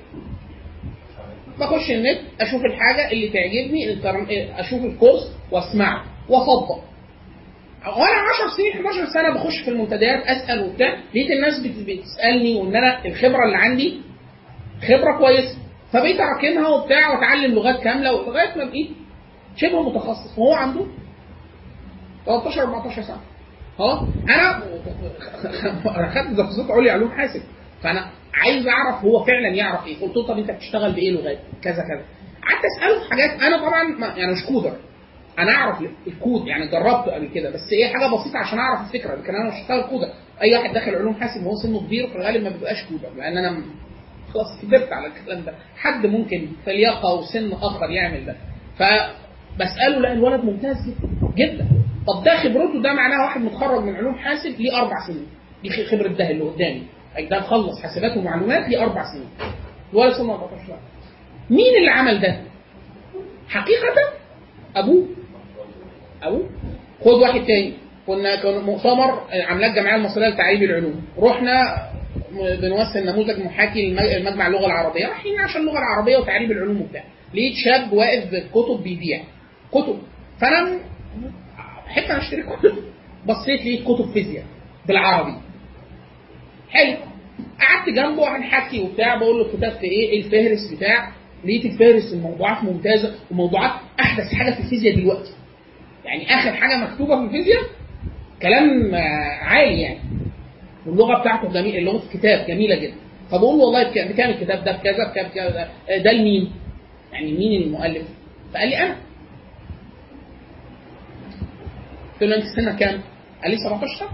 بخش 1.60 1.92
النت 1.92 2.20
أشوف 2.42 2.62
الحاجة 2.66 3.12
اللي 3.12 3.30
تعجبني 3.30 3.98
أشوف 4.60 4.86
الكورس 4.86 5.32
وأسمعه 5.52 6.04
وأفضل. 6.30 6.91
وأنا 7.86 8.22
10 8.48 8.58
سنين 8.58 8.72
11 8.86 9.06
سنة 9.14 9.30
بخش 9.34 9.62
في 9.66 9.72
المنتديات 9.72 10.24
أسأل 10.24 10.64
وبتاع 10.70 10.94
لقيت 11.10 11.32
الناس 11.32 11.60
بت- 11.60 11.90
بتسألني 12.00 12.56
وإن 12.56 12.76
أنا 12.76 13.06
الخبرة 13.06 13.46
اللي 13.46 13.58
عندي 13.58 14.02
خبرة 14.88 15.18
كويسة 15.18 15.58
فبقيت 15.94 16.20
أراكمها 16.20 16.68
وبتاع 16.68 17.10
وأتعلم 17.14 17.54
لغات 17.56 17.84
كاملة 17.84 18.12
لغايه 18.12 18.58
ما 18.58 18.66
بقيت 18.66 18.90
شبه 19.56 19.90
متخصص. 19.90 20.38
وهو 20.38 20.54
عنده 20.54 20.86
13 22.26 22.62
14 22.64 23.02
سنة. 23.02 23.22
خلاص؟ 23.78 24.00
أنا 24.30 24.60
خدت 26.10 26.38
تخصصات 26.38 26.72
عليا 26.72 26.92
علوم 26.94 27.12
حاسب 27.12 27.42
فأنا 27.84 28.10
عايز 28.34 28.68
أعرف 28.68 29.04
هو 29.06 29.24
فعلا 29.24 29.48
يعرف 29.48 29.88
إيه. 29.88 30.02
قلت 30.02 30.16
له 30.18 30.28
طب 30.28 30.38
أنت 30.38 30.52
بتشتغل 30.52 30.92
بإيه 30.92 31.12
لغات؟ 31.12 31.40
كذا 31.64 31.74
كذا. 31.84 32.06
قعدت 32.44 32.62
أسأله 32.78 33.10
حاجات. 33.10 33.42
أنا 33.42 33.58
طبعا 33.58 33.84
ما 33.84 34.08
يعني 34.08 34.32
مش 34.32 34.46
coder. 34.46 34.74
أنا 35.40 35.52
اعرف 35.52 35.78
الكود 36.08 36.48
يعني 36.48 36.68
جربته 36.68 37.12
قبل 37.12 37.28
كده 37.36 37.50
بس 37.50 37.60
إيه 37.74 37.94
حاجة 37.94 38.06
بسيطة 38.16 38.38
عشان 38.38 38.60
اعرف 38.60 38.82
الفكرة 38.82 39.16
لكن 39.16 39.36
أنا 39.36 39.50
مش 39.50 39.54
هشتغل 39.54 39.82
coder 39.82 40.08
اي 40.42 40.56
واحد 40.58 40.74
داخل 40.74 40.96
علوم 40.96 41.14
حاسب 41.14 41.46
وهو 41.46 41.56
سنه 41.64 41.80
كبير 41.80 42.08
في 42.08 42.16
الغالب 42.16 42.44
ما 42.44 42.50
بيبقاش 42.50 42.84
coder 42.84 43.10
لأن 43.18 43.38
أنا 43.38 43.62
خلاص 44.34 44.62
كبرت 44.62 44.94
على 44.94 45.08
الكلام 45.08 45.44
ده. 45.46 45.54
حد 45.78 46.06
ممكن 46.06 46.48
في 46.66 46.74
لياقه 46.74 47.14
وسن 47.16 47.52
اخر 47.54 47.90
يعمل 47.90 48.26
ده. 48.26 48.36
فبسأله 48.76 50.00
لا 50.00 50.12
الولد 50.14 50.44
ممتاز 50.44 50.76
جدا. 51.38 51.68
طب 52.08 52.24
ده 52.24 52.38
خبرته 52.44 52.82
ده 52.82 52.94
معناها 52.94 53.24
واحد 53.26 53.42
متخرج 53.42 53.84
من 53.84 53.96
علوم 53.96 54.16
حاسب 54.16 54.60
ليه 54.60 54.78
أربع 54.82 55.08
سنين. 55.08 55.28
دي 55.64 55.70
خبرة 55.70 56.08
ده 56.08 56.30
اللي 56.30 56.44
قدامي. 56.44 56.84
ده 57.30 57.40
مخلص 57.40 57.82
حاسبات 57.82 58.18
ومعلومات 58.18 58.70
ليه 58.70 58.84
أربع 58.84 59.04
سنين. 59.14 59.30
الولد 59.94 60.14
سنه 60.14 60.34
14 60.34 60.68
سنة. 60.68 60.78
مين 61.50 61.76
اللي 61.80 61.92
عمل 61.92 62.22
ده؟ 62.22 62.42
حقيقة 63.50 63.96
أبوه. 64.76 65.06
ابوه 66.24 66.50
خد 67.02 67.14
واحد 67.14 67.46
تاني. 67.46 67.74
كنا 68.08 68.36
كان 68.36 68.64
مؤتمر 68.64 69.22
عاملاه 69.48 69.68
الجمعيه 69.68 69.96
المصرية 69.96 70.28
لتعريب 70.28 70.64
العلوم. 70.64 71.02
رحنا 71.20 71.88
بنوصل 72.62 73.00
نموذج 73.06 73.40
محاكي 73.40 73.90
لمجمع 73.90 74.48
اللغة 74.48 74.66
العربية. 74.66 75.08
رايحين 75.08 75.40
عشان 75.40 75.62
اللغة 75.62 75.78
العربية 75.78 76.18
وتعريب 76.18 76.52
العلوم 76.52 76.82
وبتاع. 76.82 77.04
لقيت 77.34 77.54
شاب 77.56 77.94
واقف 77.94 78.32
بكتب 78.32 78.84
بيبيع 78.84 79.22
كتب. 79.72 80.00
فأنا 80.42 80.80
أنا 81.98 82.18
أشتري 82.18 82.44
كتب. 82.44 82.76
بصيت 83.28 83.62
لقيت 83.62 83.84
كتب 83.84 84.12
فيزياء 84.14 84.46
بالعربي. 84.88 85.34
حلو. 86.70 86.98
قعدت 87.60 87.90
جنبه 87.96 88.38
هنحكي 88.38 88.82
وبتاع. 88.82 89.16
بقول 89.16 89.38
له 89.40 89.44
كتبت 89.48 89.84
إيه؟ 89.84 90.10
إيه 90.10 90.22
الفهرس 90.22 90.74
بتاع؟ 90.74 91.12
لقيت 91.46 91.66
الفهرس 91.66 92.14
الموضوعات 92.14 92.64
ممتازة 92.64 93.16
وموضوعات 93.32 93.72
أحدث 94.00 94.34
حاجة 94.34 94.52
في 94.54 94.60
الفيزياء 94.60 94.96
دلوقتي. 94.96 95.32
يعني 96.06 96.36
آخر 96.36 96.54
حاجة 96.54 96.76
مكتوبة 96.78 97.16
في 97.20 97.24
الفيزياء 97.26 97.62
كلام 98.42 98.96
عالي 99.42 99.82
يعني 99.82 100.00
واللغة 100.86 101.22
بتاعته 101.22 101.50
جميل 101.54 101.78
اللغة 101.78 102.04
الكتاب 102.04 102.48
جميلة 102.48 102.76
جدا 102.76 102.96
فبقول 103.32 103.58
له 103.58 103.64
والله 103.66 103.84
بكام 104.08 104.30
الكتاب 104.30 104.64
ده 104.64 104.72
بكذا 104.72 105.10
بكام 105.12 105.28
كذا 105.28 105.70
آه، 105.90 105.98
ده 105.98 106.12
لمين؟ 106.12 106.52
يعني 107.14 107.32
مين 107.32 107.62
المؤلف؟ 107.62 108.04
فقال 108.54 108.70
لي 108.70 108.78
أنا 108.78 108.96
قلت 112.14 112.24
له 112.30 112.36
أنت 112.36 112.44
سنك 112.56 112.76
كام؟ 112.80 113.02
قال 113.44 113.52
لي 113.52 113.58
17 113.58 114.00
سنه 114.00 114.10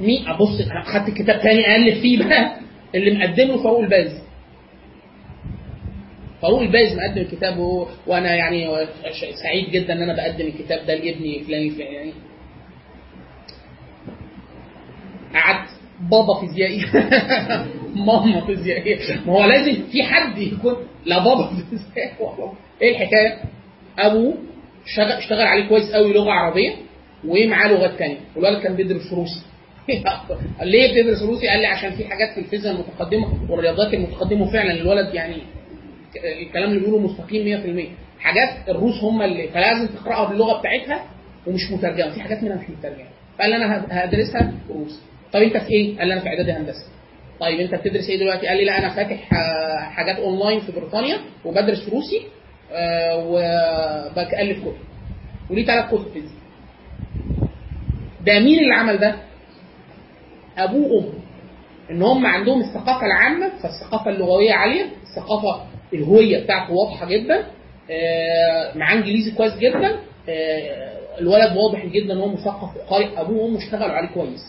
مين 0.00 0.28
أبص 0.28 0.60
أنا 0.60 0.82
خدت 0.82 1.08
الكتاب 1.08 1.40
تاني 1.40 1.70
اقلب 1.72 1.94
فيه 2.02 2.24
بقى 2.24 2.56
اللي 2.94 3.18
مقدمه 3.18 3.62
فاروق 3.62 3.80
الباز 3.80 4.22
فاروق 6.42 6.60
الباز 6.60 6.92
مقدم 6.96 7.20
الكتاب 7.20 7.58
وهو- 7.58 7.86
وأنا 8.06 8.34
يعني 8.34 8.86
سعيد 9.42 9.70
جدا 9.70 9.92
إن 9.92 10.02
أنا 10.02 10.16
بقدم 10.16 10.46
الكتاب 10.46 10.86
ده 10.86 10.94
لابني 10.94 11.44
فلان 11.44 11.62
الفلاني 11.66 12.12
قعدت 15.34 15.68
بابا 16.10 16.40
فيزيائي. 16.40 16.84
ماما 18.06 18.46
فيزيائية. 18.46 18.98
ما 19.26 19.32
هو 19.32 19.44
لازم 19.44 19.82
في 19.92 20.02
حد 20.02 20.38
يكون 20.38 20.76
لا 21.06 21.18
بابا 21.24 21.50
فيزيائي. 21.70 22.12
إيه 22.82 22.90
الحكاية؟ 22.90 23.38
أبوه 23.98 24.34
اشتغل 25.18 25.46
عليه 25.46 25.68
كويس 25.68 25.92
قوي 25.92 26.12
لغة 26.12 26.30
عربية 26.30 26.74
ومعاه 27.28 27.68
لغات 27.68 27.98
تانية. 27.98 28.16
والولد 28.36 28.62
كان 28.62 28.76
بيدرس 28.76 29.12
روسي 29.12 29.40
ليه 30.62 30.92
بتدرس 31.02 31.22
روسي؟ 31.22 31.48
قال 31.48 31.60
لي 31.60 31.66
عشان 31.66 31.90
في 31.90 32.04
حاجات 32.04 32.34
في 32.34 32.40
الفيزياء 32.40 32.74
المتقدمة 32.74 33.50
والرياضيات 33.50 33.94
المتقدمة 33.94 34.52
فعلا 34.52 34.72
الولد 34.72 35.14
يعني 35.14 35.36
الكلام 36.42 36.68
اللي 36.70 36.80
بيقوله 36.80 36.98
مستقيم 36.98 37.88
100% 38.18 38.22
حاجات 38.22 38.68
الروس 38.68 39.02
هم 39.04 39.22
اللي 39.22 39.48
فلازم 39.48 39.86
تقرأها 39.86 40.28
باللغة 40.28 40.58
بتاعتها 40.60 41.04
ومش 41.46 41.70
مترجمة. 41.72 42.14
في 42.14 42.20
حاجات 42.20 42.42
منها 42.42 42.56
مش 42.56 42.70
مترجمة. 42.70 43.08
فقال 43.38 43.52
أنا 43.52 43.86
هدرسها 43.90 44.52
روسي 44.70 45.00
طب 45.32 45.40
أنت 45.40 45.56
في 45.56 45.70
إيه؟ 45.70 45.98
قال 45.98 46.08
لي 46.08 46.12
أنا 46.12 46.20
في 46.20 46.28
إعدادي 46.28 46.52
هندسة. 46.52 46.86
طيب 47.40 47.60
أنت 47.60 47.74
بتدرس 47.74 48.08
إيه 48.08 48.18
دلوقتي؟ 48.18 48.46
قال 48.46 48.56
لي 48.56 48.64
لا 48.64 48.78
أنا 48.78 48.88
فاتح 48.94 49.32
آه، 49.32 49.78
حاجات 49.78 50.16
أونلاين 50.16 50.60
في 50.60 50.72
بريطانيا 50.72 51.18
وبدرس 51.44 51.88
روسي 51.88 52.22
آه، 52.72 53.16
وبالف 53.26 54.60
كتب 54.60 54.76
وليه 55.50 55.64
ثلاث 55.66 55.88
كتب 55.90 56.12
فيزياء 56.12 56.32
ده 58.26 58.38
مين 58.38 58.58
اللي 58.58 58.74
عمل 58.74 58.96
ده؟ 58.98 59.16
أبوه 60.58 60.92
وأمه. 60.92 61.12
إن 61.90 62.02
هم 62.02 62.26
عندهم 62.26 62.60
الثقافة 62.60 63.06
العامة 63.06 63.48
فالثقافة 63.62 64.10
اللغوية 64.10 64.52
عالية 64.52 64.84
الثقافة 65.02 65.66
الهوية 65.94 66.44
بتاعته 66.44 66.72
واضحة 66.72 67.06
جدا 67.06 67.46
آه، 67.90 68.78
معاه 68.78 68.94
إنجليزي 68.94 69.30
كويس 69.30 69.56
جدا 69.58 69.98
آه، 70.28 70.96
الولد 71.20 71.56
واضح 71.56 71.86
جدا 71.86 72.12
إن 72.12 72.18
هو 72.18 72.28
مثقف 72.28 72.76
وقارئ 72.76 73.20
أبوه 73.20 73.42
وأمه 73.42 73.58
اشتغلوا 73.58 73.94
عليه 73.94 74.08
كويس. 74.08 74.40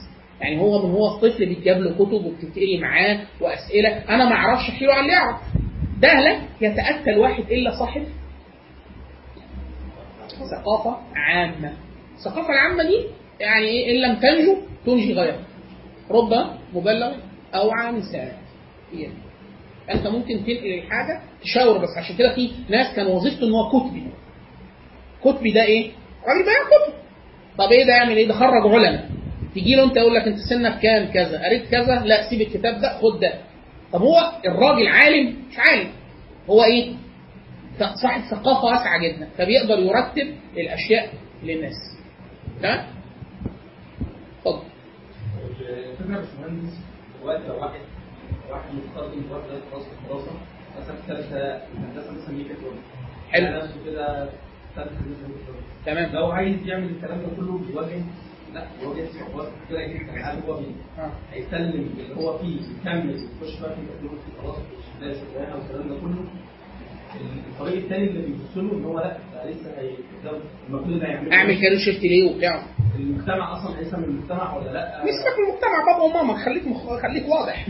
يعني 0.41 0.59
هو 0.61 0.87
من 0.87 0.91
هو 0.93 1.17
طفل 1.17 1.45
بيتجاب 1.45 1.77
له 1.81 1.93
كتب 1.95 2.25
وبتتقري 2.25 2.77
معاه 2.81 3.19
وأسئلة 3.41 3.89
أنا 3.89 4.25
ما 4.29 4.35
أعرفش 4.35 4.69
احكي 4.69 4.85
له 4.85 4.93
عن 4.93 5.01
اللي 5.01 5.13
يعرف. 5.13 5.41
ده 6.01 6.13
لا 6.19 6.39
يتاتى 6.61 7.09
الواحد 7.09 7.43
إلا 7.51 7.79
صاحب 7.79 8.03
ثقافة 10.51 10.97
عامة. 11.15 11.73
الثقافة 12.17 12.49
العامة 12.53 12.83
دي 12.83 13.05
يعني 13.39 13.65
إيه 13.67 13.91
إن 13.91 14.01
لم 14.01 14.15
تنجو 14.19 14.57
تنجي 14.85 15.13
غيرها. 15.13 15.39
رب 16.11 16.33
مبلغ 16.73 17.13
أو 17.55 17.71
عن 17.71 18.01
سامع 18.01 18.31
هي 18.93 19.05
دي. 19.05 19.26
انت 19.93 20.07
ممكن 20.07 20.45
تنقل 20.45 20.73
الحاجة 20.73 21.21
تشاور 21.41 21.77
بس. 21.77 21.89
عشان 21.97 22.15
كده 22.15 22.35
في 22.35 22.51
ناس 22.69 22.95
كان 22.95 23.07
وظيفته 23.07 23.43
إن 23.47 23.51
هو 23.51 23.69
كتبي. 23.69 24.03
كتبي 25.23 25.51
ده 25.51 25.63
إيه؟ 25.63 25.91
راجل 26.27 26.43
بيع 26.45 26.53
كتب. 26.67 26.93
طب 27.57 27.71
إيه 27.71 27.85
ده 27.85 27.93
يعمل 27.93 28.17
إيه؟ 28.17 28.27
ده 28.27 28.33
خرج 28.33 28.67
علماء. 28.73 29.09
تيجي 29.53 29.75
له 29.75 29.83
أنت 29.83 29.97
يقول 29.97 30.15
لك 30.15 30.23
أنت 30.27 30.37
سنك 30.49 30.79
كام 30.79 31.11
كذا؟ 31.11 31.45
قريت 31.45 31.67
كذا؟ 31.71 32.03
لا 32.05 32.29
سيب 32.29 32.41
الكتاب 32.41 32.81
ده 32.81 32.97
خد 32.99 33.19
ده. 33.19 33.33
طب 33.93 34.01
هو 34.01 34.31
الراجل 34.45 34.87
عالم؟ 34.87 35.35
مش 35.49 35.57
عالم. 35.59 35.89
هو 36.49 36.63
إيه؟ 36.63 36.93
صاحب 38.01 38.21
ثقافة 38.31 38.65
واسعة 38.65 38.99
جدا. 38.99 39.29
فبيقدر 39.37 39.79
يرتب 39.79 40.33
الأشياء 40.57 41.09
للناس. 41.43 41.73
تمام؟ 42.61 42.85
اتفضل. 44.39 44.63
الفكرة 45.69 46.17
باشمهندس 46.17 46.73
دلوقتي 47.21 47.47
لو 47.47 47.59
واحد 47.61 47.79
واحد 48.51 48.69
مثلا 50.81 50.95
ثالثه 51.07 51.55
هندسة 51.55 52.11
مثلا 52.11 52.35
ميكاترونكس. 52.35 52.83
حلو. 53.29 53.45
يعني 53.45 53.57
نفسه 53.57 53.75
كده 53.85 54.29
ميكاترونكس. 55.27 55.67
تمام. 55.85 56.11
لو 56.15 56.31
عايز 56.31 56.67
يعمل 56.67 56.89
الكلام 56.89 57.19
ده 57.21 57.27
كله 57.37 57.59
بيواجه 57.67 58.01
لا 58.53 58.67
بيواجه 58.81 59.05
صعوبات 59.13 59.47
كتيرة 59.65 59.81
جدا. 59.87 60.11
هل 60.11 60.39
هو 60.47 60.57
بي- 60.57 60.75
آه. 60.99 61.11
هيسلم 61.31 61.89
اللي 61.99 62.15
هو 62.15 62.37
فيه 62.37 62.57
يكمل 62.81 63.09
ويخش 63.09 63.59
بقى 63.59 63.75
في 63.75 63.79
الميكاترونكس 63.81 64.23
خلاص 64.41 64.55
ده 65.01 65.13
شغلانه 65.13 65.55
والكلام 65.55 65.89
ده 65.89 65.95
كله. 66.01 66.23
الطريق 67.15 67.75
الثاني 67.83 68.03
اللي 68.07 68.21
بيبص 68.21 68.57
له 68.57 68.77
إن 68.77 68.83
هو 68.85 68.99
لأ 68.99 69.17
لسه 69.45 69.71
هيزود 69.79 70.41
المفروض 70.69 70.99
ده 70.99 71.07
هيعمله 71.07 71.33
أعمل 71.33 71.61
كارير 71.61 71.79
شيفت 71.79 72.01
ليه 72.03 72.31
وبتاع. 72.31 72.63
المجتمع 72.95 73.53
أصلا 73.53 73.79
هيسمى 73.79 74.05
المجتمع 74.05 74.55
ولا 74.57 74.71
لأ؟ 74.71 75.03
مش 75.03 75.09
سيبك 75.09 75.39
من 75.39 75.45
المجتمع 75.49 75.85
بابا 75.93 76.03
وماما. 76.03 76.45
خليك 76.45 76.67
مخ... 76.67 77.01
خليك 77.01 77.27
واضح. 77.29 77.65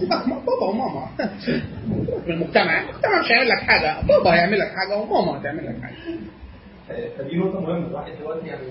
سيبك 0.00 0.26
من 0.28 0.36
بابا 0.46 0.64
وماما. 0.70 1.08
من 2.26 2.32
المجتمع. 2.34 2.80
المجتمع 2.82 3.20
مش 3.20 3.30
هيعمل 3.30 3.48
لك 3.48 3.58
حاجة. 3.62 4.06
بابا 4.06 4.34
هيعمل 4.34 4.58
لك 4.58 4.72
حاجة 4.76 4.96
وماما 4.98 5.40
هتعمل 5.40 5.66
لك 5.66 5.76
حاجة. 5.82 5.96
فدي 7.18 7.36
نقطة 7.36 7.60
مهمة. 7.60 7.86
الواحد 7.86 8.12
دلوقتي 8.20 8.46
يعني 8.46 8.62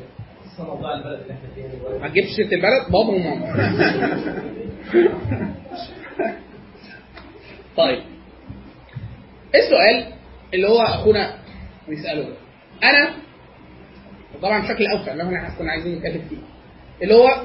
خصوصا 0.45 0.63
موضوع 0.63 0.93
البلد 0.97 1.19
اللي 1.21 1.33
إحنا 1.33 1.49
فيها 1.55 1.67
ما 1.67 1.73
دلوقتي 1.89 2.09
تجيبش 2.09 2.29
سيره 2.35 2.53
البلد 2.55 2.83
بابا 2.91 3.09
وماما. 3.09 3.47
طيب. 7.77 7.99
السؤال 9.55 10.13
اللي 10.53 10.67
هو 10.67 10.81
أخونا 10.81 11.33
بيسأله. 11.87 12.27
أنا 12.83 13.13
طبعا 14.41 14.59
بشكل 14.59 14.87
أوسع 14.87 15.13
هو 15.13 15.35
إحنا 15.35 15.55
كنا 15.57 15.71
عايزين 15.71 15.95
نتكلم 15.95 16.21
فيه. 16.29 16.37
اللي 17.03 17.15
هو 17.15 17.41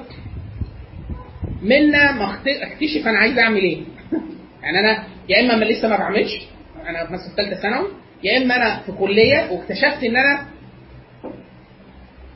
منا 1.62 2.12
ما 2.12 2.24
أكتشف 2.62 3.08
أنا 3.08 3.18
عايز 3.18 3.38
أعمل 3.38 3.60
إيه. 3.60 3.80
يعني 4.62 4.80
أنا 4.80 5.04
يا 5.28 5.40
إما 5.40 5.56
ما 5.56 5.64
لسه 5.64 5.88
ما 5.88 5.96
بعملش 5.96 6.46
أنا 6.88 7.04
مثلا 7.04 7.28
في 7.28 7.36
ثالثه 7.36 7.62
ثانوي 7.62 7.88
يا 8.24 8.36
إما 8.36 8.56
أنا 8.56 8.80
في 8.86 8.92
كلية 8.92 9.50
واكتشفت 9.50 10.04
إن 10.04 10.16
أنا 10.16 10.46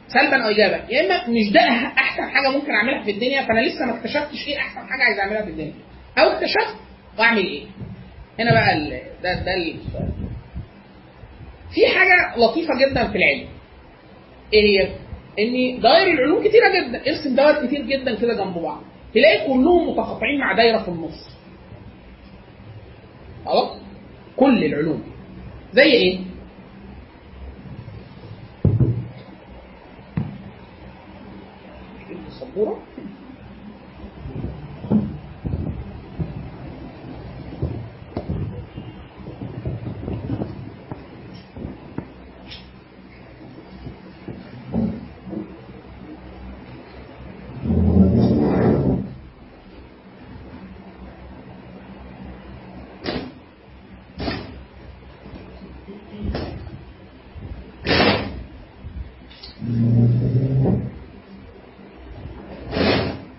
سلبا 0.09 0.43
أو 0.44 0.49
ايجابا. 0.49 0.77
يا 0.93 1.01
إما 1.07 1.28
مش 1.28 1.53
ده 1.53 1.61
أح- 1.61 1.99
أحسن 1.99 2.23
حاجة 2.31 2.49
ممكن 2.51 2.70
أعملها 2.73 3.05
في 3.05 3.11
الدنيا 3.11 3.43
فأنا 3.43 3.61
لسه 3.61 3.86
ما 3.86 3.97
اكتشفتش 3.97 4.49
إيه 4.49 4.59
أحسن 4.59 4.81
حاجة 4.89 5.03
عايز 5.03 5.19
أعملها 5.19 5.43
في 5.44 5.51
الدنيا. 5.51 5.73
أو 6.19 6.28
اكتشفت 6.31 6.77
واعمل 7.19 7.47
إيه. 7.47 7.66
هنا 8.39 8.53
بقى. 8.53 9.03
ده 9.23 9.35
ده 9.35 9.53
في 11.75 11.87
حاجة 11.87 12.37
لطيفة 12.39 12.75
جدا 12.81 13.09
في 13.11 13.19
العلم. 13.19 13.49
إيه 14.53 14.63
هي؟ 14.81 14.89
إن 15.39 15.81
دوائر 15.81 16.07
العلوم 16.15 16.49
كتيرة 16.49 16.69
جدا 16.69 17.03
ارسم 17.09 17.37
دوائر 17.37 17.67
كتير 17.67 17.83
جدا 17.87 18.15
كده 18.15 18.35
جنب 18.35 18.59
بعض. 18.59 18.81
تلاقي 19.15 19.47
كلهم 19.47 19.89
متقاطعين 19.91 20.41
مع 20.41 20.53
دايره 20.57 20.79
في 20.83 20.89
النص. 20.89 21.29
خلاص؟ 23.45 23.79
كل 24.37 24.65
العلوم. 24.65 25.03
زي 25.73 25.83
إيه؟ 25.93 26.19
السبورة 32.29 32.79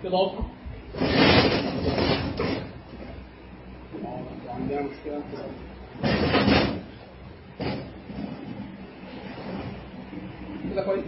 كده 0.02 0.16
واضحه 0.16 0.44
عندنا 4.48 4.80
مشكله 4.82 5.22
كده 5.32 5.44
كده 10.70 10.82
كويس 10.82 11.04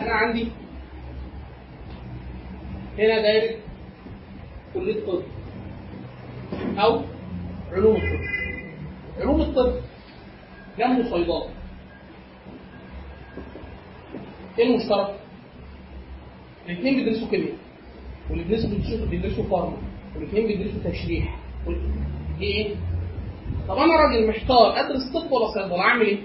أنا 0.00 0.12
عندي 0.12 0.48
هنا 3.04 3.22
دايره 3.22 3.56
كلية 4.74 5.06
طب 5.06 5.22
أو 6.78 7.02
علوم 7.72 7.96
الطب 7.96 8.20
علوم 9.20 9.40
الطب 9.40 9.74
جنبه 10.78 11.10
صيدلة 11.10 11.48
إيه 14.58 14.66
المشترك 14.66 15.14
الاثنين 16.68 16.94
بيدرسوا 17.04 17.28
كيمياء 17.28 17.54
والاثنين 18.30 19.08
بيدرسوا 19.10 19.44
فارما 19.44 19.76
والاثنين 20.16 20.46
بيدرسوا 20.46 20.90
تشريح 20.90 21.36
دي 22.38 22.44
إيه؟ 22.44 22.74
طب 23.68 23.76
أنا 23.78 23.96
راجل 23.96 24.28
محتار 24.28 24.80
أدرس 24.80 25.12
طب 25.14 25.32
ولا 25.32 25.46
صيدلة 25.54 25.80
أعمل 25.80 26.06
إيه؟ 26.06 26.18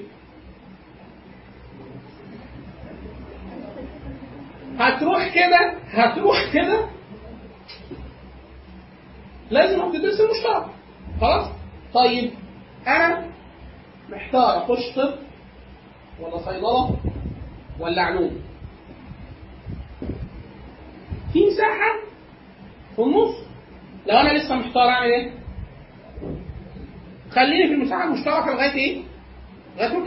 هتروح 4.80 5.34
كده 5.36 5.74
هتروح 5.92 6.54
كده 6.54 6.86
لازم 9.52 9.80
هتدرس 9.82 10.20
المشترك 10.22 10.66
خلاص 11.22 11.48
طيب 11.94 12.32
أنا 12.88 13.26
محتار 14.10 14.58
أخش 14.64 14.96
طب 14.96 15.14
ولا 16.20 16.38
صيدلة 16.38 16.96
ولا 17.80 18.02
علوم. 18.02 18.42
في 21.34 21.40
مساحة 21.46 22.00
في 22.96 23.02
النص. 23.02 23.36
لو 24.08 24.18
أنا 24.18 24.38
لسه 24.38 24.56
محتار 24.56 24.90
أعمل 24.90 25.12
إيه؟ 25.12 25.32
خليني 27.32 27.68
في 27.68 27.74
المساحة 27.74 28.04
المشتركة 28.04 28.52
لغاية 28.54 28.74
إيه؟ 28.74 29.02
لغاية 29.78 29.98